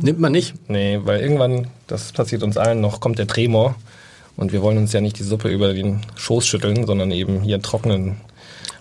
Nimmt 0.02 0.20
man 0.20 0.32
nicht. 0.34 0.54
Nee, 0.70 1.00
weil 1.04 1.22
irgendwann, 1.22 1.68
das 1.88 2.12
passiert 2.12 2.44
uns 2.44 2.58
allen 2.58 2.82
noch, 2.82 3.00
kommt 3.00 3.20
der 3.20 3.28
Tremor. 3.28 3.76
Und 4.36 4.52
wir 4.52 4.62
wollen 4.62 4.78
uns 4.78 4.92
ja 4.94 5.02
nicht 5.02 5.18
die 5.18 5.24
Suppe 5.24 5.48
über 5.50 5.74
den 5.74 6.02
Schoß 6.16 6.46
schütteln, 6.46 6.86
sondern 6.86 7.10
eben 7.12 7.42
hier 7.42 7.62
trocknen, 7.62 8.18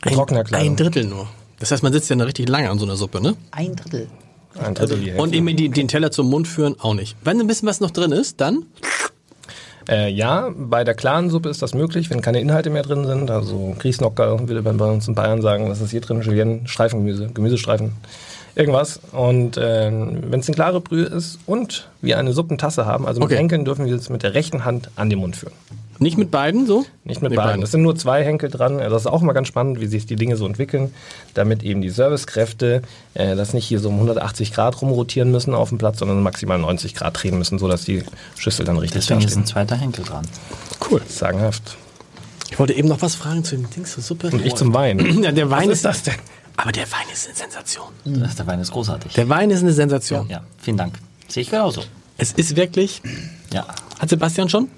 Ein, 0.03 0.15
Kleidung. 0.27 0.53
ein 0.53 0.77
Drittel 0.77 1.05
nur. 1.05 1.29
Das 1.59 1.71
heißt, 1.71 1.83
man 1.83 1.93
sitzt 1.93 2.11
ja 2.11 2.17
noch 2.17 2.27
richtig 2.27 2.49
lange 2.49 2.71
an 2.71 2.79
so 2.79 2.85
einer 2.85 2.97
Suppe, 2.97 3.21
ne? 3.21 3.35
Ein 3.51 3.75
Drittel. 3.77 4.09
Ein 4.59 4.75
Drittel 4.75 5.01
Hälfte. 5.03 5.23
Und 5.23 5.35
eben 5.35 5.57
die, 5.57 5.69
den 5.69 5.89
Teller 5.89 6.11
zum 6.11 6.29
Mund 6.29 6.49
führen 6.49 6.77
auch 6.81 6.95
nicht. 6.95 7.17
Wenn 7.25 7.41
ein 7.41 7.47
bisschen 7.47 7.69
was 7.69 7.81
noch 7.81 7.91
drin 7.91 8.13
ist, 8.13 8.41
dann 8.41 8.67
Äh, 9.89 10.11
ja, 10.11 10.51
bei 10.57 10.83
der 10.83 10.95
klaren 10.95 11.31
Suppe 11.31 11.49
ist 11.49 11.63
das 11.63 11.73
möglich, 11.73 12.11
wenn 12.11 12.21
keine 12.21 12.41
Inhalte 12.41 12.71
mehr 12.71 12.83
drin 12.83 13.07
sind. 13.07 13.31
Also 13.31 13.77
Grießnocker 13.79 14.49
würde 14.49 14.63
man 14.63 14.77
bei 14.79 14.91
uns 14.91 15.07
in 15.07 15.15
Bayern 15.15 15.43
sagen, 15.43 15.69
was 15.69 15.81
ist 15.81 15.93
hier 15.93 16.01
drin? 16.01 16.23
Julienne, 16.23 16.63
Streifengemüse, 16.67 17.29
Gemüsestreifen. 17.33 17.93
Irgendwas. 18.57 18.99
Und 19.13 19.57
äh, 19.57 19.91
wenn 19.93 20.41
es 20.41 20.49
eine 20.49 20.55
klare 20.57 20.81
Brühe 20.81 21.05
ist 21.05 21.39
und 21.47 21.89
wir 22.01 22.19
eine 22.19 22.33
Suppentasse 22.33 22.85
haben, 22.87 23.07
also 23.07 23.21
mit 23.21 23.27
Okay. 23.27 23.37
Henkeln 23.37 23.65
dürfen 23.65 23.87
wir 23.87 23.95
es 23.95 24.09
mit 24.11 24.23
der 24.25 24.35
rechten 24.35 24.65
Hand 24.65 24.91
an 24.97 25.11
den 25.11 25.21
Mund 25.21 25.37
führen. 25.37 25.53
Nicht 25.99 26.19
mit 26.19 26.31
beiden 26.31 26.67
so? 26.67 26.85
Nicht 27.05 27.23
mit 27.23 27.31
Mit 27.31 27.39
beiden. 27.39 27.63
Es 27.63 27.71
sind 27.71 27.81
nur 27.81 27.97
zwei 27.97 28.23
Henkel 28.23 28.51
dran. 28.51 28.79
Das 28.79 29.03
ist 29.03 29.07
auch 29.07 29.23
mal 29.23 29.33
ganz 29.33 29.49
spannend, 29.49 29.81
wie 29.81 29.87
sich 29.87 30.05
die 30.05 30.17
Dinge 30.17 30.37
so 30.37 30.45
entwickeln, 30.47 30.93
damit 31.33 31.63
eben 31.63 31.81
die 31.81 31.89
Servicekräfte 31.89 32.83
äh, 33.15 33.35
das 33.35 33.55
nicht 33.55 33.65
hier 33.65 33.81
so 33.81 33.89
um 33.89 33.95
180 33.95 34.53
Grad 34.53 34.83
rumrotieren 34.83 35.31
müssen 35.31 35.55
auf 35.55 35.71
dem 35.71 35.79
Platz, 35.79 36.01
sondern 36.01 36.23
maximal 36.23 36.59
90 36.59 36.95
Grad 36.95 37.23
drehen 37.23 37.39
müssen, 37.39 37.59
sodass 37.59 37.85
die 37.87 38.03
Schüssel 38.37 38.67
dann 38.67 38.77
richtig 38.77 39.01
Deswegen 39.03 39.21
ist 39.21 39.27
dastehen. 39.29 39.43
ein 39.45 39.47
zweiter 39.47 39.77
Henkel 39.77 40.05
dran. 40.05 40.27
Cool. 40.91 41.01
Sagenhaft. 41.09 41.77
Ich 42.51 42.59
wollte 42.59 42.75
eben 42.75 42.89
noch 42.89 43.01
was 43.01 43.15
fragen 43.15 43.43
zu 43.43 43.57
dem 43.57 43.69
Dings 43.71 43.93
zur 43.93 44.03
Suppe. 44.03 44.29
Und 44.29 44.45
ich 44.45 44.55
zum 44.55 44.75
Wein. 44.75 44.99
Ja, 45.23 45.33
der 45.33 45.51
Wein 45.51 45.69
Was 45.71 45.77
ist 45.79 45.85
das 45.87 46.03
denn? 46.03 46.15
Aber 46.57 46.73
der 46.73 46.91
Wein 46.91 47.07
ist 47.13 47.27
eine 47.27 47.37
Sensation. 47.37 47.89
Das- 48.05 48.37
Der 48.37 48.47
Wein 48.47 48.61
ist 48.61 48.73
großartig. 48.73 49.13
Der 49.15 49.29
Wein 49.29 49.51
ist 49.51 49.61
eine 49.61 49.73
Sensation. 49.73 50.29
ja, 50.29 50.43
vielen 50.59 50.77
Dank. 50.77 50.99
Sehe 51.29 51.43
ich 51.43 51.51
genauso. 51.51 51.83
Es 52.19 52.33
ist 52.33 52.57
wirklich. 52.57 53.03
Ja. 53.53 53.67
Hat 53.99 54.09
Sebastian 54.09 54.49
schon? 54.49 54.69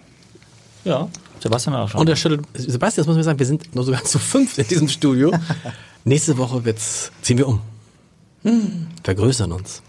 Ja. 0.85 1.09
Sebastian 1.41 1.77
auch 1.77 1.89
schon. 1.89 2.01
Und 2.01 2.09
er 2.09 2.17
schüttelt. 2.17 2.45
Sebastian, 2.55 3.03
das 3.03 3.07
muss 3.07 3.17
man 3.17 3.23
sagen, 3.25 3.39
wir 3.39 3.47
sind 3.47 3.75
nur 3.75 3.85
sogar 3.85 4.03
zu 4.05 4.19
fünf 4.19 4.59
in 4.59 4.67
diesem 4.67 4.89
Studio. 4.89 5.33
Nächste 6.05 6.37
Woche 6.37 6.65
wird's, 6.65 7.13
ziehen 7.23 7.39
wir 7.39 7.47
um. 7.47 7.61
Vergrößern 9.05 9.53
uns. 9.53 9.83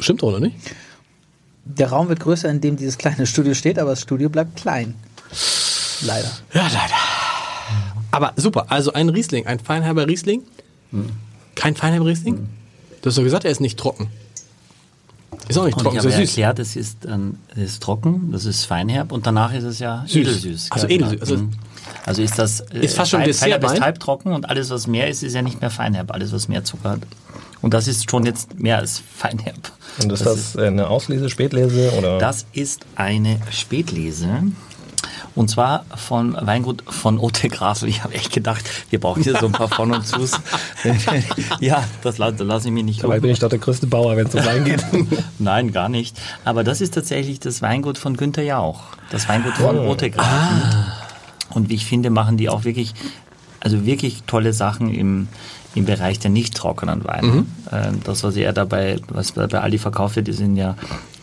Stimmt, 0.00 0.22
oder 0.22 0.40
nicht? 0.40 0.56
Der 1.64 1.88
Raum 1.90 2.08
wird 2.08 2.20
größer, 2.20 2.48
in 2.50 2.60
dem 2.60 2.76
dieses 2.76 2.98
kleine 2.98 3.26
Studio 3.26 3.54
steht, 3.54 3.78
aber 3.78 3.90
das 3.90 4.00
Studio 4.02 4.28
bleibt 4.28 4.56
klein. 4.56 4.94
Leider. 6.02 6.30
Ja, 6.52 6.62
leider. 6.62 6.94
Aber 8.10 8.32
super. 8.36 8.66
Also 8.68 8.92
ein 8.92 9.08
Riesling, 9.08 9.46
ein 9.46 9.58
Feinherber 9.60 10.06
Riesling. 10.06 10.42
Kein 11.54 11.76
Feinherber 11.76 12.06
Riesling? 12.06 12.48
Du 13.02 13.08
hast 13.08 13.16
doch 13.18 13.22
gesagt, 13.22 13.44
er 13.44 13.50
ist 13.50 13.60
nicht 13.60 13.78
trocken. 13.78 14.08
Ist 15.48 15.56
auch 15.58 15.64
nicht 15.64 15.76
Und 15.76 15.82
trocken, 15.84 15.96
ich 15.98 16.04
ist 16.04 16.12
habe 16.12 16.22
süß. 16.26 16.30
erklärt, 16.30 16.58
es 16.58 16.76
ist, 16.76 17.04
ähm, 17.06 17.38
es 17.54 17.58
ist 17.72 17.82
trocken, 17.82 18.30
das 18.32 18.44
ist 18.44 18.64
feinherb 18.64 19.10
und 19.12 19.26
danach 19.26 19.52
ist 19.54 19.64
es 19.64 19.78
ja 19.78 20.04
Süß. 20.06 20.16
edelsüß. 20.16 20.66
Also 20.70 20.86
edelsüß, 20.88 21.20
also- 21.20 21.36
Mhm. 21.38 21.50
also 22.04 22.22
ist 22.22 22.38
das 22.38 22.60
äh, 22.60 22.80
Ist 22.80 22.96
fast 22.96 23.10
schon 23.12 23.20
fein- 23.22 23.32
feinherb 23.32 23.60
Dessertwein? 23.60 23.74
ist 23.76 23.80
halbtrocken 23.82 24.32
und 24.32 24.48
alles, 24.48 24.70
was 24.70 24.86
mehr 24.86 25.08
ist, 25.08 25.22
ist 25.22 25.34
ja 25.34 25.42
nicht 25.42 25.60
mehr 25.60 25.70
feinherb. 25.70 26.10
Alles, 26.12 26.32
was 26.32 26.48
mehr 26.48 26.64
Zucker 26.64 26.90
hat. 26.90 27.00
Und 27.62 27.74
das 27.74 27.88
ist 27.88 28.10
schon 28.10 28.24
jetzt 28.26 28.58
mehr 28.58 28.78
als 28.78 29.02
feinherb. 29.16 29.72
Und 30.02 30.12
ist 30.12 30.24
das, 30.26 30.56
äh, 30.56 30.66
eine 30.66 30.88
Auslese, 30.88 31.28
Spätlese 31.30 31.92
oder? 31.96 32.18
Das 32.18 32.46
ist 32.52 32.80
eine 32.96 33.38
Spätlese. 33.50 34.28
Und 35.36 35.48
zwar 35.48 35.84
von 35.94 36.36
Weingut 36.40 36.82
von 36.88 37.18
Ote 37.18 37.48
Graf. 37.48 37.82
Ich 37.84 38.02
habe 38.02 38.14
echt 38.14 38.32
gedacht, 38.32 38.64
wir 38.90 38.98
brauchen 39.00 39.22
hier 39.22 39.36
so 39.38 39.46
ein 39.46 39.52
paar 39.52 39.68
von 39.68 39.92
und 39.92 40.06
zus. 40.06 40.32
ja, 41.60 41.84
das 42.02 42.18
la- 42.18 42.32
lasse 42.36 42.68
ich 42.68 42.74
mich 42.74 42.84
nicht 42.84 43.02
Dabei 43.02 43.14
bin 43.14 43.22
lumpen. 43.22 43.30
ich 43.34 43.38
doch 43.38 43.48
der 43.48 43.58
größte 43.60 43.86
Bauer, 43.86 44.16
wenn 44.16 44.26
es 44.26 44.34
um 44.34 44.44
Wein 44.44 44.64
geht. 44.64 44.84
Nein, 45.38 45.72
gar 45.72 45.88
nicht. 45.88 46.18
Aber 46.44 46.64
das 46.64 46.80
ist 46.80 46.94
tatsächlich 46.94 47.38
das 47.40 47.62
Weingut 47.62 47.96
von 47.98 48.16
Günther 48.16 48.42
Jauch. 48.42 48.82
Das 49.10 49.28
Weingut 49.28 49.54
von 49.54 49.78
Oh. 49.78 49.90
Ote 49.90 50.10
Grafen. 50.10 50.62
Und 51.50 51.68
wie 51.68 51.74
ich 51.74 51.86
finde, 51.86 52.10
machen 52.10 52.36
die 52.36 52.48
auch 52.48 52.64
wirklich, 52.64 52.94
also 53.60 53.84
wirklich 53.86 54.22
tolle 54.26 54.52
Sachen 54.52 54.92
im, 54.92 55.28
im 55.74 55.84
Bereich 55.84 56.18
der 56.18 56.30
nicht 56.30 56.54
trockenen 56.56 57.04
Weine. 57.04 57.46
Ähm, 57.72 58.00
Das, 58.04 58.24
was 58.24 58.36
er 58.36 58.52
dabei, 58.52 58.98
was 59.08 59.32
bei 59.32 59.46
Aldi 59.46 59.78
verkauft 59.78 60.16
wird, 60.16 60.26
die 60.26 60.32
sind 60.32 60.56
ja 60.56 60.76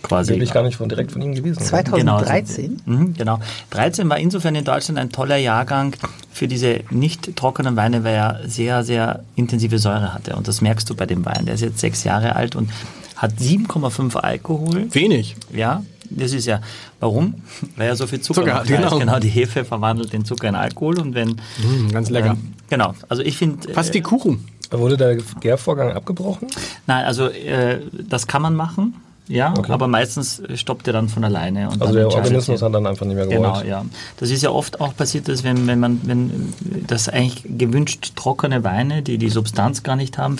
quasi. 0.03 0.33
Bin 0.33 0.41
ich 0.41 0.53
gar 0.53 0.63
nicht 0.63 0.77
von, 0.77 0.87
direkt 0.89 1.11
von 1.11 1.21
ihm 1.21 1.35
gewesen. 1.35 1.61
2013? 1.61 2.81
Mhm, 2.85 3.13
genau. 3.13 3.39
13 3.71 4.09
war 4.09 4.17
insofern 4.17 4.55
in 4.55 4.63
Deutschland 4.63 4.99
ein 4.99 5.09
toller 5.11 5.37
Jahrgang 5.37 5.95
für 6.31 6.47
diese 6.47 6.81
nicht 6.91 7.35
trockenen 7.35 7.75
Weine, 7.75 8.03
weil 8.03 8.15
er 8.15 8.41
sehr, 8.47 8.83
sehr 8.83 9.23
intensive 9.35 9.79
Säure 9.79 10.13
hatte. 10.13 10.35
Und 10.35 10.47
das 10.47 10.61
merkst 10.61 10.89
du 10.89 10.95
bei 10.95 11.05
dem 11.05 11.25
Wein. 11.25 11.45
Der 11.45 11.55
ist 11.55 11.61
jetzt 11.61 11.79
sechs 11.79 12.03
Jahre 12.03 12.35
alt 12.35 12.55
und 12.55 12.69
hat 13.17 13.33
7,5 13.33 14.15
Alkohol. 14.15 14.87
Wenig. 14.93 15.35
Ja, 15.53 15.83
das 16.09 16.33
ist 16.33 16.45
ja, 16.45 16.61
warum? 16.99 17.35
Weil 17.75 17.89
er 17.89 17.95
so 17.95 18.07
viel 18.07 18.21
Zucker, 18.21 18.41
Zucker 18.41 18.53
hat, 18.55 18.67
genau. 18.67 18.97
genau. 18.97 19.19
Die 19.19 19.29
Hefe 19.29 19.65
verwandelt 19.65 20.13
den 20.13 20.25
Zucker 20.25 20.47
in 20.47 20.55
Alkohol 20.55 20.99
und 20.99 21.15
wenn... 21.15 21.29
Mm, 21.29 21.91
ganz 21.91 22.09
lecker. 22.09 22.31
Ähm, 22.31 22.53
genau, 22.69 22.93
also 23.09 23.23
ich 23.23 23.37
finde... 23.37 23.73
Fast 23.73 23.93
wie 23.93 24.01
Kuchen. 24.01 24.47
Wurde 24.71 24.97
der 24.97 25.17
Gärvorgang 25.39 25.93
abgebrochen? 25.93 26.49
Nein, 26.87 27.05
also 27.05 27.27
äh, 27.27 27.81
das 27.91 28.27
kann 28.27 28.41
man 28.41 28.55
machen, 28.55 28.95
ja, 29.27 29.53
Okay. 29.57 29.71
aber 29.71 29.87
meistens 29.87 30.41
stoppt 30.55 30.87
er 30.87 30.93
dann 30.93 31.09
von 31.09 31.23
alleine. 31.23 31.65
Und 31.69 31.81
Also 31.81 31.85
dann 31.85 31.95
der 31.95 32.07
Organismus 32.17 32.61
hat 32.61 32.73
dann 32.73 32.85
einfach 32.87 33.05
nicht 33.05 33.15
mehr 33.15 33.25
gewollt. 33.27 33.41
Genau, 33.41 33.61
ja. 33.61 33.85
Das 34.17 34.29
ist 34.31 34.41
ja 34.43 34.49
oft 34.51 34.79
auch 34.81 34.95
passiert, 34.95 35.27
dass 35.27 35.43
wenn, 35.43 35.67
wenn 35.67 35.79
man, 35.79 36.01
wenn 36.05 36.53
das 36.87 37.09
eigentlich 37.09 37.43
gewünscht 37.45 38.13
trockene 38.15 38.63
Weine, 38.63 39.01
die 39.03 39.17
die 39.17 39.29
Substanz 39.29 39.83
gar 39.83 39.95
nicht 39.95 40.17
haben, 40.17 40.37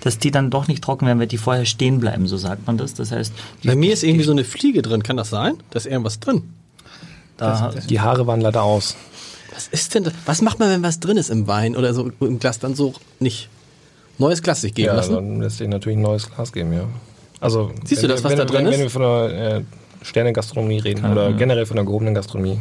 dass 0.00 0.18
die 0.18 0.30
dann 0.30 0.50
doch 0.50 0.68
nicht 0.68 0.82
trocken 0.82 1.06
werden, 1.06 1.18
weil 1.20 1.26
die 1.26 1.38
vorher 1.38 1.64
stehen 1.64 2.00
bleiben, 2.00 2.26
so 2.26 2.36
sagt 2.36 2.66
man 2.66 2.76
das. 2.78 2.94
Das 2.94 3.12
heißt, 3.12 3.32
Bei 3.64 3.76
mir 3.76 3.92
ist 3.92 4.02
irgendwie 4.02 4.24
so 4.24 4.32
eine 4.32 4.44
Fliege 4.44 4.82
drin. 4.82 5.02
Kann 5.02 5.16
das 5.16 5.30
sein? 5.30 5.54
Da 5.70 5.78
ist 5.78 5.86
irgendwas 5.86 6.18
drin. 6.20 6.42
da, 7.36 7.72
Die 7.88 8.00
Haare 8.00 8.26
waren 8.26 8.40
leider 8.40 8.62
aus. 8.62 8.96
Was 9.52 9.68
ist 9.68 9.94
denn 9.94 10.02
das? 10.04 10.12
Was 10.26 10.42
macht 10.42 10.58
man, 10.58 10.68
wenn 10.70 10.82
was 10.82 10.98
drin 10.98 11.16
ist 11.16 11.30
im 11.30 11.46
Wein 11.46 11.76
oder 11.76 11.94
so 11.94 12.10
im 12.20 12.38
Glas? 12.40 12.58
Dann 12.58 12.74
so 12.74 12.94
nicht 13.20 13.48
neues 14.18 14.42
Glas 14.42 14.60
sich 14.62 14.74
geben 14.74 14.88
Ja, 14.88 14.94
lassen? 14.96 15.14
dann 15.14 15.40
lässt 15.40 15.58
sich 15.58 15.68
natürlich 15.68 15.96
ein 15.98 16.02
neues 16.02 16.28
Glas 16.30 16.52
geben, 16.52 16.72
ja. 16.72 16.84
Also, 17.44 17.72
Siehst 17.84 18.02
du 18.02 18.08
wenn, 18.08 18.14
das, 18.14 18.24
was 18.24 18.30
wenn, 18.30 18.38
da 18.38 18.44
drin 18.46 18.64
wenn, 18.64 18.66
ist? 18.68 18.72
Wenn 18.72 18.80
wir 18.80 18.90
von 18.90 19.02
der 19.02 19.56
äh, 19.56 19.62
Sterne-Gastronomie 20.00 20.78
reden 20.78 21.04
oder 21.04 21.30
generell 21.34 21.66
von 21.66 21.76
der 21.76 21.84
gehobenen 21.84 22.14
Gastronomie, 22.14 22.58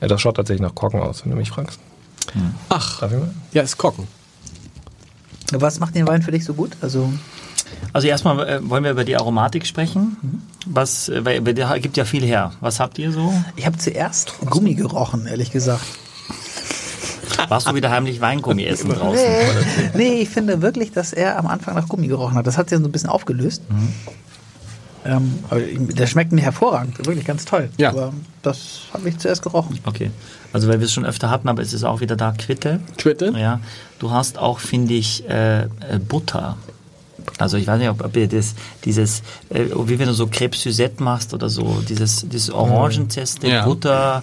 äh, 0.00 0.08
das 0.08 0.22
schaut 0.22 0.36
tatsächlich 0.36 0.62
nach 0.62 0.74
Korken 0.74 1.00
aus, 1.00 1.24
wenn 1.24 1.32
du 1.32 1.36
mich 1.36 1.50
fragst. 1.50 1.78
Ach, 2.70 3.00
Darf 3.00 3.12
ich 3.12 3.18
mal? 3.18 3.28
ja, 3.52 3.60
ist 3.60 3.76
Kocken. 3.76 4.08
Was 5.52 5.78
macht 5.78 5.94
den 5.94 6.06
Wein 6.08 6.22
für 6.22 6.30
dich 6.30 6.42
so 6.46 6.54
gut? 6.54 6.72
Also, 6.80 7.12
also 7.92 8.08
erstmal 8.08 8.48
äh, 8.48 8.70
wollen 8.70 8.82
wir 8.82 8.92
über 8.92 9.04
die 9.04 9.14
Aromatik 9.14 9.66
sprechen. 9.66 10.16
Was, 10.64 11.10
äh, 11.10 11.22
weil, 11.22 11.44
weil 11.44 11.52
der 11.52 11.78
gibt 11.78 11.98
ja 11.98 12.06
viel 12.06 12.24
her. 12.24 12.52
Was 12.60 12.80
habt 12.80 12.98
ihr 12.98 13.12
so? 13.12 13.30
ich 13.56 13.66
habe 13.66 13.76
zuerst 13.76 14.32
Gummi 14.48 14.74
gerochen, 14.74 15.26
ehrlich 15.26 15.52
gesagt. 15.52 15.84
Warst 17.48 17.68
du 17.68 17.74
wieder 17.74 17.90
heimlich 17.90 18.20
Weingummi 18.20 18.64
essen 18.64 18.90
draußen? 18.90 19.24
Nee, 19.94 20.10
nee, 20.10 20.14
ich 20.22 20.28
finde 20.28 20.62
wirklich, 20.62 20.92
dass 20.92 21.12
er 21.12 21.38
am 21.38 21.46
Anfang 21.46 21.74
nach 21.74 21.88
Gummi 21.88 22.06
gerochen 22.08 22.36
hat. 22.36 22.46
Das 22.46 22.56
hat 22.58 22.68
sich 22.68 22.76
dann 22.76 22.82
so 22.84 22.88
ein 22.88 22.92
bisschen 22.92 23.10
aufgelöst. 23.10 23.62
Ähm, 25.06 25.38
aber 25.50 25.60
der 25.60 26.06
schmeckt 26.06 26.32
mir 26.32 26.40
hervorragend, 26.40 26.96
wirklich 27.06 27.26
ganz 27.26 27.44
toll. 27.44 27.68
Ja. 27.76 27.90
Aber 27.90 28.12
das 28.42 28.82
habe 28.92 29.08
ich 29.08 29.18
zuerst 29.18 29.42
gerochen. 29.42 29.78
Okay. 29.84 30.10
Also 30.52 30.66
weil 30.68 30.78
wir 30.80 30.86
es 30.86 30.92
schon 30.92 31.04
öfter 31.04 31.28
hatten, 31.30 31.48
aber 31.48 31.60
es 31.62 31.72
ist 31.74 31.84
auch 31.84 32.00
wieder 32.00 32.16
da 32.16 32.32
Quitte. 32.32 32.80
Quitte? 32.96 33.32
Ja. 33.36 33.60
Du 33.98 34.10
hast 34.12 34.38
auch, 34.38 34.60
finde 34.60 34.94
ich, 34.94 35.28
äh, 35.28 35.64
äh, 35.64 35.66
Butter. 36.08 36.56
Also 37.38 37.56
ich 37.58 37.66
weiß 37.66 37.78
nicht, 37.80 37.88
ob, 37.90 38.02
ob 38.04 38.16
ihr 38.16 38.28
das, 38.28 38.54
dieses, 38.84 39.20
äh, 39.50 39.66
wie 39.74 39.98
wenn 39.98 40.08
du 40.08 40.14
so 40.14 40.24
Crêpe 40.24 40.56
Suzette 40.56 41.02
machst 41.02 41.34
oder 41.34 41.48
so, 41.50 41.82
dieses, 41.86 42.26
dieses 42.28 42.50
Orangenzeste, 42.50 43.48
Ja. 43.48 43.64
Butter, 43.66 44.22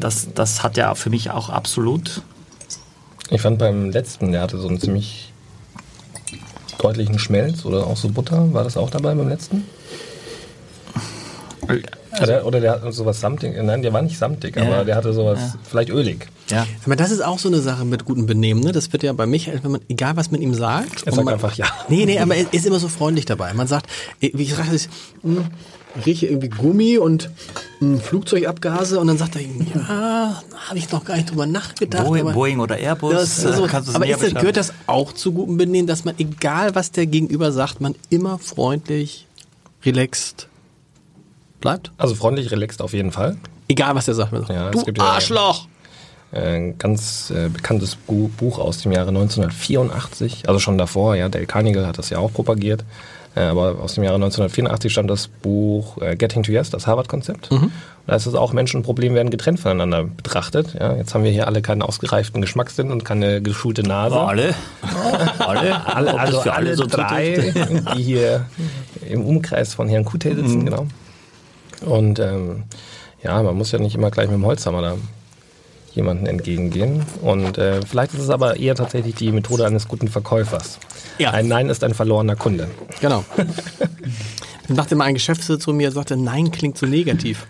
das, 0.00 0.28
das 0.34 0.62
hat 0.62 0.76
ja 0.76 0.94
für 0.94 1.10
mich 1.10 1.30
auch 1.30 1.48
absolut. 1.50 2.22
Ich 3.30 3.40
fand 3.40 3.58
beim 3.58 3.90
letzten, 3.90 4.32
der 4.32 4.40
hatte 4.42 4.58
so 4.58 4.68
einen 4.68 4.80
ziemlich 4.80 5.32
deutlichen 6.78 7.18
Schmelz 7.18 7.64
oder 7.64 7.86
auch 7.86 7.96
so 7.96 8.08
Butter. 8.08 8.52
War 8.52 8.64
das 8.64 8.76
auch 8.76 8.90
dabei 8.90 9.14
beim 9.14 9.28
letzten? 9.28 9.64
Oder 12.16 12.26
der, 12.26 12.46
oder 12.46 12.60
der 12.60 12.72
hat 12.82 12.92
sowas 12.92 13.20
samtig. 13.20 13.54
Nein, 13.62 13.82
der 13.82 13.92
war 13.92 14.02
nicht 14.02 14.18
samtig, 14.18 14.56
Ja. 14.56 14.62
aber 14.64 14.84
der 14.84 14.96
hatte 14.96 15.12
sowas 15.12 15.38
Ja. 15.38 15.54
vielleicht 15.68 15.90
ölig. 15.90 16.26
Ja. 16.50 16.66
Mal, 16.86 16.96
das 16.96 17.12
ist 17.12 17.24
auch 17.24 17.38
so 17.38 17.48
eine 17.48 17.60
Sache 17.60 17.84
mit 17.84 18.04
gutem 18.04 18.26
Benehmen. 18.26 18.60
Ne? 18.60 18.72
Das 18.72 18.92
wird 18.92 19.04
ja 19.04 19.12
bei 19.12 19.26
Michael, 19.26 19.60
wenn 19.62 19.70
man, 19.70 19.80
egal 19.88 20.16
was 20.16 20.32
man 20.32 20.42
ihm 20.42 20.52
sagt. 20.52 21.06
Er 21.06 21.12
sagt 21.12 21.24
man, 21.24 21.34
einfach 21.34 21.54
ja. 21.54 21.66
Nee, 21.88 22.06
nee, 22.06 22.18
aber 22.18 22.34
er 22.34 22.52
ist 22.52 22.66
immer 22.66 22.80
so 22.80 22.88
freundlich 22.88 23.26
dabei. 23.26 23.54
Man 23.54 23.68
sagt, 23.68 23.86
wie 24.18 24.26
ich 24.28 24.54
rieche 26.06 26.26
irgendwie 26.26 26.48
Gummi 26.48 26.98
und 26.98 27.30
hm, 27.80 28.00
Flugzeugabgase 28.00 28.98
und 29.00 29.06
dann 29.08 29.18
sagt 29.18 29.36
er, 29.36 29.42
ja, 29.42 30.42
habe 30.68 30.78
ich 30.78 30.90
noch 30.92 31.04
gar 31.04 31.16
nicht 31.16 31.30
drüber 31.30 31.46
nachgedacht. 31.46 32.04
Boeing, 32.06 32.22
aber- 32.22 32.32
Boeing 32.32 32.60
oder 32.60 32.76
Airbus, 32.78 33.12
Das 33.12 33.38
ist 33.44 33.56
so, 33.56 33.64
äh, 33.64 33.68
kannst 33.68 33.88
du 33.88 33.92
es 33.92 33.96
aber 33.96 34.06
ist 34.06 34.22
das, 34.22 34.34
gehört 34.34 34.56
das 34.56 34.72
auch 34.86 35.12
zu 35.12 35.32
gutem 35.32 35.56
Benehmen, 35.56 35.86
dass 35.88 36.04
man, 36.04 36.14
egal 36.18 36.74
was 36.74 36.92
der 36.92 37.06
Gegenüber 37.06 37.50
sagt, 37.52 37.80
man 37.80 37.94
immer 38.08 38.38
freundlich, 38.38 39.26
relaxed 39.84 40.48
bleibt? 41.60 41.90
Also 41.98 42.14
freundlich, 42.14 42.50
relaxed 42.50 42.80
auf 42.82 42.92
jeden 42.92 43.12
Fall. 43.12 43.36
Egal 43.68 43.94
was 43.94 44.04
der 44.06 44.14
sagt. 44.14 44.32
Man 44.32 44.42
sagt, 44.42 44.52
Ja, 44.52 44.68
es 44.70 44.76
du 44.76 44.84
gibt 44.84 44.98
ja- 44.98 45.04
Arschloch! 45.04 45.66
Ein 46.32 46.78
ganz 46.78 47.30
äh, 47.30 47.48
bekanntes 47.48 47.96
Bu 47.96 48.28
Buch 48.28 48.60
aus 48.60 48.78
dem 48.82 48.92
Jahre 48.92 49.08
1984, 49.08 50.48
also 50.48 50.60
schon 50.60 50.78
davor, 50.78 51.16
ja, 51.16 51.28
Dale 51.28 51.46
Carnegie 51.46 51.80
hat 51.80 51.98
das 51.98 52.10
ja 52.10 52.18
auch 52.18 52.32
propagiert, 52.32 52.84
aber 53.34 53.80
aus 53.80 53.94
dem 53.94 54.04
Jahre 54.04 54.16
1984 54.16 54.92
stammt 54.92 55.10
das 55.10 55.28
Buch 55.28 55.98
äh, 56.02 56.16
Getting 56.16 56.42
to 56.42 56.52
Yes, 56.52 56.70
das 56.70 56.86
Harvard-Konzept. 56.86 57.50
Und 57.50 57.72
da 58.06 58.16
ist 58.16 58.26
es 58.26 58.34
auch, 58.34 58.52
Menschen 58.52 58.78
und 58.78 58.82
Probleme 58.82 59.14
werden 59.14 59.30
getrennt 59.30 59.60
voneinander 59.60 60.04
betrachtet. 60.04 60.74
Ja, 60.74 60.96
jetzt 60.96 61.14
haben 61.14 61.22
wir 61.22 61.30
hier 61.30 61.46
alle 61.46 61.62
keinen 61.62 61.82
ausgereiften 61.82 62.40
Geschmackssinn 62.40 62.90
und 62.90 63.04
keine 63.04 63.40
geschulte 63.40 63.82
Nase. 63.84 64.16
Aber 64.16 64.28
alle? 64.28 64.54
alle? 65.38 65.86
Alle, 65.86 66.10
das 66.12 66.20
also 66.20 66.40
für 66.40 66.52
alle, 66.54 66.74
so 66.74 66.86
drei, 66.86 67.52
die 67.96 68.02
hier 68.02 68.46
im 69.08 69.24
Umkreis 69.24 69.74
von 69.74 69.88
Herrn 69.88 70.04
Kutel 70.04 70.34
sitzen, 70.34 70.64
genau. 70.64 70.86
Und 71.82 72.18
ähm, 72.18 72.64
ja, 73.22 73.42
man 73.42 73.56
muss 73.56 73.70
ja 73.70 73.78
nicht 73.78 73.94
immer 73.94 74.10
gleich 74.10 74.26
mit 74.26 74.34
dem 74.34 74.44
Holzhammer 74.44 74.82
da 74.82 74.94
jemandem 76.00 76.26
entgegengehen. 76.26 77.02
Und 77.22 77.58
äh, 77.58 77.80
vielleicht 77.86 78.14
ist 78.14 78.20
es 78.20 78.30
aber 78.30 78.56
eher 78.56 78.74
tatsächlich 78.74 79.14
die 79.14 79.32
Methode 79.32 79.66
eines 79.66 79.88
guten 79.88 80.08
Verkäufers. 80.08 80.78
Ja. 81.18 81.30
Ein 81.30 81.48
Nein 81.48 81.68
ist 81.68 81.84
ein 81.84 81.94
verlorener 81.94 82.36
Kunde. 82.36 82.68
Genau. 83.00 83.24
Dann 84.70 84.76
dachte 84.76 84.94
mal 84.94 85.04
ein 85.06 85.14
Geschäftsführer 85.14 85.58
zu 85.58 85.72
mir, 85.72 85.90
sagte, 85.90 86.16
nein, 86.16 86.52
klingt 86.52 86.78
so 86.78 86.86
negativ. 86.86 87.48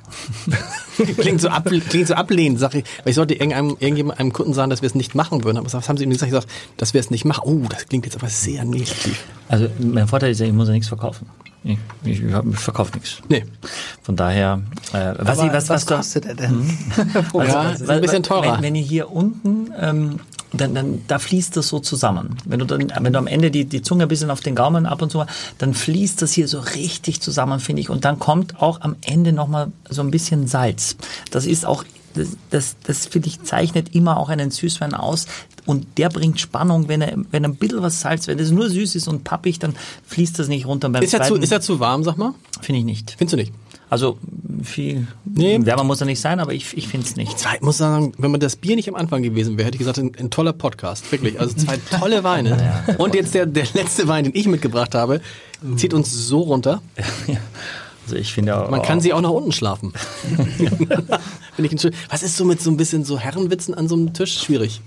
klingt, 1.19 1.43
so 1.43 1.51
ab, 1.51 1.69
klingt 1.91 2.09
so 2.09 2.15
ablehnend. 2.15 2.59
Sag 2.59 2.75
ich, 2.75 2.85
weil 3.05 3.11
ich 3.11 3.15
sollte 3.15 3.35
irgendeinem, 3.35 3.77
irgendjemandem 3.79 4.21
einem 4.21 4.33
Kunden 4.33 4.55
sagen, 4.55 4.71
dass 4.71 4.81
wir 4.81 4.87
es 4.87 4.95
nicht 4.95 5.15
machen 5.15 5.45
würden. 5.45 5.59
Aber 5.59 5.71
was 5.71 5.87
haben 5.87 5.99
sie 5.99 6.05
ihm 6.05 6.11
gesagt? 6.11 6.33
Ich 6.33 6.41
sag, 6.41 6.47
dass 6.79 6.95
wir 6.95 7.01
es 7.01 7.11
nicht 7.11 7.27
machen. 7.27 7.43
Oh, 7.45 7.69
das 7.69 7.87
klingt 7.87 8.07
jetzt 8.07 8.17
aber 8.17 8.29
sehr 8.29 8.65
negativ. 8.65 9.23
Also 9.49 9.69
mein 9.79 10.09
Vorteil 10.09 10.31
ist 10.31 10.41
ja, 10.41 10.47
ich 10.47 10.53
muss 10.55 10.69
ja 10.69 10.73
nichts 10.73 10.89
verkaufen. 10.89 11.27
Ich, 11.63 11.79
ich, 12.05 12.23
ich, 12.23 12.59
verkaufe 12.59 12.95
nichts. 12.95 13.19
Nee. 13.29 13.45
Von 14.03 14.17
daher, 14.17 14.63
äh, 14.93 15.15
was, 15.19 15.43
ich, 15.43 15.53
was, 15.53 15.69
was, 15.69 15.85
du- 15.85 15.95
kostet 15.97 16.25
er 16.27 16.35
denn? 16.35 16.71
Also, 17.35 17.39
Ja, 17.41 17.71
ist 17.71 17.89
ein 17.91 18.01
bisschen 18.01 18.23
teurer. 18.23 18.55
Wenn, 18.57 18.63
wenn 18.63 18.75
ihr 18.75 18.83
hier 18.83 19.11
unten, 19.11 19.71
ähm, 19.79 20.21
dann, 20.53 20.75
dann 20.75 21.03
da 21.07 21.19
fließt 21.19 21.57
das 21.57 21.69
so 21.69 21.79
zusammen. 21.79 22.37
Wenn 22.45 22.59
du 22.59 22.65
dann, 22.65 22.91
wenn 23.01 23.13
du 23.13 23.19
am 23.19 23.27
Ende 23.27 23.51
die, 23.51 23.67
die 23.67 23.83
Zunge 23.83 24.05
ein 24.05 24.09
bisschen 24.09 24.31
auf 24.31 24.41
den 24.41 24.55
Gaumen 24.55 24.87
ab 24.87 25.03
und 25.03 25.11
zu, 25.13 25.25
dann 25.59 25.75
fließt 25.75 26.23
das 26.23 26.33
hier 26.33 26.49
so 26.49 26.61
richtig 26.61 27.21
zusammen, 27.21 27.61
finde 27.61 27.83
ich. 27.83 27.91
Und 27.91 28.05
dann 28.05 28.19
kommt 28.19 28.61
auch 28.61 28.81
am 28.81 28.97
Ende 29.03 29.33
nochmal 29.33 29.71
so 29.89 30.03
ein 30.03 30.11
bisschen 30.11 30.47
Salz. 30.49 30.97
Das 31.31 31.47
ist 31.47 31.67
auch, 31.67 31.85
das, 32.15 32.29
das, 32.51 32.77
das 32.85 33.07
finde 33.07 33.29
ich, 33.29 33.43
zeichnet 33.43 33.95
immer 33.95 34.17
auch 34.19 34.29
einen 34.29 34.51
Süßwein 34.51 34.95
aus. 34.95 35.27
Und 35.67 35.87
der 35.99 36.09
bringt 36.09 36.41
Spannung, 36.41 36.89
wenn 36.89 37.03
er, 37.03 37.17
wenn 37.31 37.45
ein 37.45 37.55
bisschen 37.57 37.83
was 37.83 38.01
Salz, 38.01 38.27
wenn 38.27 38.39
es 38.39 38.51
nur 38.51 38.69
süß 38.71 38.95
ist 38.97 39.09
und 39.09 39.25
pappig, 39.25 39.59
dann 39.59 39.75
fließt 40.07 40.39
das 40.39 40.49
nicht 40.49 40.67
runter. 40.67 40.89
Beim 40.89 41.03
Ist 41.03 41.15
er, 41.15 41.23
zu, 41.23 41.37
ist 41.37 41.53
er 41.53 41.61
zu 41.61 41.81
warm, 41.81 42.03
sag 42.05 42.17
mal? 42.17 42.35
finde 42.61 42.81
ich 42.81 42.85
nicht. 42.85 43.15
Findest 43.17 43.33
du 43.35 43.37
nicht? 43.37 43.53
Also 43.89 44.19
viel 44.63 45.07
Nee. 45.25 45.59
wärmer 45.65 45.83
muss 45.85 46.01
er 46.01 46.07
nicht 46.07 46.21
sein, 46.21 46.39
aber 46.39 46.53
ich, 46.55 46.77
ich 46.77 46.87
finde 46.87 47.07
es 47.07 47.17
nicht. 47.17 47.39
Zwei, 47.39 47.57
ich 47.57 47.61
muss 47.61 47.79
sagen, 47.79 48.13
wenn 48.19 48.31
man 48.31 48.39
das 48.39 48.55
Bier 48.57 48.77
nicht 48.77 48.89
am 48.89 48.95
Anfang 48.95 49.23
gewesen 49.23 49.59
wäre, 49.59 49.67
hätte 49.67 49.77
ich 49.77 49.81
gesagt, 49.81 49.99
ein, 49.99 50.13
ein 50.19 50.31
toller 50.31 50.53
Podcast. 50.53 51.11
Wirklich. 51.11 51.41
Also 51.41 51.55
zwei 51.57 51.77
tolle 51.99 52.23
Weine. 52.23 52.85
Und 52.99 53.15
jetzt 53.15 53.35
der, 53.35 53.47
der 53.47 53.67
letzte 53.75 54.07
Wein, 54.09 54.25
den 54.25 54.35
ich 54.35 54.47
mitgebracht 54.47 54.95
habe, 54.95 55.21
zieht 55.77 55.93
uns 55.93 56.13
so 56.13 56.41
runter. 56.41 56.83
Also 58.05 58.17
ich 58.17 58.33
finde 58.33 58.57
auch, 58.57 58.71
Man 58.71 58.83
kann 58.83 59.01
sie 59.01 59.13
auch 59.13 59.21
nach 59.21 59.31
unten 59.31 59.53
schlafen. 59.53 59.93
Was 62.11 62.23
ist 62.23 62.37
so 62.37 62.45
mit 62.45 62.61
so 62.61 62.71
ein 62.71 62.77
bisschen 62.77 63.05
so 63.05 63.19
Herrenwitzen 63.19 63.75
an 63.75 63.89
so 63.89 63.95
einem 63.95 64.13
Tisch? 64.13 64.39
Schwierig. 64.39 64.81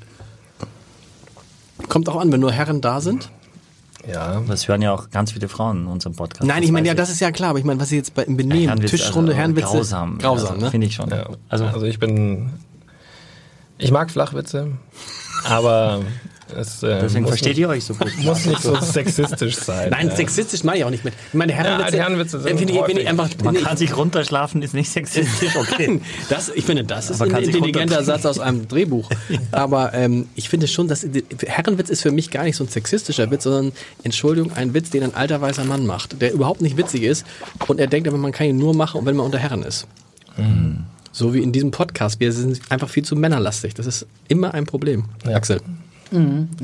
Kommt 1.89 2.09
auch 2.09 2.19
an, 2.19 2.31
wenn 2.31 2.39
nur 2.39 2.51
Herren 2.51 2.81
da 2.81 3.01
sind. 3.01 3.29
Ja. 4.11 4.41
Das 4.47 4.67
hören 4.67 4.81
ja 4.81 4.93
auch 4.93 5.09
ganz 5.11 5.31
viele 5.31 5.47
Frauen 5.47 5.83
in 5.83 5.87
unserem 5.87 6.15
Podcast. 6.15 6.45
Nein, 6.45 6.63
ich 6.63 6.71
meine, 6.71 6.87
ja, 6.87 6.93
das 6.93 7.09
ist 7.09 7.21
ja 7.21 7.31
klar, 7.31 7.51
aber 7.51 7.59
ich 7.59 7.65
meine, 7.65 7.79
was 7.79 7.89
sie 7.89 7.95
jetzt 7.97 8.13
bei, 8.13 8.23
im 8.23 8.35
Benehmen, 8.35 8.67
Herrenwitz, 8.67 8.91
Tischrunde, 8.91 9.31
also, 9.31 9.39
Herrenwitze. 9.39 9.67
Grausam. 9.67 10.17
Grausam, 10.17 10.49
also, 10.53 10.65
ne? 10.65 10.71
Finde 10.71 10.87
ich 10.87 10.95
schon. 10.95 11.09
ja. 11.09 11.29
Also, 11.49 11.65
Also 11.65 11.85
ich 11.85 11.99
bin. 11.99 12.51
Ich 13.77 13.91
mag 13.91 14.11
Flachwitze, 14.11 14.71
aber 15.45 16.01
es 16.55 16.83
äh, 16.83 16.99
deswegen 17.01 17.23
muss, 17.23 17.31
versteht 17.31 17.51
nicht, 17.51 17.59
ihr 17.59 17.69
euch 17.69 17.83
so 17.83 17.93
gut. 17.93 18.11
muss 18.23 18.45
nicht 18.45 18.61
so 18.61 18.75
sexistisch 18.79 19.55
sein. 19.55 19.89
Nein, 19.89 20.09
ja. 20.09 20.15
sexistisch 20.15 20.63
meine 20.63 20.79
ich 20.79 20.85
auch 20.85 20.89
nicht 20.89 21.03
mit. 21.03 21.13
Ich 21.27 21.33
meine, 21.33 21.53
Herrenwitze, 21.53 21.91
die 21.91 21.99
Herrenwitze 21.99 22.39
sind 22.39 22.57
finde 22.57 22.73
ich, 22.73 22.97
ich 22.97 23.07
einfach. 23.07 23.29
Man 23.43 23.55
nee, 23.55 23.61
kann 23.61 23.77
sich 23.77 23.95
runterschlafen, 23.95 24.61
ist 24.61 24.73
nicht 24.73 24.89
sexistisch, 24.89 25.55
okay. 25.55 26.01
Das, 26.29 26.49
ich 26.49 26.65
finde, 26.65 26.83
das 26.83 27.09
ist 27.09 27.21
ein 27.21 27.31
intelligenter 27.31 28.03
Satz 28.03 28.25
aus 28.25 28.39
einem 28.39 28.67
Drehbuch. 28.67 29.09
Aber 29.51 29.93
ähm, 29.93 30.27
ich 30.35 30.49
finde 30.49 30.67
schon, 30.67 30.87
dass 30.87 31.05
Herrenwitz 31.45 31.89
ist 31.89 32.01
für 32.01 32.11
mich 32.11 32.31
gar 32.31 32.43
nicht 32.43 32.55
so 32.55 32.63
ein 32.63 32.69
sexistischer 32.69 33.29
Witz, 33.31 33.43
sondern 33.43 33.71
Entschuldigung, 34.03 34.53
ein 34.53 34.73
Witz, 34.73 34.89
den 34.89 35.03
ein 35.03 35.15
alter 35.15 35.41
weißer 35.41 35.63
Mann 35.63 35.85
macht, 35.85 36.21
der 36.21 36.33
überhaupt 36.33 36.61
nicht 36.61 36.77
witzig 36.77 37.03
ist 37.03 37.25
und 37.67 37.79
er 37.79 37.87
denkt 37.87 38.07
aber, 38.07 38.17
man 38.17 38.31
kann 38.31 38.47
ihn 38.47 38.57
nur 38.57 38.73
machen, 38.73 39.05
wenn 39.05 39.15
man 39.15 39.25
unter 39.25 39.39
Herren 39.39 39.63
ist. 39.63 39.87
Mhm. 40.37 40.85
So 41.11 41.33
wie 41.33 41.43
in 41.43 41.51
diesem 41.51 41.71
Podcast. 41.71 42.19
Wir 42.19 42.31
sind 42.31 42.59
einfach 42.69 42.89
viel 42.89 43.03
zu 43.03 43.15
männerlastig. 43.15 43.75
Das 43.75 43.85
ist 43.85 44.07
immer 44.27 44.53
ein 44.55 44.65
Problem, 44.65 45.05
Axel. 45.25 45.61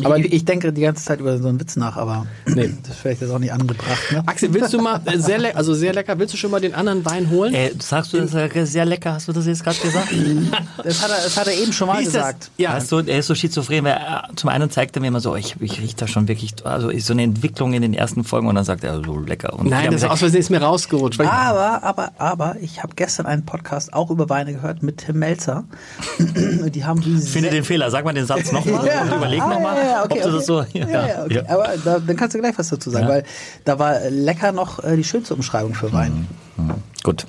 Aber 0.03 0.17
ich, 0.17 0.31
ich 0.31 0.45
denke 0.45 0.71
die 0.71 0.81
ganze 0.81 1.03
Zeit 1.03 1.19
über 1.19 1.37
so 1.37 1.47
einen 1.47 1.59
Witz 1.59 1.75
nach, 1.75 1.97
aber 1.97 2.25
Nee. 2.45 2.69
das 2.83 2.91
ist 2.91 2.99
vielleicht 3.01 3.21
jetzt 3.21 3.31
auch 3.31 3.39
nicht 3.39 3.51
angebracht. 3.53 4.11
Ne? 4.11 4.23
Axel, 4.25 4.53
willst 4.53 4.73
du 4.73 4.79
mal, 4.79 5.01
äh, 5.05 5.17
sehr 5.17 5.55
also 5.55 5.73
sehr 5.73 5.93
lecker, 5.93 6.17
willst 6.19 6.33
du 6.33 6.37
schon 6.37 6.51
mal 6.51 6.61
den 6.61 6.73
anderen 6.73 7.03
Wein 7.05 7.29
holen? 7.29 7.53
Äh, 7.53 7.71
sagst 7.79 8.13
du, 8.13 8.17
das 8.21 8.33
ist 8.33 8.71
sehr 8.71 8.85
lecker, 8.85 9.13
hast 9.13 9.27
du 9.27 9.33
das 9.33 9.45
jetzt 9.45 9.63
gerade 9.63 9.77
gesagt? 9.79 10.09
Das 10.83 11.01
hat 11.03 11.09
er, 11.11 11.23
das 11.23 11.37
hat 11.37 11.47
er 11.47 11.53
eben 11.53 11.73
schon 11.73 11.87
mal 11.87 12.01
ist 12.01 12.07
das? 12.07 12.13
gesagt. 12.13 12.51
Ja, 12.57 12.73
Weißt 12.73 12.91
du, 12.91 12.99
er 12.99 13.19
ist 13.19 13.27
so 13.27 13.35
schizophren, 13.35 13.83
weil 13.83 13.93
er, 13.93 14.29
zum 14.35 14.49
einen 14.49 14.69
zeigt 14.69 14.95
er 14.95 15.01
mir 15.01 15.07
immer 15.07 15.19
so, 15.19 15.35
ich, 15.35 15.55
ich 15.59 15.81
rieche 15.81 15.95
da 15.97 16.07
schon 16.07 16.27
wirklich, 16.27 16.55
also 16.65 16.89
ist 16.89 17.05
so 17.07 17.13
eine 17.13 17.23
Entwicklung 17.23 17.73
in 17.73 17.81
den 17.81 17.93
ersten 17.93 18.23
Folgen 18.23 18.47
und 18.47 18.55
dann 18.55 18.63
sagt 18.63 18.83
er 18.83 19.01
so 19.03 19.19
lecker. 19.19 19.53
Und 19.59 19.69
Nein, 19.69 19.87
das 19.87 19.95
ist 19.95 20.03
haben 20.03 20.11
aus 20.11 20.19
Versehen 20.19 20.39
ist 20.39 20.49
mir 20.49 20.61
rausgerutscht. 20.61 21.19
Aber, 21.19 21.83
aber, 21.83 22.11
aber, 22.17 22.55
ich 22.61 22.81
habe 22.81 22.93
gestern 22.95 23.25
einen 23.25 23.45
Podcast 23.45 23.93
auch 23.93 24.09
über 24.09 24.29
Weine 24.29 24.53
gehört 24.53 24.83
mit 24.83 24.97
Tim 24.97 25.19
Melzer. 25.19 25.65
Die 26.19 26.85
haben 26.85 27.01
die 27.01 27.17
finde 27.17 27.49
den 27.49 27.63
Fehler, 27.63 27.91
sag 27.91 28.05
mal 28.05 28.13
den 28.13 28.25
Satz 28.25 28.51
nochmal 28.51 28.85
Ja. 28.87 29.01
und 29.03 29.13
überleg 29.13 29.38
Ah, 29.41 29.47
nochmal, 29.47 29.77
ja, 29.77 29.83
ja, 29.83 30.03
okay, 30.03 30.19
ob 30.19 30.23
du 30.23 30.31
das 30.31 30.45
so... 30.45 30.59
okay. 30.59 30.85
Ja, 30.89 31.07
ja, 31.07 31.23
okay. 31.23 31.43
Aber 31.47 31.69
da, 31.83 31.99
dann 31.99 32.15
kannst 32.15 32.35
du 32.35 32.39
gleich 32.39 32.57
was 32.57 32.69
dazu 32.69 32.89
sagen, 32.89 33.07
weil 33.07 33.23
da 33.65 33.79
war 33.79 33.99
lecker 34.09 34.51
noch 34.51 34.83
äh, 34.83 34.95
die 34.95 35.03
schönste 35.03 35.33
Umschreibung 35.33 35.73
für 35.73 35.91
Wein. 35.93 36.27
Gut. 37.01 37.25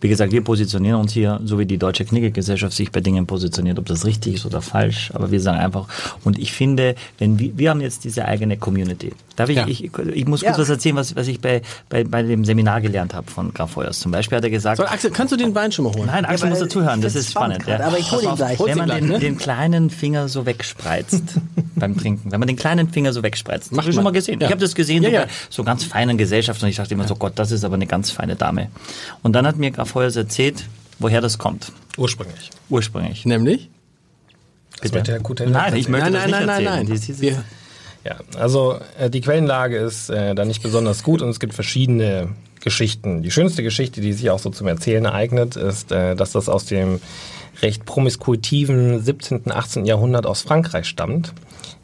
Wie 0.00 0.08
gesagt, 0.08 0.32
wir 0.32 0.42
positionieren 0.42 0.98
uns 0.98 1.12
hier, 1.12 1.40
so 1.44 1.58
wie 1.58 1.66
die 1.66 1.76
Deutsche 1.76 2.06
Knigge-Gesellschaft 2.06 2.72
sich 2.74 2.90
bei 2.90 3.00
Dingen 3.00 3.26
positioniert, 3.26 3.78
ob 3.78 3.84
das 3.84 4.06
richtig 4.06 4.36
ist 4.36 4.46
oder 4.46 4.62
falsch. 4.62 5.10
Aber 5.12 5.30
wir 5.30 5.40
sagen 5.42 5.58
einfach, 5.58 5.88
und 6.24 6.38
ich 6.38 6.52
finde, 6.54 6.94
wenn 7.18 7.38
wir, 7.38 7.56
wir 7.58 7.70
haben 7.70 7.82
jetzt 7.82 8.04
diese 8.04 8.24
eigene 8.24 8.56
Community. 8.56 9.12
Darf 9.36 9.50
ich, 9.50 9.56
Ja. 9.56 9.66
ich, 9.68 9.90
ich 10.14 10.26
muss 10.26 10.40
Ja. 10.40 10.48
kurz 10.52 10.60
was 10.62 10.70
erzählen, 10.70 10.96
was, 10.96 11.16
was 11.16 11.28
ich 11.28 11.38
bei, 11.40 11.60
bei, 11.90 12.04
bei 12.04 12.22
dem 12.22 12.46
Seminar 12.46 12.80
gelernt 12.80 13.12
habe 13.12 13.30
von 13.30 13.52
Graf 13.52 13.72
Feuers. 13.72 14.00
Zum 14.00 14.10
Beispiel 14.10 14.36
hat 14.38 14.44
er 14.44 14.50
gesagt, 14.50 14.78
So, 14.78 14.84
Axel, 14.84 15.10
kannst 15.10 15.32
du 15.32 15.36
den 15.36 15.54
Wein 15.54 15.70
schon 15.70 15.84
mal 15.84 15.92
holen? 15.94 16.06
Nein, 16.06 16.24
Axel 16.24 16.46
aber 16.46 16.50
muss 16.58 16.60
dazuhören, 16.60 17.00
ich 17.00 17.04
das 17.04 17.14
ist 17.14 17.30
spannend. 17.30 17.62
spannend 17.62 17.78
gerade, 17.78 17.84
aber 17.84 17.98
ich 17.98 18.10
hol 18.10 18.22
Pass 18.22 18.30
ihn 18.32 18.36
gleich. 18.36 18.58
Wenn 18.58 18.78
man 18.78 18.88
ihn 18.88 18.94
den, 19.00 19.08
ne? 19.08 19.18
den 19.18 19.36
kleinen 19.36 19.90
Finger 19.90 20.28
so 20.28 20.46
wegspreizt 20.46 21.22
beim 21.76 21.96
Trinken, 21.98 22.32
wenn 22.32 22.40
man 22.40 22.46
den 22.46 22.56
kleinen 22.56 22.88
Finger 22.88 23.12
so 23.12 23.22
wegspreizt, 23.22 23.70
hast 23.76 23.86
du 23.86 23.92
schon 23.92 23.96
mal. 23.96 24.04
mal 24.04 24.12
gesehen. 24.12 24.40
Ja. 24.40 24.46
Ich 24.46 24.50
habe 24.52 24.60
das 24.62 24.74
gesehen 24.74 25.02
Ja, 25.02 25.10
so 25.10 25.14
ja. 25.14 25.22
bei 25.24 25.28
so 25.50 25.64
ganz 25.64 25.84
feinen 25.84 26.16
Gesellschaften 26.16 26.64
und 26.64 26.70
ich 26.70 26.76
dachte 26.76 26.94
immer 26.94 27.06
so, 27.06 27.16
Gott, 27.16 27.32
das 27.36 27.52
ist 27.52 27.64
aber 27.64 27.74
eine 27.74 27.86
ganz 27.86 28.10
feine 28.10 28.34
Dame. 28.36 28.68
Und 29.22 29.32
dann 29.34 29.46
hat 29.46 29.56
mir 29.56 29.70
Graf 29.70 29.90
Feuers 29.90 30.16
erzählt, 30.16 30.64
woher 30.98 31.20
das 31.20 31.38
kommt, 31.38 31.72
Ursprünglich. 31.96 32.50
ursprünglich. 32.68 33.26
Nämlich? 33.26 33.68
Das 34.80 34.92
möchte 34.92 35.12
Herr 35.12 35.20
Kutel 35.20 35.50
Nein, 35.50 35.76
ich 35.76 35.88
möchte 35.88 36.10
Nein, 36.10 36.30
das 36.30 36.30
nein, 36.30 36.46
nicht 36.46 36.46
nein, 36.46 36.86
nein, 36.86 37.34
nein. 37.34 37.44
Ja, 38.04 38.16
also 38.38 38.78
äh, 38.98 39.10
die 39.10 39.20
Quellenlage 39.20 39.76
ist 39.76 40.08
äh, 40.08 40.34
da 40.34 40.44
nicht 40.44 40.62
besonders 40.62 41.02
gut 41.02 41.20
und 41.20 41.28
es 41.28 41.38
gibt 41.38 41.52
verschiedene 41.52 42.30
Geschichten. 42.60 43.22
Die 43.22 43.30
schönste 43.30 43.62
Geschichte, 43.62 44.00
die 44.00 44.12
sich 44.14 44.30
auch 44.30 44.38
so 44.38 44.50
zum 44.50 44.68
Erzählen 44.68 45.06
eignet, 45.06 45.56
ist, 45.56 45.92
äh, 45.92 46.14
dass 46.14 46.32
das 46.32 46.48
aus 46.48 46.64
dem 46.64 47.00
recht 47.62 47.84
promiskuitiven 47.84 49.00
17., 49.00 49.50
18. 49.50 49.84
Jahrhundert 49.84 50.26
aus 50.26 50.42
Frankreich 50.42 50.86
stammt, 50.86 51.32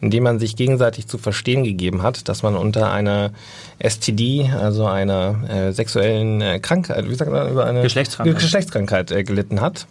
in 0.01 0.11
dem 0.11 0.23
man 0.23 0.39
sich 0.39 0.57
gegenseitig 0.57 1.07
zu 1.07 1.19
verstehen 1.19 1.65
gegeben 1.65 2.03
hat, 2.03 2.29
dass 2.29 2.43
man 2.43 2.57
unter 2.57 2.93
einer 2.93 3.31
STD, 3.79 4.51
also 4.53 4.87
einer 4.87 5.49
äh, 5.49 5.73
sexuellen 5.73 6.41
äh, 6.41 6.59
Krankheit, 6.61 7.09
wie 7.09 7.15
sagt 7.15 7.31
man, 7.31 7.51
über 7.51 7.67
eine 7.67 7.83
Geschlechtskrankheit. 7.83 8.39
Geschlechtskrankheit 8.39 9.11
äh, 9.11 9.25
gelitten 9.25 9.61
hat 9.61 9.87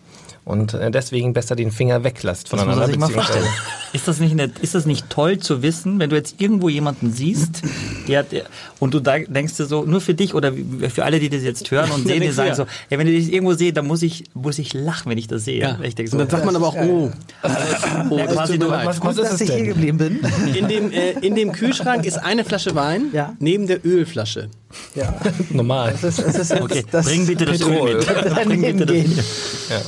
und 0.46 0.74
äh, 0.76 0.90
deswegen 0.92 1.34
besser 1.34 1.56
den 1.56 1.72
Finger 1.72 2.04
weglässt 2.04 2.46
Das 2.46 2.52
muss 2.52 2.62
voneinander. 2.62 2.82
man 2.82 2.90
sich 2.92 3.00
mal 3.00 3.08
beziehungsweise- 3.08 3.40
vorstellen. 3.40 3.56
Ist 3.94 4.08
das, 4.10 4.20
nicht 4.20 4.32
eine, 4.34 4.52
ist 4.62 4.76
das 4.76 4.86
nicht 4.86 5.10
toll 5.10 5.40
zu 5.40 5.62
wissen, 5.62 6.00
wenn 6.00 6.10
du 6.10 6.18
jetzt 6.18 6.36
irgendwo 6.42 6.68
jemanden 6.68 7.14
siehst, 7.14 7.62
der, 8.10 8.24
der, 8.24 8.44
und 8.80 8.94
du 8.94 9.00
da 9.00 9.20
denkst 9.20 9.56
dir 9.56 9.66
so, 9.66 9.84
nur 9.86 10.02
für 10.02 10.14
dich 10.14 10.34
oder 10.34 10.52
für 10.94 11.06
alle, 11.06 11.20
die 11.20 11.30
das 11.30 11.44
jetzt 11.44 11.72
hören 11.72 11.90
und 11.92 12.02
Ja, 12.06 12.14
sehen, 12.14 12.22
die 12.22 12.32
sagen 12.32 12.50
ja. 12.50 12.56
so, 12.56 12.66
ey, 12.90 13.00
wenn 13.00 13.08
du 13.08 13.14
dich 13.14 13.32
irgendwo 13.32 13.54
sehe, 13.54 13.72
dann 13.72 13.88
muss 13.88 14.02
ich, 14.02 14.26
muss 14.34 14.60
ich 14.60 14.74
lachen, 14.74 15.10
wenn 15.12 15.18
ich 15.18 15.28
das 15.28 15.46
sehe. 15.46 15.62
ja. 15.62 15.80
Ich 15.82 15.96
denk 15.96 16.10
so, 16.10 16.18
und 16.18 16.20
dann 16.24 16.30
sagt 16.30 16.46
man 16.46 16.56
aber 16.58 16.68
auch, 16.68 16.76
oh, 16.76 17.10
oh 18.10 18.18
Ja, 18.18 18.26
das 18.26 18.36
quasi 18.36 18.60
was- 18.60 19.00
Gut, 19.00 19.18
dass 19.18 19.40
ich 19.40 19.48
hier 19.50 19.58
denn? 19.60 19.66
geblieben 19.68 19.98
bin. 19.98 20.20
In 20.56 20.68
dem, 20.68 20.92
äh, 20.92 21.12
in 21.22 21.34
dem 21.36 21.54
Kühlschrank 21.54 22.06
ist 22.06 22.18
eine 22.18 22.44
Flasche 22.44 22.76
Wein 22.76 23.06
Ja. 23.14 23.34
neben 23.40 23.66
der 23.68 23.86
Ölflasche. 23.86 24.50
Ja. 24.94 25.16
Normal. 25.52 25.96
Das 26.02 26.20
ist, 26.20 26.28
das 26.28 26.52
ist 26.52 26.62
okay, 26.62 26.84
das 26.92 27.06
bring 27.06 27.26
bitte 27.26 27.46
das 27.46 27.60
Petrol. 27.60 27.90
Öl 27.92 27.96
mit. 27.96 28.36
Bring 28.46 28.62
bitte 28.62 28.86
das 28.86 28.94
gehen. 28.94 29.20
Ja. 29.70 29.82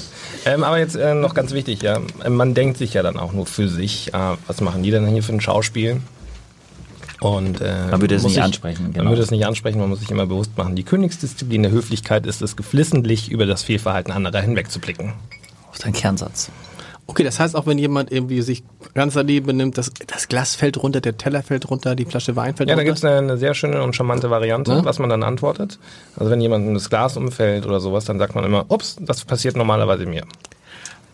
Ähm, 0.46 0.64
aber 0.64 0.80
jetzt 0.80 0.96
äh, 0.96 1.14
noch 1.14 1.34
ganz 1.34 1.52
wichtig, 1.54 1.82
ja, 1.82 2.00
man 2.30 2.54
denkt 2.54 2.78
sich 2.78 2.94
ja 2.94 3.04
dann 3.04 3.18
auch 3.18 3.34
nur 3.34 3.46
für 3.46 3.68
sich, 3.68 4.14
äh, 4.14 4.18
was 4.48 4.62
machen 4.62 4.84
die 4.84 4.92
denn 4.92 5.06
hier 5.08 5.24
für 5.24 5.34
ein 5.34 5.42
Schauspiel? 5.42 6.02
Und 7.20 7.62
äh, 7.62 7.88
Man 7.90 8.02
würde 8.02 8.16
es 8.16 8.24
nicht 8.24 8.34
sich- 8.36 8.44
ansprechen, 8.44 8.84
Man 8.84 8.94
genau. 8.94 9.10
würde 9.10 9.24
es 9.24 9.32
nicht 9.32 9.46
ansprechen, 9.46 9.80
man 9.80 9.90
muss 9.90 10.00
sich 10.02 10.12
immer 10.12 10.28
bewusst 10.28 10.56
machen. 10.58 10.76
Die 10.76 10.84
Königsdisziplin 10.84 11.64
der 11.64 11.72
Höflichkeit 11.72 12.26
ist 12.28 12.42
es, 12.42 12.56
geflissentlich 12.56 13.32
über 13.32 13.46
das 13.48 13.64
Fehlverhalten 13.64 14.12
anderer 14.14 14.42
hinwegzublicken. 14.42 15.14
Ist 15.74 15.86
ein 15.86 15.94
Kernsatz. 15.94 16.50
Okay, 17.10 17.24
das 17.24 17.40
heißt 17.40 17.56
auch, 17.56 17.66
wenn 17.66 17.78
jemand 17.78 18.12
irgendwie 18.12 18.42
sich 18.42 18.64
ganz 18.94 19.14
daneben 19.14 19.46
benimmt, 19.48 19.78
das, 19.78 19.92
das 20.08 20.28
Glas 20.28 20.56
fällt 20.56 20.78
runter, 20.84 21.00
der 21.00 21.18
Teller 21.18 21.42
fällt 21.42 21.70
runter, 21.70 21.96
die 21.96 22.04
Flasche 22.06 22.36
Wein 22.36 22.56
fällt 22.56 22.70
Ja, 22.70 22.76
da 22.76 22.82
runter. 22.82 22.86
gibt 22.86 22.98
es 22.98 23.06
eine, 23.06 23.18
eine 23.18 23.38
sehr 23.38 23.54
schöne 23.54 23.82
und 23.82 23.96
charmante 23.96 24.30
Variante, 24.30 24.72
Ja. 24.74 24.86
was 24.86 25.00
man 25.00 25.10
dann 25.10 25.24
antwortet. 25.24 25.80
Also 26.18 26.30
wenn 26.32 26.42
jemandem 26.42 26.74
das 26.74 26.90
Glas 26.90 27.16
umfällt 27.16 27.66
oder 27.66 27.80
sowas, 27.80 28.04
dann 28.06 28.20
sagt 28.20 28.36
man 28.36 28.44
immer, 28.44 28.66
ups, 28.70 28.98
das 29.00 29.24
passiert 29.24 29.56
normalerweise 29.56 30.06
mir. 30.06 30.26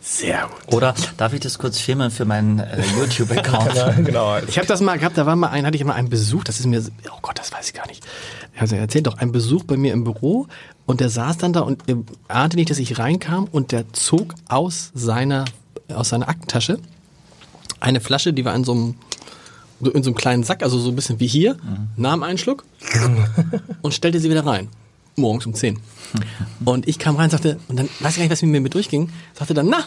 Sehr 0.01 0.49
gut. 0.65 0.73
Oder 0.73 0.95
darf 1.15 1.31
ich 1.33 1.39
das 1.39 1.57
kurz 1.57 1.79
filmen 1.79 2.11
für 2.11 2.25
meinen 2.25 2.59
äh, 2.59 2.81
YouTube-Account? 2.99 3.73
Ja, 3.75 3.91
genau. 4.03 4.37
Ich 4.47 4.57
habe 4.57 4.67
das 4.67 4.81
mal 4.81 4.97
gehabt, 4.99 5.17
da 5.17 5.25
war 5.25 5.35
mal 5.37 5.47
ein, 5.47 5.65
hatte 5.65 5.77
ich 5.77 5.83
mal 5.85 5.93
einen 5.93 6.09
Besuch, 6.09 6.43
das 6.43 6.59
ist 6.59 6.65
mir, 6.65 6.83
oh 7.09 7.19
Gott, 7.21 7.39
das 7.39 7.53
weiß 7.53 7.67
ich 7.67 7.73
gar 7.73 7.87
nicht. 7.87 8.03
Also 8.59 8.75
erzählt 8.75 9.07
doch, 9.07 9.17
ein 9.19 9.31
Besuch 9.31 9.63
bei 9.63 9.77
mir 9.77 9.93
im 9.93 10.03
Büro 10.03 10.47
und 10.85 10.99
der 10.99 11.09
saß 11.09 11.37
dann 11.37 11.53
da 11.53 11.61
und 11.61 11.87
äh, 11.89 11.95
ahnte 12.27 12.57
nicht, 12.57 12.69
dass 12.69 12.79
ich 12.79 12.99
reinkam 12.99 13.47
und 13.49 13.71
der 13.71 13.93
zog 13.93 14.33
aus 14.49 14.91
seiner 14.93 15.45
aus 15.89 16.09
seiner 16.09 16.29
Aktentasche 16.29 16.79
eine 17.83 17.99
Flasche, 18.01 18.33
die 18.33 18.45
war 18.45 18.55
in 18.55 18.63
so 18.63 18.71
einem 18.71 18.95
in 19.93 20.01
so 20.01 20.11
einem 20.11 20.15
kleinen 20.15 20.43
Sack, 20.43 20.63
also 20.63 20.79
so 20.79 20.89
ein 20.89 20.95
bisschen 20.95 21.19
wie 21.19 21.27
hier, 21.27 21.57
nahm 21.97 22.23
einen 22.23 22.37
Schluck 22.37 22.63
und 23.81 23.93
stellte 23.93 24.17
sie 24.21 24.29
wieder 24.29 24.45
rein. 24.45 24.69
Morgens 25.17 25.45
um 25.45 25.53
10. 25.53 25.77
Und 26.63 26.87
ich 26.87 26.99
kam 26.99 27.17
rein 27.17 27.25
und 27.25 27.31
sagte, 27.31 27.59
und 27.67 27.77
dann 27.77 27.89
weiß 27.99 28.11
ich 28.11 28.17
gar 28.17 28.23
nicht, 28.23 28.31
was 28.31 28.41
mit 28.41 28.61
mir 28.61 28.69
durchging, 28.69 29.09
sagte 29.33 29.53
dann, 29.53 29.67
na, 29.67 29.83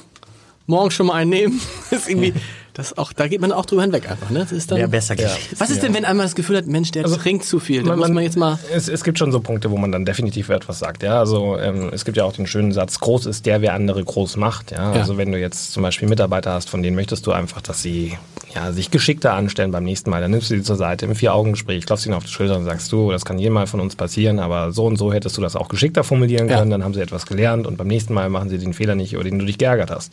morgen 0.67 0.91
schon 0.91 1.07
mal 1.07 1.15
einen 1.15 1.31
nehmen. 1.31 1.61
Das 1.91 2.01
ist 2.03 2.09
irgendwie, 2.11 2.35
das 2.75 2.99
auch, 2.99 3.13
da 3.15 3.27
geht 3.27 3.41
man 3.41 3.53
auch 3.53 3.65
drüber 3.65 3.83
hinweg 3.83 4.11
einfach, 4.11 4.29
ne? 4.31 4.41
Das 4.41 4.53
ist 4.53 4.71
dann, 4.71 4.79
Wäre 4.79 4.89
besser 4.89 5.17
gewesen. 5.17 5.37
was 5.59 5.71
ist 5.71 5.83
denn, 5.83 5.95
wenn 5.95 6.05
einmal 6.05 6.27
das 6.27 6.35
Gefühl 6.35 6.57
hat, 6.59 6.67
Mensch, 6.67 6.91
der 6.91 7.05
trinkt 7.05 7.45
zu 7.45 7.59
viel? 7.59 7.83
Da 7.83 7.97
muss 7.97 8.09
man 8.11 8.23
jetzt 8.23 8.37
mal, 8.37 8.59
Es, 8.75 8.89
es 8.89 9.03
gibt 9.03 9.19
schon 9.19 9.33
so 9.33 9.41
Punkte, 9.41 9.71
wo 9.71 9.77
man 9.79 9.93
dann 9.93 10.05
definitiv 10.05 10.49
etwas 10.51 10.79
sagt. 10.79 11.03
Ja, 11.03 11.19
also 11.19 11.57
ähm, 11.59 11.89
es 11.93 12.05
gibt 12.05 12.17
ja 12.19 12.25
auch 12.25 12.33
den 12.35 12.47
schönen 12.47 12.73
Satz: 12.73 13.01
Groß 13.01 13.27
ist 13.27 13.47
der, 13.47 13.63
wer 13.63 13.73
andere 13.75 14.05
groß 14.05 14.37
macht. 14.37 14.73
Ja, 14.73 14.93
Ja. 14.95 15.01
also 15.01 15.17
wenn 15.17 15.33
du 15.33 15.39
jetzt 15.39 15.73
zum 15.73 15.83
Beispiel 15.83 16.09
Mitarbeiter 16.09 16.53
hast, 16.53 16.69
von 16.69 16.83
denen 16.83 16.97
möchtest 16.97 17.27
du 17.27 17.33
einfach, 17.33 17.63
dass 17.63 17.81
sie 17.83 18.13
ja 18.55 18.73
sich 18.73 18.91
geschickter 18.91 19.33
anstellen 19.33 19.71
beim 19.71 19.85
nächsten 19.85 20.11
Mal, 20.11 20.21
dann 20.21 20.31
nimmst 20.33 20.51
du 20.51 20.57
sie 20.57 20.63
zur 20.63 20.77
Seite 20.77 21.07
im 21.07 21.15
Vier-Augen-Gespräch, 21.15 21.87
klopfst 21.87 22.05
ihnen 22.07 22.15
auf 22.15 22.25
die 22.25 22.31
Schulter 22.31 22.57
und 22.57 22.65
sagst 22.65 22.93
du, 22.93 23.11
das 23.11 23.25
kann 23.25 23.39
jedem 23.39 23.55
mal 23.55 23.67
von 23.67 23.81
uns 23.81 23.97
passieren, 23.97 24.39
aber 24.39 24.73
so 24.73 24.85
und 24.87 24.97
so 24.97 25.13
hättest 25.15 25.37
du 25.39 25.41
das 25.41 25.57
auch 25.57 25.69
geschickter 25.69 26.05
formulieren 26.05 26.49
Ja. 26.49 26.59
können. 26.59 26.71
Dann 26.71 26.85
haben 26.85 26.93
sie 26.95 27.01
etwas 27.01 27.25
gelernt 27.27 27.67
und 27.67 27.77
beim 27.79 27.87
nächsten 27.89 28.13
Mal 28.13 28.29
machen 28.29 28.49
sie 28.51 28.59
den 28.59 28.75
Fehler 28.75 28.95
nicht, 28.95 29.15
über 29.15 29.25
den 29.25 29.39
du 29.39 29.47
dich 29.47 29.57
geärgert 29.59 29.91
hast. 29.91 30.13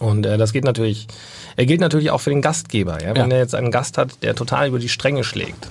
Und 0.00 0.26
äh, 0.26 0.36
das 0.38 0.52
geht 0.52 0.64
natürlich, 0.64 1.06
er 1.56 1.66
gilt 1.66 1.80
natürlich 1.80 2.10
auch 2.10 2.20
für 2.20 2.30
den 2.30 2.42
Gastgeber. 2.42 3.02
Ja? 3.02 3.14
Wenn 3.14 3.30
Ja. 3.30 3.36
er 3.36 3.42
jetzt 3.42 3.54
einen 3.54 3.70
Gast 3.70 3.98
hat, 3.98 4.22
der 4.22 4.34
total 4.34 4.68
über 4.68 4.78
die 4.78 4.88
Stränge 4.88 5.24
schlägt 5.24 5.68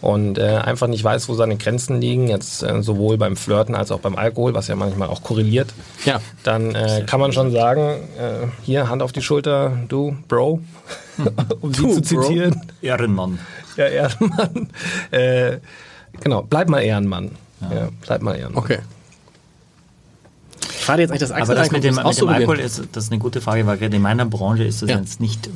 und 0.00 0.36
äh, 0.38 0.42
einfach 0.56 0.88
nicht 0.88 1.04
weiß, 1.04 1.28
wo 1.28 1.34
seine 1.34 1.56
Grenzen 1.56 2.00
liegen, 2.00 2.26
jetzt 2.28 2.62
äh, 2.64 2.82
sowohl 2.82 3.18
beim 3.18 3.36
Flirten 3.36 3.74
als 3.76 3.92
auch 3.92 4.00
beim 4.00 4.16
Alkohol, 4.16 4.52
was 4.54 4.66
ja 4.68 4.74
manchmal 4.74 5.08
auch 5.08 5.22
korreliert, 5.22 5.72
ja. 6.04 6.20
dann 6.42 6.74
äh, 6.74 7.04
kann 7.06 7.20
man 7.20 7.32
schon 7.32 7.52
sagen, 7.52 7.80
äh, 8.18 8.46
hier 8.62 8.88
Hand 8.88 9.02
auf 9.02 9.12
die 9.12 9.22
Schulter, 9.22 9.78
du, 9.88 10.16
Bro, 10.28 10.60
um 11.60 11.72
sie 11.74 11.82
Du, 11.82 12.00
zu 12.00 12.16
Bro. 12.16 12.22
zitieren. 12.24 12.60
Ehrenmann. 12.80 13.38
Ja, 13.76 13.86
Ehrenmann. 13.86 14.70
äh, 15.12 15.58
genau, 16.20 16.42
bleib 16.42 16.68
mal 16.68 16.80
Ehrenmann. 16.80 17.30
Ja. 17.60 17.88
bleib 18.00 18.22
mal 18.22 18.34
Ehrenmann. 18.36 18.64
Okay. 18.64 18.78
Ich 20.70 20.84
frage 20.84 21.02
jetzt 21.02 21.10
eigentlich 21.10 21.20
das 21.20 21.30
Axel 21.30 21.42
Aber 21.42 21.54
das 21.54 21.70
mit 21.70 21.84
dem, 21.84 21.94
mit 21.94 22.18
dem. 22.18 22.28
Alkohol 22.28 22.58
ist, 22.58 22.82
das 22.92 23.04
ist 23.04 23.12
eine 23.12 23.18
gute 23.20 23.40
Frage, 23.40 23.66
weil 23.66 23.78
gerade 23.78 23.94
in 23.96 24.02
meiner 24.02 24.24
Branche 24.26 24.64
ist 24.64 24.82
das 24.82 24.90
Ja. 24.90 24.98
jetzt 24.98 25.20
nicht, 25.20 25.48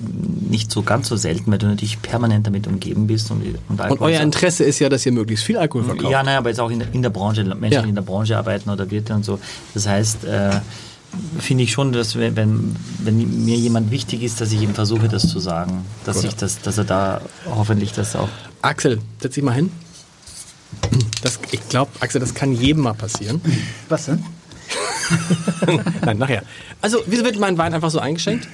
nicht 0.48 0.70
so 0.70 0.82
ganz 0.82 1.08
so 1.08 1.16
selten, 1.16 1.50
weil 1.50 1.58
du 1.58 1.66
natürlich 1.66 2.00
permanent 2.02 2.46
damit 2.46 2.66
umgeben 2.66 3.06
bist 3.06 3.30
und, 3.30 3.42
und 3.68 3.80
Und 3.80 4.00
euer 4.00 4.20
Interesse 4.20 4.64
ist 4.64 4.78
ja, 4.78 4.88
dass 4.88 5.04
ihr 5.06 5.12
möglichst 5.12 5.44
viel 5.44 5.56
Alkohol 5.56 5.84
verkauft. 5.84 6.10
Ja, 6.12 6.22
naja, 6.22 6.38
aber 6.38 6.50
jetzt 6.50 6.60
auch 6.60 6.70
in 6.70 6.78
der, 6.78 6.92
in 6.94 7.02
der 7.02 7.10
Branche, 7.10 7.42
Menschen, 7.44 7.72
Ja. 7.72 7.82
die 7.82 7.88
in 7.88 7.94
der 7.94 8.02
Branche 8.02 8.36
arbeiten 8.36 8.70
oder 8.70 8.90
Wirte 8.90 9.14
und 9.14 9.24
so. 9.24 9.38
Das 9.74 9.86
heißt, 9.88 10.24
äh, 10.24 10.50
finde 11.38 11.64
ich 11.64 11.72
schon, 11.72 11.92
dass 11.92 12.16
wenn, 12.16 12.36
wenn, 12.36 12.76
wenn 12.98 13.44
mir 13.44 13.56
jemand 13.56 13.90
wichtig 13.90 14.22
ist, 14.22 14.40
dass 14.40 14.52
ich 14.52 14.60
ihm 14.62 14.74
versuche, 14.74 15.08
das 15.08 15.28
zu 15.28 15.40
sagen. 15.40 15.84
Dass, 16.04 16.22
ich 16.24 16.34
das, 16.36 16.60
dass 16.60 16.78
er 16.78 16.84
da 16.84 17.20
hoffentlich 17.46 17.92
das 17.92 18.14
auch. 18.16 18.28
Axel, 18.62 19.00
setz 19.20 19.34
dich 19.34 19.42
mal 19.44 19.54
hin. 19.54 19.70
Das, 21.22 21.38
ich 21.52 21.68
glaube, 21.68 21.90
Axel, 22.00 22.20
das 22.20 22.34
kann 22.34 22.52
jedem 22.52 22.82
mal 22.82 22.92
passieren. 22.94 23.40
Was 23.88 24.06
denn? 24.06 24.22
Nein, 26.04 26.18
nachher. 26.18 26.42
Also, 26.82 26.98
wieso 27.06 27.24
wird 27.24 27.38
mein 27.38 27.56
Wein 27.58 27.74
einfach 27.74 27.90
so 27.90 27.98
eingeschenkt? 27.98 28.48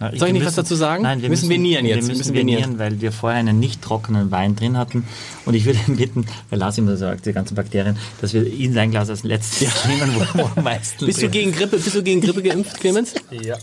Ja, 0.00 0.10
Soll 0.16 0.28
ich 0.28 0.34
nicht 0.34 0.42
wir 0.42 0.48
was 0.48 0.56
dazu 0.56 0.74
sagen? 0.74 1.04
Nein, 1.04 1.22
wir 1.22 1.28
Müssen 1.28 1.46
müssen, 1.48 1.60
venieren 1.62 1.86
jetzt. 1.86 1.94
Wir 1.96 2.02
Wir 2.02 2.08
müssen 2.08 2.18
müssen 2.18 2.34
venieren. 2.34 2.62
venieren, 2.62 2.78
weil 2.80 3.00
wir 3.00 3.12
vorher 3.12 3.38
einen 3.38 3.60
nicht 3.60 3.80
trockenen 3.80 4.30
Wein 4.32 4.56
drin 4.56 4.76
hatten. 4.76 5.04
Und 5.46 5.54
ich 5.54 5.64
würde 5.66 5.78
ihn 5.86 5.96
bitten, 5.98 6.26
weil 6.50 6.58
Lars 6.58 6.76
immer 6.78 6.96
sagt, 6.96 7.26
die 7.26 7.32
ganzen 7.32 7.54
Bakterien, 7.54 7.96
dass 8.20 8.34
wir 8.34 8.44
ihn 8.46 8.72
sein 8.72 8.90
Glas 8.90 9.08
als 9.08 9.22
letztes 9.22 9.86
nehmen, 9.86 10.10
wo, 10.16 10.38
wo 10.40 10.50
am 10.56 10.64
meisten 10.64 11.06
Bist 11.06 11.22
du 11.22 11.28
gegen 11.28 11.52
Grippe, 11.52 11.78
bist 11.78 11.94
du 11.94 12.02
gegen 12.02 12.20
Grippe 12.20 12.42
geimpft, 12.42 12.80
Clemens? 12.80 13.14
Ja. 13.30 13.56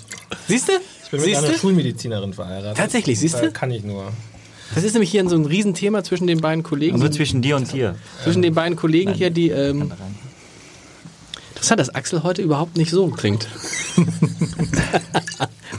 Siehst 0.48 0.70
du? 0.70 0.74
Ich 1.04 1.10
bin 1.12 1.20
mit 1.20 1.30
Siehst 1.30 1.44
einer 1.44 1.52
du? 1.54 1.60
Schulmedizinerin 1.60 2.34
verheiratet. 2.34 2.78
Tatsächlich, 2.78 3.20
siehst 3.20 3.42
du? 3.42 3.52
Kann 3.52 3.70
ich 3.72 3.84
nur. 3.84 4.12
Das 4.74 4.86
ist 4.86 4.94
nämlich 4.94 5.12
hier 5.12 5.28
so 5.28 5.36
ein 5.36 5.46
Riesenthema 5.46 6.02
zwischen 6.02 6.28
den 6.28 6.40
beiden 6.40 6.64
Kollegen. 6.64 6.98
Nur 6.98 7.12
zwischen 7.12 7.42
dir 7.42 7.58
und 7.58 7.74
dir. 7.74 7.96
zwischen 8.24 8.42
den 8.42 8.54
beiden 8.54 8.78
Kollegen 8.78 9.14
hier, 9.14 9.30
die. 9.30 9.50
Ähm. 9.50 9.92
Interessant, 11.62 11.80
dass 11.80 11.94
Axel 11.94 12.24
heute 12.24 12.42
überhaupt 12.42 12.76
nicht 12.76 12.90
so 12.92 13.10
trinkt. 13.12 13.48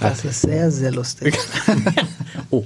Das 0.00 0.24
ist 0.24 0.40
sehr, 0.42 0.70
sehr 0.70 0.90
lustig. 0.90 1.36
Oh. 2.50 2.64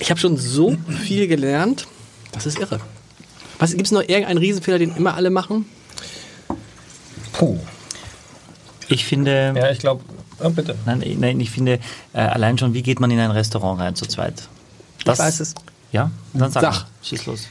Ich 0.00 0.10
habe 0.10 0.18
schon 0.18 0.36
so 0.36 0.76
viel 1.04 1.26
gelernt. 1.28 1.86
Das 2.32 2.46
ist 2.46 2.58
irre. 2.58 2.80
Was 3.58 3.72
gibt 3.72 3.82
es 3.86 3.92
noch 3.92 4.00
irgendeinen 4.00 4.38
Riesenfehler, 4.38 4.78
den 4.78 4.96
immer 4.96 5.14
alle 5.14 5.30
machen? 5.30 5.66
Puh. 7.32 7.58
Ich 8.88 9.04
finde, 9.04 9.52
Ja, 9.54 9.70
ich 9.70 9.78
glaube. 9.78 10.02
Oh, 10.40 10.50
bitte. 10.50 10.74
nein, 10.86 11.04
nein, 11.18 11.38
ich 11.38 11.50
finde, 11.50 11.78
äh, 12.12 12.20
allein 12.20 12.56
schon, 12.58 12.72
wie 12.72 12.82
geht 12.82 12.98
man 12.98 13.10
in 13.10 13.18
ein 13.20 13.30
Restaurant 13.30 13.78
rein 13.80 13.94
zu 13.94 14.06
zweit? 14.06 14.48
Das, 15.04 15.18
ich 15.18 15.24
weiß 15.24 15.40
es. 15.40 15.54
Ja, 15.92 16.10
dann 16.32 16.50
sag, 16.50 16.62
Sag. 16.62 16.86
Schieß 17.02 17.26
los. 17.26 17.46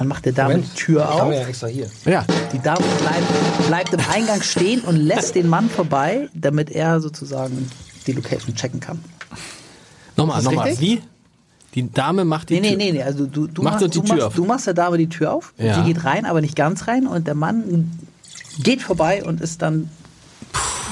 Man 0.00 0.08
macht 0.08 0.24
der 0.24 0.32
Dame 0.32 0.58
die 0.58 0.68
Tür 0.74 1.08
auf. 1.12 1.30
ja 1.32 1.40
extra 1.46 1.66
hier. 1.66 1.86
Ja. 2.06 2.24
Die 2.52 2.58
Dame 2.58 2.80
bleibt, 3.00 3.66
bleibt 3.68 3.92
im 3.92 4.00
Eingang 4.10 4.40
stehen 4.42 4.80
und 4.80 4.96
lässt 4.96 5.34
den 5.34 5.46
Mann 5.46 5.68
vorbei, 5.68 6.28
damit 6.34 6.70
er 6.70 7.00
sozusagen 7.00 7.70
die 8.06 8.12
Location 8.12 8.54
checken 8.56 8.80
kann. 8.80 8.98
Nochmal, 10.16 10.42
nochmal. 10.42 10.68
richtig? 10.68 10.80
Wie? 11.00 11.02
Die 11.74 11.92
Dame 11.92 12.24
macht 12.24 12.48
die 12.48 12.54
Nee, 12.54 12.60
nee, 12.62 12.68
Tür. 12.70 12.76
nee, 12.78 12.92
nee. 12.92 13.02
Also 13.02 13.26
du, 13.26 13.46
du, 13.46 13.62
machst, 13.62 13.82
du, 13.82 13.88
Tür 13.88 14.02
machst, 14.08 14.22
auf. 14.22 14.34
du 14.34 14.44
machst 14.46 14.66
der 14.66 14.74
Dame 14.74 14.96
die 14.98 15.08
Tür 15.08 15.34
auf. 15.34 15.52
Ja. 15.58 15.74
Sie 15.74 15.82
geht 15.92 16.02
rein, 16.04 16.24
aber 16.24 16.40
nicht 16.40 16.56
ganz 16.56 16.88
rein. 16.88 17.06
Und 17.06 17.26
der 17.26 17.34
Mann 17.34 17.92
geht 18.58 18.80
vorbei 18.82 19.22
und 19.22 19.40
ist 19.42 19.60
dann. 19.62 19.90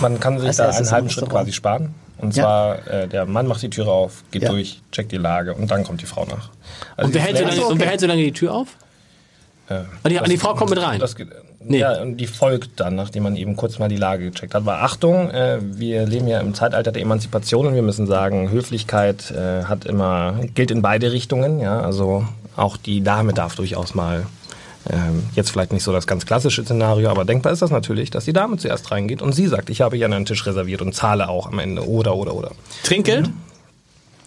Man 0.01 0.21
kann 0.21 0.39
sich 0.39 0.55
da 0.57 0.69
einen 0.69 0.91
halben 0.91 1.11
Schritt 1.11 1.31
quasi 1.31 1.53
sparen. 1.53 1.95
Und 2.19 2.37
Ja. 2.37 2.43
zwar, 2.43 2.87
äh, 2.89 3.09
der 3.09 3.25
Mann 3.27 3.47
macht 3.47 3.63
die 3.63 3.71
Türe 3.71 3.91
auf, 3.91 4.23
geht 4.33 4.43
Ja. 4.43 4.51
durch, 4.51 4.83
checkt 4.93 5.13
die 5.13 5.17
Lage 5.17 5.55
und 5.55 5.71
dann 5.71 5.83
kommt 5.85 6.03
die 6.03 6.07
Frau 6.07 6.27
nach. 6.27 6.51
Also 6.97 7.09
Und 7.09 7.15
wer, 7.15 7.21
die 7.23 7.27
hält 7.27 7.39
so 7.39 7.45
lange, 7.45 7.67
und 7.67 7.81
wer 7.81 7.87
hält 7.89 8.01
so 8.01 8.07
lange 8.07 8.23
die 8.23 8.33
Tür 8.33 8.53
auf? 8.55 8.69
Und 10.03 10.11
die, 10.11 10.19
und 10.19 10.31
die 10.31 10.39
Frau 10.39 10.55
kommt 10.55 10.71
mit 10.71 10.83
rein. 10.83 10.99
Das, 10.99 11.14
Nee. 11.69 11.81
Ja, 11.81 12.01
und 12.01 12.16
die 12.16 12.27
folgt 12.27 12.81
dann, 12.81 12.95
nachdem 12.95 13.25
man 13.25 13.37
eben 13.37 13.57
kurz 13.57 13.79
mal 13.79 13.89
die 13.89 13.97
Lage 13.97 14.31
gecheckt 14.31 14.55
hat. 14.55 14.62
Aber 14.62 14.83
Achtung, 14.83 15.31
äh, 15.31 15.59
wir 15.61 16.07
leben 16.07 16.29
ja 16.29 16.41
im 16.41 16.55
Zeitalter 16.55 16.93
der 16.93 17.03
Emanzipation 17.03 17.66
und 17.66 17.75
wir 17.75 17.83
müssen 17.83 18.07
sagen, 18.07 18.51
Höflichkeit 18.51 19.31
äh, 19.33 19.64
hat 19.64 19.85
immer, 19.85 20.37
gilt 20.55 20.71
in 20.71 20.83
beide 20.83 21.12
Richtungen. 21.12 21.61
Ja? 21.61 21.81
Also 21.81 22.25
auch 22.57 22.77
die 22.77 23.03
Dame 23.03 23.35
darf 23.35 23.57
durchaus 23.57 23.95
mal, 23.95 24.27
ähm, 24.89 25.25
jetzt 25.35 25.51
vielleicht 25.51 25.73
nicht 25.73 25.83
so 25.83 25.93
das 25.93 26.07
ganz 26.07 26.25
klassische 26.25 26.62
Szenario, 26.62 27.11
aber 27.11 27.25
denkbar 27.25 27.53
ist 27.53 27.61
das 27.61 27.71
natürlich, 27.71 28.11
dass 28.11 28.25
die 28.25 28.33
Dame 28.33 28.57
zuerst 28.57 28.91
reingeht 28.91 29.21
und 29.21 29.33
sie 29.33 29.49
sagt, 29.49 29.69
ich 29.69 29.81
habe 29.81 29.97
hier 29.97 30.07
einen 30.07 30.25
Tisch 30.25 30.47
reserviert 30.47 30.81
und 30.81 30.95
zahle 30.95 31.29
auch 31.29 31.49
am 31.49 31.59
Ende. 31.59 31.87
Oder, 31.87 32.14
oder, 32.14 32.35
oder. 32.35 32.53
Trinkgeld? 32.85 33.31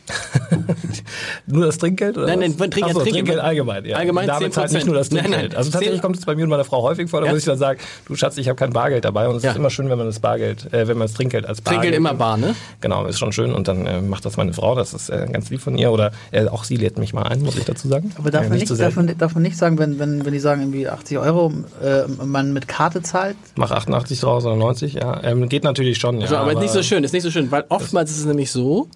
Nur 1.48 1.66
das 1.66 1.78
Trinkgeld? 1.78 2.18
Oder 2.18 2.28
Nein, 2.28 2.42
was? 2.52 2.58
nein, 2.60 2.72
Trinkgeld- 2.72 2.84
Ach 2.86 2.94
so, 2.94 3.00
Trinkgeld- 3.00 3.14
Trinkgeld 3.14 3.40
allgemein. 3.40 3.86
Ja. 3.86 3.98
Allgemein 3.98 4.30
10%. 4.30 4.52
zahlt 4.52 4.72
nicht 4.74 4.86
nur 4.86 4.96
das 4.96 5.12
Nein, 5.12 5.24
Trinkgeld. 5.26 5.50
nein, 5.50 5.58
also 5.58 5.72
tatsächlich 5.72 6.00
10 6.00 6.02
kommt 6.02 6.18
es 6.18 6.26
bei 6.26 6.36
mir 6.36 6.44
und 6.44 6.50
meiner 6.50 6.64
Frau 6.64 6.82
häufig 6.84 7.10
vor, 7.10 7.22
da 7.22 7.28
Ja. 7.28 7.32
muss 7.32 7.40
ich 7.40 7.46
dann 7.46 7.58
sagen, 7.58 7.80
du 8.06 8.16
Schatz, 8.16 8.38
ich 8.38 8.48
habe 8.48 8.56
kein 8.56 8.74
Bargeld 8.74 9.06
dabei 9.06 9.28
und 9.28 9.36
es 9.38 9.44
Ja. 9.44 9.52
ist 9.52 9.58
immer 9.58 9.70
schön, 9.70 9.90
wenn 9.90 9.98
man 9.98 10.08
das 10.08 10.20
Bargeld, 10.20 10.72
äh, 10.74 10.88
wenn 10.88 10.98
man 10.98 11.08
das 11.08 11.14
Trinkgeld 11.14 11.46
als 11.46 11.62
Bargeld. 11.62 11.82
Trinkgeld 11.84 11.98
immer 11.98 12.14
bar, 12.14 12.38
ne? 12.38 12.56
Genau, 12.82 13.06
ist 13.06 13.20
schon 13.20 13.32
schön 13.32 13.54
und 13.54 13.68
dann 13.68 13.86
äh, 13.88 14.02
macht 14.02 14.26
das 14.26 14.38
meine 14.38 14.54
Frau, 14.54 14.76
das 14.76 14.94
ist 14.94 15.10
äh, 15.10 15.28
ganz 15.32 15.50
lieb 15.50 15.62
von 15.62 15.78
ihr 15.78 15.92
oder 15.92 16.12
äh, 16.32 16.48
auch 16.48 16.64
sie 16.64 16.76
lädt 16.76 16.98
mich 16.98 17.14
mal 17.14 17.24
ein, 17.24 17.42
muss 17.42 17.58
ich 17.58 17.66
dazu 17.66 17.88
sagen. 17.88 18.12
Aber 18.18 18.32
darf, 18.32 18.48
man, 18.50 18.58
nicht, 18.58 18.70
darf, 18.80 18.96
man, 18.96 19.18
darf 19.18 19.34
man 19.34 19.44
nicht 19.44 19.58
sagen, 19.58 19.78
wenn, 19.80 20.00
wenn, 20.00 20.26
wenn 20.26 20.34
die 20.34 20.40
sagen, 20.40 20.62
irgendwie 20.62 20.88
80 20.88 21.18
Euro 21.18 21.52
äh, 21.84 22.04
man 22.24 22.54
mit 22.54 22.68
Karte 22.68 23.02
zahlt? 23.02 23.36
Mach 23.56 23.72
88 23.72 24.20
draus 24.20 24.46
oder 24.46 24.56
90, 24.56 24.94
ja. 24.94 25.22
Ähm, 25.24 25.50
geht 25.50 25.64
natürlich 25.64 25.98
schon, 25.98 26.20
ja. 26.22 26.28
So, 26.28 26.38
aber, 26.38 26.54
ist 26.54 26.60
nicht 26.60 26.74
so 26.74 26.84
schön, 26.84 27.04
ist 27.04 27.14
nicht 27.14 27.24
so 27.24 27.32
schön, 27.32 27.52
weil 27.52 27.66
oftmals 27.70 28.12
ist 28.12 28.20
es 28.20 28.26
nämlich 28.26 28.52
so, 28.52 28.88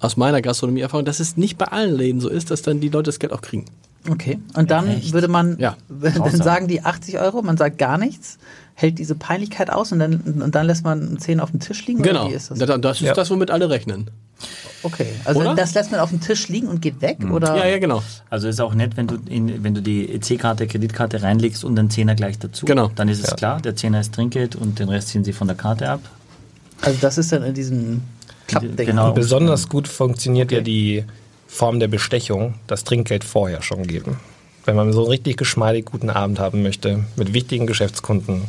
aus 0.00 0.16
meiner 0.16 0.42
Gastronomieerfahrung, 0.42 1.04
dass 1.04 1.20
es 1.20 1.36
nicht 1.36 1.58
bei 1.58 1.66
allen 1.66 1.94
Läden 1.94 2.20
so 2.20 2.28
ist, 2.28 2.50
dass 2.50 2.62
dann 2.62 2.80
die 2.80 2.88
Leute 2.88 3.04
das 3.08 3.18
Geld 3.18 3.32
auch 3.32 3.42
kriegen. 3.42 3.66
Okay. 4.08 4.38
Und 4.54 4.70
dann 4.70 4.88
echt? 4.88 5.12
würde 5.12 5.28
man, 5.28 5.58
Ja. 5.58 5.76
dann 5.88 6.34
sagen 6.42 6.68
die 6.68 6.82
80 6.82 7.18
Euro, 7.18 7.42
man 7.42 7.56
sagt 7.58 7.76
gar 7.78 7.98
nichts, 7.98 8.38
hält 8.74 8.98
diese 8.98 9.14
Peinlichkeit 9.14 9.68
aus 9.70 9.92
und 9.92 9.98
dann, 9.98 10.16
und 10.20 10.54
dann 10.54 10.66
lässt 10.66 10.84
man 10.84 11.00
einen 11.06 11.18
Zehn 11.18 11.38
auf 11.38 11.50
dem 11.50 11.60
Tisch 11.60 11.86
liegen? 11.86 12.02
Genau. 12.02 12.22
Oder 12.22 12.30
wie 12.30 12.34
ist 12.34 12.50
das? 12.50 12.58
Das, 12.58 12.96
ist 13.00 13.06
Ja. 13.06 13.12
das, 13.12 13.30
womit 13.30 13.50
alle 13.50 13.68
rechnen. 13.68 14.10
Okay. 14.82 15.08
Also 15.26 15.40
Oder? 15.40 15.54
das 15.54 15.74
lässt 15.74 15.90
man 15.90 16.00
auf 16.00 16.08
dem 16.08 16.20
Tisch 16.22 16.48
liegen 16.48 16.68
und 16.68 16.80
geht 16.80 17.02
weg? 17.02 17.18
Oder? 17.30 17.54
Ja, 17.56 17.66
ja, 17.66 17.78
genau. 17.78 18.02
Also 18.30 18.48
ist 18.48 18.58
auch 18.58 18.72
nett, 18.74 18.96
wenn 18.96 19.06
du, 19.06 19.16
in, 19.28 19.62
wenn 19.62 19.74
du 19.74 19.82
die 19.82 20.10
EC-Karte, 20.14 20.66
Kreditkarte 20.66 21.22
reinlegst 21.22 21.62
und 21.62 21.76
den 21.76 21.90
Zehner 21.90 22.14
gleich 22.14 22.38
dazu. 22.38 22.64
Genau. 22.64 22.90
Dann 22.94 23.10
ist 23.10 23.22
es 23.22 23.28
Ja. 23.32 23.36
klar, 23.36 23.60
der 23.60 23.76
Zehner 23.76 24.00
ist 24.00 24.14
Trinkgeld 24.14 24.56
und 24.56 24.78
den 24.78 24.88
Rest 24.88 25.08
ziehen 25.08 25.24
sie 25.24 25.34
von 25.34 25.46
der 25.46 25.58
Karte 25.58 25.90
ab. 25.90 26.00
Also 26.80 26.96
das 27.02 27.18
ist 27.18 27.30
dann 27.32 27.42
in 27.42 27.52
diesem 27.52 28.00
Klappding. 28.50 28.86
Genau. 28.86 29.12
Besonders 29.12 29.68
gut 29.68 29.88
funktioniert 29.88 30.52
ja 30.52 30.60
die 30.60 31.04
Form 31.46 31.80
der 31.80 31.88
Bestechung, 31.88 32.54
das 32.66 32.84
Trinkgeld 32.84 33.24
vorher 33.24 33.62
schon 33.62 33.86
geben. 33.86 34.18
Wenn 34.64 34.76
man 34.76 34.92
so 34.92 35.00
einen 35.00 35.08
richtig 35.10 35.36
geschmeidig 35.36 35.86
guten 35.86 36.10
Abend 36.10 36.38
haben 36.38 36.62
möchte, 36.62 37.04
mit 37.16 37.32
wichtigen 37.32 37.66
Geschäftskunden, 37.66 38.42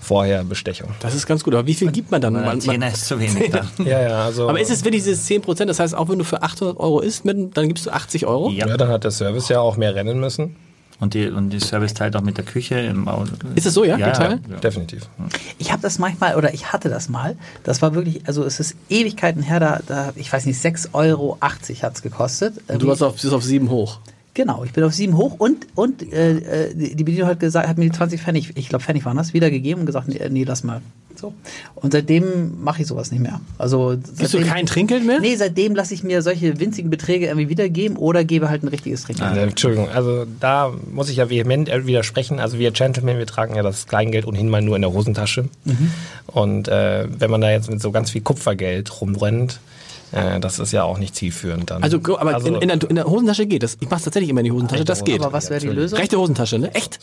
vorher 0.00 0.44
Bestechung. 0.44 0.90
Das 1.00 1.14
ist 1.14 1.26
ganz 1.26 1.42
gut. 1.44 1.54
Aber 1.54 1.66
wie 1.66 1.74
viel 1.74 1.90
gibt 1.90 2.10
man 2.10 2.20
dann? 2.20 2.32
Man, 2.32 2.44
ein 2.44 2.60
Zehner 2.60 2.86
man, 2.86 2.92
ist 2.92 3.06
zu 3.06 3.18
wenig 3.18 3.50
da. 3.52 3.66
Ja, 3.82 4.00
ja, 4.00 4.24
also. 4.24 4.48
aber 4.48 4.60
ist 4.60 4.70
es 4.70 4.84
wirklich 4.84 5.02
dieses 5.02 5.28
10%? 5.28 5.66
Das 5.66 5.80
heißt, 5.80 5.94
auch 5.94 6.08
wenn 6.08 6.18
du 6.18 6.24
für 6.24 6.42
800 6.42 6.78
Euro 6.78 7.00
isst, 7.00 7.24
dann 7.26 7.68
gibst 7.68 7.86
du 7.86 7.90
80 7.90 8.26
Euro? 8.26 8.50
Ja. 8.50 8.66
Ja, 8.66 8.76
dann 8.76 8.88
hat 8.88 9.04
der 9.04 9.10
Service 9.10 9.48
ja 9.48 9.60
auch 9.60 9.76
mehr 9.76 9.94
rennen 9.94 10.20
müssen. 10.20 10.56
Und 11.00 11.14
die, 11.14 11.28
und 11.28 11.50
die 11.50 11.60
Service 11.60 11.94
teilt 11.94 12.16
auch 12.16 12.22
mit 12.22 12.38
der 12.38 12.44
Küche. 12.44 12.80
Im, 12.80 13.08
Ist 13.54 13.66
es 13.66 13.74
so, 13.74 13.84
ja? 13.84 13.96
Ja, 13.96 14.10
teilen? 14.10 14.44
ja. 14.50 14.56
Definitiv. 14.56 15.08
Ich 15.58 15.70
habe 15.70 15.80
das 15.80 15.98
manchmal, 16.00 16.34
oder 16.34 16.52
ich 16.52 16.72
hatte 16.72 16.88
das 16.88 17.08
mal, 17.08 17.36
das 17.62 17.82
war 17.82 17.94
wirklich, 17.94 18.26
also 18.26 18.44
es 18.44 18.58
ist 18.58 18.74
Ewigkeiten 18.88 19.42
her, 19.42 19.60
da, 19.60 19.80
da 19.86 20.12
ich 20.16 20.32
weiß 20.32 20.46
nicht, 20.46 20.60
6,80 20.60 20.94
Euro 20.94 21.38
hat 21.40 21.70
es 21.94 22.02
gekostet. 22.02 22.60
Und 22.66 22.82
du 22.82 22.88
warst 22.88 23.02
auf, 23.02 23.14
bist 23.14 23.32
auf 23.32 23.44
sieben 23.44 23.70
hoch. 23.70 24.00
Genau, 24.38 24.62
ich 24.62 24.70
bin 24.70 24.84
auf 24.84 24.94
sieben 24.94 25.16
hoch 25.16 25.34
und, 25.38 25.66
und 25.74 26.12
äh, 26.12 26.68
äh, 26.68 26.72
die 26.72 26.94
die 26.94 27.02
Bedienung 27.02 27.28
hat 27.28 27.40
gesagt, 27.40 27.66
hat 27.66 27.76
mir 27.76 27.86
die 27.86 27.90
20 27.90 28.22
Pfennig, 28.22 28.52
ich 28.54 28.68
glaube 28.68 28.84
Pfennig 28.84 29.04
waren 29.04 29.16
das, 29.16 29.34
wiedergegeben 29.34 29.80
und 29.80 29.86
gesagt, 29.86 30.06
nee, 30.06 30.20
nee 30.30 30.44
lass 30.44 30.62
mal. 30.62 30.80
So. 31.16 31.34
Und 31.74 31.92
seitdem 31.92 32.62
mache 32.62 32.82
ich 32.82 32.86
sowas 32.86 33.10
nicht 33.10 33.18
mehr. 33.20 33.40
Also 33.58 33.96
du 33.96 34.00
seitdem- 34.14 34.44
kein 34.46 34.66
Trinkgeld 34.66 35.04
mehr? 35.04 35.18
Nee, 35.18 35.34
seitdem 35.34 35.74
lasse 35.74 35.92
ich 35.92 36.04
mir 36.04 36.22
solche 36.22 36.60
winzigen 36.60 36.88
Beträge 36.88 37.26
irgendwie 37.26 37.48
wiedergeben 37.48 37.96
oder 37.96 38.22
gebe 38.22 38.48
halt 38.48 38.62
ein 38.62 38.68
richtiges 38.68 39.02
Trinkgeld. 39.02 39.36
Äh, 39.36 39.42
Entschuldigung, 39.42 39.88
also 39.88 40.24
da 40.38 40.72
muss 40.92 41.10
ich 41.10 41.16
ja 41.16 41.28
vehement 41.28 41.68
widersprechen. 41.86 42.38
Also 42.38 42.60
wir 42.60 42.70
Gentlemen, 42.70 43.18
wir 43.18 43.26
tragen 43.26 43.56
ja 43.56 43.64
das 43.64 43.88
Kleingeld 43.88 44.24
ohnehin 44.24 44.48
mal 44.48 44.62
nur 44.62 44.76
in 44.76 44.82
der 44.82 44.92
Hosentasche. 44.92 45.48
Und 46.28 46.68
äh, 46.68 47.08
wenn 47.18 47.30
man 47.32 47.40
da 47.40 47.50
jetzt 47.50 47.68
mit 47.68 47.82
so 47.82 47.90
ganz 47.90 48.12
viel 48.12 48.20
Kupfergeld 48.20 49.00
rumrennt, 49.00 49.58
äh, 50.12 50.40
das 50.40 50.58
ist 50.58 50.72
ja 50.72 50.84
auch 50.84 50.98
nicht 50.98 51.14
zielführend 51.14 51.70
dann. 51.70 51.82
Also, 51.82 51.98
aber 52.18 52.38
in, 52.46 52.54
in, 52.56 52.68
der, 52.68 52.90
in 52.90 52.96
der 52.96 53.04
Hosentasche 53.06 53.46
geht 53.46 53.62
das. 53.62 53.76
Ich 53.80 53.88
mach's 53.90 54.04
tatsächlich 54.04 54.30
immer 54.30 54.40
in 54.40 54.44
die 54.44 54.52
Hosentasche, 54.52 54.84
das 54.84 55.04
geht. 55.04 55.20
Aber 55.22 55.32
was 55.32 55.50
wäre 55.50 55.60
die 55.60 55.68
Lösung? 55.68 55.98
Rechte 55.98 56.18
Hosentasche, 56.18 56.58
ne? 56.58 56.74
Echt? 56.74 56.98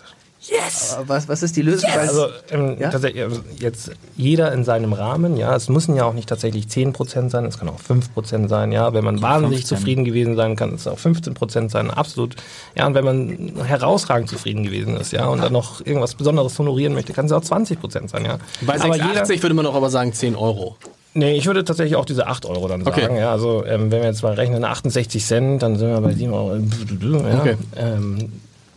Yes! 0.48 0.95
Was, 1.07 1.27
was 1.27 1.41
ist 1.41 1.56
die 1.56 1.64
Lösung? 1.64 1.90
Weil- 1.91 1.99
Also 2.07 2.27
ähm, 2.52 2.77
Ja? 2.80 2.91
tatsächlich, 2.91 3.23
also 3.23 3.41
jetzt 3.57 3.91
jeder 4.15 4.52
in 4.52 4.64
seinem 4.64 4.94
Rahmen, 4.94 5.38
ja, 5.38 5.56
es 5.56 5.69
müssen 5.69 5.95
ja 5.95 6.06
auch 6.06 6.14
nicht 6.14 6.30
tatsächlich 6.30 6.65
10% 6.68 7.32
sein, 7.32 7.45
es 7.45 7.57
kann 7.57 7.68
auch 7.68 7.80
5% 7.80 8.48
sein, 8.48 8.72
ja, 8.72 8.94
wenn 8.94 9.03
man 9.03 9.22
wahnsinnig 9.23 9.60
15. 9.61 9.77
zufrieden 9.77 10.06
gewesen 10.06 10.36
sein 10.36 10.56
kann, 10.56 10.76
es 10.76 10.86
auch 10.86 10.99
15% 10.99 11.69
sein, 11.72 11.90
absolut, 11.90 12.36
ja, 12.77 12.86
und 12.86 12.94
wenn 12.94 13.06
man 13.06 13.53
herausragend 13.65 14.30
zufrieden 14.30 14.64
gewesen 14.64 14.95
ist, 14.98 15.14
ja, 15.14 15.26
und 15.26 15.41
dann 15.41 15.53
noch 15.53 15.84
irgendwas 15.84 16.14
Besonderes 16.14 16.60
honorieren 16.60 16.94
möchte, 16.94 17.14
kann 17.14 17.26
es 17.26 17.32
auch 17.32 17.41
20% 17.41 18.10
sein, 18.10 18.26
ja. 18.26 18.38
Bei 18.61 18.76
aber 18.80 18.94
86 18.94 19.41
würde 19.41 19.56
man 19.56 19.65
doch 19.65 19.73
aber 19.73 19.90
sagen 19.90 20.14
10 20.14 20.36
Euro. 20.36 20.76
Nee, 21.17 21.37
ich 21.37 21.45
würde 21.47 21.63
tatsächlich 21.63 21.95
auch 21.95 22.05
diese 22.05 22.27
8 22.27 22.45
Euro 22.45 22.67
dann 22.67 22.83
sagen. 22.83 23.01
Okay. 23.05 23.19
Ja, 23.19 23.31
also 23.31 23.65
ähm, 23.65 23.89
wenn 23.89 24.01
wir 24.01 24.09
jetzt 24.09 24.21
mal 24.21 24.33
rechnen, 24.33 24.63
68 24.63 25.25
Cent, 25.25 25.63
dann 25.63 25.77
sind 25.77 25.87
wir 25.89 26.01
bei 26.01 26.13
7 26.13 26.31
Euro. 26.33 26.55
Ja, 26.57 27.39
Okay. 27.41 27.55
ähm, 27.77 28.31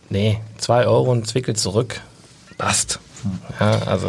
nee, 0.09 0.39
2 0.57 0.87
Euro 0.87 1.11
und 1.11 1.27
Zwickel 1.27 1.55
zurück. 1.55 1.99
Passt. 2.57 2.99
Ja, 3.59 3.79
also 3.85 4.07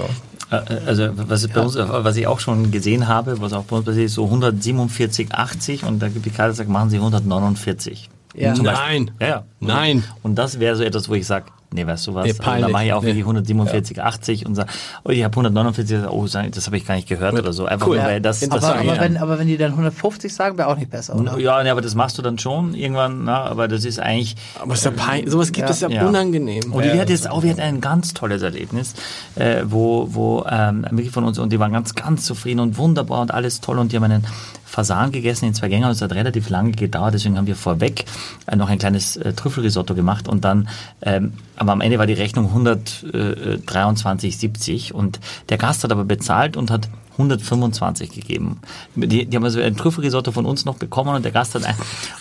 Also 0.87 1.09
was, 1.15 1.47
bei 1.49 1.61
uns, 1.61 1.77
was 1.77 2.17
ich 2.17 2.27
auch 2.27 2.41
schon 2.41 2.71
gesehen 2.71 3.07
habe, 3.09 3.41
was 3.41 3.53
auch 3.53 3.65
bei 3.65 3.77
uns 3.77 3.85
passiert 3.87 4.07
ist, 4.07 4.15
so 4.15 4.25
147,80 4.27 5.85
und 5.85 6.01
da 6.01 6.09
gibt 6.09 6.27
die 6.27 6.31
Karte 6.31 6.55
sagt, 6.55 6.69
machen 6.69 6.91
Sie 6.91 6.97
149. 6.97 8.09
Ja. 8.35 8.55
Nein. 8.55 9.11
Ja, 9.21 9.27
ja. 9.27 9.45
Nein. 9.61 10.05
Und 10.23 10.37
das 10.37 10.61
wäre 10.61 10.77
so 10.77 10.83
etwas, 10.85 11.09
wo 11.09 11.15
ich 11.15 11.27
sage, 11.27 11.47
nee, 11.73 11.87
weißt 11.87 12.07
du 12.09 12.15
was, 12.15 12.25
Nee, 12.25 12.31
also, 12.31 12.43
da 12.43 12.51
peinlich. 12.51 12.73
mache 12.73 12.85
ich 12.85 12.93
auch 12.93 13.03
Nee. 13.03 13.09
wirklich 13.09 13.25
147,80 13.27 14.47
und 14.47 14.55
sage, 14.55 14.71
oh, 15.05 15.11
ich 15.11 15.23
habe 15.25 15.33
149, 15.33 15.99
oh, 16.11 16.27
das 16.27 16.67
habe 16.67 16.77
ich 16.77 16.87
gar 16.87 16.95
nicht 16.95 17.09
gehört 17.09 17.35
oder 17.39 17.53
so. 17.53 17.67
Einfach 17.67 17.87
Cool. 17.87 17.97
nur, 17.97 18.05
weil 18.07 18.21
das, 18.21 18.41
das 18.41 18.51
aber, 18.65 18.83
ja. 18.85 18.93
aber, 18.93 19.01
wenn, 19.01 19.17
aber 19.17 19.39
wenn 19.39 19.47
die 19.47 19.57
dann 19.57 19.71
150 19.73 20.33
sagen, 20.35 20.59
wäre 20.59 20.69
auch 20.69 20.77
nicht 20.77 20.91
besser, 20.91 21.17
oder? 21.17 21.39
ja, 21.39 21.63
nee, 21.63 21.71
aber 21.71 21.81
das 21.81 21.95
machst 21.95 22.19
du 22.19 22.23
dann 22.23 22.39
schon 22.39 22.75
irgendwann, 22.75 23.25
na, 23.25 23.45
aber 23.45 23.69
das 23.69 23.85
ist 23.85 23.99
eigentlich, 24.01 24.37
Aber 24.61 24.75
ist 24.75 24.85
ja 24.85 24.91
pein 24.91 25.29
sowas 25.31 25.53
gibt 25.53 25.69
Ja. 25.69 25.71
es 25.73 25.81
ja, 25.81 25.89
Ja. 25.89 26.07
unangenehm. 26.07 26.73
Und 26.73 26.83
wir 26.85 26.99
hatten 27.01 27.11
jetzt 27.11 27.29
auch, 27.31 27.43
wir 27.43 27.51
hatten 27.51 27.61
ein 27.61 27.81
ganz 27.81 28.15
tolles 28.15 28.43
Erlebnis, 28.43 28.95
äh, 29.37 29.63
wo, 29.65 30.09
wo 30.11 30.45
ähm, 30.51 30.85
wirklich 30.91 31.11
von 31.11 31.25
uns, 31.25 31.39
und 31.39 31.53
die 31.53 31.59
waren 31.61 31.73
ganz, 31.73 31.95
ganz 31.95 32.25
zufrieden 32.25 32.61
und 32.61 32.77
wunderbar 32.79 33.21
und 33.21 33.33
alles 33.33 33.61
toll 33.61 33.79
und 33.79 33.93
die 33.93 33.97
haben 33.97 34.05
einen 34.05 34.27
Fasan 34.65 35.11
gegessen 35.11 35.47
in 35.47 35.55
zwei 35.55 35.69
Gängen 35.69 35.85
und 35.87 35.91
es 35.91 36.01
hat 36.01 36.13
relativ 36.13 36.49
lange 36.49 36.71
gedauert, 36.71 37.15
deswegen 37.15 37.37
haben 37.37 37.49
wir 37.49 37.57
vorweg 37.57 38.05
äh, 38.47 38.55
noch 38.55 38.69
ein 38.69 38.79
kleines 38.79 39.17
äh, 39.17 39.33
Trüffelrisotto 39.33 39.95
gemacht 39.97 40.29
und 40.29 40.45
dann, 40.45 40.69
ähm, 41.03 41.33
aber 41.61 41.73
am 41.73 41.81
Ende 41.83 41.99
war 41.99 42.07
die 42.07 42.15
Rechnung 42.15 42.57
123,70 42.57 44.93
und 44.93 45.21
der 45.51 45.59
Gast 45.59 45.85
hat 45.85 45.93
aber 45.93 46.07
bezahlt 46.07 46.57
und 46.57 46.71
hat 46.71 46.89
125 47.13 48.13
gegeben. 48.13 48.63
Die, 48.95 49.27
die 49.27 49.37
haben 49.37 49.45
also 49.45 49.61
ein 49.61 49.77
Trüffelrisotto 49.77 50.33
von 50.33 50.47
uns 50.47 50.65
noch 50.65 50.79
bekommen 50.79 51.15
und 51.15 51.23
der 51.23 51.33
Gast 51.33 51.55
hat 51.55 51.67
ein, 51.67 51.75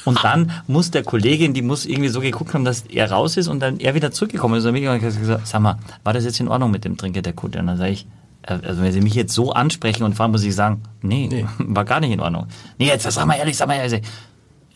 und 0.03 0.21
dann 0.25 0.51
muss 0.67 0.91
der 0.91 1.03
Kollegin, 1.03 1.53
die 1.53 1.61
muss 1.61 1.85
irgendwie 1.85 2.09
so 2.09 2.19
geguckt 2.19 2.53
haben, 2.53 2.65
dass 2.65 2.81
er 2.81 3.11
raus 3.11 3.37
ist 3.37 3.47
und 3.47 3.61
dann 3.61 3.79
er 3.79 3.95
wieder 3.95 4.11
zurückgekommen 4.11 4.55
ist. 4.55 4.65
Und 4.65 4.73
dann 4.73 4.85
habe 4.85 4.97
ich 5.07 5.17
gesagt, 5.17 5.47
sag 5.47 5.61
mal, 5.61 5.77
war 6.03 6.11
das 6.11 6.25
jetzt 6.25 6.41
in 6.41 6.49
Ordnung 6.49 6.71
mit 6.71 6.83
dem 6.83 6.97
Trinker 6.97 7.21
der 7.21 7.31
Kunde? 7.31 7.59
Und 7.59 7.67
dann 7.67 7.77
sage 7.77 7.91
ich, 7.91 8.07
äh, 8.41 8.57
also 8.61 8.81
wenn 8.81 8.91
Sie 8.91 8.99
mich 8.99 9.13
jetzt 9.13 9.33
so 9.33 9.53
ansprechen 9.53 10.03
und 10.03 10.15
fragen, 10.15 10.33
muss 10.33 10.43
ich 10.43 10.53
sagen, 10.53 10.83
nee, 11.01 11.45
war 11.59 11.85
gar 11.85 12.01
nicht 12.01 12.11
in 12.11 12.19
Ordnung. 12.19 12.47
Nee, 12.77 12.87
jetzt 12.87 13.09
sag 13.09 13.25
mal 13.25 13.35
ehrlich, 13.35 13.55
sag 13.55 13.69
mal 13.69 13.75
ehrlich. 13.75 14.01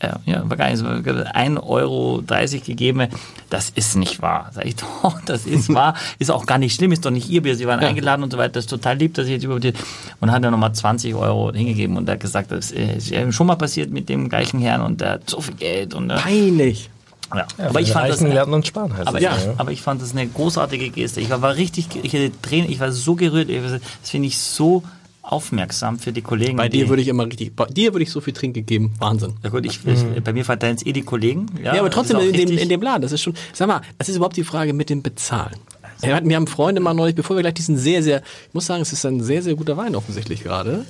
Ja, 0.04 0.20
ja, 0.26 0.48
war 0.50 0.56
gar 0.56 0.68
nicht 0.70 0.78
so. 0.78 0.86
1,30 0.86 1.62
Euro 1.62 2.22
gegeben. 2.64 3.08
Das 3.50 3.70
ist 3.70 3.96
nicht 3.96 4.20
wahr. 4.22 4.50
Sag 4.52 4.66
ich 4.66 4.76
doch, 5.02 5.20
das 5.22 5.46
ist 5.46 5.72
wahr. 5.72 5.94
Ist 6.18 6.30
auch 6.30 6.46
gar 6.46 6.58
nicht 6.58 6.74
schlimm, 6.74 6.92
ist 6.92 7.04
doch 7.04 7.10
nicht 7.10 7.28
ihr 7.30 7.42
Bier. 7.42 7.56
Sie 7.56 7.66
waren 7.66 7.80
eingeladen 7.80 8.22
und 8.22 8.30
so 8.32 8.38
weiter. 8.38 8.52
Das 8.54 8.64
ist 8.64 8.70
total 8.70 8.96
lieb, 8.96 9.14
dass 9.14 9.26
ich 9.26 9.32
jetzt 9.32 9.44
überhaupt. 9.44 9.64
Und 10.20 10.30
hat 10.32 10.42
dann 10.44 10.52
nochmal 10.52 10.72
20 10.74 11.14
Euro 11.14 11.52
hingegeben 11.52 11.96
und 11.96 12.08
hat 12.08 12.20
gesagt, 12.20 12.50
das 12.50 12.70
ist 12.70 13.12
äh, 13.12 13.30
schon 13.32 13.46
mal 13.46 13.56
passiert 13.56 13.90
mit 13.90 14.08
dem 14.08 14.28
gleichen 14.28 14.60
Herrn 14.60 14.80
und 14.82 15.00
der 15.00 15.10
hat 15.12 15.30
so 15.30 15.40
viel 15.40 15.54
Geld 15.54 15.94
und. 15.94 16.10
Äh, 16.10 16.16
Peinlich. 16.16 16.90
ja. 17.34 17.46
ja, 17.58 17.68
aber 17.68 17.80
ich 17.80 17.92
fand 17.92 18.10
das. 18.10 18.20
lernen 18.20 18.54
und 18.54 18.66
sparen 18.66 18.96
heißt 18.96 19.08
Aber, 19.08 19.18
es, 19.18 19.24
ja. 19.24 19.32
ja. 19.36 19.54
aber 19.56 19.72
ich 19.72 19.80
fand 19.82 20.02
das 20.02 20.12
eine 20.12 20.26
großartige 20.26 20.90
Geste. 20.90 21.20
Ich 21.20 21.30
war, 21.30 21.40
war 21.42 21.54
richtig, 21.56 21.86
ich 22.02 22.12
hatte 22.12 22.30
Tränen, 22.42 22.70
ich 22.70 22.80
war 22.80 22.92
so 22.92 23.14
gerührt. 23.14 23.48
Ich- 23.48 23.60
Das 23.62 24.10
finde 24.10 24.28
ich 24.28 24.38
so 24.38 24.82
aufmerksam 25.24 25.98
für 25.98 26.12
die 26.12 26.22
Kollegen. 26.22 26.56
Bei 26.56 26.68
die, 26.68 26.78
dir 26.80 26.88
würde 26.90 27.02
ich 27.02 27.08
immer 27.08 27.24
richtig, 27.26 27.56
bei 27.56 27.64
dir 27.64 27.92
würde 27.94 28.02
ich 28.02 28.10
so 28.10 28.20
viel 28.20 28.34
Trinkgeld 28.34 28.66
geben. 28.66 28.92
Wahnsinn. 28.98 29.34
Ja 29.42 29.50
gut, 29.50 29.64
ich, 29.64 29.80
ich, 29.86 30.22
bei 30.22 30.32
mir 30.32 30.44
verteilen 30.44 30.76
es 30.76 30.84
eh 30.86 30.92
die 30.92 31.02
Kollegen. 31.02 31.46
Ja, 31.62 31.74
Ja, 31.74 31.80
aber 31.80 31.90
trotzdem 31.90 32.18
in 32.20 32.32
dem, 32.32 32.58
in 32.58 32.68
dem 32.68 32.82
Laden, 32.82 33.02
das 33.02 33.12
ist 33.12 33.22
schon, 33.22 33.34
sag 33.52 33.68
mal, 33.68 33.80
das 33.98 34.08
ist 34.08 34.16
überhaupt 34.16 34.36
die 34.36 34.44
Frage 34.44 34.72
mit 34.74 34.90
dem 34.90 35.02
Bezahlen. 35.02 35.56
Wir 36.00 36.14
hatten- 36.14 36.28
wir 36.28 36.36
haben 36.36 36.46
Freunde 36.46 36.80
mal 36.82 36.92
neulich, 36.92 37.14
bevor 37.14 37.36
wir 37.36 37.42
gleich 37.42 37.54
diesen 37.54 37.78
sehr, 37.78 38.02
sehr, 38.02 38.18
ich 38.48 38.52
muss 38.54 38.66
sagen, 38.66 38.82
es 38.82 38.92
ist 38.92 39.06
ein 39.06 39.22
sehr, 39.22 39.42
sehr 39.42 39.54
guter 39.54 39.76
Wein 39.78 39.94
offensichtlich 39.96 40.42
gerade. 40.42 40.84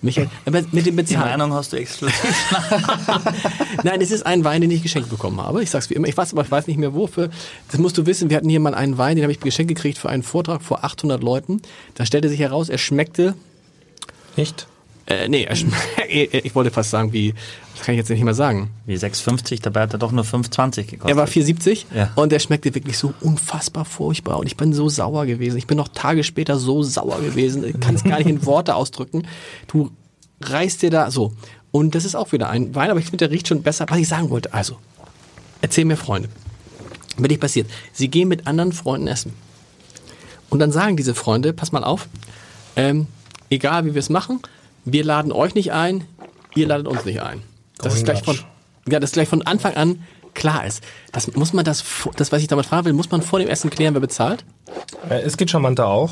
Michael, 0.00 0.28
aber 0.46 0.62
mit 0.72 0.72
dem 0.86 0.96
Die 0.96 1.02
Bezahlen. 1.02 1.38
Meinung 1.38 1.52
hast 1.52 1.72
du 1.72 1.76
exklusiv. 1.76 2.14
Nein, 3.82 4.00
es 4.00 4.10
ist 4.10 4.24
ein 4.26 4.44
Wein, 4.44 4.60
den 4.60 4.70
ich 4.70 4.82
geschenkt 4.82 5.10
bekommen 5.10 5.40
habe. 5.40 5.62
Ich 5.62 5.70
sag's 5.70 5.90
wie 5.90 5.94
immer, 5.94 6.08
ich 6.08 6.16
weiß 6.16 6.32
aber, 6.32 6.42
ich 6.42 6.50
weiß 6.50 6.66
nicht 6.66 6.78
mehr 6.78 6.94
wofür. 6.94 7.30
Das 7.70 7.78
musst 7.80 7.98
du 7.98 8.06
wissen, 8.06 8.30
wir 8.30 8.36
hatten 8.36 8.48
hier 8.48 8.60
mal 8.60 8.74
einen 8.74 8.98
Wein, 8.98 9.16
den 9.16 9.24
habe 9.24 9.32
ich 9.32 9.40
geschenkt 9.40 9.68
gekriegt 9.74 9.98
für 9.98 10.08
einen 10.08 10.22
Vortrag 10.22 10.62
vor 10.62 10.84
800 10.84 11.22
Leuten. 11.22 11.60
Da 11.94 12.06
stellte 12.06 12.28
sich 12.28 12.38
heraus, 12.40 12.68
er 12.68 12.78
schmeckte, 12.78 13.34
Nicht? 14.38 14.66
äh, 15.06 15.28
nee, 15.28 15.48
ich 16.08 16.54
wollte 16.54 16.70
fast 16.70 16.90
sagen, 16.90 17.12
wie, 17.12 17.34
das 17.74 17.84
kann 17.84 17.94
ich 17.94 17.98
jetzt 17.98 18.10
nicht 18.10 18.22
mehr 18.22 18.34
sagen. 18.34 18.70
Wie 18.86 18.94
6,50, 18.96 19.62
dabei 19.62 19.82
hat 19.82 19.92
er 19.94 19.98
doch 19.98 20.12
nur 20.12 20.24
5,20 20.24 20.84
gekostet. 20.84 21.10
Er 21.10 21.16
war 21.16 21.26
4,70 21.26 21.84
Ja. 21.94 22.10
und 22.14 22.32
er 22.32 22.38
schmeckte 22.40 22.74
wirklich 22.74 22.98
so 22.98 23.14
unfassbar 23.20 23.84
furchtbar. 23.84 24.38
Und 24.38 24.46
ich 24.46 24.56
bin 24.56 24.72
so 24.72 24.88
sauer 24.88 25.24
gewesen. 25.26 25.56
Ich 25.56 25.66
bin 25.66 25.76
noch 25.76 25.88
Tage 25.88 26.24
später 26.24 26.58
so 26.58 26.82
sauer 26.82 27.20
gewesen. 27.20 27.64
Ich 27.66 27.80
kann 27.80 27.94
es 27.94 28.04
gar 28.04 28.18
nicht 28.18 28.28
in 28.28 28.44
Worte 28.44 28.74
ausdrücken. 28.74 29.26
Du 29.66 29.90
reißt 30.42 30.82
dir 30.82 30.90
da 30.90 31.10
so. 31.10 31.32
Und 31.70 31.94
das 31.94 32.04
ist 32.04 32.14
auch 32.14 32.32
wieder 32.32 32.50
ein 32.50 32.74
Wein, 32.74 32.90
aber 32.90 33.00
ich 33.00 33.06
finde, 33.06 33.18
der 33.28 33.30
riecht 33.30 33.48
schon 33.48 33.62
besser. 33.62 33.86
Was 33.88 33.98
ich 33.98 34.08
sagen 34.08 34.30
wollte, 34.30 34.52
also, 34.52 34.76
erzähl 35.60 35.84
mir 35.84 35.96
Freunde. 35.96 36.28
Wenn 37.16 37.28
dich 37.28 37.40
passiert, 37.40 37.68
sie 37.92 38.08
gehen 38.08 38.28
mit 38.28 38.46
anderen 38.46 38.72
Freunden 38.72 39.06
essen. 39.06 39.32
Und 40.50 40.60
dann 40.60 40.72
sagen 40.72 40.96
diese 40.96 41.14
Freunde, 41.14 41.52
pass 41.52 41.72
mal 41.72 41.84
auf, 41.84 42.08
ähm, 42.76 43.06
egal 43.50 43.84
wie 43.84 43.94
wir 43.94 44.00
es 44.00 44.10
machen, 44.10 44.40
wir 44.84 45.04
laden 45.04 45.32
euch 45.32 45.54
nicht 45.54 45.72
ein, 45.72 46.04
ihr 46.54 46.66
ladet 46.66 46.86
uns 46.86 47.04
nicht 47.04 47.20
ein. 47.22 47.42
Das 47.78 47.94
ist 47.94 48.04
gleich 48.04 48.22
von, 48.22 48.38
ja, 48.88 49.00
das 49.00 49.10
ist 49.10 49.14
gleich 49.14 49.28
von 49.28 49.42
Anfang 49.42 49.74
an 49.74 50.02
klar 50.34 50.64
ist. 50.66 50.82
Das 51.12 51.34
muss 51.34 51.52
man 51.52 51.64
das, 51.64 51.84
das 52.16 52.32
was 52.32 52.40
ich 52.40 52.48
damit 52.48 52.66
fragen 52.66 52.86
will, 52.86 52.92
muss 52.92 53.10
man 53.10 53.22
vor 53.22 53.38
dem 53.38 53.48
Essen 53.48 53.70
klären, 53.70 53.94
wer 53.94 54.00
bezahlt? 54.00 54.44
Äh, 55.10 55.20
Es 55.22 55.36
geht 55.36 55.50
charmanter 55.50 55.86
auch. 55.86 56.10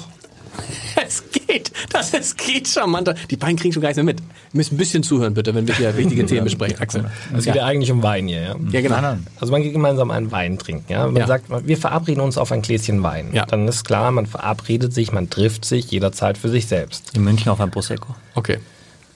Es 1.06 1.22
geht, 1.30 1.45
das 1.90 2.12
es 2.14 2.36
geht 2.36 2.68
charmanter. 2.68 3.14
Die 3.30 3.36
beiden 3.36 3.56
kriegen 3.56 3.72
schon 3.72 3.82
gar 3.82 3.88
nichts 3.88 3.96
mehr 3.96 4.04
mit. 4.04 4.20
Wir 4.20 4.26
müssen 4.58 4.74
ein 4.74 4.78
bisschen 4.78 5.02
zuhören, 5.02 5.34
bitte, 5.34 5.54
wenn 5.54 5.66
wir 5.66 5.74
hier 5.74 5.96
wichtige 5.96 6.24
Themen 6.26 6.44
besprechen, 6.44 6.78
Axel. 6.80 7.10
Es 7.36 7.44
geht 7.44 7.54
ja 7.54 7.62
Ja, 7.62 7.66
eigentlich 7.66 7.90
um 7.92 8.02
Wein 8.02 8.28
hier, 8.28 8.40
ja. 8.42 8.56
ja 8.70 8.80
genau. 8.80 8.94
Nein, 8.96 9.02
nein. 9.02 9.26
Also 9.40 9.52
man 9.52 9.62
geht 9.62 9.72
gemeinsam 9.72 10.10
einen 10.10 10.30
Wein 10.32 10.58
trinken. 10.58 10.84
Ja? 10.92 11.06
Man 11.06 11.16
Ja. 11.16 11.26
sagt, 11.26 11.46
wir 11.66 11.76
verabreden 11.76 12.20
uns 12.20 12.38
auf 12.38 12.52
ein 12.52 12.62
Gläschen 12.62 13.02
Wein. 13.02 13.30
Ja. 13.32 13.46
Dann 13.46 13.66
ist 13.68 13.84
klar, 13.84 14.10
man 14.10 14.26
verabredet 14.26 14.92
sich, 14.94 15.12
man 15.12 15.30
trifft 15.30 15.64
sich 15.64 15.90
jederzeit 15.90 16.38
für 16.38 16.48
sich 16.48 16.66
selbst. 16.66 17.14
In 17.16 17.24
München 17.24 17.50
auf 17.50 17.60
ein 17.60 17.70
Prosecco. 17.70 18.14
Okay. 18.34 18.58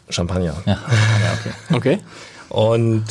Champagner. 0.09 0.57
Ja, 0.67 0.73
ja 0.79 0.79
okay. 1.71 1.75
Okay. 1.77 1.99
Und 2.49 3.05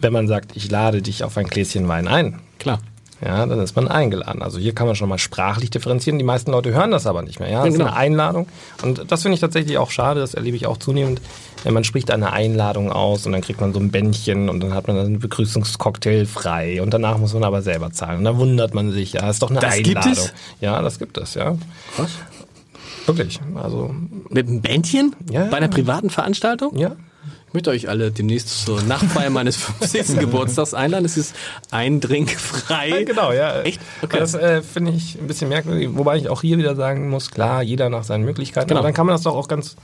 wenn 0.00 0.12
man 0.12 0.26
sagt, 0.28 0.52
ich 0.56 0.70
lade 0.70 1.02
dich 1.02 1.24
auf 1.24 1.36
ein 1.36 1.46
Gläschen 1.46 1.86
Wein 1.88 2.08
ein, 2.08 2.40
Klar. 2.58 2.78
Ja, 3.24 3.46
dann 3.46 3.58
ist 3.60 3.74
man 3.74 3.88
eingeladen. 3.88 4.42
Also 4.42 4.58
hier 4.58 4.74
kann 4.74 4.86
man 4.86 4.96
schon 4.96 5.08
mal 5.08 5.18
sprachlich 5.18 5.70
differenzieren. 5.70 6.18
Die 6.18 6.24
meisten 6.24 6.50
Leute 6.50 6.74
hören 6.74 6.90
das 6.90 7.06
aber 7.06 7.22
nicht 7.22 7.40
mehr. 7.40 7.48
Ja, 7.48 7.60
das 7.60 7.68
ist 7.68 7.78
genau. 7.78 7.86
eine 7.86 7.96
Einladung. 7.96 8.46
Und 8.82 9.10
das 9.10 9.22
finde 9.22 9.34
ich 9.34 9.40
tatsächlich 9.40 9.78
auch 9.78 9.90
schade. 9.90 10.20
Das 10.20 10.34
erlebe 10.34 10.56
ich 10.56 10.66
auch 10.66 10.76
zunehmend. 10.76 11.22
Man 11.64 11.84
spricht 11.84 12.10
eine 12.10 12.34
Einladung 12.34 12.92
aus 12.92 13.24
und 13.24 13.32
dann 13.32 13.40
kriegt 13.40 13.62
man 13.62 13.72
so 13.72 13.80
ein 13.80 13.90
Bändchen 13.90 14.50
und 14.50 14.60
dann 14.60 14.74
hat 14.74 14.86
man 14.88 14.98
einen 14.98 15.18
Begrüßungscocktail 15.20 16.26
frei 16.26 16.82
und 16.82 16.92
danach 16.92 17.16
muss 17.16 17.32
man 17.32 17.44
aber 17.44 17.62
selber 17.62 17.90
zahlen. 17.92 18.18
Und 18.18 18.24
dann 18.24 18.36
wundert 18.36 18.74
man 18.74 18.92
sich, 18.92 19.14
ja, 19.14 19.30
ist 19.30 19.40
doch 19.42 19.50
eine 19.50 19.60
Das 19.60 19.76
gibt 19.76 19.96
Einladung. 19.96 20.12
es? 20.12 20.34
Ja, 20.60 20.82
das 20.82 20.98
gibt 20.98 21.16
es, 21.16 21.32
ja. 21.32 21.56
Was? 21.96 22.10
Wirklich. 23.06 23.40
Also, 23.54 23.94
Mit 24.28 24.48
einem 24.48 24.60
Bändchen? 24.60 25.16
Ja. 25.30 25.46
Bei 25.46 25.56
einer 25.56 25.68
privaten 25.68 26.10
Veranstaltung? 26.10 26.76
ja. 26.76 26.92
Ich 27.54 27.56
möchte 27.56 27.70
euch 27.70 27.88
alle 27.88 28.10
demnächst 28.10 28.66
zur 28.66 28.82
Nachfeier 28.82 29.30
meines 29.30 29.54
50. 29.80 30.18
Geburtstags 30.18 30.74
einladen. 30.74 31.04
Es 31.04 31.16
ist 31.16 31.36
ein 31.70 32.00
Drink 32.00 32.32
frei. 32.32 32.88
Ja, 32.88 33.04
genau, 33.04 33.30
ja. 33.30 33.62
Echt? 33.62 33.80
Okay. 34.02 34.18
Das 34.18 34.34
äh, 34.34 34.60
finde 34.60 34.90
ich 34.90 35.16
ein 35.20 35.28
bisschen 35.28 35.50
merkwürdig, 35.50 35.90
wobei 35.92 36.16
ich 36.16 36.28
auch 36.28 36.40
hier 36.40 36.58
wieder 36.58 36.74
sagen 36.74 37.08
muss, 37.08 37.30
klar, 37.30 37.62
jeder 37.62 37.90
nach 37.90 38.02
seinen 38.02 38.24
Möglichkeiten. 38.24 38.66
Genau. 38.66 38.80
Aber 38.80 38.88
dann 38.88 38.94
kann 38.94 39.06
man 39.06 39.14
das 39.14 39.22
doch 39.22 39.36
auch 39.36 39.46
ganz 39.46 39.76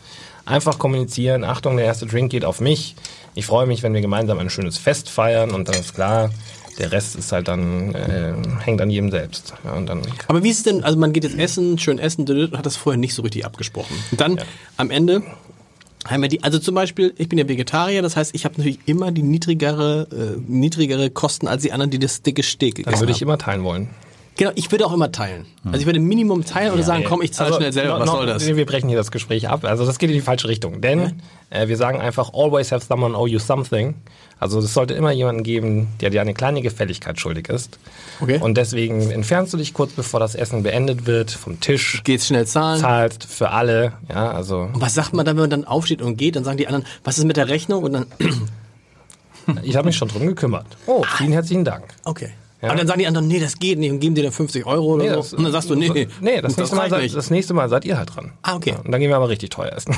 einfach 0.44 0.80
kommunizieren. 0.80 1.44
Achtung, 1.44 1.76
der 1.76 1.86
erste 1.86 2.06
Drink 2.06 2.32
geht 2.32 2.44
auf 2.44 2.60
mich. 2.60 2.96
Ich 3.36 3.46
freue 3.46 3.68
mich, 3.68 3.84
wenn 3.84 3.94
wir 3.94 4.00
gemeinsam 4.00 4.40
ein 4.40 4.50
schönes 4.50 4.76
Fest 4.76 5.08
feiern 5.08 5.52
und 5.52 5.68
dann 5.68 5.76
ist 5.76 5.94
klar, 5.94 6.30
der 6.80 6.90
Rest 6.90 7.14
ist 7.14 7.30
halt 7.30 7.46
dann, 7.46 7.94
äh, 7.94 8.32
hängt 8.64 8.80
an 8.80 8.90
jedem 8.90 9.12
selbst. 9.12 9.54
Ja, 9.62 9.74
und 9.74 9.86
dann 9.86 10.02
Aber 10.26 10.42
wie 10.42 10.50
ist 10.50 10.56
es 10.58 10.62
denn, 10.64 10.82
also 10.82 10.98
man 10.98 11.12
geht 11.12 11.22
jetzt 11.22 11.38
essen, 11.38 11.78
schön 11.78 12.00
essen, 12.00 12.26
hat 12.52 12.66
das 12.66 12.74
vorher 12.74 12.98
nicht 12.98 13.14
so 13.14 13.22
richtig 13.22 13.44
abgesprochen. 13.44 13.94
Und 14.10 14.20
dann 14.20 14.40
am 14.76 14.90
Ende 14.90 15.22
haben 16.06 16.22
wir 16.22 16.28
die, 16.28 16.42
also 16.42 16.58
zum 16.58 16.74
Beispiel, 16.74 17.12
ich 17.18 17.28
bin 17.28 17.38
ja 17.38 17.48
Vegetarier, 17.48 18.02
das 18.02 18.16
heißt, 18.16 18.34
ich 18.34 18.44
habe 18.44 18.54
natürlich 18.56 18.78
immer 18.86 19.12
die 19.12 19.22
niedrigere, 19.22 20.08
äh, 20.10 20.40
niedrigere 20.46 21.10
Kosten 21.10 21.46
als 21.46 21.62
die 21.62 21.72
anderen, 21.72 21.90
die 21.90 21.98
das 21.98 22.22
dicke 22.22 22.42
Steak 22.42 22.76
gegessen 22.76 22.92
dann 22.92 23.00
würde 23.00 23.12
ich 23.12 23.18
haben. 23.18 23.28
immer 23.28 23.38
teilen 23.38 23.64
wollen. 23.64 23.90
Genau, 24.36 24.52
ich 24.54 24.70
würde 24.72 24.86
auch 24.86 24.92
immer 24.94 25.12
teilen. 25.12 25.44
Also 25.66 25.78
ich 25.80 25.86
würde 25.86 26.00
Minimum 26.00 26.44
teilen 26.46 26.72
oder 26.72 26.82
sagen, 26.82 27.04
komm, 27.06 27.20
ich 27.20 27.32
zahle 27.34 27.48
Also, 27.48 27.58
schnell 27.60 27.72
selber, 27.74 27.94
no- 27.94 28.00
was 28.00 28.06
no- 28.06 28.12
soll 28.16 28.26
das? 28.26 28.46
Wir 28.46 28.64
brechen 28.64 28.88
hier 28.88 28.96
das 28.96 29.10
Gespräch 29.10 29.48
ab. 29.48 29.64
Also 29.64 29.84
das 29.84 29.98
geht 29.98 30.08
in 30.08 30.14
die 30.16 30.22
falsche 30.22 30.48
Richtung. 30.48 30.80
Denn 30.80 31.20
äh, 31.50 31.68
wir 31.68 31.76
sagen 31.76 32.00
einfach, 32.00 32.32
always 32.32 32.72
have 32.72 32.84
someone 32.86 33.14
owe 33.16 33.28
you 33.28 33.38
something. 33.38 33.94
Also 34.38 34.58
es 34.60 34.72
sollte 34.72 34.94
immer 34.94 35.10
jemanden 35.10 35.42
geben, 35.42 35.88
der 36.00 36.08
dir 36.08 36.22
eine 36.22 36.32
kleine 36.32 36.62
Gefälligkeit 36.62 37.20
schuldig 37.20 37.50
ist. 37.50 37.78
Okay. 38.22 38.38
Und 38.40 38.56
deswegen 38.56 39.10
entfernst 39.10 39.52
du 39.52 39.58
dich 39.58 39.74
kurz 39.74 39.92
bevor 39.92 40.20
das 40.20 40.34
Essen 40.34 40.62
beendet 40.62 41.04
wird 41.06 41.30
vom 41.30 41.60
Tisch, 41.60 42.00
Geht's 42.04 42.26
schnell 42.28 42.46
zahlen? 42.46 42.80
zahlst 42.80 43.24
für 43.24 43.50
alle. 43.50 43.92
Ja, 44.08 44.30
also 44.32 44.60
Und 44.72 44.80
was 44.80 44.94
sagt 44.94 45.12
man 45.12 45.26
dann, 45.26 45.36
wenn 45.36 45.42
man 45.42 45.50
dann 45.50 45.64
aufsteht 45.66 46.00
und 46.00 46.16
geht? 46.16 46.36
Dann 46.36 46.44
sagen 46.44 46.56
die 46.56 46.66
anderen, 46.66 46.86
was 47.04 47.18
ist 47.18 47.24
mit 47.24 47.36
der 47.36 47.48
Rechnung? 47.48 47.82
Und 47.82 47.92
dann, 47.92 48.06
ich 49.62 49.76
habe 49.76 49.86
mich 49.86 49.96
schon 49.96 50.08
drum 50.08 50.26
gekümmert. 50.26 50.66
Oh, 50.86 51.02
vielen 51.18 51.32
herzlichen 51.32 51.64
Dank. 51.66 51.84
okay. 52.04 52.30
Ja. 52.62 52.70
Und 52.72 52.78
dann 52.78 52.86
sagen 52.86 52.98
die 52.98 53.06
anderen, 53.06 53.26
nee, 53.26 53.40
das 53.40 53.58
geht 53.58 53.78
nicht 53.78 53.90
und 53.90 54.00
geben 54.00 54.14
dir 54.14 54.22
dann 54.24 54.32
50 54.32 54.66
Euro 54.66 54.94
oder 54.94 55.04
Nee, 55.04 55.10
so. 55.10 55.16
das- 55.16 55.32
und 55.32 55.44
dann 55.44 55.52
sagst 55.52 55.70
du, 55.70 55.74
nee, 55.76 56.08
nee 56.20 56.40
das, 56.42 56.56
nächste 56.58 56.76
Mal 56.76 56.90
seid, 56.90 57.14
das 57.14 57.30
nächste 57.30 57.54
Mal 57.54 57.68
seid 57.70 57.84
ihr 57.86 57.96
halt 57.96 58.14
dran. 58.14 58.32
Ah, 58.42 58.56
okay. 58.56 58.70
Ja, 58.72 58.80
und 58.80 58.90
dann 58.92 59.00
gehen 59.00 59.08
wir 59.08 59.16
aber 59.16 59.30
richtig 59.30 59.48
teuer 59.50 59.72
essen. 59.72 59.96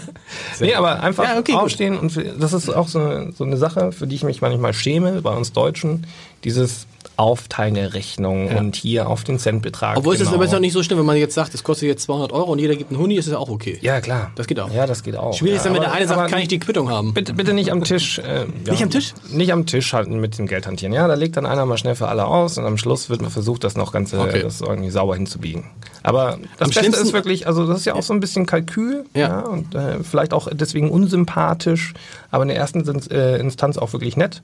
nee, 0.60 0.74
aber 0.74 1.02
einfach 1.02 1.24
Ja, 1.24 1.38
okay, 1.38 1.52
gut. 1.52 1.60
aufstehen 1.62 1.98
und 1.98 2.10
für, 2.10 2.22
das 2.22 2.52
ist 2.52 2.68
auch 2.68 2.88
so 2.88 3.00
eine, 3.00 3.32
so 3.32 3.44
eine 3.44 3.56
Sache, 3.56 3.92
für 3.92 4.06
die 4.06 4.14
ich 4.14 4.22
mich 4.22 4.40
manchmal 4.40 4.72
schäme 4.72 5.20
bei 5.22 5.34
uns 5.34 5.52
Deutschen. 5.52 6.06
Dieses 6.44 6.86
Aufteilen 7.16 7.74
der 7.74 7.94
Rechnung 7.94 8.48
und 8.48 8.76
hier 8.76 9.08
auf 9.08 9.24
den 9.24 9.38
Centbetrag. 9.38 9.96
Obwohl 9.96 10.14
es 10.14 10.20
ist 10.20 10.26
genau. 10.26 10.36
aber 10.36 10.44
jetzt 10.44 10.52
noch 10.52 10.60
nicht 10.60 10.74
so 10.74 10.82
schlimm, 10.82 10.98
wenn 10.98 11.06
man 11.06 11.16
jetzt 11.16 11.34
sagt, 11.34 11.54
das 11.54 11.64
kostet 11.64 11.88
jetzt 11.88 12.02
200 12.04 12.30
Euro 12.32 12.52
und 12.52 12.58
jeder 12.58 12.76
gibt 12.76 12.90
einen 12.90 13.00
Huni, 13.00 13.14
ist 13.14 13.26
es 13.26 13.32
ja 13.32 13.38
auch 13.38 13.48
okay. 13.48 13.78
Ja, 13.80 14.00
klar. 14.02 14.32
Das 14.34 14.46
geht 14.46 14.60
auch. 14.60 14.70
Ja, 14.70 14.86
das 14.86 15.02
geht 15.02 15.16
auch. 15.16 15.32
Schwierig 15.32 15.56
ist 15.56 15.64
ja, 15.64 15.70
dann, 15.70 15.80
wenn 15.80 15.82
der 15.82 15.92
eine 15.92 16.06
sagt, 16.06 16.30
kann 16.30 16.40
ich 16.40 16.48
die 16.48 16.58
Quittung 16.58 16.90
haben? 16.90 17.14
Bitte, 17.14 17.32
bitte 17.32 17.54
nicht 17.54 17.72
am 17.72 17.84
Tisch. 17.84 18.18
Äh, 18.18 18.46
ja, 18.64 18.72
Nicht 18.72 18.82
am 18.82 18.90
Tisch? 18.90 19.14
Nicht 19.30 19.52
am 19.52 19.64
Tisch 19.64 19.92
halten 19.92 20.20
mit 20.20 20.36
dem 20.38 20.46
Geld 20.46 20.66
hantieren. 20.66 20.92
Ja, 20.92 21.08
da 21.08 21.14
legt 21.14 21.36
dann 21.36 21.46
einer 21.46 21.64
mal 21.64 21.78
schnell 21.78 21.94
für 21.94 22.08
alle 22.08 22.26
aus 22.26 22.58
und 22.58 22.66
am 22.66 22.76
Schluss 22.76 23.08
wird 23.08 23.22
man 23.22 23.30
versucht, 23.30 23.64
das 23.64 23.76
noch 23.76 23.92
ganze, 23.92 24.18
Okay. 24.18 24.42
das 24.42 24.60
irgendwie 24.60 24.90
sauber 24.90 25.14
hinzubiegen. 25.16 25.64
Aber 26.02 26.38
das 26.58 26.68
Am 26.76 26.82
Beste 26.82 27.00
ist 27.02 27.12
wirklich, 27.12 27.46
also 27.46 27.66
das 27.66 27.78
ist 27.78 27.84
ja 27.86 27.94
auch 27.94 28.02
so 28.02 28.12
ein 28.12 28.20
bisschen 28.20 28.46
Kalkül, 28.46 29.06
ja, 29.14 29.20
Ja. 29.28 29.40
und 29.40 29.74
äh, 29.74 30.02
vielleicht 30.02 30.32
auch 30.32 30.48
deswegen 30.52 30.90
unsympathisch, 30.90 31.94
aber 32.30 32.42
in 32.42 32.48
der 32.48 32.56
ersten 32.58 32.86
äh, 33.10 33.38
Instanz 33.38 33.78
auch 33.78 33.92
wirklich 33.92 34.16
nett, 34.16 34.42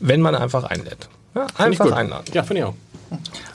wenn 0.00 0.20
man 0.20 0.34
einfach 0.34 0.64
einlädt. 0.64 1.08
Ja, 1.34 1.46
Finde 1.46 1.52
ich 1.56 1.60
einfach 1.80 1.84
gut. 1.86 1.94
einladen. 1.94 2.24
Ja, 2.32 2.42
finde 2.42 2.60
ich 2.60 2.66
auch. 2.66 2.74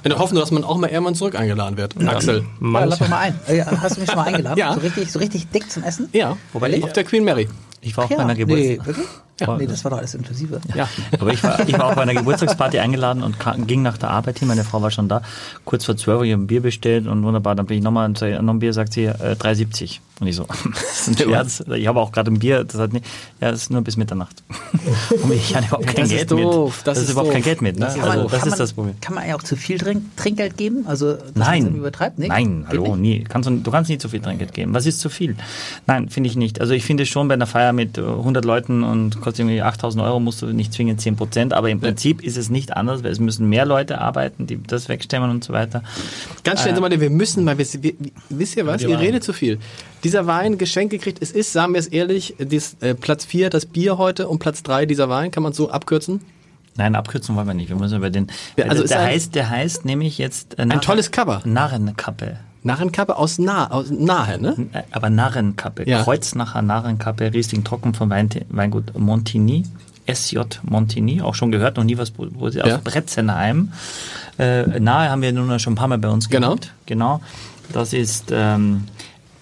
In 0.03 0.09
der 0.11 0.19
Hoffnung, 0.19 0.39
dass 0.39 0.51
man 0.51 0.63
auch 0.63 0.77
mal 0.77 0.87
irgendwann 0.89 1.15
zurück 1.15 1.33
eingeladen 1.35 1.77
wird. 1.77 1.95
Axel. 2.07 2.45
Ja, 2.61 2.85
lass 2.85 2.99
doch 2.99 3.07
mal 3.07 3.17
ein. 3.19 3.39
Äh, 3.47 3.63
Hast 3.63 3.95
du 3.97 4.01
mich 4.01 4.09
schon 4.09 4.17
mal 4.19 4.25
eingeladen? 4.27 4.57
Ja. 4.57 4.73
So 4.73 4.79
richtig, 4.81 5.11
so 5.11 5.19
richtig 5.19 5.47
dick 5.49 5.69
zum 5.71 5.83
Essen? 5.83 6.09
Ja, 6.13 6.37
Wobei- 6.53 6.83
auf 6.83 6.93
der 6.93 7.03
Queen 7.03 7.23
Mary. 7.23 7.47
Ich 7.81 7.97
war 7.97 8.05
auch 8.05 8.09
Ja. 8.11 8.17
bei 8.17 8.23
einer 8.23 8.33
Nee, 8.33 8.39
Geburtstags 8.39 8.85
wirklich? 8.87 9.07
Ja. 9.39 9.55
Nee, 9.57 9.67
das 9.67 9.83
war 9.83 9.91
doch 9.91 9.99
alles 9.99 10.15
inklusive. 10.15 10.59
Ja. 10.75 10.87
Aber 11.19 11.31
ich 11.31 11.43
war, 11.43 11.59
ich 11.67 11.73
war 11.77 11.85
auch 11.85 11.95
bei 11.95 12.01
einer 12.01 12.13
Geburtstagsparty 12.15 12.79
eingeladen 12.79 13.21
und 13.23 13.39
ka- 13.39 13.55
ging 13.55 13.81
nach 13.83 13.97
der 13.97 14.09
Arbeit 14.09 14.39
hin. 14.39 14.47
Meine 14.47 14.63
Frau 14.63 14.81
war 14.81 14.89
schon 14.91 15.07
da. 15.09 15.21
Kurz 15.65 15.85
vor 15.85 15.95
12 15.95 16.19
Uhr, 16.19 16.25
ich 16.25 16.33
habe 16.33 16.41
ein 16.43 16.47
Bier 16.47 16.61
bestellt 16.61 17.05
und 17.07 17.23
wunderbar. 17.23 17.53
Dann 17.55 17.65
bin 17.67 17.77
ich 17.77 17.83
nochmal 17.83 18.05
und 18.05 18.17
sage, 18.17 18.41
noch 18.41 18.53
ein 18.53 18.59
Bier, 18.59 18.73
sagt 18.73 18.93
sie, 18.93 19.05
äh, 19.05 19.35
3,70. 19.39 19.99
Und 20.19 20.25
ich 20.27 20.35
so, 20.35 20.47
das 20.73 21.07
ist 21.07 21.09
ein 21.09 21.17
Scherz. 21.29 21.63
Ich 21.75 21.85
habe 21.85 21.99
auch 21.99 22.11
gerade 22.11 22.31
ein 22.31 22.39
Bier, 22.39 22.63
das 22.63 22.79
hat 22.81 22.93
nicht, 22.93 23.05
ja, 23.39 23.51
das 23.51 23.61
ist 23.63 23.69
nur 23.71 23.81
bis 23.81 23.97
Mitternacht. 23.97 24.43
Und 25.23 25.31
ich 25.31 25.55
hatte 25.55 25.67
überhaupt 25.67 25.85
kein 25.87 25.95
Das 25.97 26.05
ist 26.05 26.11
Geld 26.17 26.31
doof, 26.31 26.77
mit. 26.77 26.87
das 26.87 26.97
ist 26.97 27.09
überhaupt 27.11 27.27
doof. 27.27 27.33
kein 27.35 27.43
Geld 27.43 27.61
mit. 27.61 27.77
Ne? 27.77 27.85
Das 27.85 27.95
ist 27.95 28.03
also, 28.03 28.21
doof. 28.23 28.31
das 28.31 28.39
kann 28.39 28.47
ist 28.47 28.51
man, 28.53 28.59
das 28.59 28.73
Problem. 28.73 28.95
Kann 29.01 29.13
man 29.13 29.23
eigentlich 29.23 29.35
auch 29.35 29.43
zu 29.43 29.55
viel 29.55 29.77
Trink 29.77 30.17
Trinkgeld 30.17 30.57
geben? 30.57 30.85
Also, 30.87 31.05
man 31.05 31.17
Nein. 31.35 31.75
übertreibt? 31.75 32.17
Nee? 32.17 32.27
Nein, 32.29 32.61
Geht 32.61 32.79
hallo, 32.79 32.95
nicht? 32.95 33.19
nie. 33.19 33.23
Kannst 33.25 33.47
du, 33.47 33.57
du 33.57 33.69
kannst 33.69 33.89
nicht 33.89 34.01
zu 34.01 34.09
viel 34.09 34.19
Trinkgeld 34.21 34.53
geben. 34.55 34.73
Was 34.73 34.87
ist 34.87 34.99
zu 34.99 35.09
viel? 35.09 35.35
Nein, 35.85 36.09
finde 36.09 36.29
ich 36.29 36.35
nicht. 36.35 36.61
Also 36.61 36.73
ich 36.73 36.83
finde 36.83 37.05
schon 37.05 37.27
bei 37.27 37.35
einer 37.35 37.45
Feier 37.47 37.71
mit 37.73 37.99
äh, 37.99 38.01
100 38.01 38.43
Leuten 38.43 38.83
und 38.83 39.21
kostet 39.27 39.41
irgendwie 39.41 39.61
8000 39.61 40.01
Euro, 40.01 40.21
musst 40.21 40.41
du 40.41 40.45
nicht 40.47 40.71
zwingend 40.71 41.01
10 41.01 41.17
Prozent. 41.17 41.53
Aber 41.53 41.69
im 41.69 41.81
Prinzip 41.81 42.23
ist 42.23 42.37
es 42.37 42.49
nicht 42.49 42.77
anders, 42.77 43.03
weil 43.03 43.11
es 43.11 43.19
müssen 43.19 43.49
mehr 43.49 43.65
Leute 43.65 43.99
arbeiten, 43.99 44.47
die 44.47 44.57
das 44.63 44.87
wegstemmen 44.87 45.29
und 45.29 45.43
so 45.43 45.51
weiter. 45.51 45.83
Ganz 46.45 46.61
schnell, 46.61 46.77
äh, 46.77 47.01
wir 47.01 47.09
müssen 47.09 47.43
mal, 47.43 47.57
wir, 47.57 47.65
wir, 47.81 47.93
wisst 48.29 48.55
ihr 48.55 48.65
was? 48.65 48.83
Ihr 48.83 48.89
Wein. 48.89 48.99
redet 48.99 49.25
zu 49.25 49.33
viel. 49.33 49.59
Dieser 50.05 50.27
Wein 50.27 50.57
geschenkt 50.57 50.91
gekriegt, 50.91 51.17
es 51.21 51.31
ist, 51.31 51.51
sagen 51.51 51.73
wir 51.73 51.79
es 51.79 51.87
ehrlich, 51.87 52.35
dies, 52.39 52.77
äh, 52.79 52.95
Platz 52.95 53.25
4 53.25 53.49
das 53.49 53.65
Bier 53.65 53.97
heute 53.97 54.29
und 54.29 54.39
Platz 54.39 54.63
3 54.63 54.85
dieser 54.85 55.09
Wein, 55.09 55.29
kann 55.29 55.43
man 55.43 55.51
so 55.51 55.69
abkürzen? 55.69 56.21
Nein, 56.77 56.95
abkürzen 56.95 57.35
wollen 57.35 57.47
wir 57.47 57.53
nicht. 57.53 57.69
Wir 57.69 57.75
müssen 57.75 57.97
über 57.97 58.09
den. 58.09 58.27
Also 58.69 58.83
der, 58.85 58.99
ein- 58.99 59.07
heißt, 59.07 59.35
der 59.35 59.49
heißt 59.49 59.85
nämlich 59.85 60.17
jetzt. 60.17 60.57
Äh, 60.59 60.65
Narren- 60.65 60.81
tolles 60.81 61.11
Cover. 61.11 61.41
Narrenkappe. 61.43 62.37
Narrenkappe 62.63 63.15
aus, 63.15 63.39
nah, 63.39 63.71
aus 63.71 63.89
nahe, 63.91 64.39
ne? 64.41 64.55
Äh, 64.73 64.81
Aber 64.91 65.09
Narrenkappe. 65.09 65.87
Ja. 65.89 66.03
Kreuznacher 66.03 66.61
Narrenkappe, 66.61 67.33
Riesling 67.33 67.63
Trocken 67.63 67.93
vom 67.93 68.09
Wein, 68.09 68.29
Weingut 68.49 68.97
Montigny. 68.97 69.63
SJ 70.05 70.39
Montigny, 70.63 71.21
auch 71.21 71.35
schon 71.35 71.51
gehört, 71.51 71.75
noch 71.77 71.83
nie 71.83 71.97
was, 71.97 72.13
wo 72.17 72.49
sie 72.49 72.59
Ja. 72.59 72.65
aus 72.75 72.81
Bretzenheim. 72.81 73.73
Äh, 74.39 74.79
nahe 74.79 75.09
haben 75.09 75.21
wir 75.21 75.33
nun 75.33 75.59
schon 75.59 75.73
ein 75.73 75.75
paar 75.75 75.87
Mal 75.89 75.97
bei 75.97 76.07
uns 76.09 76.29
Genau. 76.29 76.49
gehabt. 76.55 76.73
Genau. 76.85 77.21
Das 77.73 77.91
ist 77.93 78.25
ähm, 78.31 78.85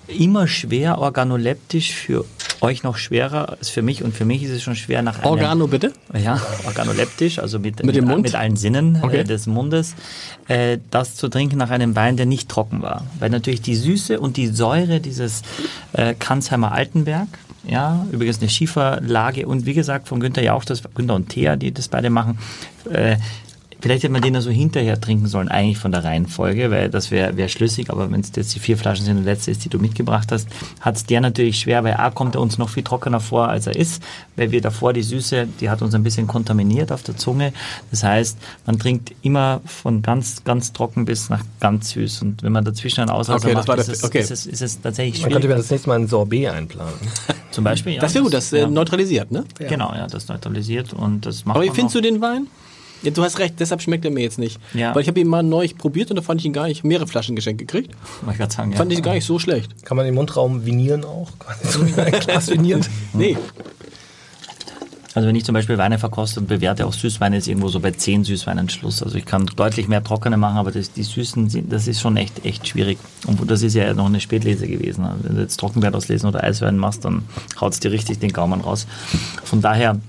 immer 0.07 0.47
schwer 0.47 0.97
organoleptisch, 0.99 1.93
für 1.93 2.25
euch 2.61 2.83
noch 2.83 2.97
schwerer 2.97 3.49
als 3.57 3.69
für 3.69 3.81
mich 3.81 4.03
und 4.03 4.15
für 4.15 4.25
mich 4.25 4.43
ist 4.43 4.51
es 4.51 4.63
schon 4.63 4.75
schwer 4.75 5.01
nach 5.01 5.19
einem, 5.19 5.27
Organo 5.31 5.67
bitte? 5.67 5.93
ja, 6.17 6.41
organoleptisch, 6.65 7.39
also 7.39 7.59
mit, 7.59 7.83
Mit 7.83 7.95
dem 7.95 8.05
Mund? 8.05 8.23
mit 8.23 8.35
allen 8.35 8.55
Sinnen 8.55 8.99
Okay. 9.01 9.19
äh, 9.19 9.23
des 9.23 9.45
Mundes, 9.47 9.95
äh, 10.47 10.77
das 10.91 11.15
zu 11.15 11.27
trinken 11.27 11.57
nach 11.57 11.69
einem 11.69 11.95
Wein, 11.95 12.17
der 12.17 12.25
nicht 12.25 12.49
trocken 12.49 12.81
war. 12.81 13.05
Weil 13.19 13.29
natürlich 13.29 13.61
die 13.61 13.75
Süße 13.75 14.19
und 14.19 14.37
die 14.37 14.47
Säure 14.47 14.99
dieses 14.99 15.41
äh, 15.93 16.13
Kansheimer 16.13 16.71
Altenberg, 16.71 17.27
ja, 17.67 18.05
übrigens 18.11 18.39
eine 18.41 18.49
Schieferlage 18.49 19.47
und 19.47 19.65
wie 19.65 19.73
gesagt 19.73 20.07
von 20.07 20.19
Günther 20.19 20.43
Jauch, 20.43 20.65
das 20.65 20.83
Günther 20.93 21.15
und 21.15 21.29
Thea, 21.29 21.55
die 21.55 21.71
das 21.71 21.87
beide 21.87 22.09
machen, 22.09 22.37
äh, 22.91 23.17
Vielleicht 23.85 24.01
hätte 24.01 24.13
man 24.13 24.23
den 24.23 24.33
ja 24.33 24.41
so 24.41 24.49
hinterher 24.49 24.99
trinken 24.99 25.27
sollen, 25.27 25.47
eigentlich 25.47 25.77
von 25.77 25.91
der 25.91 26.03
Reihenfolge, 26.03 26.71
weil 26.71 26.89
das 26.89 27.11
wäre 27.11 27.37
wär 27.37 27.49
schlüssig, 27.49 27.91
aber 27.91 28.11
wenn 28.11 28.21
es 28.21 28.31
jetzt 28.35 28.55
die 28.55 28.59
vier 28.59 28.79
Flaschen 28.79 29.05
sind 29.05 29.17
und 29.17 29.25
die 29.25 29.29
letzte 29.29 29.51
ist, 29.51 29.63
die 29.63 29.69
du 29.69 29.77
mitgebracht 29.77 30.31
hast, 30.31 30.47
hat 30.81 30.95
es 30.95 31.05
der 31.05 31.21
natürlich 31.21 31.59
schwer, 31.59 31.83
weil 31.83 31.93
A 31.93 32.09
kommt 32.09 32.33
er 32.33 32.41
uns 32.41 32.57
noch 32.57 32.69
viel 32.69 32.81
trockener 32.81 33.19
vor, 33.19 33.47
als 33.47 33.67
er 33.67 33.75
ist, 33.75 34.01
weil 34.37 34.49
wir 34.49 34.59
davor 34.61 34.91
die 34.91 35.03
Süße, 35.03 35.47
die 35.61 35.69
hat 35.69 35.83
uns 35.83 35.93
ein 35.93 36.01
bisschen 36.01 36.25
kontaminiert 36.25 36.91
auf 36.91 37.03
der 37.03 37.15
Zunge. 37.15 37.53
Das 37.91 38.03
heißt, 38.03 38.39
man 38.65 38.79
trinkt 38.79 39.13
immer 39.21 39.61
von 39.65 40.01
ganz, 40.01 40.43
ganz 40.43 40.73
trocken 40.73 41.05
bis 41.05 41.29
nach 41.29 41.43
ganz 41.59 41.91
süß 41.91 42.23
und 42.23 42.41
wenn 42.41 42.53
man 42.53 42.65
dazwischen 42.65 43.01
einen 43.01 43.11
Ausreißer 43.11 43.45
Okay, 43.45 43.53
das 43.53 43.67
macht, 43.67 43.77
ist, 43.77 43.89
es, 43.89 44.03
okay. 44.03 44.19
ist, 44.19 44.31
es, 44.31 44.47
ist 44.47 44.61
es 44.63 44.81
tatsächlich 44.81 45.21
Man 45.21 45.29
könnte 45.31 45.41
schwierig. 45.43 45.57
mir 45.57 45.61
das 45.61 45.69
nächste 45.69 45.89
Mal 45.89 45.99
ein 45.99 46.07
Sorbet 46.07 46.47
einplanen. 46.47 46.95
Zum 47.51 47.63
Beispiel, 47.63 47.93
ja, 47.93 48.01
Das 48.01 48.15
wäre 48.15 48.23
gut, 48.23 48.33
das 48.33 48.51
äh, 48.51 48.61
ja. 48.61 48.67
neutralisiert, 48.67 49.29
ne? 49.29 49.45
Genau, 49.59 49.93
ja, 49.93 50.07
das 50.07 50.27
neutralisiert 50.27 50.91
und 50.91 51.27
das 51.27 51.45
macht 51.45 51.57
Aber 51.57 51.63
wie 51.63 51.67
man 51.67 51.75
findest 51.75 51.95
auch. 51.95 52.01
du 52.01 52.09
den 52.09 52.19
Wein? 52.21 52.47
Ja, 53.05 53.11
du 53.11 53.23
hast 53.23 53.39
recht, 53.39 53.55
deshalb 53.59 53.81
schmeckt 53.81 54.03
er 54.03 54.11
mir 54.11 54.21
jetzt 54.21 54.39
nicht. 54.39 54.59
Ja. 54.73 54.93
Weil 54.95 55.03
ich 55.03 55.07
habe 55.07 55.19
ihn 55.19 55.27
mal 55.27 55.43
neu 55.43 55.67
probiert 55.77 56.09
und 56.09 56.15
da 56.15 56.21
fand 56.21 56.41
ich 56.41 56.45
ihn 56.45 56.53
gar 56.53 56.67
nicht, 56.67 56.83
mehrere 56.83 57.07
Flaschen 57.07 57.35
geschenkt 57.35 57.59
gekriegt. 57.59 57.91
Ich 58.29 58.37
grad 58.37 58.51
sagen, 58.51 58.71
ja. 58.71 58.77
Fand 58.77 58.91
ich 58.91 59.03
gar 59.03 59.13
nicht 59.13 59.25
so 59.25 59.39
schlecht. 59.39 59.85
Kann 59.85 59.95
man 59.95 60.05
den 60.05 60.15
Mundraum 60.15 60.65
vinieren 60.65 61.05
auch? 61.05 61.29
So 61.63 61.85
wie 61.85 61.93
ein 61.99 62.11
Glas 62.19 62.49
viniert? 62.49 62.89
Nee. 63.13 63.37
Also 65.13 65.29
wenn 65.29 65.35
ich 65.35 65.45
zum 65.45 65.53
Beispiel 65.53 65.77
Weine 65.77 65.97
verkoste 65.97 66.41
und 66.41 66.47
bewerte 66.47 66.85
auch 66.85 66.91
Süßweine, 66.91 67.37
ist 67.37 67.47
irgendwo 67.47 67.69
so 67.69 67.79
bei 67.79 67.91
10 67.91 68.25
Süßweinen 68.25 68.67
Schluss. 68.67 69.01
Also 69.01 69.17
ich 69.17 69.25
kann 69.25 69.45
deutlich 69.55 69.87
mehr 69.87 70.03
trockene 70.03 70.35
machen, 70.35 70.57
aber 70.57 70.71
das, 70.71 70.91
die 70.91 71.03
Süßen, 71.03 71.49
sind, 71.49 71.71
das 71.71 71.87
ist 71.87 72.01
schon 72.01 72.17
echt, 72.17 72.45
echt 72.45 72.67
schwierig. 72.67 72.97
Und 73.25 73.49
das 73.49 73.61
ist 73.61 73.75
ja 73.75 73.93
noch 73.93 74.07
eine 74.07 74.19
Spätlese 74.19 74.67
gewesen. 74.67 75.05
Also 75.05 75.23
Wenn 75.23 75.35
du 75.37 75.41
jetzt 75.41 75.57
Trockenwert 75.57 75.95
auslesen 75.95 76.27
oder 76.27 76.43
Eiswein 76.43 76.77
machst, 76.77 77.05
dann 77.05 77.23
haut's 77.61 77.79
dir 77.79 77.91
richtig 77.91 78.19
den 78.19 78.33
Gaumen 78.33 78.59
raus. 78.59 78.87
Von 79.45 79.61
daher, 79.61 80.01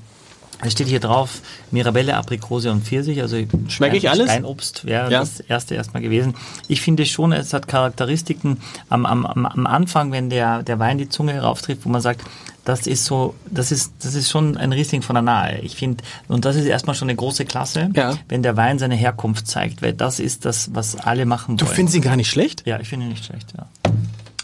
es 0.62 0.72
steht 0.72 0.88
hier 0.88 1.00
drauf, 1.00 1.40
Mirabelle, 1.70 2.16
Aprikose 2.16 2.70
und 2.72 2.82
Pfirsich. 2.84 3.20
Also 3.20 3.36
Schmeck 3.68 3.92
ich 3.94 4.08
alles? 4.08 4.30
Steinobst 4.30 4.84
wäre 4.86 5.10
Ja. 5.12 5.20
das 5.20 5.40
erste 5.40 5.74
erstmal 5.74 6.02
gewesen. 6.02 6.34
Ich 6.68 6.80
finde 6.80 7.04
schon, 7.06 7.32
es 7.32 7.52
hat 7.52 7.68
Charakteristiken 7.68 8.58
am, 8.88 9.04
am, 9.06 9.26
am 9.26 9.66
Anfang, 9.66 10.12
wenn 10.12 10.30
der, 10.30 10.62
der 10.62 10.78
Wein 10.78 10.98
die 10.98 11.08
Zunge 11.08 11.40
rauftrifft, 11.40 11.84
wo 11.84 11.90
man 11.90 12.00
sagt, 12.00 12.22
das 12.64 12.86
ist 12.88 13.04
so, 13.04 13.34
das 13.48 13.70
ist, 13.70 13.92
das 14.02 14.14
ist 14.14 14.28
schon 14.30 14.56
ein 14.56 14.72
Riesling 14.72 15.02
von 15.02 15.14
der 15.14 15.22
Nahe. 15.22 15.60
Ich 15.60 15.76
finde, 15.76 16.02
und 16.26 16.44
das 16.44 16.56
ist 16.56 16.64
erstmal 16.64 16.96
schon 16.96 17.08
eine 17.08 17.16
große 17.16 17.44
Klasse, 17.44 17.90
Ja. 17.94 18.14
wenn 18.28 18.42
der 18.42 18.56
Wein 18.56 18.78
seine 18.80 18.96
Herkunft 18.96 19.46
zeigt, 19.46 19.82
weil 19.82 19.92
das 19.92 20.18
ist 20.18 20.44
das, 20.46 20.74
was 20.74 20.96
alle 20.96 21.26
machen 21.26 21.58
Du 21.58 21.66
wollen. 21.66 21.74
findest 21.76 21.96
ihn 21.96 22.02
gar 22.02 22.16
nicht 22.16 22.28
schlecht? 22.30 22.62
ja, 22.66 22.80
ich 22.80 22.88
finde 22.88 23.06
ihn 23.06 23.10
nicht 23.10 23.24
schlecht, 23.24 23.52
ja. 23.56 23.66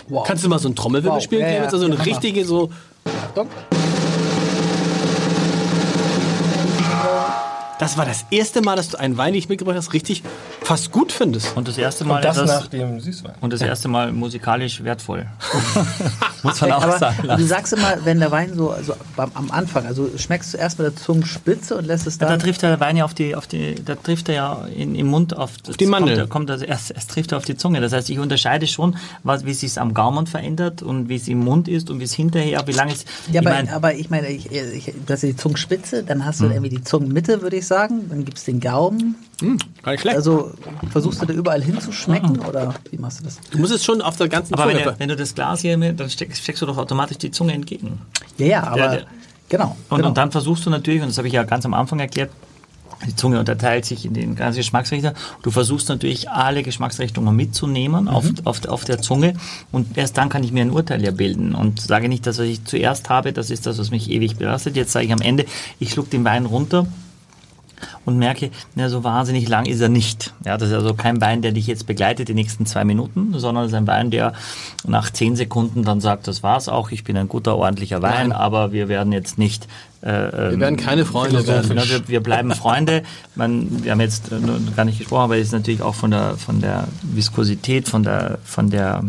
Wow. 0.08 0.24
Kannst 0.26 0.44
du 0.44 0.48
mal 0.48 0.58
so 0.58 0.68
ein 0.68 0.76
Trommelwirbel 0.76 1.16
Wow. 1.16 1.22
spielen, 1.24 1.40
Ja, 1.42 1.50
ja? 1.52 1.62
Also 1.64 1.84
eine 1.86 1.96
ja, 1.96 2.02
richtige 2.02 2.44
so. 2.44 2.70
Das 7.82 7.96
war 7.98 8.06
das 8.06 8.24
erste 8.30 8.60
Mal, 8.62 8.76
dass 8.76 8.90
du 8.90 8.98
einen 8.98 9.16
Wein, 9.16 9.32
den 9.32 9.38
ich 9.40 9.48
mitgebracht 9.48 9.76
hast, 9.76 9.92
richtig 9.92 10.22
fast 10.62 10.92
gut 10.92 11.10
findest. 11.10 11.56
Und 11.56 11.66
das 11.66 11.76
erste 11.78 12.04
Mal 12.04 12.16
Und 12.16 12.24
das 12.24 12.36
etwas- 12.38 12.50
nach 12.60 12.66
dem 12.68 13.00
Süßwein. 13.00 13.34
und 13.40 13.52
das 13.52 13.60
erste 13.60 13.88
Mal 13.88 14.12
musikalisch 14.12 14.84
wertvoll. 14.84 15.26
Muss 16.42 16.60
man 16.60 16.72
auch 16.72 16.82
Aber 16.82 16.98
sagen. 16.98 17.28
du 17.36 17.44
sagst 17.44 17.72
immer, 17.72 17.96
wenn 18.04 18.18
der 18.18 18.30
Wein 18.30 18.52
so, 18.54 18.74
so 18.84 18.94
beim, 19.16 19.30
am 19.34 19.50
Anfang, 19.50 19.86
also 19.86 20.10
schmeckst 20.16 20.54
du 20.54 20.58
erst 20.58 20.78
mit 20.78 20.86
der 20.86 20.96
Zungenspitze 20.96 21.76
und 21.76 21.86
lässt 21.86 22.06
es 22.06 22.18
Da 22.18 22.28
dann. 22.28 22.40
trifft 22.40 22.62
der 22.62 22.78
Wein 22.80 22.96
ja 22.96 23.04
auf 23.04 23.14
die, 23.14 23.34
auf 23.36 23.46
die, 23.46 23.76
da 23.76 23.94
trifft 23.94 24.28
er 24.28 24.34
ja 24.34 24.64
in, 24.74 24.94
im 24.94 25.06
Mund 25.06 25.36
auf, 25.36 25.52
das 25.58 25.76
die 25.76 25.86
Mandel. 25.86 26.16
Kommt, 26.18 26.30
kommt 26.30 26.50
also 26.50 26.64
erst, 26.64 26.90
erst 26.90 27.10
trifft 27.10 27.32
er 27.32 27.38
auf 27.38 27.44
die 27.44 27.56
Zunge. 27.56 27.80
Das 27.80 27.92
heißt, 27.92 28.10
ich 28.10 28.18
unterscheide 28.18 28.66
schon, 28.66 28.96
was, 29.22 29.44
wie 29.44 29.50
es 29.52 29.60
sich 29.60 29.80
am 29.80 29.94
Gaumen 29.94 30.26
verändert 30.26 30.82
und 30.82 31.08
wie 31.08 31.16
es 31.16 31.28
im 31.28 31.38
Mund 31.38 31.68
ist 31.68 31.90
und 31.90 32.00
wie 32.00 32.04
es 32.04 32.12
hinterher, 32.14 32.66
wie 32.66 32.72
lange 32.72 32.92
es. 32.92 33.04
ja, 33.30 33.40
ich 33.40 33.46
aber, 33.46 33.50
mein, 33.50 33.68
aber 33.68 33.94
ich 33.94 34.10
meine, 34.10 34.28
ich, 34.28 34.50
ich, 34.50 34.92
hast 35.08 35.22
ja 35.22 35.28
die 35.28 35.36
Zungenspitze, 35.36 36.02
dann 36.02 36.24
hast 36.24 36.40
Hm. 36.40 36.48
du 36.48 36.54
irgendwie 36.54 36.70
die 36.76 36.82
Zungenmitte, 36.82 37.40
würde 37.42 37.56
ich 37.56 37.66
sagen, 37.66 37.71
dann 37.72 38.24
gibt 38.24 38.38
es 38.38 38.44
den 38.44 38.60
Gaumen. 38.60 39.16
Gar 39.82 39.92
nicht 39.92 40.00
schlecht. 40.02 40.16
Also 40.16 40.52
versuchst 40.90 41.20
du 41.22 41.26
da 41.26 41.32
überall 41.32 41.62
hinzuschmecken 41.62 42.38
oder 42.40 42.74
wie 42.90 42.98
machst 42.98 43.20
du 43.20 43.24
das? 43.24 43.38
du 43.50 43.58
musst 43.58 43.72
es 43.72 43.84
schon 43.84 44.00
auf 44.00 44.16
der 44.16 44.28
ganzen 44.28 44.54
aber 44.54 44.68
wenn, 44.68 44.78
Zunge. 44.78 44.92
du- 44.92 44.98
wenn 45.00 45.08
du 45.08 45.16
das 45.16 45.34
Glas 45.34 45.60
hier, 45.62 45.76
mit- 45.76 45.98
dann 45.98 46.08
steckst, 46.10 46.42
steckst 46.42 46.62
du 46.62 46.66
doch 46.66 46.78
automatisch 46.78 47.18
die 47.18 47.30
Zunge 47.32 47.52
entgegen. 47.52 48.00
Ja, 48.38 48.46
ja, 48.46 48.62
aber 48.64 48.76
Der- 48.76 48.90
der- 48.92 49.06
genau. 49.48 49.76
Und, 49.88 49.96
genau. 49.96 50.08
und 50.10 50.16
dann 50.16 50.30
versuchst 50.30 50.64
du 50.66 50.70
natürlich, 50.70 51.02
und 51.02 51.08
das 51.08 51.18
habe 51.18 51.26
ich 51.28 51.34
ja 51.34 51.42
ganz 51.42 51.64
am 51.66 51.74
Anfang 51.74 51.98
erklärt, 51.98 52.30
die 53.04 53.16
Zunge 53.16 53.40
unterteilt 53.40 53.84
sich 53.84 54.04
in 54.04 54.14
den 54.14 54.36
ganzen 54.36 54.58
Geschmacksrichter. 54.58 55.14
Du 55.42 55.50
versuchst 55.50 55.88
natürlich 55.88 56.30
alle 56.30 56.62
Geschmacksrichtungen 56.62 57.34
mitzunehmen 57.34 58.06
auf, 58.06 58.26
auf, 58.44 58.64
auf 58.66 58.84
der 58.84 59.02
Zunge 59.02 59.34
und 59.72 59.98
erst 59.98 60.16
dann 60.18 60.28
kann 60.28 60.44
ich 60.44 60.52
mir 60.52 60.60
ein 60.62 60.70
Urteil 60.70 61.02
ja 61.02 61.10
bilden 61.10 61.56
und 61.56 61.80
sage 61.80 62.08
nicht, 62.08 62.26
dass 62.28 62.38
was 62.38 62.46
ich 62.46 62.64
zuerst 62.64 63.08
habe, 63.10 63.32
das 63.32 63.50
ist 63.50 63.66
das, 63.66 63.78
was 63.78 63.90
mich 63.90 64.08
ewig 64.08 64.36
belastet. 64.36 64.76
Jetzt 64.76 64.92
sage 64.92 65.06
ich 65.06 65.12
am 65.12 65.20
Ende, 65.20 65.46
ich 65.80 65.90
schluck 65.90 66.10
den 66.10 66.22
Wein 66.24 66.46
runter 66.46 66.86
und 68.04 68.18
merke, 68.18 68.50
na, 68.74 68.88
so 68.88 69.04
wahnsinnig 69.04 69.48
lang 69.48 69.66
ist 69.66 69.80
er 69.80 69.88
nicht. 69.88 70.32
Ja, 70.44 70.56
das 70.56 70.70
ist 70.70 70.74
also 70.74 70.94
kein 70.94 71.20
Wein, 71.20 71.42
der 71.42 71.52
dich 71.52 71.66
jetzt 71.66 71.86
begleitet 71.86 72.28
die 72.28 72.34
nächsten 72.34 72.66
zwei 72.66 72.84
Minuten, 72.84 73.32
sondern 73.38 73.64
es 73.64 73.72
ist 73.72 73.76
ein 73.76 73.86
Wein, 73.86 74.10
der 74.10 74.32
nach 74.86 75.10
zehn 75.10 75.36
Sekunden 75.36 75.84
dann 75.84 76.00
sagt, 76.00 76.26
das 76.26 76.42
war's 76.42 76.68
auch, 76.68 76.90
ich 76.90 77.04
bin 77.04 77.16
ein 77.16 77.28
guter, 77.28 77.56
ordentlicher 77.56 78.02
Wein, 78.02 78.28
Nein. 78.28 78.32
aber 78.32 78.72
wir 78.72 78.88
werden 78.88 79.12
jetzt 79.12 79.38
nicht 79.38 79.68
äh, 80.02 80.08
Wir 80.50 80.60
werden 80.60 80.76
keine 80.76 81.04
Freunde 81.04 81.46
werden. 81.46 81.76
ja, 81.76 81.88
wir, 81.88 82.08
wir 82.08 82.20
bleiben 82.20 82.52
Freunde. 82.52 83.04
Man, 83.36 83.84
wir 83.84 83.92
haben 83.92 84.00
jetzt 84.00 84.32
äh, 84.32 84.36
gar 84.76 84.84
nicht 84.84 84.98
gesprochen, 84.98 85.22
aber 85.22 85.36
es 85.36 85.48
ist 85.48 85.52
natürlich 85.52 85.82
auch 85.82 85.94
von 85.94 86.10
der, 86.10 86.36
von 86.36 86.60
der 86.60 86.88
Viskosität, 87.02 87.88
von 87.88 88.02
der, 88.02 88.38
von 88.44 88.70
der, 88.70 89.04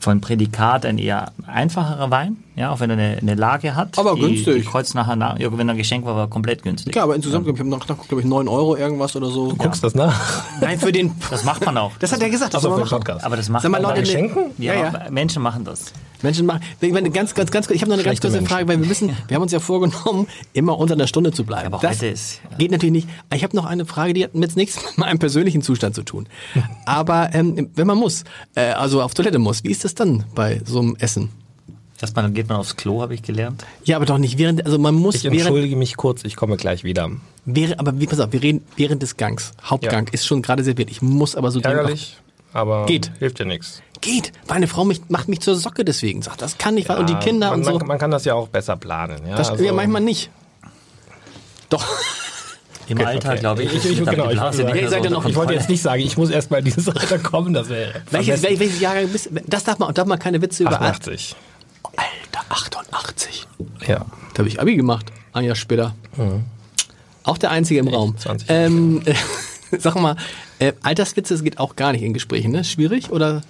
von 0.00 0.20
Prädikat 0.20 0.86
ein 0.86 0.98
eher 0.98 1.32
einfacherer 1.46 2.10
Wein, 2.10 2.38
ja, 2.56 2.70
auch 2.70 2.80
wenn 2.80 2.90
er 2.90 2.96
eine, 2.96 3.18
eine 3.20 3.34
Lage 3.34 3.74
hat. 3.74 3.98
Aber 3.98 4.14
die, 4.14 4.22
günstig. 4.22 4.62
Die 4.64 4.68
kreuzt 4.68 4.94
nachher 4.94 5.14
nach, 5.14 5.38
ja, 5.38 5.56
wenn 5.56 5.68
er 5.68 5.74
ein 5.74 5.78
Geschenk 5.78 6.04
war, 6.06 6.16
war 6.16 6.24
er 6.24 6.28
komplett 6.28 6.62
günstig. 6.62 6.96
Ja, 6.96 7.02
aber 7.04 7.14
insgesamt, 7.14 7.46
ich 7.46 7.58
habe 7.58 7.68
noch 7.68 7.86
glaube 7.86 8.20
ich, 8.20 8.26
9 8.26 8.48
Euro 8.48 8.76
irgendwas 8.76 9.14
oder 9.14 9.30
so. 9.30 9.54
Guckst 9.56 9.84
das 9.84 9.94
nach? 9.94 10.42
Nein, 10.60 10.78
für 10.80 10.90
den. 10.90 11.12
Das 11.30 11.44
macht 11.44 11.64
man 11.64 11.76
auch. 11.76 11.92
Das 12.00 12.12
hat 12.12 12.22
er 12.22 12.30
gesagt. 12.30 12.54
Das 12.54 12.64
Also 12.64 12.74
für 12.74 12.80
man 12.80 12.88
den. 12.88 12.98
Podcast. 12.98 13.24
aber 13.24 13.36
das 13.36 13.48
macht 13.48 13.62
Sag 13.62 13.70
mal, 13.70 13.80
man 13.80 13.90
Leute, 13.90 14.02
Geschenken? 14.02 14.46
Ja, 14.58 14.74
Ja, 14.74 14.88
aber 14.88 15.10
Menschen 15.10 15.42
machen 15.42 15.64
das. 15.64 15.92
Menschen 16.22 16.46
machen. 16.46 16.62
Ich 16.80 16.92
meine, 16.92 17.10
ganz, 17.10 17.34
ganz, 17.34 17.50
ganz 17.50 17.66
kurz. 17.66 17.76
Ich 17.76 17.82
habe 17.82 17.90
noch 17.90 17.96
eine 17.96 18.04
ganz 18.04 18.20
kurze. 18.20 18.42
Frage, 18.42 18.68
weil 18.68 18.80
wir 18.80 18.86
müssen, 18.86 19.16
wir 19.28 19.34
haben 19.34 19.42
uns 19.42 19.52
ja 19.52 19.60
vorgenommen, 19.60 20.26
immer 20.52 20.78
unter 20.78 20.94
einer 20.94 21.06
Stunde 21.06 21.32
zu 21.32 21.44
bleiben. 21.44 21.66
Aber 21.74 21.78
das 21.86 21.98
heute 21.98 22.06
ist- 22.08 22.40
ja. 22.50 22.56
geht 22.58 22.70
natürlich 22.70 22.92
nicht. 22.92 23.08
Ich 23.34 23.42
habe 23.44 23.56
noch 23.56 23.64
eine 23.64 23.84
Frage, 23.86 24.12
die 24.12 24.24
hat 24.24 24.30
jetzt 24.34 24.56
nichts 24.56 24.76
mit 24.84 24.98
meinem 24.98 25.18
persönlichen 25.18 25.62
Zustand 25.62 25.94
zu 25.94 26.02
tun. 26.02 26.26
Aber 26.86 27.30
ähm, 27.34 27.70
wenn 27.74 27.86
man 27.86 27.98
muss, 27.98 28.24
äh, 28.54 28.70
also 28.70 29.02
auf 29.02 29.14
Toilette 29.14 29.38
muss, 29.38 29.64
wie 29.64 29.70
ist 29.70 29.84
das 29.84 29.94
dann 29.94 30.24
bei 30.34 30.60
so 30.64 30.80
einem 30.80 30.96
Essen? 30.98 31.30
Erstmal 32.02 32.22
dann 32.22 32.32
geht 32.32 32.48
man 32.48 32.56
aufs 32.56 32.76
Klo, 32.76 33.02
habe 33.02 33.12
ich 33.12 33.22
gelernt. 33.22 33.62
Ja, 33.84 33.96
aber 33.96 34.06
doch 34.06 34.16
nicht 34.16 34.38
während, 34.38 34.64
also 34.64 34.78
man 34.78 34.94
muss 34.94 35.16
Ich 35.16 35.24
während, 35.24 35.36
entschuldige 35.40 35.76
mich 35.76 35.98
kurz, 35.98 36.24
ich 36.24 36.34
komme 36.34 36.56
gleich 36.56 36.82
wieder. 36.82 37.10
während, 37.44 37.78
aber 37.78 38.00
wie, 38.00 38.06
pass 38.06 38.20
auf, 38.20 38.32
wir 38.32 38.42
reden 38.42 38.62
während 38.76 39.02
des 39.02 39.18
Gangs. 39.18 39.52
Hauptgang 39.62 40.08
ist 40.10 40.26
schon 40.26 40.40
gerade 40.40 40.64
serviert. 40.64 40.90
Ich 40.90 41.02
muss 41.02 41.36
aber 41.36 41.50
so 41.50 41.60
Ärgerlich, 41.60 42.16
aber 42.54 42.86
Geht. 42.86 43.12
hilft 43.18 43.38
dir 43.38 43.44
nichts. 43.44 43.82
Geht. 44.00 44.32
Meine 44.48 44.66
Frau 44.66 44.84
mich, 44.84 45.02
macht 45.08 45.28
mich 45.28 45.40
zur 45.40 45.56
Socke 45.56 45.84
deswegen. 45.84 46.22
Sagt, 46.22 46.40
das 46.42 46.56
kann 46.58 46.74
nicht. 46.74 46.88
und 46.90 47.08
die 47.08 47.12
Ja, 47.14 47.18
Kinder 47.18 47.50
man, 47.50 47.58
und 47.60 47.64
so. 47.64 47.78
Man, 47.78 47.86
man 47.86 47.98
kann 47.98 48.10
das 48.10 48.24
ja 48.24 48.34
auch 48.34 48.48
besser 48.48 48.76
planen. 48.76 49.26
Ja, 49.26 49.36
das, 49.36 49.50
also- 49.50 49.62
ja, 49.64 49.72
manchmal 49.72 50.00
nicht. 50.02 50.30
Doch. 51.68 51.84
Im 52.88 52.96
Okay, 52.98 53.06
Alter, 53.06 53.28
okay. 53.30 53.38
glaube 53.40 53.62
ich. 53.62 53.72
Ich, 53.72 53.84
ich, 53.86 53.98
genau, 54.04 54.24
ich, 54.24 54.32
Blase 54.32 54.62
ja 54.64 55.02
so 55.02 55.08
noch- 55.10 55.24
ich 55.24 55.36
wollte 55.36 55.52
jetzt 55.52 55.68
nicht 55.68 55.80
sagen, 55.80 56.02
ich 56.02 56.16
muss 56.16 56.30
erst 56.30 56.50
mal 56.50 56.58
in 56.58 56.64
dieses 56.64 56.88
Alter 56.88 57.20
kommen, 57.20 57.54
das 57.54 57.68
wäre 57.68 58.02
Welches, 58.10 58.42
welches 58.42 58.80
Jahrgang 58.80 59.08
bist 59.08 59.26
du? 59.26 59.40
Das 59.46 59.62
darf 59.62 59.78
man, 59.78 59.94
darf 59.94 60.06
man 60.06 60.18
keine 60.18 60.42
Witze 60.42 60.64
über 60.64 60.72
88. 60.80 61.36
Alter, 61.96 62.44
88. 62.48 63.46
Ja. 63.86 64.06
Da 64.34 64.38
habe 64.38 64.48
ich 64.48 64.60
Abi 64.60 64.74
gemacht, 64.74 65.06
ein 65.32 65.44
Jahr 65.44 65.54
später. 65.54 65.94
Auch 67.22 67.38
der 67.38 67.52
Einzige 67.52 67.78
im 67.78 67.86
Raum. 67.88 68.16
20. 68.18 68.48
Ähm, 68.50 69.02
sag 69.78 69.94
mal, 69.94 70.16
äh, 70.58 70.72
Alterswitze, 70.82 71.34
das 71.34 71.44
geht 71.44 71.60
auch 71.60 71.76
gar 71.76 71.92
nicht 71.92 72.02
in 72.02 72.12
Gesprächen, 72.12 72.50
ne? 72.50 72.64
Schwierig 72.64 73.10
oder 73.12 73.42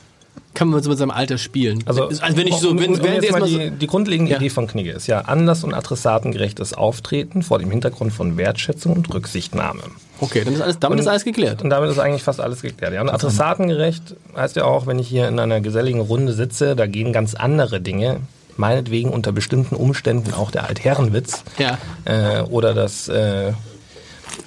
kann 0.55 0.69
man 0.69 0.83
so 0.83 0.91
mit 0.91 0.99
seinem 0.99 1.11
Alter 1.13 1.39
spielen? 1.39 1.83
Also, 1.87 2.05
also 2.09 2.23
wenn 2.37 2.47
ich 2.47 2.57
so, 2.57 2.77
wenn, 2.79 2.99
um 2.99 3.05
jetzt 3.05 3.31
mal 3.33 3.43
die, 3.43 3.53
so, 3.53 3.71
die 3.71 3.87
grundlegende 3.87 4.33
Ja. 4.33 4.39
Idee 4.39 4.51
von 4.51 4.67
Knigge 4.67 4.91
ist 4.93 5.07
ja 5.07 5.21
anlass- 5.21 5.63
und 5.65 5.73
adressatengerechtes 5.75 6.75
Auftreten 6.75 7.43
vor 7.43 7.59
dem 7.61 7.71
Hintergrund 7.71 8.13
von 8.13 8.37
Wertschätzung 8.37 8.95
und 8.95 9.13
Rücksichtnahme. 9.15 9.83
Okay, 10.21 10.45
dann 10.45 10.55
ist 10.55 10.61
alles, 10.61 10.79
damit 10.79 10.99
ist 11.01 11.07
alles 11.07 11.25
geklärt. 11.25 11.63
Und 11.63 11.71
damit 11.71 11.89
ist 11.91 11.99
eigentlich 11.99 12.23
fast 12.23 12.41
alles 12.41 12.63
geklärt. 12.63 12.93
Ja. 12.93 13.01
Und 13.01 13.09
adressatengerecht 13.11 14.17
heißt 14.37 14.57
ja 14.57 14.65
auch, 14.65 14.87
wenn 14.87 14.99
ich 14.99 15.09
hier 15.09 15.29
in 15.29 15.39
einer 15.39 15.61
geselligen 15.61 16.01
Runde 16.01 16.33
sitze, 16.33 16.77
da 16.77 16.87
gehen 16.87 17.13
ganz 17.13 17.35
andere 17.35 17.81
Dinge, 17.81 18.21
meinetwegen 18.57 19.11
unter 19.11 19.33
bestimmten 19.33 19.77
Umständen 19.77 20.35
auch 20.35 20.51
der 20.51 20.69
Altherrenwitz 20.69 21.45
Ja. 21.59 21.79
äh, 22.05 22.43
oder 22.43 22.75
das 22.75 23.09
äh, 23.09 23.53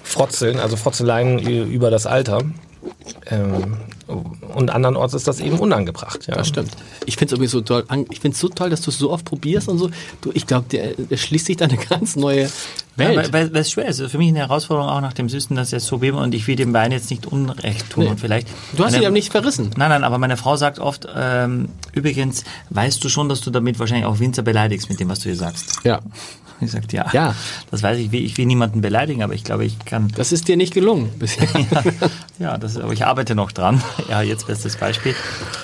Frotzeln, 0.04 0.60
also 0.60 0.76
Frotzeleien 0.76 1.40
über 1.40 1.90
das 1.90 2.06
Alter. 2.06 2.42
Ähm, 3.28 3.78
und 4.54 4.70
andernorts 4.70 5.14
ist 5.14 5.28
das 5.28 5.40
eben 5.40 5.58
unangebracht. 5.60 6.28
Ja. 6.28 6.36
Das 6.36 6.48
stimmt. 6.50 6.72
Ich 7.06 7.16
finde 7.16 7.34
es 7.36 7.40
irgendwie 7.40 7.50
so 7.50 7.62
toll. 7.62 7.86
Ich 8.12 8.20
finde 8.20 8.36
es 8.36 8.40
so 8.40 8.50
toll, 8.50 8.70
dass 8.70 8.82
du 8.82 8.92
es 8.92 8.98
so 8.98 9.12
oft 9.12 9.26
probierst 9.26 9.70
und 9.70 9.78
so. 9.80 9.90
Du, 10.22 10.32
ich 10.34 10.46
glaube, 10.46 10.66
der, 10.72 10.94
der 10.96 11.18
schließt 11.18 11.46
sich 11.46 11.58
da 11.58 11.66
eine 11.66 11.78
ganz 11.90 12.16
neue 12.16 12.44
Ja, 12.44 12.50
Welt. 12.98 13.18
weil, 13.18 13.34
weil, 13.34 13.54
weil 13.54 13.62
es 13.62 13.72
schwer 13.72 13.86
ist. 13.88 14.02
Für 14.02 14.18
mich 14.18 14.28
eine 14.30 14.40
Herausforderung 14.40 14.90
auch 14.90 15.02
nach 15.02 15.14
dem 15.14 15.30
Süßen, 15.30 15.56
das 15.56 15.72
jetzt 15.72 15.86
so 15.86 15.96
probieren 15.98 16.16
und 16.18 16.36
ich 16.36 16.46
will 16.48 16.56
dem 16.58 16.74
Wein 16.74 16.92
jetzt 16.92 17.10
nicht 17.12 17.26
Unrecht 17.26 17.90
tun 17.90 18.04
Nee. 18.04 18.10
und 18.12 18.20
vielleicht. 18.20 18.48
du 18.76 18.84
hast 18.84 18.92
meine- 18.92 18.98
ihn 18.98 19.04
ja 19.04 19.10
nicht 19.12 19.32
verrissen. 19.32 19.72
Nein, 19.78 19.90
nein, 19.90 20.04
aber 20.04 20.18
meine 20.18 20.36
Frau 20.38 20.58
sagt 20.58 20.80
oft, 20.80 21.08
ähm, 21.16 21.70
übrigens, 21.94 22.44
weißt 22.72 23.04
du 23.04 23.10
schon, 23.10 23.30
dass 23.30 23.42
du 23.42 23.52
damit 23.52 23.80
wahrscheinlich 23.80 24.06
auch 24.06 24.20
Winzer 24.20 24.42
beleidigst 24.42 24.90
mit 24.90 25.00
dem, 25.00 25.10
was 25.10 25.20
du 25.20 25.26
hier 25.26 25.36
sagst? 25.38 25.80
Ja. 25.86 26.02
Ich 26.66 26.72
sagt 26.72 26.94
ja. 26.94 27.10
Ja. 27.14 27.36
Das 27.72 27.84
weiß 27.84 27.98
ich, 28.00 28.14
ich 28.14 28.38
will, 28.38 28.46
niemanden 28.46 28.82
beleidigen, 28.82 29.24
aber 29.24 29.34
ich 29.34 29.44
glaube, 29.44 29.66
ich 29.66 29.78
kann. 29.86 30.10
Das 30.16 30.32
ist 30.32 30.48
dir 30.48 30.58
nicht 30.58 30.74
gelungen 30.74 31.10
bisher. 31.20 31.48
Ja, 32.40 32.58
das, 32.58 32.78
aber 32.78 32.92
ich 32.92 33.06
arbeite 33.06 33.36
noch 33.36 33.52
dran. 33.52 33.82
Ja, 34.10 34.22
jetzt 34.22 34.48
bestes 34.48 34.76
Beispiel. 34.76 35.16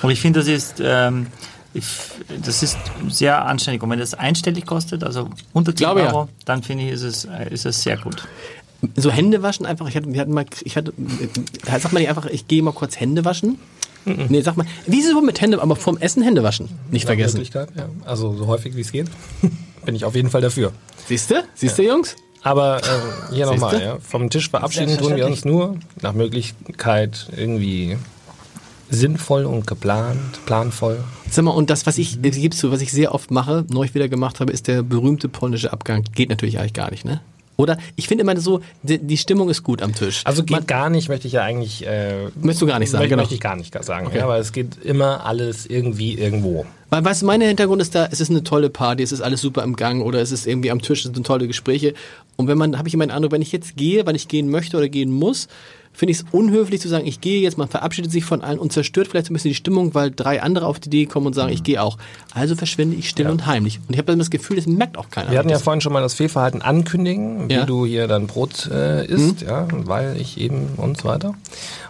Und 0.02 0.10
ich 0.10 0.20
finde, 0.20 0.40
das 0.40 0.48
ist, 0.48 0.80
ähm, 0.82 1.26
ich, 1.74 1.84
das 2.42 2.62
ist 2.62 2.78
sehr 3.08 3.44
anständig. 3.44 3.82
Und 3.82 3.90
wenn 3.90 3.98
das 3.98 4.14
einstellig 4.14 4.66
kostet, 4.66 5.04
also 5.04 5.28
unter 5.52 5.74
10 5.74 5.76
Glaube 5.76 6.00
ja. 6.00 6.06
Euro, 6.06 6.28
dann 6.44 6.62
finde 6.62 6.84
ich, 6.84 6.90
ist 6.90 7.02
es, 7.02 7.28
ist 7.50 7.66
es 7.66 7.82
sehr 7.82 7.96
gut. 7.96 8.26
So 8.96 9.10
Hände 9.10 9.42
waschen 9.42 9.66
einfach. 9.66 9.88
Ich 9.88 9.96
hatte, 9.96 10.12
wir 10.12 10.20
hatten 10.20 10.32
mal, 10.32 10.46
ich 10.64 10.76
hatte, 10.76 10.92
äh, 10.92 11.78
sagt 11.78 11.92
man 11.92 12.00
nicht 12.00 12.08
einfach, 12.08 12.26
ich 12.26 12.48
gehe 12.48 12.62
mal 12.62 12.72
kurz 12.72 12.98
Hände 12.98 13.24
waschen? 13.24 13.58
Nee, 14.04 14.40
sag 14.40 14.56
mal, 14.56 14.66
wie 14.86 14.98
ist 14.98 15.06
es 15.06 15.12
so 15.12 15.20
mit 15.20 15.40
Hände, 15.40 15.60
aber 15.60 15.76
vorm 15.76 15.98
Essen 15.98 16.22
Hände 16.22 16.42
waschen? 16.42 16.68
Nicht 16.90 17.04
Nach 17.04 17.08
vergessen. 17.08 17.42
Ja. 17.52 17.66
Also 18.04 18.34
so 18.34 18.46
häufig 18.46 18.74
wie 18.74 18.80
es 18.80 18.92
geht, 18.92 19.08
bin 19.90 19.96
ich 19.96 20.04
auf 20.04 20.14
jeden 20.14 20.30
Fall 20.30 20.40
dafür. 20.40 20.70
Siehst 21.08 21.32
du? 21.32 21.42
Siehst 21.56 21.76
du, 21.76 21.82
Jungs? 21.82 22.14
Aber 22.42 22.78
äh, 22.78 23.34
hier 23.34 23.46
nochmal, 23.46 23.82
ja, 23.82 23.98
vom 23.98 24.30
Tisch 24.30 24.48
verabschieden 24.48 24.96
tun 24.96 25.16
wir 25.16 25.26
uns 25.26 25.44
nur 25.44 25.78
nach 26.00 26.12
Möglichkeit 26.12 27.26
irgendwie 27.36 27.98
sinnvoll 28.88 29.46
und 29.46 29.66
geplant, 29.66 30.46
planvoll. 30.46 31.02
Sag 31.28 31.44
mal, 31.44 31.50
und 31.50 31.70
das, 31.70 31.86
was 31.86 31.98
ich, 31.98 32.24
äh, 32.24 32.30
gibst 32.30 32.62
du, 32.62 32.70
was 32.70 32.80
ich 32.82 32.92
sehr 32.92 33.12
oft 33.16 33.32
mache, 33.32 33.64
neulich 33.68 33.96
wieder 33.96 34.08
gemacht 34.08 34.38
habe, 34.38 34.52
ist 34.52 34.68
der 34.68 34.84
berühmte 34.84 35.28
polnische 35.28 35.72
Abgang. 35.72 36.04
Geht 36.14 36.28
natürlich 36.28 36.60
eigentlich 36.60 36.74
gar 36.74 36.92
nicht, 36.92 37.04
ne? 37.04 37.20
Oder? 37.60 37.76
Ich 37.96 38.08
finde 38.08 38.22
immer 38.22 38.38
so, 38.40 38.60
die, 38.82 38.98
die 38.98 39.16
Stimmung 39.18 39.50
ist 39.50 39.62
gut 39.62 39.82
am 39.82 39.94
Tisch. 39.94 40.22
Also 40.24 40.42
geht 40.42 40.50
Man- 40.56 40.66
gar 40.66 40.88
nicht, 40.90 41.08
möchte 41.08 41.26
ich 41.26 41.34
ja 41.34 41.42
eigentlich. 41.42 41.86
Äh, 41.86 42.28
Möchtest 42.40 42.62
du 42.62 42.66
gar 42.66 42.78
nicht 42.78 42.90
sagen, 42.90 43.02
möchte, 43.02 43.10
genau. 43.10 43.22
möchte 43.22 43.34
ich 43.34 43.40
gar 43.40 43.56
nicht 43.56 43.84
sagen, 43.84 44.06
Okay. 44.06 44.18
ja, 44.18 44.28
weil 44.28 44.40
es 44.40 44.52
geht 44.52 44.82
immer 44.82 45.26
alles 45.26 45.66
irgendwie 45.66 46.14
irgendwo. 46.14 46.64
Weil, 46.88 47.04
weißt 47.04 47.22
du, 47.22 47.26
mein 47.26 47.40
Hintergrund 47.40 47.80
ist 47.82 47.94
da, 47.94 48.08
es 48.10 48.20
ist 48.20 48.30
eine 48.30 48.42
tolle 48.42 48.70
Party, 48.70 49.02
es 49.02 49.12
ist 49.12 49.20
alles 49.20 49.40
super 49.40 49.62
im 49.62 49.76
Gang 49.76 50.02
oder 50.02 50.20
es 50.20 50.32
ist 50.32 50.46
irgendwie 50.46 50.70
am 50.70 50.80
Tisch, 50.82 51.04
es 51.04 51.12
sind 51.12 51.24
tolle 51.26 51.46
Gespräche. 51.46 51.94
Und 52.36 52.48
wenn 52.48 52.58
man, 52.58 52.78
habe 52.78 52.88
ich 52.88 52.94
immer 52.94 53.04
den 53.06 53.10
Eindruck, 53.12 53.32
wenn 53.32 53.42
ich 53.42 53.52
jetzt 53.52 53.76
gehe, 53.76 54.06
weil 54.06 54.16
ich 54.16 54.26
gehen 54.26 54.48
möchte 54.50 54.76
oder 54.76 54.88
gehen 54.88 55.10
muss, 55.10 55.46
finde 55.92 56.12
ich 56.12 56.18
es 56.20 56.24
unhöflich 56.32 56.80
zu 56.80 56.88
sagen, 56.88 57.06
ich 57.06 57.20
gehe 57.20 57.40
jetzt, 57.42 57.58
man 57.58 57.68
verabschiedet 57.68 58.10
sich 58.10 58.24
von 58.24 58.40
allen 58.42 58.58
und 58.58 58.72
zerstört 58.72 59.08
vielleicht 59.08 59.26
so 59.26 59.32
ein 59.32 59.34
bisschen 59.34 59.50
die 59.50 59.54
Stimmung, 59.56 59.94
weil 59.94 60.10
drei 60.10 60.40
andere 60.42 60.66
auf 60.66 60.80
die 60.80 60.88
Idee 60.88 61.06
kommen 61.06 61.26
und 61.26 61.34
sagen, 61.34 61.52
ich 61.52 61.62
gehe 61.62 61.82
auch. 61.82 61.98
Also 62.32 62.54
verschwinde 62.56 62.96
ich 62.96 63.08
still 63.08 63.26
und 63.28 63.44
heimlich. 63.46 63.80
Und 63.86 63.90
ich 63.94 63.98
habe 63.98 64.06
dann 64.06 64.18
das 64.18 64.30
Gefühl, 64.30 64.56
das 64.56 64.66
merkt 64.66 64.96
auch 64.96 65.10
keiner. 65.10 65.30
Wir 65.30 65.38
hatten 65.38 65.48
ja 65.50 65.56
Das- 65.56 65.62
vorhin 65.62 65.80
schon 65.80 65.92
mal 65.92 66.00
das 66.00 66.14
Fehlverhalten 66.14 66.62
ankündigen, 66.62 67.48
wie 67.50 67.54
Ja. 67.54 67.66
du 67.66 67.84
hier 67.84 68.06
dein 68.08 68.26
Brot 68.28 68.66
äh, 68.72 69.04
isst, 69.06 69.42
ja, 69.42 69.66
weil 69.72 70.16
ich 70.18 70.40
eben 70.40 70.68
und 70.76 70.96
so 70.98 71.08
weiter. 71.08 71.34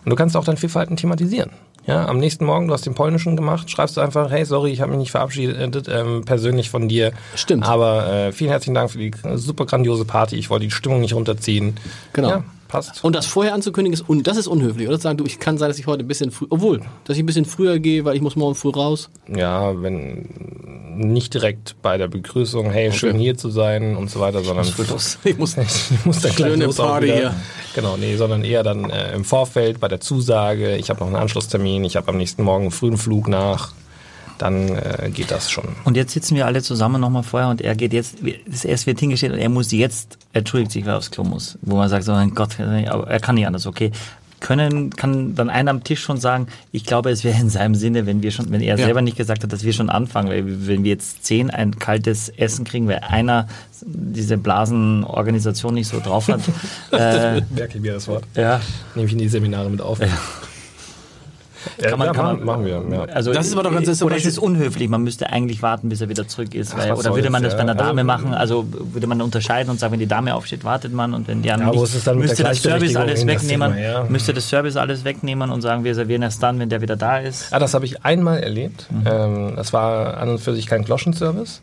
Und 0.05 0.11
du 0.11 0.17
kannst 0.17 0.37
auch 0.37 0.45
dein 0.45 0.57
Fehlverhalten 0.57 0.97
thematisieren. 0.97 1.51
Ja, 1.87 2.07
am 2.07 2.19
nächsten 2.19 2.45
Morgen, 2.45 2.69
du 2.69 2.75
hast 2.75 2.85
den 2.87 2.95
polnischen 2.95 3.37
gemacht, 3.37 3.71
schreibst 3.71 3.97
du 3.97 4.01
einfach, 4.01 4.31
hey, 4.31 4.45
sorry, 4.45 4.71
ich 4.71 4.81
habe 4.81 4.91
mich 4.91 4.99
nicht 5.01 5.11
verabschiedet, 5.13 5.89
ähm, 5.89 6.25
persönlich 6.25 6.69
von 6.69 6.89
dir. 6.89 7.13
Stimmt. 7.35 7.65
Aber 7.67 8.13
äh, 8.13 8.33
vielen 8.33 8.51
herzlichen 8.51 8.75
Dank 8.75 8.91
für 8.91 8.99
die 8.99 9.13
super 9.37 9.65
grandiose 9.67 10.05
Party. 10.05 10.37
Ich 10.37 10.51
wollte 10.51 10.67
die 10.67 10.71
Stimmung 10.71 11.01
nicht 11.01 11.15
runterziehen. 11.15 11.77
Genau. 12.13 12.29
Ja, 12.29 12.45
passt. 12.71 13.05
Und 13.05 13.15
das 13.15 13.27
vorher 13.27 13.55
anzukündigen 13.55 13.93
ist, 13.93 14.09
un 14.09 14.23
das 14.23 14.37
ist 14.37 14.47
unhöflich, 14.47 14.89
oder? 14.89 14.97
Zu 14.97 15.03
sagen, 15.03 15.19
du, 15.19 15.25
ich 15.25 15.39
kann 15.39 15.59
sein, 15.59 15.69
dass 15.69 15.79
ich 15.79 15.87
heute 15.87 16.05
ein 16.05 16.09
bisschen 16.09 16.31
früh, 16.31 16.47
obwohl, 16.51 16.81
dass 17.05 17.17
ich 17.17 17.23
ein 17.23 17.27
bisschen 17.27 17.45
früher 17.45 17.79
gehe, 17.79 18.05
weil 18.05 18.17
ich 18.17 18.23
muss 18.23 18.37
morgen 18.37 18.55
früh 18.55 18.71
raus. 18.71 19.11
Ja, 19.29 19.81
wenn 19.83 20.29
nicht 20.97 21.35
direkt 21.35 21.77
bei 21.83 21.97
der 21.97 22.09
Begrüßung, 22.09 22.71
hey, 22.71 22.93
schön 22.93 23.17
hier 23.17 23.37
zu 23.37 23.51
sein 23.51 23.97
und 23.97 24.11
so 24.11 24.21
weiter, 24.21 24.43
sondern 24.45 24.67
Ich 24.67 24.89
muss, 24.89 25.19
ich 25.25 25.39
muss 26.05 26.21
dann 26.21 26.35
gleich 26.35 26.57
los 26.57 26.79
auch 26.79 26.89
Party 26.89 27.07
wieder. 27.07 27.17
hier. 27.17 27.35
Genau, 27.75 27.97
nee, 27.97 28.17
sondern 28.17 28.45
eher 28.45 28.63
dann 28.63 28.91
äh, 28.91 29.15
im 29.15 29.25
Vorfeld 29.25 29.81
bei 29.81 29.89
der 29.89 30.01
Zusage, 30.01 30.77
ich 30.77 30.91
habe 30.91 31.01
noch 31.01 31.07
einen 31.07 31.17
Anschlusstermin, 31.17 31.85
ich 31.85 31.97
habe 31.97 32.09
am 32.09 32.17
nächsten 32.17 32.43
Morgen 32.43 32.65
einen 32.65 32.71
frühen 32.71 32.99
Flug 32.99 33.29
nach, 33.29 33.73
dann 34.39 34.69
äh, 34.69 35.11
geht 35.13 35.31
das 35.31 35.51
schon. 35.51 35.65
Und 35.85 35.97
jetzt 35.97 36.13
sitzen 36.13 36.35
wir 36.35 36.47
alle 36.47 36.63
zusammen 36.63 37.01
nochmal 37.01 37.23
vorher 37.23 37.49
und 37.49 37.61
er 37.61 37.75
geht 37.75 37.93
jetzt, 37.93 38.17
das 38.47 38.65
erst 38.65 38.87
wird 38.87 39.01
hingestellt 39.01 39.33
und 39.33 39.39
er 39.39 39.49
muss 39.49 39.71
jetzt, 39.73 40.19
entschuldigt 40.33 40.73
sich, 40.73 40.85
weil 40.85 40.93
er 40.95 40.99
aufs 40.99 41.11
Klo 41.11 41.25
muss. 41.25 41.59
Wo 41.63 41.77
man 41.77 41.89
sagt, 41.89 42.05
so, 42.05 42.13
mein 42.13 42.35
Gott, 42.35 42.59
aber 42.61 43.09
er 43.09 43.21
kann 43.21 43.35
nicht 43.35 43.47
anders, 43.47 43.67
okay. 43.67 43.91
Können, 44.41 44.89
kann 44.97 45.35
dann 45.35 45.51
einer 45.51 45.71
am 45.71 45.85
Tisch 45.85 46.01
schon 46.01 46.17
sagen, 46.19 46.47
ich 46.73 46.85
glaube, 46.87 47.11
es 47.11 47.25
wäre 47.25 47.39
in 47.39 47.51
seinem 47.51 47.75
Sinne, 47.75 48.07
wenn 48.07 48.23
wir 48.23 48.31
schon, 48.31 48.51
wenn 48.51 48.63
er 48.63 48.79
Ja. 48.79 48.87
selber 48.87 49.03
nicht 49.03 49.19
gesagt 49.19 49.43
hat, 49.43 49.53
dass 49.53 49.65
wir 49.65 49.75
schon 49.75 49.91
anfangen, 49.91 50.31
weil 50.31 50.67
wenn 50.67 50.83
wir 50.83 50.93
jetzt 50.93 51.25
zehn 51.27 51.51
ein 51.51 51.79
kaltes 51.79 52.31
Essen 52.31 52.65
kriegen, 52.65 52.89
weil 52.89 53.01
einer 53.01 53.49
diese 53.83 54.39
Blasenorganisation 54.39 55.75
nicht 55.75 55.89
so 55.89 56.01
drauf 56.01 56.29
hat, 56.29 56.41
äh, 56.93 57.43
Merke 57.55 57.77
ich 57.77 57.81
mir 57.83 57.93
das 57.93 58.09
Wort. 58.09 58.25
ja, 58.35 58.61
Nehme 58.95 59.07
ich 59.07 59.13
in 59.13 59.19
die 59.19 59.29
Seminare 59.29 59.69
mit 59.69 59.83
auf. 59.83 60.01
Ja, 60.01 60.07
Kann 61.81 61.99
man- 61.99 62.09
ja, 62.09 62.13
kann 62.15 62.25
machen, 62.25 62.45
man- 62.45 62.63
machen 62.63 62.65
wir. 62.67 62.97
Ja. 62.97 63.05
Also, 63.15 63.33
Das 63.33 63.47
ist 63.47 63.53
aber 63.53 63.63
doch 63.65 63.73
ganz- 63.73 63.87
das 63.87 64.03
oder 64.03 64.17
es 64.17 64.25
ist 64.27 64.39
unhöflich. 64.39 64.89
Man 64.89 65.03
müsste 65.03 65.31
eigentlich 65.31 65.63
warten, 65.63 65.89
bis 65.89 66.01
er 66.01 66.09
wieder 66.09 66.27
zurück 66.27 66.55
ist. 66.55 66.77
Weil, 66.77 66.93
oder 66.93 67.15
würde 67.15 67.31
man 67.31 67.43
das 67.43 67.55
bei 67.55 67.61
einer 67.61 67.73
ja. 67.73 67.79
Dame 67.79 68.01
Also, 68.01 68.05
machen? 68.05 68.35
Also 68.35 68.67
würde 68.93 69.07
man 69.07 69.21
unterscheiden 69.21 69.71
und 69.71 69.79
sagen, 69.81 69.93
wenn 69.93 70.01
die 70.01 70.07
Dame 70.07 70.35
aufsteht, 70.35 70.65
wartet 70.65 70.93
man 70.93 71.13
und 71.15 71.29
wenn 71.29 71.43
die 71.43 71.51
andere 71.51 71.69
Ja, 71.71 71.75
wo 71.77 71.81
nicht, 71.83 71.91
ist 71.93 71.99
es 71.99 72.05
dann 72.05 72.17
mit 72.17 72.29
müsste 72.29 72.43
der 72.43 72.53
das 72.53 72.63
Service 72.63 72.97
alles 72.97 73.21
das 73.21 73.27
wegnehmen, 73.27 73.73
Thema, 73.75 73.79
ja. 73.81 74.05
müsste 74.09 74.33
das 74.35 74.49
Service 74.49 74.77
alles 74.77 75.05
wegnehmen 75.05 75.51
und 75.51 75.61
sagen, 75.63 75.85
wir 75.85 75.95
servieren 75.95 76.23
erst 76.23 76.43
dann, 76.43 76.59
wenn 76.59 76.69
der 76.69 76.81
wieder 76.81 76.97
da 76.97 77.19
ist. 77.19 77.53
Ah, 77.53 77.59
das 77.59 77.75
habe 77.75 77.85
ich 77.85 78.05
einmal 78.05 78.39
erlebt. 78.43 78.87
Ähm, 79.05 79.55
das 79.57 79.73
war 79.73 80.17
an 80.19 80.29
und 80.31 80.39
für 80.41 80.55
sich 80.55 80.67
kein 80.67 80.85
Gloschenservice. 80.85 81.61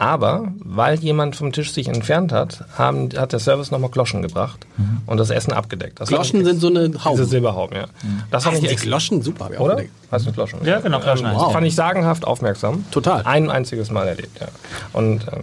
Aber 0.00 0.48
weil 0.64 0.98
jemand 0.98 1.36
vom 1.36 1.52
Tisch 1.52 1.74
sich 1.74 1.86
entfernt 1.86 2.32
hat, 2.32 2.64
haben, 2.78 3.10
hat 3.18 3.32
der 3.34 3.38
Service 3.38 3.70
nochmal 3.70 3.90
Gloschen 3.90 4.22
gebracht 4.22 4.66
und 5.04 5.18
das 5.18 5.28
Essen 5.28 5.52
abgedeckt. 5.52 6.00
Das 6.00 6.08
Gloschen 6.08 6.42
sind 6.42 6.58
so 6.58 6.68
eine 6.68 6.88
Diese 6.88 7.04
Hauben. 7.04 7.26
Silberhauben, 7.26 7.76
ja. 7.76 7.84
Das 8.30 8.44
fand 8.44 8.64
ich 8.64 8.76
Gloschen, 8.78 9.20
super. 9.20 9.44
hab 9.44 9.52
ich 9.52 9.58
auch 9.58 9.64
oder? 9.64 9.76
gedacht. 9.76 9.92
Heißt 10.10 10.24
mit 10.24 10.34
Gloschen? 10.36 10.64
Ja, 10.64 10.80
genau, 10.80 11.00
Gloschen 11.00 11.26
Ähm, 11.26 11.34
wow. 11.34 11.52
Fand 11.52 11.66
ich 11.66 11.74
sagenhaft 11.74 12.26
aufmerksam. 12.26 12.86
Total. 12.90 13.24
Ein 13.26 13.50
einziges 13.50 13.90
Mal 13.90 14.08
erlebt, 14.08 14.40
ja. 14.40 14.48
Und 14.94 15.26
ähm, 15.30 15.42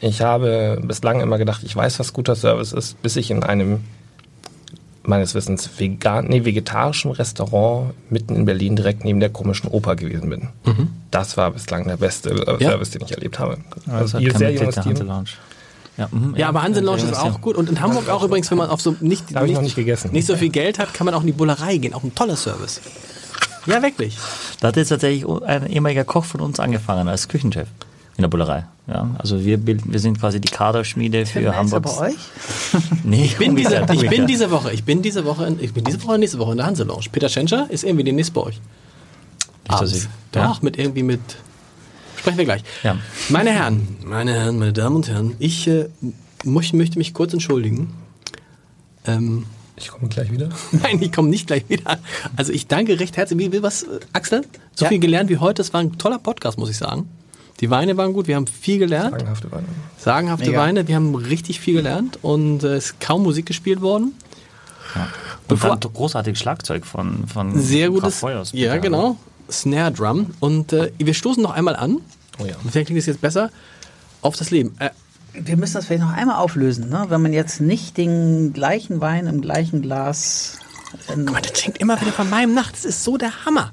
ich 0.00 0.20
habe 0.20 0.78
bislang 0.82 1.20
immer 1.20 1.38
gedacht, 1.38 1.62
ich 1.64 1.74
weiß, 1.74 1.98
was 1.98 2.12
guter 2.12 2.36
Service 2.36 2.72
ist, 2.72 3.00
bis 3.00 3.16
ich 3.16 3.30
in 3.30 3.42
einem 3.42 3.84
meines 5.04 5.34
Wissens 5.34 5.68
vegan, 5.78 6.26
nee, 6.26 6.44
vegetarischen 6.44 7.10
Restaurant 7.12 7.94
mitten 8.10 8.34
in 8.36 8.44
Berlin 8.44 8.76
direkt 8.76 9.04
neben 9.04 9.20
der 9.20 9.30
komischen 9.30 9.68
Oper 9.70 9.96
gewesen 9.96 10.28
bin. 10.28 10.48
Das 11.10 11.36
war 11.36 11.50
bislang 11.50 11.86
der 11.86 11.96
beste 11.96 12.30
äh, 12.30 12.62
Ja. 12.62 12.70
Service, 12.70 12.90
den 12.90 13.02
ich 13.04 13.12
erlebt 13.12 13.38
habe. 13.38 13.58
Das 13.86 13.94
Also 13.94 14.14
hat 14.18 14.22
ihr 14.22 14.34
sehr 14.36 14.52
junges 14.52 14.74
Team. 14.76 14.96
Lounge. 15.06 15.30
Ja, 15.96 16.08
mhm, 16.10 16.34
Ja, 16.36 16.48
aber 16.48 16.62
Hansen 16.62 16.84
Lounge 16.84 17.02
ist 17.02 17.12
ja, 17.12 17.22
auch 17.22 17.40
gut. 17.40 17.56
Und 17.56 17.68
in 17.70 17.80
Hamburg 17.80 18.08
auch 18.08 18.22
übrigens, 18.22 18.50
wenn 18.50 18.58
man 18.58 18.70
auf 18.70 18.80
so 18.80 18.94
nicht, 19.00 19.34
Hab 19.34 19.44
ich 19.46 19.52
noch 19.52 19.62
nicht 19.62 19.76
gegessen. 19.76 20.12
nicht 20.12 20.26
so 20.26 20.36
viel 20.36 20.50
Geld 20.50 20.78
hat, 20.78 20.94
kann 20.94 21.04
man 21.06 21.14
auch 21.14 21.20
in 21.22 21.26
die 21.28 21.32
Bullerei 21.32 21.76
gehen. 21.78 21.94
Auch 21.94 22.04
ein 22.04 22.14
toller 22.14 22.36
Service. 22.36 22.80
Ja, 23.66 23.82
wirklich. 23.82 24.16
Da 24.60 24.68
hat 24.68 24.76
jetzt 24.76 24.88
tatsächlich 24.88 25.26
ein 25.46 25.66
ehemaliger 25.66 26.04
Koch 26.04 26.24
von 26.24 26.40
uns 26.40 26.60
angefangen 26.60 27.08
als 27.08 27.28
Küchenchef 27.28 27.68
in 28.18 28.22
der 28.22 28.28
Bullerei. 28.28 28.66
Ja, 28.86 29.08
also 29.18 29.44
wir 29.44 29.56
bilden, 29.58 29.90
wir 29.92 30.00
sind 30.00 30.18
quasi 30.20 30.40
die 30.40 30.48
Kaderschmiede 30.48 31.24
für 31.24 31.40
er 31.40 31.56
Hamburg. 31.56 31.84
bei 31.84 31.98
euch? 32.10 32.16
Nee, 33.04 33.24
Ich 33.24 33.36
bin, 33.38 33.54
diese, 33.56 33.86
ich 33.92 34.08
bin 34.10 34.26
diese 34.26 34.50
Woche, 34.50 34.72
ich 34.72 34.84
bin 34.84 35.00
diese 35.02 35.24
Woche, 35.24 35.46
in, 35.46 35.62
ich 35.62 35.72
bin 35.72 35.84
diese 35.84 36.02
Woche, 36.02 36.12
und 36.14 36.20
nächste 36.20 36.38
Woche 36.38 36.50
in 36.52 36.56
der 36.58 36.66
Hanse 36.66 36.84
Lounge. 36.84 37.06
Peter 37.10 37.28
Schenscher 37.30 37.66
ist 37.70 37.84
irgendwie 37.84 38.04
demnächst 38.04 38.34
bei 38.34 38.42
euch. 38.42 38.60
Abends. 39.68 39.94
ich- 39.94 40.08
Doch, 40.32 40.40
ja. 40.42 40.58
mit 40.62 40.76
irgendwie 40.78 41.02
mit. 41.02 41.20
Sprechen 42.16 42.38
wir 42.38 42.44
gleich. 42.44 42.62
Ja. 42.82 42.96
Meine 43.28 43.50
Herren, 43.50 43.86
meine 44.04 44.32
Herren, 44.34 44.58
meine 44.58 44.72
Damen 44.72 44.96
und 44.96 45.08
Herren, 45.08 45.34
ich 45.38 45.68
äh, 45.68 45.88
möchte, 46.44 46.76
möchte 46.76 46.98
mich 46.98 47.14
kurz 47.14 47.32
entschuldigen. 47.32 47.94
Ähm, 49.06 49.44
Ich 49.76 49.88
komme 49.88 50.08
gleich 50.08 50.32
wieder. 50.32 50.48
Nein, 50.72 51.00
ich 51.00 51.12
komme 51.12 51.28
nicht 51.28 51.46
gleich 51.46 51.68
wieder. 51.68 51.98
Also 52.36 52.52
ich 52.52 52.66
danke 52.66 52.98
recht 52.98 53.16
herzlich. 53.16 53.38
Wie, 53.38 53.52
wie 53.52 53.62
was, 53.62 53.86
Axel? 54.12 54.42
So 54.74 54.86
Ja. 54.86 54.88
viel 54.88 54.98
gelernt 54.98 55.30
wie 55.30 55.36
heute. 55.38 55.62
Es 55.62 55.72
war 55.72 55.80
ein 55.80 55.96
toller 55.98 56.18
Podcast, 56.18 56.58
muss 56.58 56.70
ich 56.70 56.76
sagen. 56.78 57.08
Die 57.60 57.70
Weine 57.70 57.96
waren 57.96 58.12
gut, 58.12 58.28
wir 58.28 58.36
haben 58.36 58.46
viel 58.46 58.78
gelernt. 58.78 59.10
Sagenhafte 59.12 59.50
Weine. 59.50 59.66
Sagenhafte 59.98 60.46
Mega. 60.46 60.60
Weine, 60.60 60.86
wir 60.88 60.94
haben 60.94 61.14
richtig 61.14 61.58
viel 61.60 61.74
gelernt 61.74 62.18
und 62.22 62.62
äh, 62.62 62.76
es 62.76 62.86
ist 62.92 63.00
kaum 63.00 63.22
Musik 63.24 63.46
gespielt 63.46 63.80
worden. 63.80 64.14
Und 64.94 65.48
Bevor- 65.48 65.76
dann 65.76 65.92
großartiges 65.92 66.38
Schlagzeug 66.38 66.86
von, 66.86 67.26
von 67.26 67.60
Sehr 67.60 67.90
gutes. 67.90 68.18
Feuers, 68.20 68.52
ja, 68.52 68.70
bitte. 68.74 68.82
genau. 68.82 69.16
Snare 69.50 69.92
Drum. 69.92 70.30
Und 70.40 70.72
äh, 70.72 70.92
wir 70.98 71.14
stoßen 71.14 71.42
noch 71.42 71.50
einmal 71.52 71.74
an. 71.76 71.98
Oh 72.38 72.44
ja. 72.44 72.54
Vielleicht 72.70 72.86
klingt 72.86 73.00
es 73.00 73.06
jetzt 73.06 73.20
besser. 73.20 73.50
Auf 74.22 74.36
das 74.36 74.50
Leben. 74.50 74.74
Äh, 74.78 74.90
Wir 75.34 75.56
müssen 75.56 75.74
das 75.74 75.86
vielleicht 75.86 76.02
noch 76.02 76.12
einmal 76.12 76.36
auflösen, 76.36 76.88
ne? 76.90 77.06
wenn 77.08 77.22
man 77.22 77.32
jetzt 77.32 77.60
nicht 77.60 77.96
den 77.96 78.52
gleichen 78.52 79.00
Wein 79.00 79.26
im 79.26 79.40
gleichen 79.40 79.82
Glas. 79.82 80.58
guck 81.06 81.30
mal, 81.32 81.42
das 81.42 81.58
schenkt 81.60 81.78
immer 81.78 82.00
wieder 82.00 82.12
von 82.12 82.28
meinem 82.30 82.54
Nacht. 82.54 82.74
Das 82.74 82.84
ist 82.84 83.04
so 83.04 83.16
der 83.16 83.44
Hammer. 83.44 83.72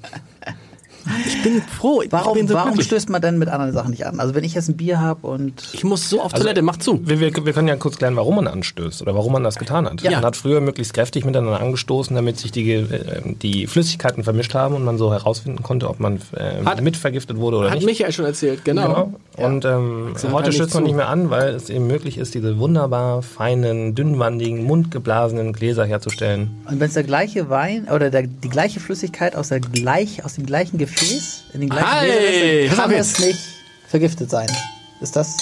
Ich 1.27 1.43
bin 1.43 1.61
froh. 1.61 2.01
Ich 2.01 2.11
Warum, 2.11 2.33
bin 2.37 2.47
so 2.47 2.53
warum 2.55 2.79
stößt 2.81 3.09
man 3.09 3.21
denn 3.21 3.37
mit 3.37 3.49
anderen 3.49 3.73
Sachen 3.73 3.91
nicht 3.91 4.05
an? 4.05 4.19
Also 4.19 4.35
wenn 4.35 4.43
ich 4.43 4.53
jetzt 4.53 4.69
ein 4.69 4.77
Bier 4.77 4.99
habe 4.99 5.27
und 5.27 5.53
Ich 5.73 5.83
muss 5.83 6.09
so 6.09 6.21
auf 6.21 6.33
Also, 6.33 6.43
Toilette, 6.43 6.61
mach 6.61 6.77
zu. 6.77 6.99
Wir, 7.07 7.19
wir, 7.19 7.31
wir 7.45 7.53
können 7.53 7.67
ja 7.67 7.75
kurz 7.75 7.97
klären, 7.97 8.15
warum 8.15 8.35
man 8.35 8.47
anstößt 8.47 9.01
oder 9.01 9.15
warum 9.15 9.33
man 9.33 9.43
das 9.43 9.55
getan 9.57 9.85
hat. 9.85 10.01
Ja. 10.01 10.11
Man 10.11 10.25
hat 10.25 10.35
früher 10.35 10.61
möglichst 10.61 10.93
kräftig 10.93 11.25
miteinander 11.25 11.59
angestoßen, 11.59 12.15
damit 12.15 12.37
sich 12.39 12.51
die, 12.51 12.71
äh, 12.71 13.21
die 13.41 13.67
Flüssigkeiten 13.67 14.23
vermischt 14.23 14.53
haben 14.53 14.75
und 14.75 14.83
man 14.83 14.97
so 14.97 15.11
herausfinden 15.13 15.61
konnte, 15.63 15.89
ob 15.89 15.99
man 15.99 16.17
äh, 16.35 16.63
Hat- 16.65 16.81
mit 16.81 16.97
vergiftet 16.97 17.37
wurde 17.37 17.57
oder 17.57 17.69
Hat 17.69 17.75
nicht. 17.77 17.85
Michael 17.85 18.11
schon 18.11 18.25
erzählt, 18.25 18.65
genau. 18.65 19.11
Genau. 19.35 19.47
Und 19.47 19.65
ähm, 19.65 20.15
heute 20.31 20.51
stößt 20.51 20.69
nicht 20.69 20.73
man 20.75 20.83
nicht 20.83 20.95
mehr 20.95 21.09
an, 21.09 21.29
weil 21.29 21.49
es 21.55 21.69
eben 21.69 21.87
möglich 21.87 22.17
ist, 22.17 22.33
diese 22.35 22.57
wunderbar 22.57 23.21
feinen, 23.21 23.93
dünnwandigen, 23.95 24.63
mundgeblasenen 24.63 25.53
Gläser 25.53 25.85
herzustellen. 25.85 26.49
Und 26.69 26.79
wenn 26.79 26.87
es 26.87 26.93
der 26.93 27.03
gleiche 27.03 27.49
Wein 27.49 27.87
oder 27.93 28.09
der, 28.09 28.23
die 28.23 28.49
gleiche 28.49 28.79
Flüssigkeit 28.79 29.35
aus, 29.35 29.49
der 29.49 29.59
gleich, 29.59 30.23
aus 30.23 30.35
dem 30.35 30.45
gleichen 30.45 30.77
Gefäß, 30.77 30.94
in 31.53 31.61
den 31.61 31.69
gleichen 31.69 32.69
auf 32.71 32.77
kann 32.77 32.91
es 32.91 33.19
nicht 33.19 33.39
vergiftet 33.87 34.29
sein. 34.29 34.47
Ist 35.01 35.15
das? 35.15 35.37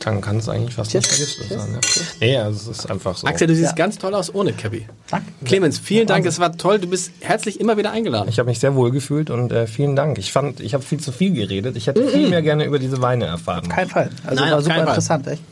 Dann 0.00 0.20
kann 0.20 0.36
es 0.36 0.48
eigentlich 0.50 0.74
fast 0.74 0.90
Cheers. 0.90 1.04
nicht 1.04 1.36
vergiftet 1.36 1.58
sein. 1.58 1.72
Ja. 1.72 1.80
Nee, 2.20 2.36
also 2.36 2.70
es 2.70 2.78
ist 2.78 2.90
einfach 2.90 3.16
so. 3.16 3.26
Axel, 3.26 3.46
du 3.46 3.54
siehst 3.54 3.70
Ja. 3.70 3.74
ganz 3.74 3.96
toll 3.96 4.14
aus 4.14 4.34
ohne 4.34 4.52
Cappy. 4.52 4.86
Danke. 5.10 5.26
Clemens, 5.46 5.78
vielen 5.78 6.06
Dank, 6.06 6.26
es 6.26 6.38
war 6.38 6.56
toll. 6.58 6.78
Du 6.78 6.88
bist 6.88 7.10
herzlich 7.20 7.58
immer 7.58 7.78
wieder 7.78 7.90
eingeladen. 7.90 8.28
Ich 8.28 8.38
habe 8.38 8.48
mich 8.50 8.58
sehr 8.58 8.74
wohl 8.74 8.90
gefühlt 8.90 9.30
und 9.30 9.50
äh, 9.50 9.66
vielen 9.66 9.96
Dank. 9.96 10.18
Ich 10.18 10.30
fand, 10.32 10.60
ich 10.60 10.74
habe 10.74 10.84
viel 10.84 11.00
zu 11.00 11.10
viel 11.10 11.32
geredet. 11.32 11.76
Ich 11.76 11.86
hätte 11.86 12.06
viel 12.08 12.28
mehr 12.28 12.42
gerne 12.42 12.64
über 12.64 12.78
diese 12.78 13.00
Weine 13.00 13.24
erfahren. 13.24 13.66
Kein 13.68 13.88
Fall. 13.88 14.10
Also 14.26 14.42
Nein, 14.42 14.52
war 14.52 14.62
super 14.62 14.80
interessant, 14.80 15.26
echt. 15.26 15.42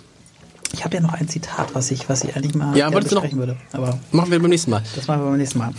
Ich 0.72 0.84
habe 0.84 0.94
ja 0.96 1.00
noch 1.02 1.12
ein 1.12 1.28
Zitat, 1.28 1.74
was 1.74 1.90
ich, 1.90 2.08
was 2.08 2.24
ich 2.24 2.34
eigentlich 2.34 2.54
mal 2.54 2.76
Ja, 2.76 2.88
besprechen 2.90 3.38
würde. 3.38 3.56
Aber 3.72 3.98
Machen 4.10 4.30
wir 4.30 4.40
beim 4.40 4.50
nächsten 4.50 4.70
Mal. 4.70 4.82
das 4.94 5.06
machen 5.06 5.20
wir 5.22 5.28
beim 5.30 5.38
nächsten 5.38 5.58
Mal. 5.58 5.72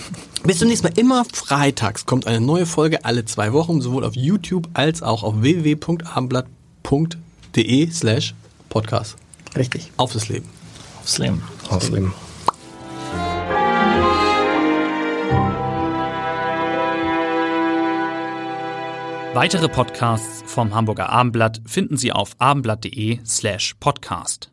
Bis 0.43 0.59
zum 0.59 0.67
nächsten 0.67 0.87
Mal. 0.87 0.93
Immer 0.97 1.25
freitags 1.33 2.05
kommt 2.05 2.27
eine 2.27 2.41
neue 2.41 2.65
Folge 2.65 3.03
alle 3.05 3.25
zwei 3.25 3.53
Wochen, 3.53 3.81
sowohl 3.81 4.03
auf 4.05 4.15
YouTube 4.15 4.67
als 4.73 5.01
auch 5.01 5.23
auf 5.23 5.41
www.abendblatt.de 5.41 7.91
slash 7.91 8.35
podcast. 8.69 9.15
Richtig. 9.55 9.91
Auf 9.97 10.13
das 10.13 10.29
Leben. 10.29 10.47
Aufs 11.01 11.17
Leben. 11.17 11.43
Ausleben. 11.69 12.13
Weitere 19.33 19.67
Podcasts 19.67 20.43
vom 20.45 20.75
Hamburger 20.75 21.09
Abendblatt 21.09 21.61
finden 21.65 21.97
Sie 21.97 22.11
auf 22.11 22.35
abendblatt.de 22.37 23.19
slash 23.25 23.73
podcast. 23.79 24.52